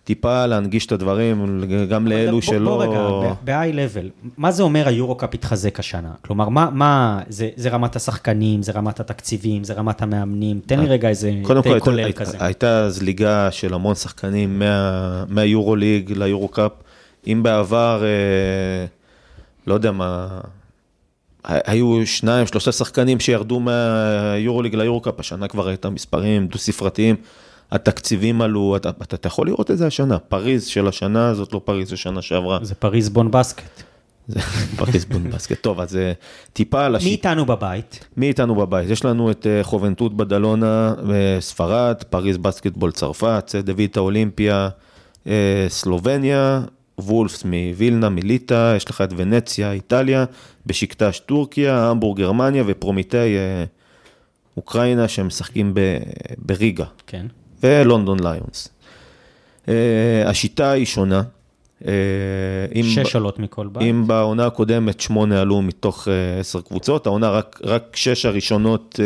טיפה 0.05 0.46
להנגיש 0.46 0.86
את 0.86 0.92
הדברים, 0.92 1.64
גם 1.90 2.07
לאלו 2.07 2.30
בוא- 2.32 2.40
שלא... 2.40 2.70
בוא 2.70 2.84
רגע, 2.84 3.34
ב-high 3.44 3.74
level, 3.74 4.28
מה 4.38 4.51
זה 4.51 4.62
אומר 4.62 4.88
היורו-קאפ 4.88 5.34
התחזק 5.34 5.80
השנה? 5.80 6.11
כלומר, 6.22 6.48
מה, 6.48 6.68
מה 6.72 7.20
זה, 7.28 7.48
זה 7.57 7.68
רמת 7.68 7.96
השחקנים, 7.96 8.62
זה 8.62 8.72
רמת 8.72 9.01
התקציבים, 9.01 9.64
זה 9.64 9.72
רמת 9.74 10.03
המאמנים? 10.03 10.61
תן 10.66 10.80
לי 10.80 10.86
רגע 10.86 11.09
איזה 11.09 11.32
קודם 11.42 11.62
כל 11.62 11.74
תה 11.78 11.84
כולל 11.84 12.12
כזה. 12.12 12.36
הייתה 12.40 12.90
זליגה 12.90 13.51
של 13.51 13.74
המון 13.74 13.94
שחקנים 13.94 14.59
מה, 14.59 15.24
מהיורו 15.28 15.76
ליג 15.76 16.12
ליורו 16.16 16.48
קאפ. 16.48 16.72
אם 17.26 17.42
בעבר, 17.42 18.03
אה, 18.05 18.86
לא 19.66 19.74
יודע 19.74 19.92
מה, 19.92 20.28
היו 21.45 22.07
שניים, 22.07 22.47
שלושה 22.47 22.72
שחקנים 22.72 23.20
שירדו 23.20 23.61
מהיורו 23.61 24.62
ליג 24.62 24.74
ליורו 24.74 25.01
קאפ, 25.01 25.20
השנה 25.20 25.49
כבר 25.49 25.68
הייתה 25.68 25.91
מספרים 25.91 26.47
דו 26.47 26.59
ספרתיים, 26.59 27.16
התקציבים 27.70 28.43
עלו, 28.43 28.76
אתה, 28.76 28.88
אתה, 28.88 29.16
אתה 29.16 29.26
יכול 29.26 29.47
לראות 29.47 29.70
את 29.70 29.78
זה 29.78 29.86
השנה, 29.86 30.18
פריז 30.18 30.66
של 30.66 30.88
השנה, 30.88 31.34
זאת 31.34 31.53
לא 31.53 31.61
פריז 31.64 31.88
של 31.88 31.97
שנה 31.97 32.22
שעברה, 32.22 32.59
זה 32.62 32.74
פריז 32.74 33.09
בון 33.09 33.30
בסקט. 33.30 33.82
זה 34.30 34.41
פריז 34.78 35.05
בונבסקט. 35.05 35.62
טוב, 35.62 35.80
אז 35.80 35.97
אה, 35.97 36.12
טיפה 36.53 36.84
על 36.84 36.93
מי 36.93 36.99
השיט. 36.99 37.12
איתנו 37.12 37.47
בבית? 37.47 38.05
מי 38.16 38.28
איתנו 38.28 38.55
בבית? 38.55 38.91
יש 38.91 39.05
לנו 39.05 39.30
את 39.30 39.47
אה, 39.47 39.64
חובנטות 39.64 40.16
בדלונה, 40.16 40.95
אה, 41.11 41.41
ספרד, 41.41 42.03
פריז 42.11 42.36
בסקטבול 42.36 42.93
צרפת, 42.93 43.43
צד 43.47 43.70
דויטה 43.70 44.01
אולימפיה, 44.01 44.68
אה, 45.26 45.66
סלובניה, 45.68 46.61
וולפס 47.03 47.44
מווילנה, 47.44 48.09
מליטא, 48.09 48.74
יש 48.76 48.90
לך 48.90 49.01
את 49.01 49.12
ונציה, 49.16 49.72
איטליה, 49.72 50.24
בשקטש 50.66 51.18
טורקיה, 51.18 51.88
המבורג 51.90 52.18
גרמניה 52.18 52.64
ופרומיטאי 52.66 53.36
אה, 53.36 53.64
אוקראינה 54.57 55.09
שמשחקים 55.09 55.74
ב- 55.74 55.98
בריגה, 56.38 56.84
כן. 57.07 57.26
ולונדון 57.62 58.18
ליונס. 58.20 58.68
אה, 59.68 59.74
השיטה 60.26 60.70
היא 60.70 60.86
שונה. 60.86 61.22
אה, 61.86 61.92
אם- 62.74 62.82
שש 62.84 63.14
עולות 63.14 63.38
מכל 63.38 63.66
בית. 63.72 63.82
אם 63.82 64.07
בעונה 64.07 64.46
הקודמת 64.46 65.01
שמונה 65.01 65.40
עלו 65.40 65.62
מתוך 65.62 66.09
עשר 66.40 66.61
קבוצות, 66.61 67.07
העונה 67.07 67.30
רק, 67.30 67.61
רק 67.64 67.96
שש 67.96 68.24
הראשונות 68.26 69.01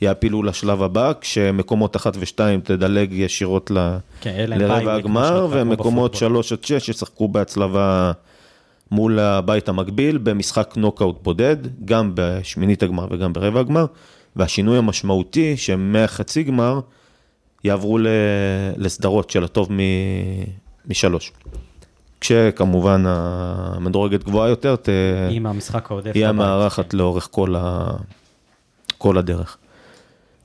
יעפילו 0.00 0.42
לשלב 0.42 0.82
הבא, 0.82 1.12
כשמקומות 1.20 1.96
אחת 1.96 2.16
ושתיים 2.20 2.60
תדלג 2.60 3.12
ישירות 3.12 3.70
ל, 3.70 3.96
כן, 4.20 4.44
לרבע 4.48 4.94
הגמר, 4.94 5.46
ומקומות. 5.50 6.14
שלוש 6.14 6.52
עד 6.52 6.64
שש 6.64 6.88
ישחקו 6.88 7.28
בהצלבה 7.28 8.12
מול 8.90 9.18
הבית 9.18 9.68
המקביל, 9.68 10.18
במשחק 10.18 10.74
נוקאוט 10.76 11.22
בודד, 11.22 11.56
גם 11.84 12.12
בשמינית 12.14 12.82
הגמר 12.82 13.06
וגם 13.10 13.32
ברבע 13.32 13.60
הגמר, 13.60 13.86
והשינוי 14.36 14.78
המשמעותי, 14.78 15.56
שמהחצי 15.56 16.42
גמר 16.42 16.80
יעברו 17.64 17.98
ל- 17.98 18.06
לסדרות 18.76 19.30
של 19.30 19.44
הטוב 19.44 19.72
מ- 19.72 20.44
משלוש. 20.86 21.32
כשכמובן 22.20 23.04
המדורגת 23.06 24.24
גבוהה 24.24 24.48
יותר, 24.48 24.76
ת... 24.76 24.88
עם 25.30 25.46
המשחק 25.46 25.90
העודף. 25.90 26.10
היא. 26.14 26.26
המארחת 26.26 26.94
לאורך 26.94 27.28
כל, 27.30 27.54
ה... 27.58 27.90
כל 28.98 29.18
הדרך. 29.18 29.56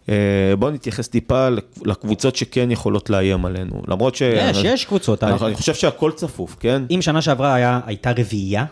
אה, 0.09 0.15
בואו 0.59 0.71
נתייחס 0.71 1.07
טיפה 1.07 1.47
לקבוצות 1.85 2.35
שכן 2.35 2.71
יכולות 2.71 3.09
לאיים 3.09 3.45
עלינו, 3.45 3.81
למרות 3.87 4.15
ש... 4.15 4.21
יש, 4.21 4.57
יש 4.63 4.85
קבוצות. 4.85 5.23
אני, 5.23 5.33
אני 5.41 5.55
חושב 5.55 5.73
שהכל 5.73 6.11
צפוף, 6.11 6.55
כן? 6.59 6.83
אם 6.91 7.01
שנה 7.01 7.21
שעברה 7.21 7.53
היה, 7.53 7.79
הייתה 7.85 8.11
רביעייה 8.11 8.65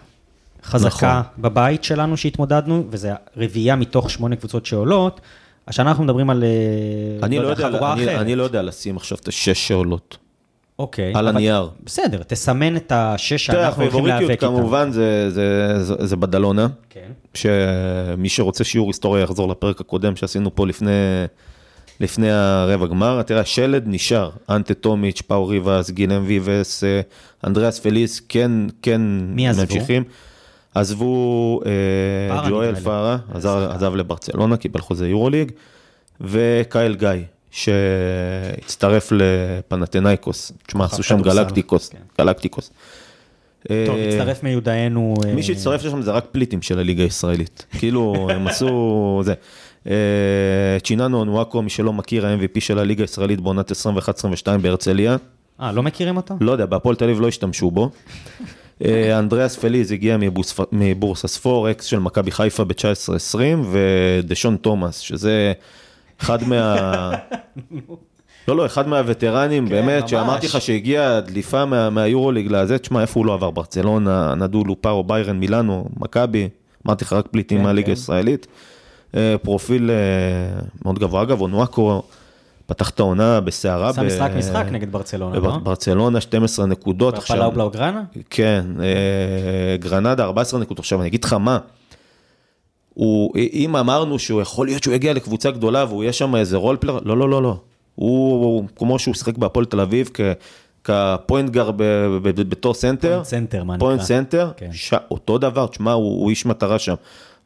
חזקה 0.63 1.19
נכון. 1.19 1.43
בבית 1.43 1.83
שלנו 1.83 2.17
שהתמודדנו, 2.17 2.85
וזה 2.89 3.11
רביעייה 3.37 3.75
מתוך 3.75 4.09
שמונה 4.09 4.35
קבוצות 4.35 4.65
שעולות, 4.65 5.21
השנה 5.67 5.89
אנחנו 5.89 6.03
מדברים 6.03 6.29
על 6.29 6.43
אה, 6.43 7.25
אני 7.25 7.39
לא, 7.39 7.47
יודע, 7.47 7.69
חבורה 7.69 7.93
אני, 7.93 8.03
אחרת. 8.03 8.21
אני 8.21 8.35
לא 8.35 8.43
יודע 8.43 8.61
לשים 8.61 8.97
עכשיו 8.97 9.17
את 9.21 9.27
השש 9.27 9.67
שעולות, 9.67 10.17
אוקיי. 10.79 11.11
על 11.15 11.27
הנייר. 11.27 11.69
בסדר, 11.83 12.23
תסמן 12.23 12.75
את 12.75 12.91
השש 12.91 13.47
תראה, 13.47 13.63
שאנחנו 13.63 13.83
הולכים 13.83 13.99
הפייבוריטיות 13.99 14.29
להיאבק 14.29 14.43
איתם. 14.43 14.55
כמובן 14.55 14.91
זה, 14.91 15.29
זה, 15.29 15.77
זה, 15.83 15.95
זה 15.99 16.15
בדלונה, 16.15 16.67
כן. 16.89 17.11
שמי 17.33 18.29
שרוצה 18.29 18.63
שיעור 18.63 18.89
היסטוריה 18.89 19.23
יחזור 19.23 19.49
לפרק 19.49 19.81
הקודם 19.81 20.15
שעשינו 20.15 20.55
פה 20.55 20.67
לפני, 20.67 20.91
לפני 21.99 22.31
הרבע 22.31 22.87
גמר. 22.87 23.21
תראה, 23.21 23.41
השלד 23.41 23.83
נשאר, 23.87 24.29
אנטה 24.49 24.73
טומיץ', 24.73 25.21
פאו 25.21 25.47
ריבס, 25.47 25.89
גילם 25.89 26.23
ויבס, 26.25 26.83
אה, 26.83 27.01
אנדריאס 27.47 27.79
פליס, 27.79 28.21
כן, 28.29 28.51
כן 28.81 29.01
מי 29.27 29.47
עזבו? 29.49 29.61
ממשיכים. 29.61 30.03
עזבו 30.75 31.59
אה, 31.65 32.49
ג'ואל. 32.49 32.75
פארה, 32.75 33.17
עזב, 33.33 33.67
עזב 33.69 33.95
לברצלונה, 33.95 34.57
קיבל 34.57 34.79
חוזה 34.79 35.07
יורוליג, 35.07 35.51
וקייל 36.21 36.95
גיא, 36.95 37.09
שהצטרף 37.53 39.11
לפנתנייקוס. 39.11 40.51
תשמע, 40.67 40.85
עשו 40.85 41.03
שם 41.03 41.21
גלקטיקוס, 41.21 41.89
כן. 41.89 41.97
גלקטיקוס. 42.19 42.71
טוב, 43.67 43.95
אה, 43.95 44.09
הצטרף 44.09 44.43
מיודענו... 44.43 45.13
אה, 45.25 45.33
מי 45.33 45.43
שהצטרף 45.43 45.85
לשם 45.85 46.01
זה 46.01 46.11
רק 46.11 46.25
פליטים 46.31 46.61
של 46.61 46.79
הליגה 46.79 47.03
הישראלית. 47.03 47.65
כאילו, 47.79 48.27
הם 48.29 48.47
עשו 48.47 49.21
זה. 49.25 49.33
אה, 49.87 49.93
צ'יננו 50.83 51.19
אונואקו, 51.19 51.61
מי 51.61 51.69
שלא 51.69 51.93
מכיר, 51.93 52.27
ה-MVP 52.27 52.59
של 52.59 52.79
הליגה 52.79 53.03
הישראלית 53.03 53.41
בעונת 53.41 53.71
21-22 53.71 53.75
בהרצליה. 54.61 55.17
אה, 55.61 55.71
לא 55.71 55.83
מכירים 55.83 56.17
אותו? 56.17 56.35
לא 56.41 56.51
יודע, 56.51 56.65
בהפועל 56.65 56.95
תל 56.95 57.05
אביב 57.05 57.21
לא 57.21 57.27
השתמשו 57.27 57.71
בו. 57.71 57.89
אנדריאס 59.19 59.55
פליז 59.55 59.91
הגיע 59.91 60.17
מבורסה 60.71 61.27
ספור, 61.27 61.71
אקס 61.71 61.85
של 61.85 61.99
מכבי 61.99 62.31
חיפה 62.31 62.63
ב-19-20, 62.63 63.37
ודשון 63.71 64.57
תומאס, 64.57 64.99
שזה 64.99 65.53
אחד 66.23 66.43
מה... 66.47 67.11
לא, 68.47 68.55
לא, 68.57 68.65
אחד 68.65 68.87
מהווטרנים, 68.87 69.69
באמת, 69.69 70.01
ממש. 70.01 70.11
שאמרתי 70.11 70.47
לך 70.47 70.61
שהגיע 70.61 71.19
דליפה 71.19 71.65
מה- 71.65 71.89
מהיורוליג 71.89 72.47
לזה, 72.51 72.77
תשמע, 72.77 73.01
איפה 73.01 73.19
הוא 73.19 73.25
לא 73.25 73.33
עבר? 73.33 73.49
ברצלונה, 73.51 74.35
נדולו, 74.35 74.81
פארו, 74.81 75.03
ביירן, 75.03 75.39
מילאנו, 75.39 75.85
מכבי, 75.97 76.49
אמרתי 76.87 77.05
לך 77.05 77.13
רק 77.13 77.27
פליטים 77.27 77.57
כן, 77.57 77.63
מהליגה 77.63 77.85
כן. 77.85 77.91
הישראלית. 77.91 78.47
אה, 79.15 79.35
פרופיל 79.41 79.91
אה, 79.91 79.95
מאוד 80.85 80.99
גבוה. 80.99 81.21
אגב, 81.21 81.41
אונואקו 81.41 82.03
פתח 82.65 82.89
את 82.89 82.99
העונה 82.99 83.39
בסערה. 83.39 83.89
עשה 83.89 84.01
ב- 84.01 84.05
משחק 84.05 84.31
משחק 84.37 84.65
נגד 84.71 84.91
ברצלונה, 84.91 85.39
לא? 85.39 85.57
בברצלונה 85.57 86.21
12 86.21 86.65
נקודות. 86.65 87.15
בפלאו 87.17 87.51
בלאוגרנה? 87.51 88.03
כן, 88.29 88.65
אה, 88.79 88.85
גרנדה 89.79 90.23
14 90.23 90.59
נקודות. 90.59 90.79
עכשיו, 90.79 90.99
אני 90.99 91.07
אגיד 91.07 91.23
לך 91.23 91.33
מה, 91.33 91.57
הוא, 92.93 93.33
אם 93.53 93.75
אמרנו 93.75 94.19
שהוא 94.19 94.41
יכול 94.41 94.67
להיות 94.67 94.83
שהוא 94.83 94.93
יגיע 94.93 95.13
לקבוצה 95.13 95.51
גדולה 95.51 95.85
והוא 95.85 96.03
יהיה 96.03 96.13
שם 96.13 96.35
איזה 96.35 96.57
role 96.57 96.77
player, 96.77 96.99
לא, 97.05 97.17
לא, 97.17 97.29
לא, 97.29 97.43
לא. 97.43 97.57
הוא, 97.95 98.43
הוא 98.43 98.63
כמו 98.75 98.99
שהוא 98.99 99.15
שיחק 99.15 99.37
בהפועל 99.37 99.65
תל 99.65 99.79
אביב 99.79 100.09
כ, 100.13 100.21
כ 100.83 101.02
point 101.02 101.49
guard 101.49 101.71
בתור 102.21 102.73
סנטר, 102.73 103.11
point 103.11 103.25
center, 103.25 103.63
מה 103.63 103.75
נקרא. 103.75 103.87
point 103.87 104.01
center, 104.01 104.51
כן. 104.57 104.69
ש, 104.73 104.93
אותו 105.11 105.37
דבר, 105.37 105.67
תשמע, 105.67 105.91
הוא, 105.91 106.21
הוא 106.21 106.29
איש 106.29 106.45
מטרה 106.45 106.79
שם. 106.79 106.95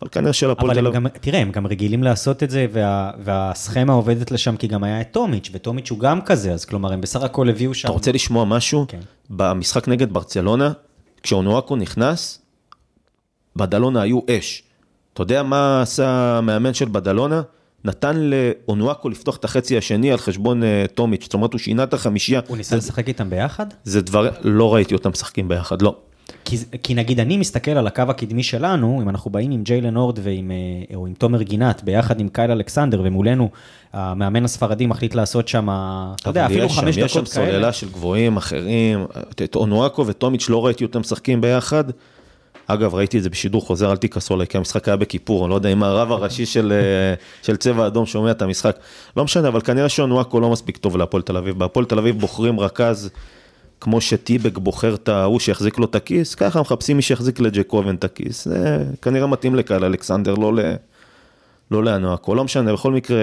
אבל 0.02 0.10
כנראה 0.10 0.34
שלהפועל 0.34 0.72
אבל 0.72 0.80
תל 0.82 0.88
אביב... 0.88 0.96
גם, 0.96 1.08
תראה, 1.22 1.40
הם 1.40 1.52
גם 1.52 1.68
רגילים 1.68 2.04
לעשות 2.04 2.44
את 2.44 2.50
זה, 2.50 2.66
וה, 2.72 3.12
והסכמה 3.20 3.94
עובדת 3.94 4.32
לשם, 4.32 4.58
כי 4.58 4.68
גם 4.68 4.84
היה 4.84 5.02
את 5.02 5.12
טומיץ', 5.12 5.50
וטומיץ' 5.54 5.90
הוא 5.90 6.00
גם 6.00 6.22
כזה, 6.22 6.54
אז 6.54 6.66
כלומר, 6.66 6.94
הם 6.94 7.02
בסך 7.02 7.22
הכל 7.22 7.50
הביאו 7.50 7.74
שם... 7.74 7.88
אתה 7.88 7.94
רוצה 7.94 8.12
לשמוע 8.12 8.46
משהו? 8.46 8.86
כן. 8.88 9.00
במשחק 9.30 9.88
נגד 9.88 10.14
ברצלונה, 10.14 10.72
כשאונואקו 11.24 11.76
נכנס, 11.76 12.42
בדלונה 13.56 14.02
היו 14.02 14.20
אש. 14.30 14.64
אתה 15.18 15.24
יודע 15.24 15.44
מה 15.44 15.82
עשה 15.82 16.38
המאמן 16.38 16.74
של 16.74 16.86
בדלונה? 16.92 17.42
נתן 17.86 18.18
לאונואקו 18.18 19.10
לפתוח 19.10 19.38
את 19.38 19.46
החצי 19.46 19.78
השני 19.78 20.12
על 20.12 20.18
חשבון 20.18 20.64
אה, 20.64 20.86
טומיץ', 20.94 21.24
זאת 21.24 21.34
אומרת 21.34 21.54
הוא 21.54 21.60
שינה 21.60 21.84
את 21.84 21.94
החמישייה. 21.94 22.42
הוא 22.48 22.58
ניסה 22.58 22.76
לשחק 22.76 23.08
איתם 23.08 23.30
ביחד? 23.30 23.66
זה 23.84 24.02
דבר, 24.02 24.30
לא 24.42 24.74
ראיתי 24.76 24.94
אותם 24.94 25.10
משחקים 25.10 25.48
ביחד, 25.48 25.82
לא. 25.82 25.96
כי, 26.46 26.58
כי 26.84 26.94
נגיד 26.94 27.20
אני 27.20 27.38
מסתכל 27.38 27.72
על 27.72 27.88
הקו 27.88 28.04
הקדמי 28.10 28.44
שלנו, 28.44 29.00
אם 29.04 29.10
אנחנו 29.10 29.32
באים 29.32 29.52
עם 29.52 29.64
ג'יילן 29.64 29.96
הורד 29.96 30.20
ועם, 30.24 30.52
אה, 30.52 30.96
או 30.96 31.08
עם 31.08 31.14
תומר 31.14 31.42
גינת, 31.42 31.84
ביחד 31.84 32.20
עם 32.20 32.30
קייל 32.30 32.52
אלכסנדר, 32.52 33.02
ומולנו 33.04 33.50
המאמן 33.94 34.46
הספרדי 34.46 34.86
מחליט 34.88 35.16
לעשות 35.16 35.48
שם, 35.48 35.68
אתה 36.22 36.30
יודע, 36.30 36.46
אפילו 36.46 36.64
יש 36.66 36.76
שם- 36.76 36.82
חמש 36.82 36.98
יש 36.98 37.14
שם 37.14 37.20
דקות 37.20 37.34
כאלה. 37.34 37.46
סוללה 37.52 37.74
של 37.74 37.90
גבוהים 37.90 38.38
אחרים, 38.38 39.06
את 39.44 39.56
אונואקו 39.56 40.08
וטומיץ' 40.08 40.50
לא 40.50 40.66
ראיתי 40.66 40.84
אותם 40.84 41.00
משחקים 41.00 41.42
ביחד. 41.42 41.84
אגב, 42.68 42.96
ראיתי 42.96 43.18
את 43.18 43.24
זה 43.24 43.30
בשידור 43.30 43.62
חוזר, 43.66 43.92
אל 43.92 43.98
תכעסו 43.98 44.34
עליי, 44.34 44.48
כי 44.48 44.58
המשחק 44.58 44.88
היה 44.88 44.98
בכיפור, 44.98 45.46
אני 45.46 45.50
לא 45.50 45.56
יודע 45.56 45.70
אם 45.70 45.84
הרב 45.84 46.12
הראשי 46.12 46.46
של, 46.46 46.72
אה, 46.72 47.14
של 47.44 47.56
צבע 47.56 47.88
אדום 47.88 48.06
שומע 48.06 48.32
את 48.32 48.42
המשחק. 48.42 48.78
לא 49.18 49.24
משנה, 49.24 49.48
אבל 49.48 49.62
כנראה 49.62 49.90
שאונואקו 49.90 50.40
לא 50.40 50.52
מספיק 50.52 50.78
טוב 50.78 50.98
להפועל 50.98 51.24
תל 51.24 51.38
אביב. 51.38 51.60
בהפועל 51.60 51.86
תל 51.86 52.00
אביב 52.00 52.20
בוחרים 52.20 52.60
רכז, 52.60 53.10
כמו 53.82 54.02
שטיבק 54.02 54.58
בוחר 54.58 54.96
את 54.96 55.10
ההוא 55.10 55.40
שיחזיק 55.40 55.78
לו 55.78 55.86
את 55.86 55.96
הכיס, 55.96 56.36
ככה 56.36 56.62
מחפשים 56.62 56.96
מי 56.96 57.02
שיחזיק 57.02 57.40
לג'ייקובן 57.40 57.96
את 57.96 58.04
הכיס. 58.04 58.46
זה 58.46 58.84
כנראה 59.02 59.28
מתאים 59.28 59.56
לקייל 59.56 59.84
אלכסנדר, 59.84 60.36
לא 60.36 60.56
ל... 60.56 60.60
לא 61.72 61.84
לאנואקו, 61.84 62.36
לא 62.36 62.44
משנה, 62.44 62.74
בכל 62.74 62.92
מקרה, 62.92 63.18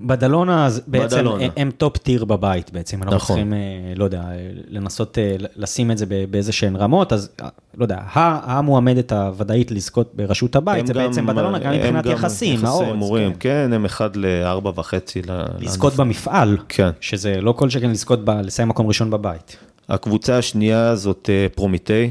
בדלונה, 0.00 0.66
אז 0.66 0.82
בעצם 0.86 1.16
בדלונה. 1.16 1.44
הם, 1.44 1.50
הם 1.56 1.70
top 1.70 1.96
tier 1.96 2.24
בבית 2.24 2.72
בעצם, 2.72 3.02
אנחנו 3.02 3.16
נכון. 3.16 3.26
צריכים, 3.36 3.52
אה, 3.52 3.58
לא 3.96 4.04
יודע, 4.04 4.20
אה, 4.20 4.34
לנסות 4.68 5.18
אה, 5.18 5.34
לשים 5.56 5.90
את 5.90 5.98
זה 5.98 6.06
באיזה 6.30 6.52
שהן 6.52 6.76
רמות, 6.76 7.12
אז 7.12 7.30
לא 7.76 7.84
יודע, 7.84 7.98
המועמדת 8.14 9.12
הוודאית 9.12 9.70
לזכות 9.70 10.10
בראשות 10.14 10.56
הבית, 10.56 10.86
זה 10.86 10.94
בעצם 10.94 11.26
בדלונה 11.26 11.58
גם 11.58 11.72
הם 11.72 11.78
מבחינת 11.78 12.04
גם 12.04 12.12
יחסים, 12.12 12.54
יחסי 12.64 12.84
הימורים, 12.84 13.32
כן. 13.32 13.38
כן, 13.66 13.72
הם 13.72 13.84
אחד 13.84 14.16
לארבע 14.16 14.70
וחצי. 14.76 15.22
ל- 15.22 15.44
לזכות 15.58 15.94
במפעל, 15.96 16.56
כן. 16.68 16.90
שזה 17.00 17.40
לא 17.40 17.52
כל 17.52 17.70
שכן 17.70 17.90
לזכות, 17.90 18.24
ב- 18.24 18.30
לסיים 18.30 18.68
מקום 18.68 18.86
ראשון 18.86 19.10
בבית. 19.10 19.56
הקבוצה 19.88 20.38
השנייה 20.38 20.96
זאת 20.96 21.30
פרומיטי, 21.54 22.10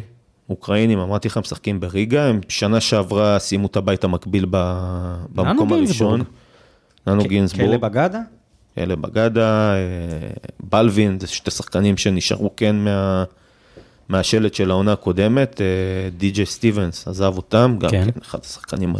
אוקראינים, 0.49 0.99
אמרתי 0.99 1.27
לך, 1.27 1.37
משחקים 1.37 1.79
בריגה, 1.79 2.25
הם 2.25 2.39
שנה 2.49 2.79
שעברה 2.79 3.39
סיימו 3.39 3.67
את 3.67 3.75
הבית 3.77 4.03
המקביל 4.03 4.45
ב- 4.49 5.15
במקום 5.35 5.73
הראשון. 5.73 6.15
גינזבורג. 6.17 6.38
ננו 7.09 7.23
גינסבורג. 7.23 7.69
כלא 7.69 7.77
בגדה? 7.77 8.21
אלה 8.77 8.95
בגדה, 8.95 9.73
אה, 9.73 9.77
בלווין, 10.59 11.19
זה 11.19 11.27
שתי 11.27 11.51
שחקנים 11.51 11.97
שנשארו 11.97 12.55
כן 12.55 12.75
מה, 12.75 13.23
מהשלט 14.09 14.53
של 14.53 14.71
העונה 14.71 14.93
הקודמת, 14.93 15.61
אה, 15.61 15.65
די.ג'יי 16.17 16.45
סטיבנס 16.45 17.07
עזב 17.07 17.33
אותם, 17.37 17.75
גם 17.79 17.89
כן. 17.89 18.11
כן. 18.11 18.19
אחד 18.21 18.39
השחקנים 18.43 18.93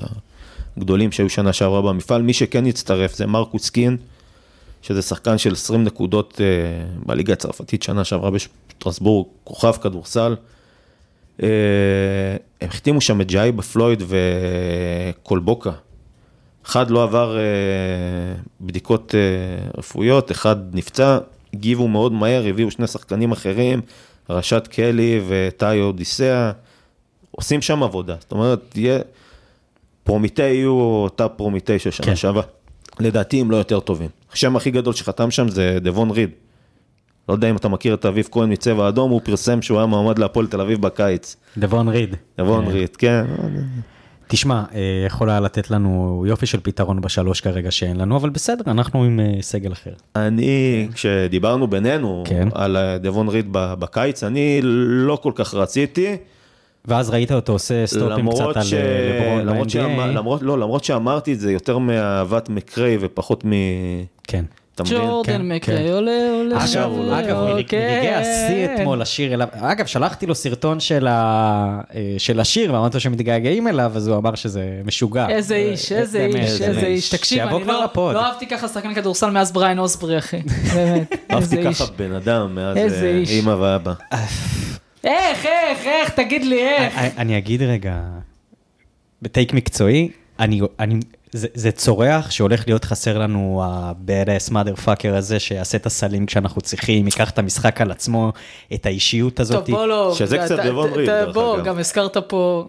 הגדולים 0.78 1.12
שהיו 1.12 1.30
שנה 1.30 1.54
שעברה 1.54 1.82
במפעל. 1.82 2.22
מי 2.22 2.34
שכן 2.34 2.66
יצטרף 2.66 3.16
זה 3.16 3.26
מרקוס 3.26 3.70
קין, 3.70 3.98
שזה 4.82 5.02
שחקן 5.02 5.38
של 5.38 5.54
20 5.54 5.84
נקודות 5.84 6.42
אה, 6.42 6.46
בליגה 7.06 7.34
הצרפתית 7.34 7.84
שנה 7.84 8.04
שעברה 8.04 8.32
בשטרסבורג, 8.32 9.28
כוכב 9.44 9.72
כדורסל. 9.72 10.36
הם 11.40 11.48
החתימו 12.62 13.02
שם 13.02 13.22
את 13.22 13.28
ג'אי 13.28 13.52
בפלויד 13.52 14.04
וקולבוקה. 14.08 15.72
אחד 16.70 16.92
לא 16.92 17.04
עבר 17.04 17.38
אה, 17.38 17.44
בדיקות 18.62 19.16
אה, 19.16 19.70
רפואיות, 19.78 20.32
אחד 20.32 20.56
נפצע, 20.76 21.18
הגיבו 21.54 21.88
מאוד 21.88 22.12
מהר, 22.12 22.48
הביאו 22.48 22.72
שני 22.72 22.88
שחקנים 22.88 23.32
אחרים, 23.32 23.82
רשת 24.30 24.68
קלי 24.68 25.22
וטאי 25.28 25.82
אודיסאה, 25.82 26.52
עושים 27.32 27.62
שם 27.62 27.84
עבודה. 27.84 28.16
זאת 28.20 28.32
אומרת, 28.32 28.60
תהיה, 28.70 29.00
פרומיטי 30.04 30.42
יהיו 30.42 30.72
אותה 30.72 31.28
פרומיטי 31.28 31.80
של 31.80 31.92
שנה 31.92 32.06
כן. 32.06 32.12
כן. 32.12 32.16
שעברה. 32.16 32.44
לדעתי 33.00 33.42
הם 33.42 33.52
לא 33.52 33.58
יותר 33.58 33.80
טובים. 33.80 34.10
השם 34.34 34.56
הכי 34.56 34.72
גדול 34.72 34.94
שחתם 34.94 35.32
שם 35.32 35.50
זה 35.50 35.78
דבון 35.82 36.12
ריד. 36.12 36.30
לא 37.30 37.34
יודע 37.34 37.50
אם 37.50 37.56
אתה 37.56 37.68
מכיר 37.68 37.94
את 37.94 38.06
אביב 38.06 38.28
כהן 38.32 38.52
מצבע 38.52 38.88
אדום, 38.88 39.12
הוא 39.12 39.22
פרסם 39.24 39.62
שהוא 39.62 39.78
היה 39.78 39.88
מועמד 39.88 40.20
להפועל 40.20 40.48
תל 40.48 40.62
אביב 40.62 40.82
בקיץ. 40.82 41.36
דבון 41.58 41.88
ריד. 41.88 42.16
דבון 42.38 42.66
אה, 42.66 42.72
ריד, 42.72 42.96
כן. 42.96 43.26
תשמע, 44.32 44.64
אה, 44.74 44.80
יכול 45.06 45.30
היה 45.30 45.40
לתת 45.40 45.72
לנו 45.72 46.24
יופי 46.28 46.46
של 46.46 46.60
פתרון 46.64 47.02
בשלוש 47.02 47.42
כרגע 47.42 47.72
שאין 47.72 47.98
לנו, 47.98 48.18
אבל 48.18 48.30
בסדר, 48.30 48.72
אנחנו 48.72 49.04
עם 49.04 49.20
אה, 49.20 49.42
סגל 49.42 49.72
אחר. 49.72 49.92
אני, 50.16 50.88
כשדיברנו 50.94 51.68
בינינו 51.68 52.24
כן. 52.28 52.48
על 52.54 52.78
אה, 52.78 52.98
דבון 52.98 53.28
ריד 53.28 53.46
בקיץ, 53.52 54.24
אני 54.24 54.60
לא 54.64 55.16
כל 55.16 55.32
כך 55.36 55.54
רציתי. 55.54 56.18
ואז 56.86 57.10
ראית 57.10 57.32
אותו 57.32 57.54
עושה 57.54 57.86
סטופים 57.86 58.30
קצת 58.32 58.58
על 58.58 58.64
ש- 58.64 58.74
אה, 58.74 59.20
לברון 59.20 59.46
למרות 59.46 59.70
שאמר- 59.70 60.08
ב-NBA. 60.08 60.18
למרות- 60.18 60.42
לא, 60.42 60.60
למרות 60.60 60.84
שאמרתי 60.84 61.34
את 61.34 61.40
זה 61.40 61.52
יותר 61.52 61.78
מאהבת 61.78 62.50
מקריי 62.50 62.98
ופחות 63.02 63.46
מ... 63.46 63.52
כן. 64.28 64.46
אתה 64.82 64.90
מבין? 64.90 64.98
כן, 65.02 65.08
ג'ורדן 65.08 65.42
מקריי, 65.42 65.92
עולה, 65.92 66.12
עולה, 66.34 66.58
אגב, 66.66 66.92
עולה, 66.92 67.20
אגב, 67.20 67.28
כן. 67.68 67.78
מרגעי 67.78 68.16
השיא 68.16 68.76
אתמול 68.76 69.02
השיר 69.02 69.34
אליו, 69.34 69.48
אגב, 69.54 69.86
שלחתי 69.86 70.26
לו 70.26 70.36
סרטון 70.36 70.80
של 70.80 71.08
אה, 71.08 71.80
השיר, 72.40 72.74
ואמרתי 72.74 72.98
לו 72.98 73.02
שמתגעגעים 73.02 73.68
אליו, 73.68 73.92
אז 73.96 74.08
הוא 74.08 74.18
אמר 74.18 74.36
שזה 74.36 74.82
משוגע. 74.86 75.30
איזה 75.30 75.56
אה, 75.56 75.60
איש, 75.72 75.92
איזה 75.92 76.18
באמת, 76.20 76.36
איש, 76.36 76.62
איזה 76.62 76.86
איש. 76.88 77.10
תקשיב, 77.10 77.38
שיבוא 77.44 77.58
אני 77.58 77.64
כבר 77.64 77.80
לא 77.80 77.86
לפוד. 77.86 78.16
לא 78.16 78.26
אהבתי 78.26 78.48
ככה 78.48 78.68
שחקן 78.68 78.94
כדורסל 78.94 79.30
מאז 79.30 79.52
בריין 79.52 79.80
אוסברי, 79.80 80.18
אחי. 80.18 80.38
באמת, 80.76 81.16
איזה 81.30 81.56
אהבתי. 81.56 81.74
ככה 81.74 81.86
בן 81.98 82.12
אדם 82.14 82.56
מאז 82.56 82.78
אה. 83.04 83.24
אימא 83.30 83.50
ואבא. 83.52 83.94
איך, 85.04 85.46
איך, 85.46 85.86
איך, 85.86 86.10
תגיד 86.10 86.46
לי 86.46 86.68
איך. 86.68 86.98
אני- 86.98 87.10
אני 87.18 87.38
אגיד 87.38 87.62
רגע, 87.62 88.00
בטייק 89.22 89.54
מקצועי, 89.54 90.10
אני, 90.40 90.62
אני, 90.80 91.00
זה, 91.32 91.48
זה 91.54 91.72
צורח 91.72 92.32
שהולך 92.32 92.64
להיות 92.68 92.86
חסר 92.86 93.18
לנו 93.18 93.62
ה-badass 93.66 94.52
motherfucker 94.52 95.14
הזה 95.16 95.40
שיעשה 95.40 95.78
את 95.78 95.86
הסלים 95.86 96.26
כשאנחנו 96.26 96.62
צריכים, 96.62 97.06
ייקח 97.06 97.30
את 97.30 97.40
המשחק 97.40 97.82
על 97.82 97.92
עצמו, 97.92 98.32
את 98.74 98.86
האישיות 98.86 99.40
הזאת. 99.40 99.66
טוב, 99.66 99.76
בוא 99.76 99.86
לא... 99.88 100.14
שזה 100.18 100.38
קצת 100.38 100.60
דבון 100.60 100.94
ריד, 100.94 101.10
אתה- 101.10 101.26
דרך 101.26 101.34
בוא, 101.36 101.56
אגב. 101.56 101.66
גם 101.66 101.80
הזכרת 101.80 102.18
פה... 102.28 102.68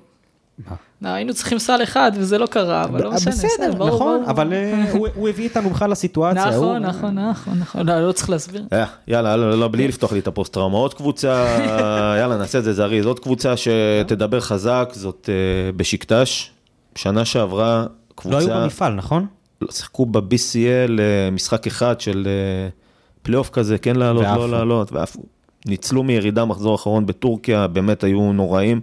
מה? 0.69 0.77
לא, 1.03 1.09
היינו 1.09 1.35
צריכים 1.35 1.59
סל 1.59 1.81
אחד 1.83 2.13
וזה 2.15 2.39
לא 2.39 2.47
קרה, 2.47 2.85
אבל 2.85 3.03
לא 3.03 3.11
משנה. 3.13 3.33
בסדר, 3.33 3.73
ברור, 3.79 3.89
נכון, 3.95 4.19
ברור. 4.21 4.31
אבל 4.31 4.53
אה, 4.53 4.85
הוא- 4.93 5.09
הוא 5.15 5.29
הביא 5.29 5.49
אותנו 5.49 5.71
בכלל 5.71 5.91
לסיטואציה. 5.91 6.47
נכון, 6.51 6.83
נכון, 6.83 7.19
נכון, 7.19 7.55
נכון. 7.59 7.87
לא, 7.89 8.07
לא 8.07 8.13
צריך 8.13 8.31
להסביר. 8.31 8.63
אה, 8.73 8.85
יאללה, 9.09 9.37
לא, 9.37 9.59
לא, 9.59 9.69
בלי 9.69 9.89
לפתוח 9.89 10.13
לי 10.13 10.19
את 10.19 10.27
הפוסט 10.27 10.53
טראומה. 10.53 10.77
עוד 10.79 10.95
קבוצה, 10.95 11.59
יאללה, 12.21 12.37
נעשה 12.37 12.59
את 12.59 12.65
זה 12.65 12.73
זריז. 12.73 13.07
עוד 13.07 13.19
קבוצה 13.21 13.55
שתדבר 13.57 14.41
חזק, 14.41 14.89
זאת 14.93 15.29
אה, 15.33 15.73
בשיקטאש. 15.73 16.51
שנה 16.95 17.25
שעברה, 17.25 17.87
קבוצה... 18.21 18.39
לא 18.39 18.53
היו 18.53 18.63
במפעל, 18.63 18.95
נכון? 18.95 19.27
לא, 19.61 19.69
שיחקו 19.71 20.07
ב-BCL 20.07 21.01
אה, 21.01 21.31
משחק 21.33 21.67
אחד 21.67 22.01
של 22.01 22.29
אה, 22.29 22.69
פלייאוף 23.23 23.51
כזה, 23.51 23.79
כן 23.79 23.97
לעלות, 23.97 24.25
ועפו. 24.25 24.39
לא 24.39 24.51
לעלות, 24.51 24.93
ועפו. 24.93 25.23
ניצלו 25.67 26.03
מירידה 26.03 26.45
מחזור 26.45 26.75
אחרון 26.75 27.07
בטורקיה, 27.07 27.67
באמת 27.67 28.05
היו 28.05 28.33
נוראים. 28.33 28.81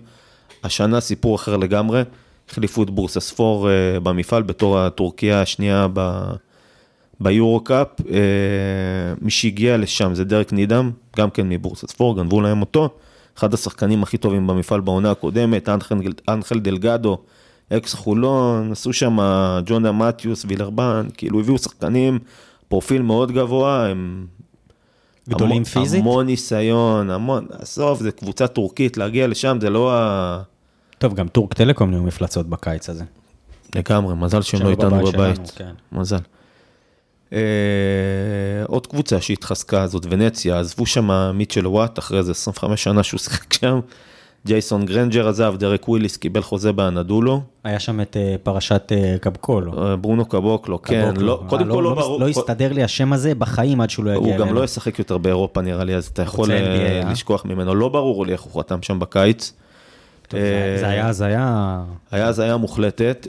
השנה 0.64 1.00
סיפור 1.00 1.36
אחר 1.36 1.58
לגמרי, 1.58 2.02
החליפו 2.50 2.84
את 2.84 2.90
בורסספור 2.90 3.70
אה, 3.70 4.00
במפעל 4.00 4.44
בתור 4.44 4.80
הטורקיה 4.80 5.42
השנייה 5.42 5.88
ב... 5.94 6.24
ביורו-קאפ. 7.20 7.88
אה, 8.10 8.18
מי 9.22 9.32
שהגיע 9.32 9.78
לשם 9.78 10.16
זה 10.16 10.24
דרק 10.24 10.54
נידם, 10.54 10.92
גם 11.18 11.30
כן 11.30 11.50
מבורסספור, 11.50 12.16
גנבו 12.16 12.42
להם 12.42 12.62
אותו. 12.62 12.90
אחד 13.38 13.54
השחקנים 13.54 14.04
הכי 14.04 14.18
טובים 14.18 14.48
במפעל 14.48 14.82
בעונה 14.82 15.12
הקודמת, 15.12 15.70
אנחל, 15.70 15.96
אנחל 16.30 16.60
דלגדו, 16.60 17.18
אקס 17.74 17.94
חולון, 17.94 18.72
עשו 18.72 18.94
שם 18.94 19.18
ג'ונה 19.66 19.92
מתיוס, 19.92 20.46
וילרבן, 20.48 21.08
כאילו 21.18 21.40
הביאו 21.40 21.58
שחקנים, 21.58 22.20
פרופיל 22.68 23.02
מאוד 23.02 23.32
גבוה, 23.32 23.88
הם... 23.88 24.26
גדולים 25.30 25.52
המון, 25.52 25.64
פיזית? 25.64 26.02
המון 26.02 26.26
ניסיון, 26.26 27.10
המון, 27.10 27.48
עזוב, 27.52 28.00
זה 28.02 28.12
קבוצה 28.12 28.48
טורקית, 28.48 28.98
להגיע 28.98 29.28
לשם 29.28 29.58
זה 29.62 29.70
לא 29.70 29.94
ה... 29.94 30.42
טוב, 30.98 31.14
גם 31.14 31.28
טורק 31.28 31.54
טלקום 31.54 31.90
נהיו 31.90 32.04
מפלצות 32.04 32.50
בקיץ 32.50 32.90
הזה. 32.90 33.04
לגמרי, 33.76 34.16
מזל 34.16 34.42
שהם 34.42 34.62
לא 34.62 34.70
איתנו 34.70 34.90
בבית 34.90 35.16
בבית. 35.16 35.36
שלנו, 35.36 35.48
כן. 35.56 36.00
מזל. 36.00 36.18
אה, 37.34 37.40
עוד 38.68 38.88
קבוצה 38.88 39.22
שהתחזקה, 39.22 39.88
זאת 39.88 40.06
ונציה, 40.10 40.60
עזבו 40.60 40.86
שם 40.86 41.32
מיטשל 41.34 41.68
וואט, 41.68 42.00
אחרי 42.00 42.20
איזה 42.20 42.32
25 42.32 42.84
שנה 42.84 43.04
שהוא 43.04 43.20
שיחק 43.20 43.54
שם. 43.54 43.80
ג'ייסון 44.48 44.86
גרנג'ר 44.86 45.28
עזב, 45.28 45.56
דרק 45.60 45.90
וויליס 45.90 46.18
קיבל 46.18 46.42
חוזה 46.42 46.72
באנאדולו. 46.72 47.42
היה 47.64 47.80
שם 47.80 48.02
את 48.02 48.18
אה, 48.18 48.36
פרשת 48.44 48.92
אה, 48.92 49.16
קבקולו. 49.22 49.88
אה, 49.88 49.96
ברונו 49.96 50.26
קבוקלו, 50.26 50.82
כן. 50.82 51.14
לא, 51.18 51.44
קודם 51.48 51.72
כל 51.72 51.82
לא 51.84 51.94
ברור. 51.96 52.20
לא 52.20 52.28
הסתדר 52.28 52.74
לי 52.74 52.84
השם 52.84 53.14
הזה 53.14 53.36
בחיים 53.36 53.82
עד 53.82 53.90
שהוא 53.90 54.06
לא 54.06 54.10
יגיע 54.12 54.20
הוא 54.22 54.30
אלינו. 54.30 54.46
גם 54.46 54.56
לא 54.56 54.64
ישחק 54.64 55.00
יותר 55.00 55.18
באירופה 55.18 55.62
נראה 55.62 55.84
לי, 55.84 55.96
אז 55.96 56.06
אתה 56.06 56.22
יכול? 56.22 56.50
לשכוח 57.12 57.46
ממנו. 57.46 57.76
לא 57.76 57.90
ברור 57.90 58.26
לי 58.26 58.34
איך 58.34 58.42
הוא 58.42 58.62
חתם 58.62 58.82
שם 58.82 59.00
בקיץ. 59.00 59.54
זה- 60.32 60.82
היה 60.88 61.08
הזיה. 61.08 61.80
היה 62.12 62.28
הזיה 62.28 62.58
מוחלטת, 62.58 63.28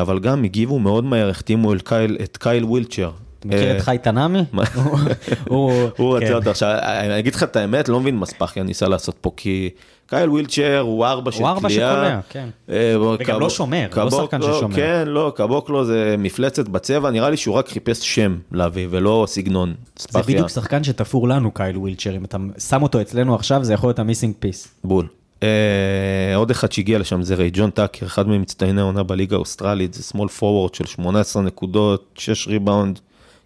אבל 0.00 0.18
גם 0.18 0.44
הגיבו 0.44 0.78
מאוד 0.78 1.04
מהר, 1.04 1.28
החתימו 1.28 1.74
את 1.74 1.82
קייל, 1.82 2.16
את 2.22 2.36
קייל 2.36 2.64
וילצ'ר. 2.64 3.10
אתה 3.38 3.48
מכיר 3.48 3.76
את 3.76 3.82
חי 3.82 3.96
תנעמי? 4.02 4.42
מה? 4.52 4.62
הוא... 5.48 5.72
הוא 5.96 6.18
כן. 6.18 6.24
רצה 6.24 6.34
אותו. 6.34 6.50
עכשיו, 6.50 6.68
אני 6.82 7.18
אגיד 7.18 7.34
לך 7.34 7.42
את 7.42 7.56
האמת, 7.56 7.88
לא 7.88 8.00
מבין 8.00 8.16
מה 8.16 8.26
ספאחיה 8.26 8.62
ניסה 8.62 8.88
לעשות 8.88 9.16
פה, 9.20 9.30
כי 9.36 9.70
קייל 10.08 10.30
וילצ'ר 10.30 10.78
הוא 10.78 11.06
ארבע 11.06 11.32
של 11.32 11.38
הוא 11.40 11.48
ארבע 11.48 11.68
קליעה. 11.68 11.94
שקולע, 11.94 12.20
כן. 12.28 12.48
אה, 12.70 12.94
וגם 13.00 13.40
לא 13.40 13.50
שומר, 13.50 13.88
לא 13.96 14.10
שחקן 14.10 14.42
ששומר. 14.42 14.76
כן, 14.76 15.04
לא, 15.06 15.32
קבוקלו 15.36 15.84
זה 15.84 16.14
מפלצת 16.18 16.68
בצבע, 16.68 17.10
נראה 17.10 17.30
לי 17.30 17.36
שהוא 17.36 17.54
רק 17.54 17.68
חיפש 17.68 18.14
שם 18.14 18.38
להביא, 18.52 18.86
ולא 18.90 19.24
סגנון. 19.28 19.74
זה 19.96 20.22
בדיוק 20.22 20.48
שחקן 20.48 20.84
שתפור 20.84 21.28
לנו, 21.28 21.50
קייל 21.50 21.78
וילצ'ר. 21.78 22.16
אם 22.16 22.24
אתה 22.24 22.38
שם 22.68 22.82
אותו 22.82 23.00
אצלנו 23.00 23.34
עכשיו, 23.34 23.64
זה 23.64 23.74
יכול 23.74 23.88
להיות 23.88 23.98
ה 23.98 24.03
missing 24.03 24.34
piece. 24.38 24.68
בול. 24.84 25.06
אה, 25.42 26.36
עוד 26.36 26.50
אחד 26.50 26.72
שהגיע 26.72 26.98
לשם 26.98 27.22
זה 27.22 27.34
ריי 27.34 27.50
ג'ון 27.52 27.70
טאקר, 27.70 28.06
אחד 28.06 28.28
ממצטייני 28.28 28.80
העונה 28.80 29.02
בליגה 29.02 29.36
האוסטרלית, 29.36 29.94
זה 29.94 30.02
small 30.14 30.40
forward 30.40 30.76
של 30.76 30.86
18 30.86 31.42
נקודות, 31.42 32.04
6 32.18 32.48
ריבאונד, 32.48 32.98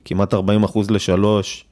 כמעט 0.05 0.35
40 0.35 0.65
אחוז 0.65 0.91
לשלוש. 0.91 1.65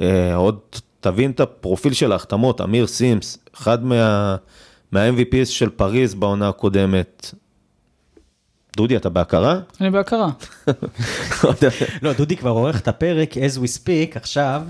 אה, 0.00 0.34
עוד 0.34 0.58
תבין 1.00 1.30
את 1.30 1.40
הפרופיל 1.40 1.92
של 1.92 2.12
ההחתמות, 2.12 2.60
אמיר 2.60 2.86
סימס, 2.86 3.38
אחד 3.54 3.84
מה, 3.84 4.36
מה-MVPs 4.92 5.46
של 5.46 5.68
פריז 5.68 6.14
בעונה 6.14 6.48
הקודמת. 6.48 7.34
דודי, 8.76 8.96
אתה 8.96 9.08
בהכרה? 9.08 9.60
אני 9.80 9.90
בהכרה. 9.90 10.28
לא, 12.02 12.12
דודי 12.12 12.36
כבר 12.36 12.50
עורך 12.50 12.80
את 12.80 12.88
הפרק, 12.88 13.36
as 13.36 13.58
we 13.58 13.78
speak, 13.78 14.16
עכשיו. 14.16 14.62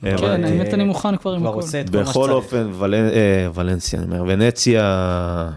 כן, 0.00 0.16
כבר, 0.16 0.30
האמת, 0.30 0.66
אה, 0.66 0.74
אני 0.74 0.84
מוכן 0.84 1.16
כבר 1.16 1.32
עם 1.32 1.40
כבר 1.40 1.48
הכל. 1.50 1.60
עושה 1.60 1.80
את 1.80 1.90
כל 1.90 1.96
מה 1.96 2.02
בכל 2.02 2.12
שצריך. 2.12 2.30
אופן, 2.30 2.70
ול... 2.78 2.94
אה, 2.94 3.48
ולנסיה, 3.54 4.00
אני 4.00 4.18
אומר, 4.18 4.24
ונציה, 4.28 5.50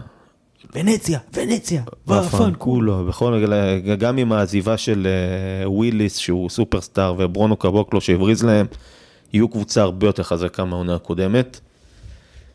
ונציה, 0.75 1.19
ונציה, 1.33 1.81
ופנקולו, 2.07 3.05
בכל, 3.05 3.43
גם 3.99 4.17
עם 4.17 4.31
העזיבה 4.31 4.77
של 4.77 5.07
אה, 5.07 5.69
וויליס, 5.69 6.17
שהוא 6.17 6.49
סופרסטאר, 6.49 7.15
וברונו 7.17 7.55
קבוקלו 7.55 8.01
שהבריז 8.01 8.43
להם, 8.43 8.65
יהיו 9.33 9.49
קבוצה 9.49 9.81
הרבה 9.81 10.07
יותר 10.07 10.23
חזקה 10.23 10.65
מהעונה 10.65 10.95
הקודמת. 10.95 11.59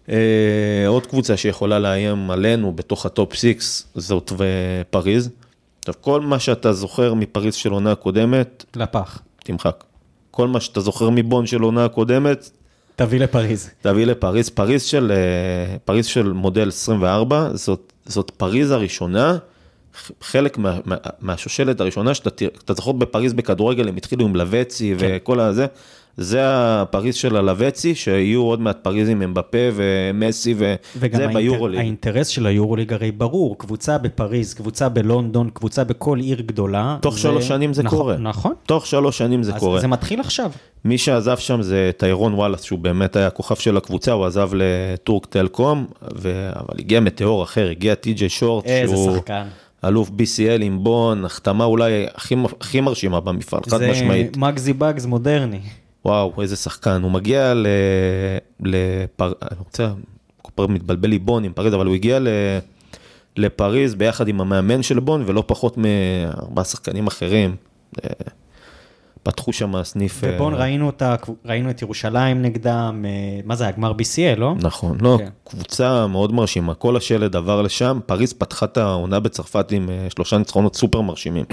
אה, 0.09 0.85
עוד 0.87 1.07
קבוצה 1.07 1.37
שיכולה 1.37 1.79
לאיים 1.79 2.31
עלינו 2.31 2.73
בתוך 2.73 3.07
ה 3.07 3.14
top 3.14 3.35
6 3.35 3.83
זאת 3.95 4.33
ופריז. 4.37 5.31
עכשיו, 5.79 5.95
כל 6.01 6.21
מה 6.21 6.39
שאתה 6.39 6.73
זוכר 6.73 7.15
מפריז 7.15 7.55
של 7.55 7.73
עונה 7.73 7.93
הקודמת, 7.93 8.65
לפח. 8.77 9.19
תמחק. 9.45 9.85
כל 10.31 10.49
מה 10.49 10.61
שאתה 10.61 10.81
זוכר 10.81 11.11
מבון 11.11 11.47
של 11.47 11.63
עונה 11.63 11.85
הקודמת, 11.85 12.51
תביא 12.97 13.21
לפריז. 13.21 13.71
תביא 13.81 14.07
לפריז. 14.07 14.49
פריז 14.49 14.83
של, 14.83 15.13
אה, 15.15 15.77
פריז 15.85 16.07
של 16.07 16.33
מודל 16.33 16.69
24, 16.69 17.49
זאת, 17.55 17.93
זאת 18.07 18.31
פריז 18.31 18.71
הראשונה, 18.71 19.39
חלק 20.21 20.59
מה, 20.59 20.79
מה, 20.85 20.97
מהשושלת 21.21 21.81
הראשונה, 21.81 22.15
שאתה 22.15 22.45
אתה 22.65 22.75
זוכר 22.75 22.93
בפריז 22.93 23.33
בכדורגל, 23.33 23.89
הם 23.89 23.97
התחילו 23.97 24.27
עם 24.27 24.37
לווצי 24.37 24.95
כן. 24.99 25.07
וכל 25.17 25.41
הזה, 25.41 25.67
זה 26.17 26.41
הפריז 26.45 27.15
של 27.15 27.37
הלווצי, 27.37 27.95
שיהיו 27.95 28.43
עוד 28.43 28.61
מעט 28.61 28.79
פריזים 28.83 29.21
עם 29.21 29.35
בפה 29.35 29.59
ומסי, 29.75 30.55
וגם 30.97 31.21
וזה. 31.21 31.27
ביורוליג. 31.27 31.79
האינטרס 31.81 32.29
של 32.29 32.47
היורוליג 32.47 32.93
הרי 32.93 33.11
ברור, 33.11 33.59
קבוצה 33.59 33.99
בפריז, 33.99 34.55
קבוצה 34.55 34.89
בלונדון, 34.89 35.51
קבוצה 35.51 35.85
בכל 35.85 36.19
עיר 36.19 36.41
גדולה. 36.41 36.99
תוך 37.03 37.19
שלוש 37.19 37.49
שנים 37.49 37.75
זה 37.75 37.83
נכון, 37.83 37.99
קורה. 37.99 38.17
נכון. 38.17 38.53
תוך 38.67 38.87
שלוש 38.87 39.19
שנים 39.19 39.43
זה 39.43 39.55
אז 39.55 39.61
קורה. 39.61 39.81
זה 39.81 39.87
מתחיל 39.87 40.21
עכשיו. 40.21 40.51
מי 40.85 40.99
שעזב 40.99 41.37
שם 41.37 41.63
זה 41.63 41.91
טיירון 41.97 42.35
וואלאס, 42.35 42.63
שהוא 42.63 42.79
באמת 42.79 43.17
היה 43.17 43.27
הכוכב 43.27 43.55
של 43.55 43.77
הקבוצה, 43.77 44.13
הוא 44.13 44.27
עזב 44.27 44.51
לטורק 44.55 45.27
טלקום, 45.27 45.87
ו... 46.17 46.51
אבל 46.55 46.75
הגיע 46.79 47.01
מטאור 47.01 47.43
אחר, 47.43 47.69
הגיע 47.71 47.95
טי.ג'יי 47.95 48.29
שורט, 48.29 48.67
איזה 48.67 48.97
שהוא 48.97 49.17
שחקן. 49.17 49.47
אלוף 49.85 50.09
BCL 50.09 50.63
עם 50.63 50.85
בון, 50.85 51.25
החתמה 51.25 51.65
אולי 51.65 52.07
הכי, 52.15 52.35
הכי 52.61 52.81
מרשימה 52.81 53.21
במפעל, 53.21 53.61
חד 53.69 53.79
זה 53.79 53.91
משמעית. 53.91 54.37
מגזי 54.37 54.73
בגז 54.73 55.07
מודרני. 55.07 55.61
וואו, 56.05 56.43
איזה 56.43 56.57
שחקן. 56.57 57.03
הוא 57.03 57.11
מגיע 57.11 57.55
ל... 57.55 57.67
לפר... 58.61 59.33
אני 59.43 59.59
רוצה, 59.59 59.93
פעם 60.55 60.75
מתבלבל 60.75 61.09
לי 61.09 61.19
בון 61.19 61.45
עם 61.45 61.53
פריז, 61.53 61.75
אבל 61.75 61.87
הוא 61.87 61.95
הגיע 61.95 62.19
ל... 62.19 62.29
לפריז 63.37 63.95
ביחד 63.95 64.29
עם 64.29 64.41
המאמן 64.41 64.83
של 64.83 65.01
בון, 65.01 65.25
ולא 65.27 65.45
פחות 65.47 65.77
מארבעה 65.79 66.65
שחקנים 66.65 67.07
אחרים. 67.07 67.57
אה, 68.05 68.11
פתחו 69.23 69.53
שם 69.53 69.83
סניף... 69.83 70.25
אה, 70.25 70.31
ובואו 70.35 70.59
ראינו, 70.59 70.87
אותה, 70.87 71.15
ראינו 71.45 71.71
את 71.71 71.83
ירושלים 71.83 72.43
נגדם, 72.43 73.05
אה, 73.09 73.41
מה 73.45 73.57
זה 73.57 73.65
היה, 73.65 73.73
גמר 73.73 73.93
BCL, 73.93 74.39
לא? 74.39 74.55
נכון, 74.61 74.99
לא, 75.01 75.17
כן. 75.19 75.29
קבוצה 75.45 76.07
מאוד 76.07 76.33
מרשימה, 76.33 76.75
כל 76.75 76.97
השלד 76.97 77.37
עבר 77.37 77.63
לשם, 77.63 78.01
פריז 78.07 78.33
פתחה 78.33 78.67
את 78.67 78.77
העונה 78.77 79.21
בצרפת 79.21 79.73
עם 79.73 79.89
שלושה 80.09 80.39
ניצחונות 80.39 80.77
סופר 80.77 81.01
מרשימים. 81.01 81.45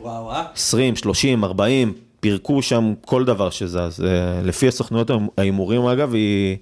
וואו, 0.00 0.30
אה? 0.30 0.44
20, 0.54 0.96
30, 0.96 1.44
40, 1.44 1.92
פירקו 2.24 2.62
שם 2.62 2.94
כל 3.04 3.24
דבר 3.24 3.50
שזז. 3.50 4.04
אה, 4.04 4.42
לפי 4.42 4.68
הסוכנויות 4.68 5.10
ההימורים 5.38 5.86
אגב, 5.86 6.14
היא 6.14 6.56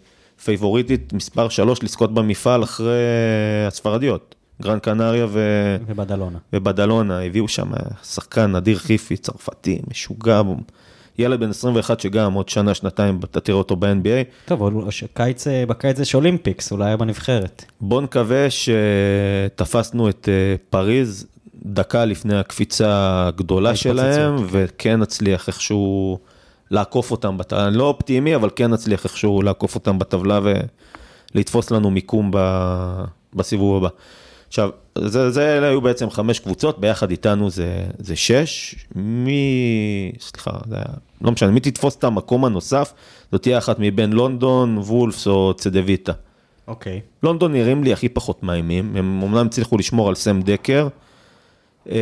פייבוריטית 0.45 1.13
מספר 1.13 1.49
3 1.49 1.83
לזכות 1.83 2.15
במפעל 2.15 2.63
אחרי 2.63 3.03
הספרדיות. 3.69 4.35
גרן 4.63 4.79
קנריה 4.79 5.27
ו... 5.29 5.41
ובדלונה. 5.87 6.39
ובדלונה, 6.53 7.21
הביאו 7.21 7.49
שם 7.49 7.71
שחקן 8.05 8.57
נדיר 8.57 8.79
חיפי, 8.79 9.17
צרפתי, 9.17 9.79
משוגע, 9.91 10.43
ילד 11.19 11.41
בן 11.41 11.51
21 11.51 12.01
שגם 12.01 12.33
עוד 12.33 12.49
שנה, 12.49 12.75
שנתיים, 12.75 13.21
אתה 13.25 13.41
תראה 13.41 13.59
אותו 13.59 13.77
ב-NBA. 13.77 14.45
טוב, 14.45 14.63
אבל 14.63 14.91
קיץ, 15.15 15.47
אה, 15.47 15.67
בקיץ 15.67 15.99
יש 15.99 16.15
Olympics, 16.15 16.73
אולי 16.73 16.97
בנבחרת. 16.97 17.65
בוא 17.81 18.03
נקווה 18.03 18.47
שתפסנו 18.51 20.09
את 20.09 20.29
אה, 20.33 20.57
פריז 20.71 21.27
דקה 21.67 22.05
לפני 22.05 22.39
הקפיצה 22.39 23.25
הגדולה. 23.29 23.77
שלהם, 23.77 24.37
וכן 24.51 25.01
נצליח 25.01 25.49
איכשהו 25.49 26.19
לעקוף 26.71 27.11
אותם, 27.11 27.39
בת... 27.39 27.53
אני 27.53 27.77
לא 27.77 27.85
אופטימי, 27.85 28.37
אבל 28.37 28.51
כן 28.57 28.71
נצליח 28.71 29.05
איכשהו 29.05 29.43
לעקוף 29.43 29.75
אותם 29.75 29.99
בטבלה 29.99 30.41
ולתפוס 31.35 31.71
לנו 31.71 31.91
מיקום 31.91 32.31
ב... 32.33 32.39
בסיבוב 33.35 33.77
הבא. 33.77 33.89
עכשיו, 34.49 34.71
זה, 34.99 35.31
זה 35.31 35.59
אלה 35.59 35.69
היו 35.69 35.81
בעצם 35.81 36.11
חמש 36.11 36.39
קבוצות, 36.39 36.81
ביחד 36.81 37.11
איתנו 37.11 37.51
זה, 37.51 37.85
זה 37.99 38.17
שש. 38.17 38.75
מי, 38.95 40.13
סליחה, 40.21 40.51
זה 40.69 40.77
היה, 40.77 40.85
לא 41.21 41.33
משנה, 41.33 41.51
מי 41.51 41.61
תתפוס 41.61 41.97
את 41.97 42.05
המקום 42.05 42.45
הנוסף, 42.45 42.93
זאת 43.33 43.43
תהיה 43.43 43.59
אחת 43.59 43.77
מבין 43.79 44.13
לונדון, 44.13 44.79
וולפס 44.79 45.27
או 45.27 45.55
צדוויטה. 45.57 46.13
אוקיי. 46.69 47.01
לונדון 47.23 47.53
נראים 47.53 47.85
לי 47.85 47.93
הכי 47.93 48.09
פחות 48.09 48.43
מאיימים, 48.43 48.97
הם 48.97 49.23
אומנם 49.23 49.47
הצליחו 49.47 49.77
לשמור 49.77 50.09
על 50.09 50.15
סם 50.15 50.43
דקר. 50.43 50.89
אה, 51.91 51.97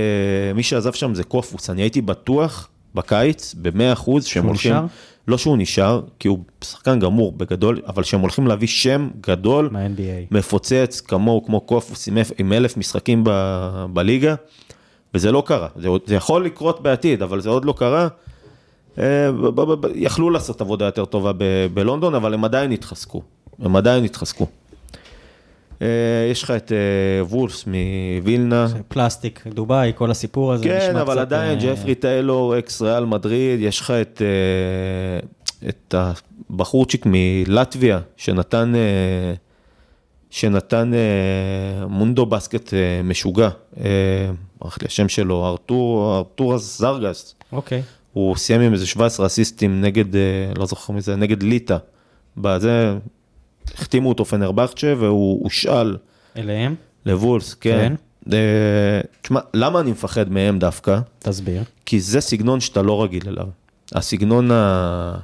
מי 0.54 0.62
שעזב 0.62 0.92
שם 0.92 1.14
זה 1.14 1.24
קופוס, 1.24 1.70
אני 1.70 1.82
הייתי 1.82 2.00
בטוח 2.00 2.68
בקיץ, 2.94 3.54
ב-100 3.62 3.92
אחוז, 3.92 4.24
שהם 4.24 4.42
שהוא 4.42 4.48
הולכים... 4.48 4.72
נשאר? 4.72 4.84
לא 5.28 5.38
שהוא 5.38 5.56
נשאר, 5.58 6.00
כי 6.18 6.28
הוא 6.28 6.38
שחקן 6.64 6.98
גמור 6.98 7.32
בגדול, 7.32 7.80
אבל 7.86 8.02
שהם 8.02 8.20
הולכים 8.20 8.46
להביא 8.46 8.68
שם 8.68 9.08
גדול, 9.20 9.68
מה-NBA. 9.72 10.34
מפוצץ 10.34 11.00
כמוהו, 11.00 11.44
כמו 11.44 11.60
קופוס, 11.60 12.08
עם, 12.08 12.18
אלף- 12.18 12.32
עם 12.38 12.52
אלף 12.52 12.76
משחקים 12.76 13.24
ב, 13.24 13.30
בליגה, 13.92 14.34
וזה 15.14 15.32
לא 15.32 15.42
קרה. 15.46 15.68
זה, 15.76 15.88
זה 16.06 16.14
יכול 16.14 16.44
לקרות 16.44 16.82
בעתיד, 16.82 17.22
אבל 17.22 17.40
זה 17.40 17.48
עוד 17.48 17.64
לא 17.64 17.74
קרה. 17.76 18.08
אה, 18.98 19.30
יכלו 19.94 20.30
לעשות 20.30 20.60
עבודה 20.60 20.84
יותר 20.84 21.04
טובה 21.04 21.32
ב- 21.32 21.66
בלונדון, 21.74 22.14
אבל 22.14 22.34
הם 22.34 22.44
עדיין 22.44 22.72
התחזקו. 22.72 23.22
הם 23.62 23.76
עדיין 23.76 24.04
התחזקו. 24.04 24.46
אה, 25.82 25.86
יש 26.30 26.42
לך 26.42 26.50
את 26.50 26.72
אה, 26.72 27.24
וולפס 27.24 27.64
מווילנה. 27.66 28.66
פלסטיק, 28.88 29.46
דובאי, 29.46 29.92
כל 29.94 30.10
הסיפור 30.10 30.52
הזה. 30.52 30.64
כן, 30.64 30.96
אבל 30.96 31.14
קצת, 31.14 31.20
עדיין 31.20 31.58
אה, 31.58 31.64
ג'פרי 31.64 31.94
טיילור, 31.94 32.58
אקס 32.58 32.82
ריאל 32.82 33.04
מדריד, 33.04 33.60
יש 33.60 33.80
לך 33.80 33.90
את, 33.90 34.22
את 35.68 35.94
הבחורצ'יק 36.50 37.02
מלטביה, 37.06 38.00
שנתן, 38.16 38.72
שנתן 40.30 40.92
מונדו 41.88 42.26
בסקט 42.26 42.74
משוגע, 43.04 43.48
ברח 44.60 44.78
לי 44.82 44.86
השם 44.86 45.08
שלו, 45.08 45.46
ארתור, 45.46 46.16
ארתור 46.16 46.58
זרגס. 46.58 47.34
אוקיי. 47.52 47.82
הוא 48.12 48.36
סיים 48.36 48.60
עם 48.60 48.72
איזה 48.72 48.86
17 48.86 49.26
אסיסטים 49.26 49.80
נגד, 49.80 50.04
לא 50.58 50.66
זוכר 50.66 50.92
מי 50.92 51.00
זה, 51.00 51.16
נגד 51.16 51.42
ליטא. 51.42 51.76
בזה, 52.36 52.94
החתימו 53.74 54.08
אותו 54.08 54.24
פנרבכצ'ה 54.24 54.94
והוא 54.98 55.40
הושאל 55.44 55.96
אליהם? 56.36 56.74
לוולס, 57.06 57.54
כן. 57.54 57.94
אה, 58.32 58.38
תשמע, 59.22 59.40
למה 59.54 59.80
אני 59.80 59.90
מפחד 59.90 60.32
מהם 60.32 60.58
דווקא? 60.58 60.98
תסביר. 61.18 61.62
כי 61.86 62.00
זה 62.00 62.20
סגנון 62.20 62.60
שאתה 62.60 62.82
לא 62.82 63.02
רגיל 63.02 63.22
אליו. 63.28 63.46
הסגנון 63.94 64.50
ה... 64.50 65.14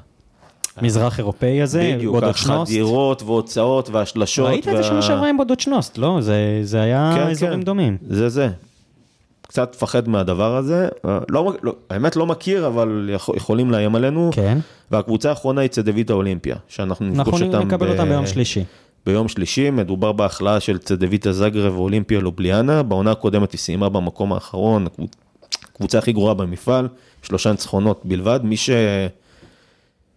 מזרח 0.83 1.19
אירופאי 1.19 1.63
הזה, 1.63 1.93
בדיוק. 1.97 2.17
החדירות 2.23 3.23
והוצאות 3.23 3.89
והשלשות. 3.91 4.47
ראית 4.49 4.69
את 4.69 4.77
זה 4.77 4.83
שנה 4.83 5.03
שעברה 5.03 5.29
עם 5.29 5.37
בודוצ'נוסט, 5.37 5.99
לא? 5.99 6.19
זה- 6.21 6.35
זה 6.63 6.81
היה 6.81 7.13
כן, 7.17 7.27
אזורים 7.31 7.55
כן. 7.59 7.63
דומים. 7.63 7.97
זה 8.09 8.29
זה. 8.29 8.49
קצת 9.49 9.75
מפחד 9.77 10.09
מהדבר 10.09 10.57
הזה. 10.57 10.89
אה, 11.05 11.19
לא, 11.29 11.53
לא, 11.63 11.75
האמת 11.91 12.17
לא 12.17 12.27
מכיר, 12.27 12.67
אבל 12.67 13.11
יכול, 13.13 13.37
יכולים 13.37 13.71
לאיים 13.71 13.95
עלינו. 13.95 14.31
כן. 14.35 14.59
והקבוצה 14.91 15.29
האחרונה 15.31 15.61
היא 15.61 15.69
צדוויטה 15.71 16.13
אולימפיה, 16.13 16.57
שאנחנו 16.69 17.07
נפגוש 17.07 17.43
אנחנו 17.43 17.57
אותם 17.57 17.69
נקבל 17.69 17.87
ב- 17.87 17.91
אותם 17.91 18.09
ביום 18.09 18.27
שלישי. 18.27 18.65
ביום 19.07 19.29
שלישי, 19.29 19.71
מדובר 19.71 20.13
בהכלאה 20.13 20.61
של 20.61 20.79
צדוויטה 20.79 21.33
זגרב 21.33 21.79
ואולימפיה 21.79 22.21
לובליאנה, 22.21 22.83
בעונה 22.83 23.11
הקודמת 23.11 23.53
היא 23.53 23.59
סיימה 23.59 23.89
במקום 23.89 24.33
האחרון, 24.33 24.87
הקבוצ- 24.87 25.47
הקבוצה 25.73 25.99
הכי 25.99 26.13
גרועה 26.13 26.35
במפעל, 26.35 26.89
שלושה 27.23 27.51
ניצחונות 27.51 28.01
בלבד, 28.05 28.41
מי, 28.43 28.57
ש... 28.57 28.71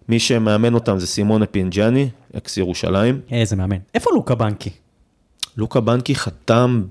מי 0.10 0.20
שמאמן 0.20 0.74
אותם 0.74 1.00
זה 1.00 1.08
סימונה 1.08 1.46
פינג'אני, 1.46 2.10
אקס 2.38 2.58
ירושלים. 2.58 3.20
איזה 3.32 3.56
מאמן. 3.56 3.78
איפה 3.96 4.10
לוקה 4.14 4.36
בנקי? 4.36 4.70
לוקה 5.58 5.80
בנקי 5.80 6.16
חתם. 6.16 6.84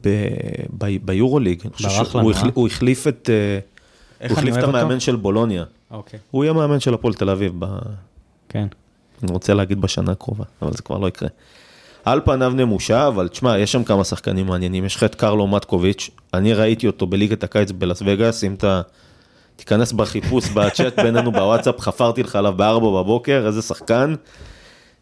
ביורוליג, 1.03 1.63
ברח 1.81 2.17
לנו. 2.17 2.31
אה? 2.31 2.43
הוא 2.55 2.67
החליף 2.67 3.07
את, 3.07 3.31
אה, 3.33 4.29
הוא 4.29 4.39
החליף 4.39 4.57
את? 4.59 4.63
המאמן 4.63 5.01
של 5.01 5.17
בולוניה, 5.17 5.65
אוקיי. 5.91 6.21
הוא 6.31 6.45
יהיה 6.45 6.53
מאמן 6.53 6.81
של 6.81 6.95
הפועל 6.95 7.15
תל 7.15 7.31
אביב, 7.31 7.53
ב... 7.59 7.67
כן. 8.49 8.67
אני 9.23 9.33
רוצה 9.33 9.55
להגיד 9.55 9.81
בשנה 9.81 10.13
הקרובה, 10.13 10.45
אבל 10.63 10.73
זה 10.73 10.83
כבר 10.83 10.99
לא 10.99 11.09
יקרה. 11.09 11.29
על 12.05 12.21
פניו 12.25 12.53
נמושה, 12.57 13.09
אבל 13.09 13.29
תשמע, 13.29 13.59
יש 13.59 13.73
שם 13.73 13.85
כמה 13.85 14.05
שחקנים 14.05 14.47
מעניינים. 14.47 14.85
יש 14.85 14.97
לך 14.97 15.05
את 15.05 15.15
קרלו 15.15 15.47
מטקוביץ', 15.47 16.11
אני 16.35 16.55
ראיתי 16.55 16.87
אותו 16.87 17.07
בליגת 17.07 17.45
הקיץ 17.45 17.71
בלאס 17.71 18.03
וגאס, 18.07 18.45
אם 18.45 18.55
אתה 18.55 18.81
תיכנס 19.57 19.93
בחיפוש 19.93 20.49
בצ'אט 20.55 20.99
בינינו 20.99 21.33
בוואטסאפ, 21.33 21.81
חפרתי 21.81 22.23
לך 22.23 22.37
עליו 22.37 22.53
בארבע 22.53 23.03
בבוקר, 23.03 23.45
איזה 23.47 23.63
שחקן. 23.63 24.15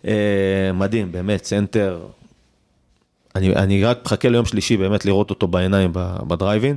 אה, 0.06 0.70
מדהים, 0.74 1.12
באמת, 1.12 1.44
סנטר. 1.44 1.98
אני, 3.36 3.54
אני 3.54 3.84
רק 3.84 3.98
מחכה 4.04 4.28
ליום 4.28 4.46
שלישי 4.46 4.76
באמת 4.76 5.04
לראות 5.04 5.30
אותו 5.30 5.46
בעיניים 5.46 5.90
בדרייבין. 6.28 6.76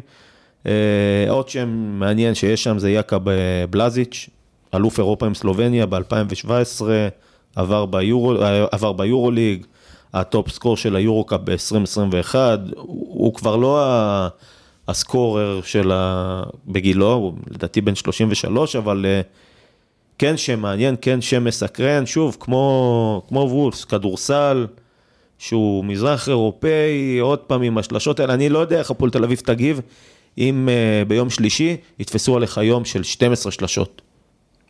אה, 0.65 1.25
עוד 1.29 1.49
שם 1.49 1.69
מעניין 1.99 2.35
שיש 2.35 2.63
שם 2.63 2.79
זה 2.79 2.91
יאקב 2.91 3.29
אה, 3.29 3.67
בלאז'יץ', 3.69 4.29
אלוף 4.73 4.99
אירופה 4.99 5.25
עם 5.25 5.33
סלובניה 5.33 5.85
ב-2017, 5.85 6.81
עבר, 7.55 7.85
ביורו, 7.85 8.35
אה, 8.41 8.93
ביורוליג, 8.93 9.65
ה 10.13 10.22
top 10.22 10.49
scorer 10.49 10.77
של 10.77 10.95
היורו-קאפ 10.95 11.41
ב-2021, 11.43 12.35
הוא, 12.75 13.07
הוא 13.09 13.33
כבר 13.33 13.55
לא 13.55 13.83
ה 14.87 14.98
scorer 14.98 15.61
של 15.63 15.91
ה... 15.91 16.43
בגילו, 16.67 17.13
הוא 17.13 17.33
לדעתי 17.49 17.81
בן 17.81 17.95
33, 17.95 18.75
אבל 18.75 19.05
אה, 19.05 19.21
כן 20.17 20.37
שם 20.37 20.59
מעניין, 20.59 20.95
כן 21.01 21.21
שם 21.21 21.43
מסקרן, 21.43 22.05
שוב, 22.05 22.37
כמו, 22.39 23.21
כמו 23.27 23.39
וולס, 23.39 23.85
כדורסל, 23.85 24.67
שהוא 25.39 25.85
מזרח 25.85 26.29
אירופאי, 26.29 27.19
עוד 27.19 27.39
פעם 27.39 27.61
עם 27.61 27.77
השלשות 27.77 28.19
האלה, 28.19 28.33
אני 28.33 28.49
לא 28.49 28.59
יודע 28.59 28.79
איך 28.79 28.91
הפועל 28.91 29.11
תל 29.11 29.23
אביב 29.23 29.39
תגיב, 29.45 29.81
אם 30.37 30.69
uh, 30.69 31.07
ביום 31.07 31.29
שלישי 31.29 31.77
יתפסו 31.99 32.35
עליך 32.35 32.57
יום 32.57 32.85
של 32.85 33.03
12 33.03 33.51
שלשות. 33.51 34.01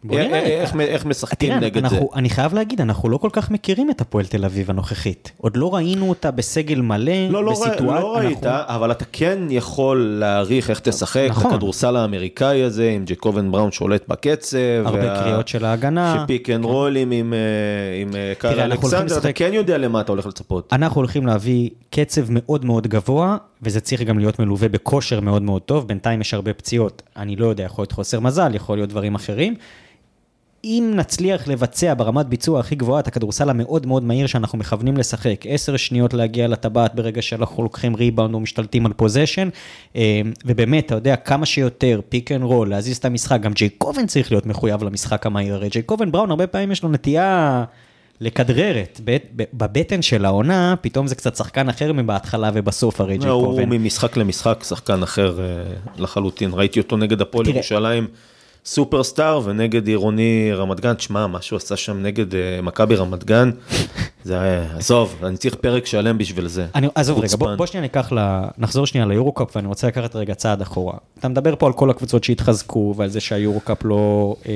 בוא 0.03 0.17
אה, 0.17 0.27
נראה. 0.27 0.39
איך, 0.39 0.76
איך 0.80 1.05
משחקים 1.05 1.53
נגד 1.53 1.73
זה? 1.73 1.80
אנחנו, 1.80 2.09
אני 2.15 2.30
חייב 2.30 2.53
להגיד, 2.53 2.81
אנחנו 2.81 3.09
לא 3.09 3.17
כל 3.17 3.30
כך 3.34 3.51
מכירים 3.51 3.89
את 3.89 4.01
הפועל 4.01 4.26
תל 4.26 4.45
אביב 4.45 4.69
הנוכחית. 4.69 5.31
עוד 5.38 5.57
לא 5.57 5.76
ראינו 5.76 6.09
אותה 6.09 6.31
בסגל 6.31 6.81
מלא, 6.81 7.13
לא, 7.30 7.43
לא, 7.43 7.51
בסיטואציה. 7.51 7.85
לא 7.85 8.17
ראית, 8.17 8.45
אבל 8.45 8.91
אתה 8.91 9.05
כן 9.11 9.39
יכול 9.49 10.15
להעריך 10.19 10.69
איך 10.69 10.80
תשחק, 10.80 11.27
נכון. 11.30 11.51
הכדורסל 11.51 11.95
האמריקאי 11.95 12.63
הזה, 12.63 12.89
עם 12.89 13.03
ג'קובן 13.05 13.51
בראון 13.51 13.71
שולט 13.71 14.07
בקצב. 14.07 14.57
הרבה 14.85 15.19
קריאות 15.19 15.47
של 15.47 15.65
ההגנה. 15.65 16.23
ש 16.23 16.32
pick 16.32 16.49
and 16.49 16.65
roll 16.65 16.96
ים 16.96 17.11
עם, 17.11 17.34
אה, 17.34 18.01
עם 18.01 18.15
אה, 18.15 18.31
אנחנו 18.31 18.49
הולכים 18.49 18.71
אלכסנדר, 18.71 19.17
אתה 19.17 19.34
כן 19.34 19.53
יודע 19.53 19.77
למה 19.77 20.01
אתה 20.01 20.11
הולך 20.11 20.26
לצפות. 20.26 20.73
אנחנו 20.73 21.01
הולכים 21.01 21.27
להביא 21.27 21.69
קצב 21.89 22.21
מאוד 22.30 22.65
מאוד 22.65 22.88
גבוה, 22.88 23.38
וזה 23.61 23.80
צריך 23.80 24.01
גם 24.01 24.19
להיות 24.19 24.39
מלווה 24.39 24.69
בכושר 24.69 25.19
מאוד 25.19 25.41
מאוד 25.41 25.61
טוב. 25.61 25.88
בינתיים 25.88 26.21
יש 26.21 26.34
הרבה 26.34 26.53
פציעות, 26.53 27.01
אני 27.17 27.35
לא 27.35 27.47
יודע, 27.47 27.63
יכול 27.63 27.81
להיות 27.81 27.91
חוסר 27.91 28.19
מזל, 28.19 28.55
יכול 28.55 28.77
להיות 28.77 28.89
דברים 28.89 29.15
אחרים. 29.15 29.55
אם 30.64 30.94
נצליח 30.95 31.48
לבצע 31.48 31.94
ברמת 31.98 32.26
ביצוע 32.26 32.60
הכי 32.60 32.76
גבוהה 32.76 32.99
את 32.99 33.07
הכדורסל 33.07 33.49
המאוד 33.49 33.86
מאוד 33.86 34.03
מהיר 34.03 34.27
שאנחנו 34.27 34.57
מכוונים 34.57 34.98
לשחק, 34.98 35.45
עשר 35.49 35.77
שניות 35.77 36.14
להגיע 36.14 36.48
לטבעת 36.48 36.95
ברגע 36.95 37.22
שאנחנו 37.22 37.64
לוקחים 37.64 37.95
ריבאונד 37.95 38.34
או 38.34 38.40
משתלטים 38.40 38.86
על 38.86 38.94
possession, 38.93 39.49
ובאמת, 40.45 40.86
אתה 40.86 40.95
יודע, 40.95 41.15
כמה 41.15 41.45
שיותר 41.45 41.99
pick 42.09 42.31
and 42.31 42.43
roll, 42.43 42.69
להזיז 42.69 42.98
את 42.98 43.06
המשחק, 43.06 43.41
גם 43.41 43.53
ג'ייקובן 43.53 44.07
צריך 44.07 44.31
להיות 44.31 44.45
מחויב 44.45 44.84
למשחק 44.84 45.26
המהיר, 45.26 45.53
הרי 45.53 45.69
ג'ייקובן 45.69 46.11
בראון 46.11 46.30
הרבה 46.30 46.48
פעמים 46.48 46.72
יש 46.72 46.84
לו 46.84 46.90
נטייה 46.90 47.64
לכדררת, 48.22 49.02
בבטן 49.53 50.02
של 50.02 50.26
העונה, 50.26 50.76
פתאום 50.81 51.07
זה 51.07 51.15
קצת 51.15 51.36
שחקן 51.36 51.69
אחר 51.69 51.94
מבהתחלה 51.94 52.52
ובסוף 52.53 53.02
הרי 53.02 53.18
לא, 53.18 53.31
הוא 53.31 53.56
ג'ייקובן. 53.56 53.77
ממשחק 53.77 54.18
למשחק 54.18 54.64
שחקן 54.68 55.03
אחר 55.03 55.40
אה, 55.40 55.45
לחלוטין. 55.98 56.52
ראיתי 56.53 56.80
אותו 56.80 56.98
נגד 56.98 57.22
הפועל 57.22 57.45
תראה. 57.45 57.56
ירושלים 57.56 58.07
סופרסטאר 58.65 59.41
ונגד 59.44 59.88
עירוני 59.88 60.52
רמת 60.53 60.80
גן. 60.80 60.94
תשמע, 60.94 61.27
מה 61.27 61.41
שהוא 61.41 61.57
עשה 61.57 61.77
שם 61.77 62.02
נגד 62.02 62.36
אה, 62.36 62.61
מכבי 62.64 62.95
רמת 62.95 63.23
גן, 63.23 63.52
זה 64.23 64.41
היה, 64.41 64.64
עזוב, 64.77 65.15
אני 65.23 65.38
צריך 65.38 65.56
פרק 65.56 65.86
שלם 65.86 66.18
בשביל 66.18 66.48
זה. 66.48 66.68
אני, 66.76 66.88
עזוב 66.95 67.19
רגע, 67.19 67.36
בוא. 67.38 67.56
בוא 67.56 67.65
שנייה 67.65 67.81
ניקח, 67.81 68.11
ל... 68.11 68.19
נחזור 68.57 68.86
שנייה 68.86 69.06
ליורו-קאפ, 69.06 69.56
ואני 69.56 69.68
רוצה 69.68 69.88
לקחת 69.88 70.15
רגע 70.15 70.34
צעד 70.34 70.61
אחורה. 70.61 70.94
אתה 71.19 71.27
מדבר 71.27 71.56
פה 71.56 71.68
על 71.68 71.73
כל 71.73 71.90
הקבוצות 71.90 72.23
שהתחזקו, 72.23 72.94
ועל 72.98 73.10
זה 73.10 73.19
שהיורו-קאפ 73.19 73.86
לא, 73.86 74.36
אה, 74.45 74.52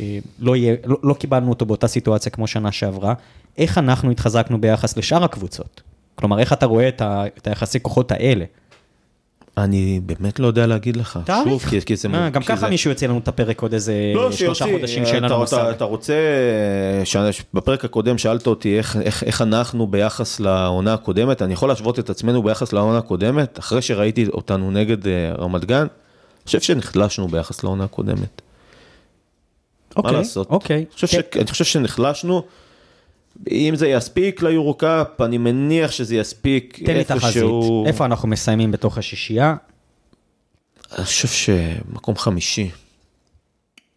אה, 0.00 0.18
לא, 0.38 0.56
יהיה, 0.56 0.74
לא, 0.84 0.96
לא 1.02 1.14
קיבלנו 1.14 1.50
אותו 1.50 1.66
באותה 1.66 1.88
סיטואציה 1.88 2.32
כמו 2.32 2.46
שנה 2.46 2.72
שעברה. 2.72 3.14
איך 3.58 3.78
אנחנו 3.78 4.10
התחזקנו 4.10 4.60
ביחס 4.60 4.96
לשאר 4.96 5.24
הקבוצות? 5.24 5.82
כלומר, 6.14 6.38
איך 6.38 6.52
אתה 6.52 6.66
רואה 6.66 6.88
את, 6.88 7.00
ה, 7.00 7.24
את 7.38 7.46
היחסי 7.46 7.80
כוחות 7.80 8.12
האלה? 8.12 8.44
אני 9.58 10.00
באמת 10.06 10.40
לא 10.40 10.46
יודע 10.46 10.66
להגיד 10.66 10.96
לך. 10.96 11.18
תאריך. 11.24 11.48
שוב, 11.48 11.64
כי, 11.86 11.96
זה... 11.96 12.08
אה, 12.14 12.30
גם 12.30 12.42
ככה 12.42 12.68
מישהו 12.68 12.90
יוציא 12.90 13.08
לנו 13.08 13.18
את 13.18 13.28
הפרק 13.28 13.62
עוד 13.62 13.72
איזה 13.72 13.94
לא, 14.14 14.32
שלושה. 14.32 14.64
חודשים 14.64 15.06
שאין 15.06 15.22
לנו 15.24 15.38
מושג. 15.38 15.56
אתה- 15.56 15.84
רוצה, 15.84 16.14
בפרק 17.54 17.84
הקודם 17.84 18.18
שאלת 18.18 18.46
אותי 18.46 18.78
איך, 18.78 18.96
אנחנו 19.42 19.86
ביחס 19.86 20.40
לעונה 20.40 20.94
הקודמת, 20.94 21.42
אני 21.42 21.52
יכול 21.52 21.68
להשוות 21.68 21.98
את 21.98 22.10
עצמנו 22.10 22.42
ביחס 22.42 22.72
לעונה 22.72 22.98
הקודמת, 22.98 23.58
אחרי 23.58 23.82
שראיתי 23.82 24.26
אותנו 24.32 24.70
נגד 24.70 25.06
אה, 25.06 25.32
רמת 25.38 25.64
גן, 25.64 25.76
אני 25.80 25.88
חושב 26.46 26.60
שנחלשנו 26.60 27.28
ביחס 27.28 27.64
לעונה 27.64 27.84
הקודמת. 27.84 28.42
אוקיי, 29.96 30.12
מה 30.12 30.18
לעשות? 30.18 30.50
אוקיי. 30.50 30.84
חושב, 30.94 31.06
ש... 31.06 31.14
אני 31.36 31.46
חושב 31.46 31.64
שנחלשנו. 31.64 32.42
אם 33.50 33.74
זה 33.76 33.88
יספיק 33.88 34.42
ליורו-קאפ, 34.42 35.20
אני 35.20 35.38
מניח 35.38 35.90
שזה 35.90 36.16
יספיק 36.16 36.80
תן 36.86 36.96
לי 36.96 37.04
תחזית. 37.04 37.24
איפשהו... 37.24 37.86
איפה 37.86 38.04
אנחנו 38.04 38.28
מסיימים 38.28 38.70
בתוך 38.70 38.98
השישייה? 38.98 39.56
אני 40.98 41.04
חושב 41.04 41.28
שמקום 41.28 42.16
חמישי. 42.16 42.70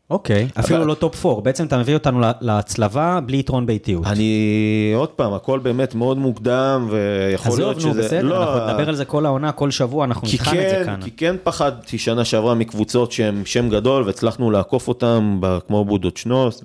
אוקיי, 0.09 0.47
אפילו 0.59 0.85
לא 0.85 0.93
top 0.94 1.26
4, 1.26 1.41
בעצם 1.41 1.65
אתה 1.65 1.77
מביא 1.77 1.93
אותנו 1.93 2.19
לה- 2.19 2.31
להצלבה 2.41 3.19
בלי 3.26 3.38
יתרון 3.38 3.65
ביתיות. 3.65 4.06
אני, 4.05 4.91
עוד 4.95 5.09
פעם, 5.09 5.34
הכל 5.34 5.59
באמת 5.59 5.95
מאוד 5.95 6.18
מוקדם, 6.18 6.88
ויכול 6.91 7.47
עזוב, 7.51 7.59
להיות 7.59 7.76
נו, 7.76 7.81
שזה... 7.81 8.03
בסדר, 8.03 8.22
לא, 8.22 8.43
אנחנו 8.43 8.68
נדבר 8.68 8.89
על 8.89 8.95
זה 8.95 9.05
כל 9.05 9.26
העונה, 9.26 9.51
כל 9.51 9.72
שבוע, 9.72 10.05
אנחנו 10.05 10.27
נבחן 10.34 10.55
את 10.55 10.69
זה 10.69 10.76
כן, 10.76 10.85
כאן. 10.85 10.99
כי 11.03 11.11
כן 11.11 11.35
פחדתי 11.43 11.97
שנה 11.97 12.26
שעברה 12.26 12.55
מקבוצות 12.55 13.11
שהן 13.11 13.41
שם 13.45 13.69
גדול, 13.69 14.03
והצלחנו 14.03 14.51
לעקוף 14.51 14.88
אותן, 14.88 15.39
כמו 15.68 15.85
בודות 15.85 16.18
שנוס, 16.18 16.64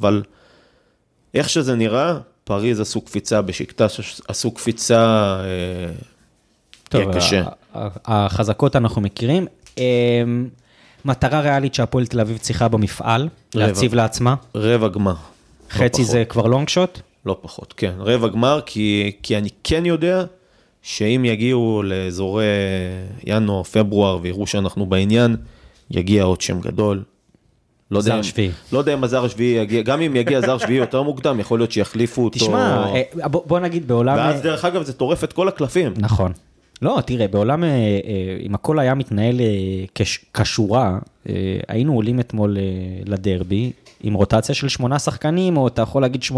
אבל 0.00 0.22
איך 1.34 1.48
שזה 1.48 1.74
נראה, 1.74 2.14
פריז 2.44 2.80
עשו 2.80 3.00
קפיצה, 3.00 3.42
בשקטש 3.42 4.20
עשו 4.28 4.50
קפיצה, 4.50 5.00
אה, 5.40 5.92
טוב, 6.88 7.14
קשה. 7.14 7.42
החזקות 8.04 8.76
אנחנו 8.76 9.00
מכירים. 9.00 9.46
אמ, 9.78 10.48
מטרה 11.04 11.40
ריאלית 11.40 11.74
שהפועל 11.74 12.06
תל 12.06 12.20
אביב 12.20 12.38
צריכה 12.38 12.68
במפעל, 12.68 13.28
רבע. 13.54 13.66
להציב 13.66 13.94
לעצמה. 13.94 14.34
רבע 14.54 14.88
גמר. 14.88 15.14
חצי 15.70 16.02
לא 16.02 16.08
זה 16.08 16.24
כבר 16.24 16.46
לונג 16.46 16.68
שוט? 16.68 17.00
לא 17.26 17.38
פחות, 17.42 17.74
כן, 17.76 17.92
רבע 17.98 18.28
גמר, 18.28 18.60
כי, 18.66 19.12
כי 19.22 19.38
אני 19.38 19.48
כן 19.64 19.86
יודע 19.86 20.24
שאם 20.82 21.24
יגיעו 21.24 21.82
לאזורי 21.82 22.44
ינואר, 23.24 23.62
פברואר, 23.62 24.18
ויראו 24.22 24.46
שאנחנו 24.46 24.86
בעניין, 24.86 25.36
יגיע 25.90 26.22
עוד 26.24 26.40
שם 26.40 26.60
גדול. 26.60 27.02
לא 27.90 28.00
זר 28.00 28.22
שביעי. 28.22 28.50
לא 28.72 28.78
יודע 28.78 28.94
אם 28.94 29.04
הזר 29.04 29.28
שביעי 29.28 29.62
יגיע, 29.62 29.82
גם 29.82 30.00
אם 30.00 30.16
יגיע 30.16 30.40
זר 30.40 30.58
שביעי 30.58 30.78
יותר 30.78 31.02
מוקדם, 31.02 31.40
יכול 31.40 31.58
להיות 31.58 31.72
שיחליפו 31.72 32.24
אותו. 32.24 32.38
תשמע, 32.38 32.86
אה, 32.94 33.28
בוא 33.28 33.42
בוא 33.46 33.58
נגיד 33.60 33.88
בעולם... 33.88 34.16
ואז 34.16 34.42
דרך 34.42 34.64
אגב 34.64 34.82
זה 34.82 34.92
טורף 34.92 35.24
את 35.24 35.32
כל 35.32 35.48
הקלפים. 35.48 35.92
נכון. 35.96 36.32
לא, 36.82 36.98
תראה, 37.06 37.28
בעולם, 37.28 37.64
אה, 37.64 37.68
אה, 37.68 37.74
אם 38.46 38.54
הכל 38.54 38.78
היה 38.78 38.94
מתנהל 38.94 39.40
אה, 39.40 39.44
כש- 39.94 40.24
כשורה, 40.34 40.98
אה, 41.28 41.34
היינו 41.68 41.94
עולים 41.94 42.20
אתמול 42.20 42.56
אה, 42.56 42.62
לדרבי 43.06 43.72
עם 44.02 44.14
רוטציה 44.14 44.54
של 44.54 44.68
שמונה 44.68 44.98
שחקנים, 44.98 45.56
או 45.56 45.68
אתה 45.68 45.82
יכול 45.82 46.02
להגיד 46.02 46.22
8.25, 46.22 46.34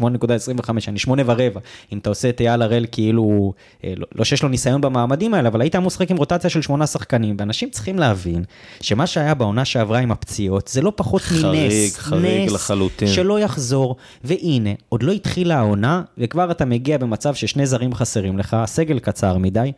8.25, 0.00 0.70
אני 0.88 0.98
שמונה 0.98 1.22
ורבע. 1.26 1.60
אם 1.92 1.98
אתה 1.98 2.08
עושה 2.10 2.28
את 2.28 2.40
אייל 2.40 2.62
הראל 2.62 2.86
כאילו, 2.92 3.52
אה, 3.84 3.92
לא- 3.96 4.06
לא 4.14 4.24
שיש 4.24 4.42
לו 4.42 4.48
ניסיון 4.48 4.80
במעמדים 4.80 5.34
האלה, 5.34 5.48
אבל 5.48 5.60
היית 5.60 5.76
אמור 5.76 5.86
לשחק 5.86 6.10
עם 6.10 6.16
רוטציה 6.16 6.50
של 6.50 6.62
שמונה 6.62 6.86
שחקנים, 6.86 7.36
ואנשים 7.38 7.70
צריכים 7.70 7.98
להבין 7.98 8.44
שמה 8.80 9.06
שהיה 9.06 9.34
בעונה 9.34 9.64
שעברה 9.64 9.98
עם 9.98 10.10
הפציעות, 10.12 10.68
זה 10.68 10.82
לא 10.82 10.92
פחות 10.96 11.22
חריג, 11.22 11.64
מנס, 11.72 11.96
חריג 11.96 12.46
נס 12.46 12.52
לחלוטין. 12.52 13.08
שלא 13.08 13.40
יחזור, 13.40 13.96
והנה, 14.24 14.70
עוד 14.88 15.02
לא 15.02 15.12
התחילה 15.12 15.58
העונה, 15.58 16.02
וכבר 16.18 16.50
אתה 16.50 16.64
מגיע 16.64 16.98
במצב 16.98 17.34
ששני 17.34 17.66
זרים 17.66 17.94
חסרים 17.94 18.38
לך, 18.38 18.54
הסגל 18.54 18.98
קצר 18.98 19.36
מדי. 19.38 19.72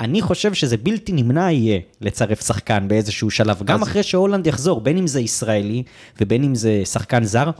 אני 0.00 0.22
חושב 0.22 0.54
שזה 0.54 0.76
בלתי 0.76 1.12
נמנע 1.12 1.50
יהיה 1.52 1.80
לצרף 2.00 2.46
שחקן 2.46 2.88
באיזשהו 2.88 3.30
שלב, 3.30 3.62
גם 3.64 3.82
אז- 3.82 3.88
אחרי 3.88 4.02
שהולנד 4.02 4.46
יחזור, 4.46 4.80
בין 4.80 4.96
אם 4.96 5.06
זה 5.06 5.20
ישראלי 5.20 5.82
ובין 6.20 6.44
אם 6.44 6.54
זה 6.54 6.82
שחקן 6.84 7.24
זר, 7.24 7.50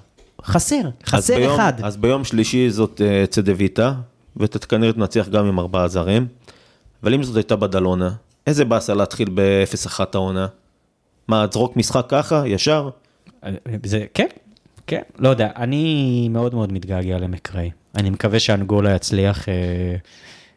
חסר, 0.45 0.77
אז 0.77 0.91
חסר 1.07 1.35
ביום, 1.37 1.55
אחד. 1.55 1.73
אז 1.83 1.97
ביום 1.97 2.25
שלישי 2.25 2.71
זאת 2.71 3.01
אה, 3.05 3.27
צדוויטה, 3.27 3.95
ואתה 4.37 4.59
כנראה 4.59 4.93
תנצח 4.93 5.29
גם 5.29 5.47
עם 5.47 5.59
ארבעה 5.59 5.89
זרים. 5.89 6.27
אבל 7.03 7.15
אם 7.15 7.23
זאת 7.23 7.37
הייתה 7.37 7.57
בדלונה, 7.57 8.11
איזה 8.47 8.65
באסה 8.65 8.95
להתחיל 8.95 9.29
ב-0-1 9.35 10.01
העונה? 10.15 10.47
מה, 11.29 11.47
תזרוק 11.47 11.77
משחק 11.77 12.05
ככה, 12.09 12.43
ישר? 12.47 12.91
זה, 13.85 14.05
כן, 14.15 14.27
כן, 14.87 15.03
לא 15.19 15.29
יודע, 15.29 15.49
אני 15.57 16.29
מאוד 16.31 16.55
מאוד 16.55 16.73
מתגעגע 16.73 17.19
למקריי. 17.19 17.71
אני 17.95 18.11
מקווה 18.11 18.41
שאנגולה 18.41 18.95
יצליח 18.95 19.49
אה, 19.49 19.55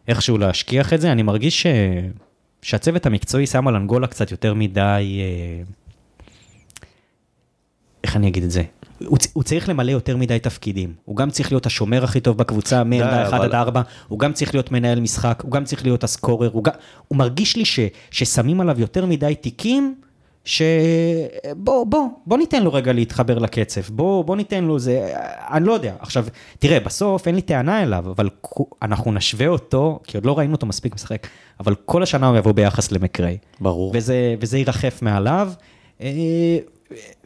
איכשהו 0.07 0.37
להשכיח 0.37 0.93
את 0.93 1.01
זה. 1.01 1.11
אני 1.11 1.23
מרגיש 1.23 1.61
ש... 1.61 1.65
שהצוות 2.61 3.05
המקצועי 3.05 3.47
שם 3.47 3.67
על 3.67 3.75
אנגולה 3.75 4.07
קצת 4.07 4.31
יותר 4.31 4.53
מדי... 4.53 5.19
אה, 5.21 5.63
איך 8.03 8.15
אני 8.15 8.27
אגיד 8.27 8.43
את 8.43 8.51
זה? 8.51 8.63
הוא, 9.05 9.17
הוא 9.33 9.43
צריך 9.43 9.69
למלא 9.69 9.91
יותר 9.91 10.17
מדי 10.17 10.39
תפקידים. 10.39 10.93
הוא 11.05 11.15
גם 11.15 11.29
צריך 11.29 11.51
להיות 11.51 11.65
השומר 11.65 12.03
הכי 12.03 12.19
טוב 12.19 12.37
בקבוצה, 12.37 12.83
מעמדה 12.83 13.23
1 13.23 13.33
אבל- 13.33 13.45
עד 13.45 13.53
4, 13.55 13.81
הוא 14.07 14.19
גם 14.19 14.33
צריך 14.33 14.53
להיות 14.55 14.71
מנהל 14.71 14.99
משחק, 14.99 15.41
הוא 15.43 15.51
גם 15.51 15.63
צריך 15.63 15.83
להיות 15.83 16.03
הסקורר, 16.03 16.49
הוא, 16.53 16.63
גם, 16.63 16.73
הוא 17.07 17.17
מרגיש 17.17 17.55
לי 17.55 17.65
ש, 17.65 17.79
ששמים 18.11 18.61
עליו 18.61 18.79
יותר 18.79 19.05
מדי 19.05 19.35
תיקים, 19.41 19.95
שבוא, 20.45 21.85
בוא, 21.85 22.07
בוא 22.25 22.37
ניתן 22.37 22.63
לו 22.63 22.73
רגע 22.73 22.93
להתחבר 22.93 23.37
לקצב, 23.37 23.81
בוא, 23.89 24.23
בוא 24.23 24.35
ניתן 24.35 24.63
לו 24.63 24.79
זה, 24.79 25.13
אני 25.51 25.65
לא 25.65 25.73
יודע. 25.73 25.93
עכשיו, 25.99 26.25
תראה, 26.59 26.79
בסוף 26.79 27.27
אין 27.27 27.35
לי 27.35 27.41
טענה 27.41 27.83
אליו, 27.83 28.05
אבל 28.11 28.29
אנחנו 28.81 29.11
נשווה 29.11 29.47
אותו, 29.47 29.99
כי 30.03 30.17
עוד 30.17 30.25
לא 30.25 30.37
ראינו 30.37 30.53
אותו 30.53 30.65
מספיק 30.65 30.95
משחק, 30.95 31.27
אבל 31.59 31.75
כל 31.85 32.03
השנה 32.03 32.27
הוא 32.27 32.37
יבוא 32.37 32.51
ביחס 32.51 32.91
למקריי. 32.91 33.37
ברור. 33.59 33.91
וזה, 33.95 34.35
וזה 34.39 34.57
ירחף 34.57 35.01
מעליו. 35.01 35.51
אה, 36.01 36.57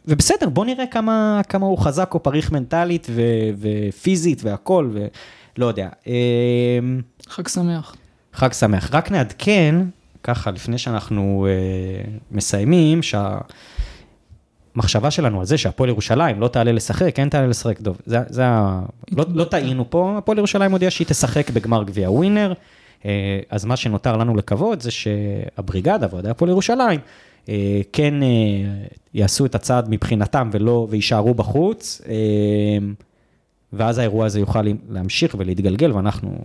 ובסדר, 0.06 0.48
בוא 0.48 0.64
נראה 0.64 0.86
כמה, 0.86 1.40
כמה 1.48 1.66
הוא 1.66 1.78
חזק 1.78 2.10
או 2.14 2.22
פריך 2.22 2.52
מנטלית 2.52 3.06
ו, 3.10 3.22
ופיזית 3.60 4.40
והכל, 4.44 4.90
ולא 4.92 5.66
יודע. 5.66 5.88
אה, 6.06 6.78
חג 7.28 7.48
שמח. 7.48 7.96
חג 8.32 8.52
שמח. 8.52 8.94
רק 8.94 9.10
נעדכן, 9.10 9.76
ככה, 10.22 10.50
לפני 10.50 10.78
שאנחנו 10.78 11.46
אה, 11.48 11.52
מסיימים, 12.30 13.00
שהמחשבה 13.02 15.10
שלנו 15.10 15.40
על 15.40 15.46
זה 15.46 15.58
שהפועל 15.58 15.90
ירושלים 15.90 16.40
לא 16.40 16.48
תעלה 16.48 16.72
לשחק, 16.72 17.16
כן 17.16 17.28
תעלה 17.28 17.46
לשחק, 17.46 17.78
טוב, 17.78 18.00
זה, 18.06 18.18
זה 18.28 18.46
ה... 18.46 18.82
לא, 19.10 19.24
לא 19.34 19.44
טעינו 19.44 19.90
פה, 19.90 20.14
הפועל 20.18 20.38
ירושלים 20.38 20.72
הודיעה 20.72 20.90
שהיא 20.90 21.06
תשחק 21.06 21.50
בגמר 21.50 21.84
גביע 21.84 22.10
ווינר, 22.10 22.52
אה, 23.04 23.40
אז 23.50 23.64
מה 23.64 23.76
שנותר 23.76 24.16
לנו 24.16 24.36
לקוות 24.36 24.80
זה 24.80 24.90
שהבריגדה 24.90 26.06
ואוהדי 26.10 26.30
הפועל 26.30 26.50
ירושלים, 26.50 27.00
אה, 27.48 27.80
כן 27.92 28.22
אה, 28.22 28.28
יעשו 29.14 29.46
את 29.46 29.54
הצעד 29.54 29.86
מבחינתם 29.90 30.50
ולא, 30.52 30.86
ויישארו 30.90 31.34
בחוץ, 31.34 32.02
אה, 32.08 32.14
ואז 33.72 33.98
האירוע 33.98 34.26
הזה 34.26 34.40
יוכל 34.40 34.62
להמשיך 34.88 35.36
ולהתגלגל, 35.38 35.92
ואנחנו, 35.92 36.38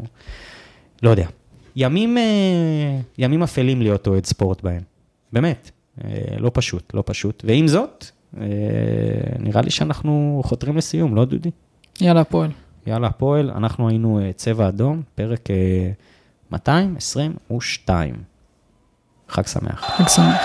לא 1.03 1.09
יודע, 1.09 1.27
ימים, 1.75 2.17
אה, 2.17 2.23
ימים 3.17 3.43
אפלים 3.43 3.81
להיות 3.81 4.07
אוהד 4.07 4.25
ספורט 4.25 4.61
בהם, 4.63 4.81
באמת, 5.33 5.71
אה, 6.03 6.09
לא 6.37 6.51
פשוט, 6.53 6.93
לא 6.93 7.03
פשוט. 7.05 7.43
ועם 7.47 7.67
זאת, 7.67 8.05
אה, 8.41 8.45
נראה 9.39 9.61
לי 9.61 9.69
שאנחנו 9.69 10.41
חותרים 10.45 10.77
לסיום, 10.77 11.15
לא 11.15 11.25
דודי? 11.25 11.51
יאללה, 12.01 12.21
הפועל. 12.21 12.51
יאללה, 12.87 13.07
הפועל, 13.07 13.51
אנחנו 13.51 13.89
היינו 13.89 14.19
צבע 14.35 14.67
אדום, 14.67 15.01
פרק 15.15 15.51
אה, 15.51 15.91
222. 16.51 18.15
חג 19.29 19.45
שמח. 19.47 19.85
חג 19.97 20.07
שמח. 20.07 20.41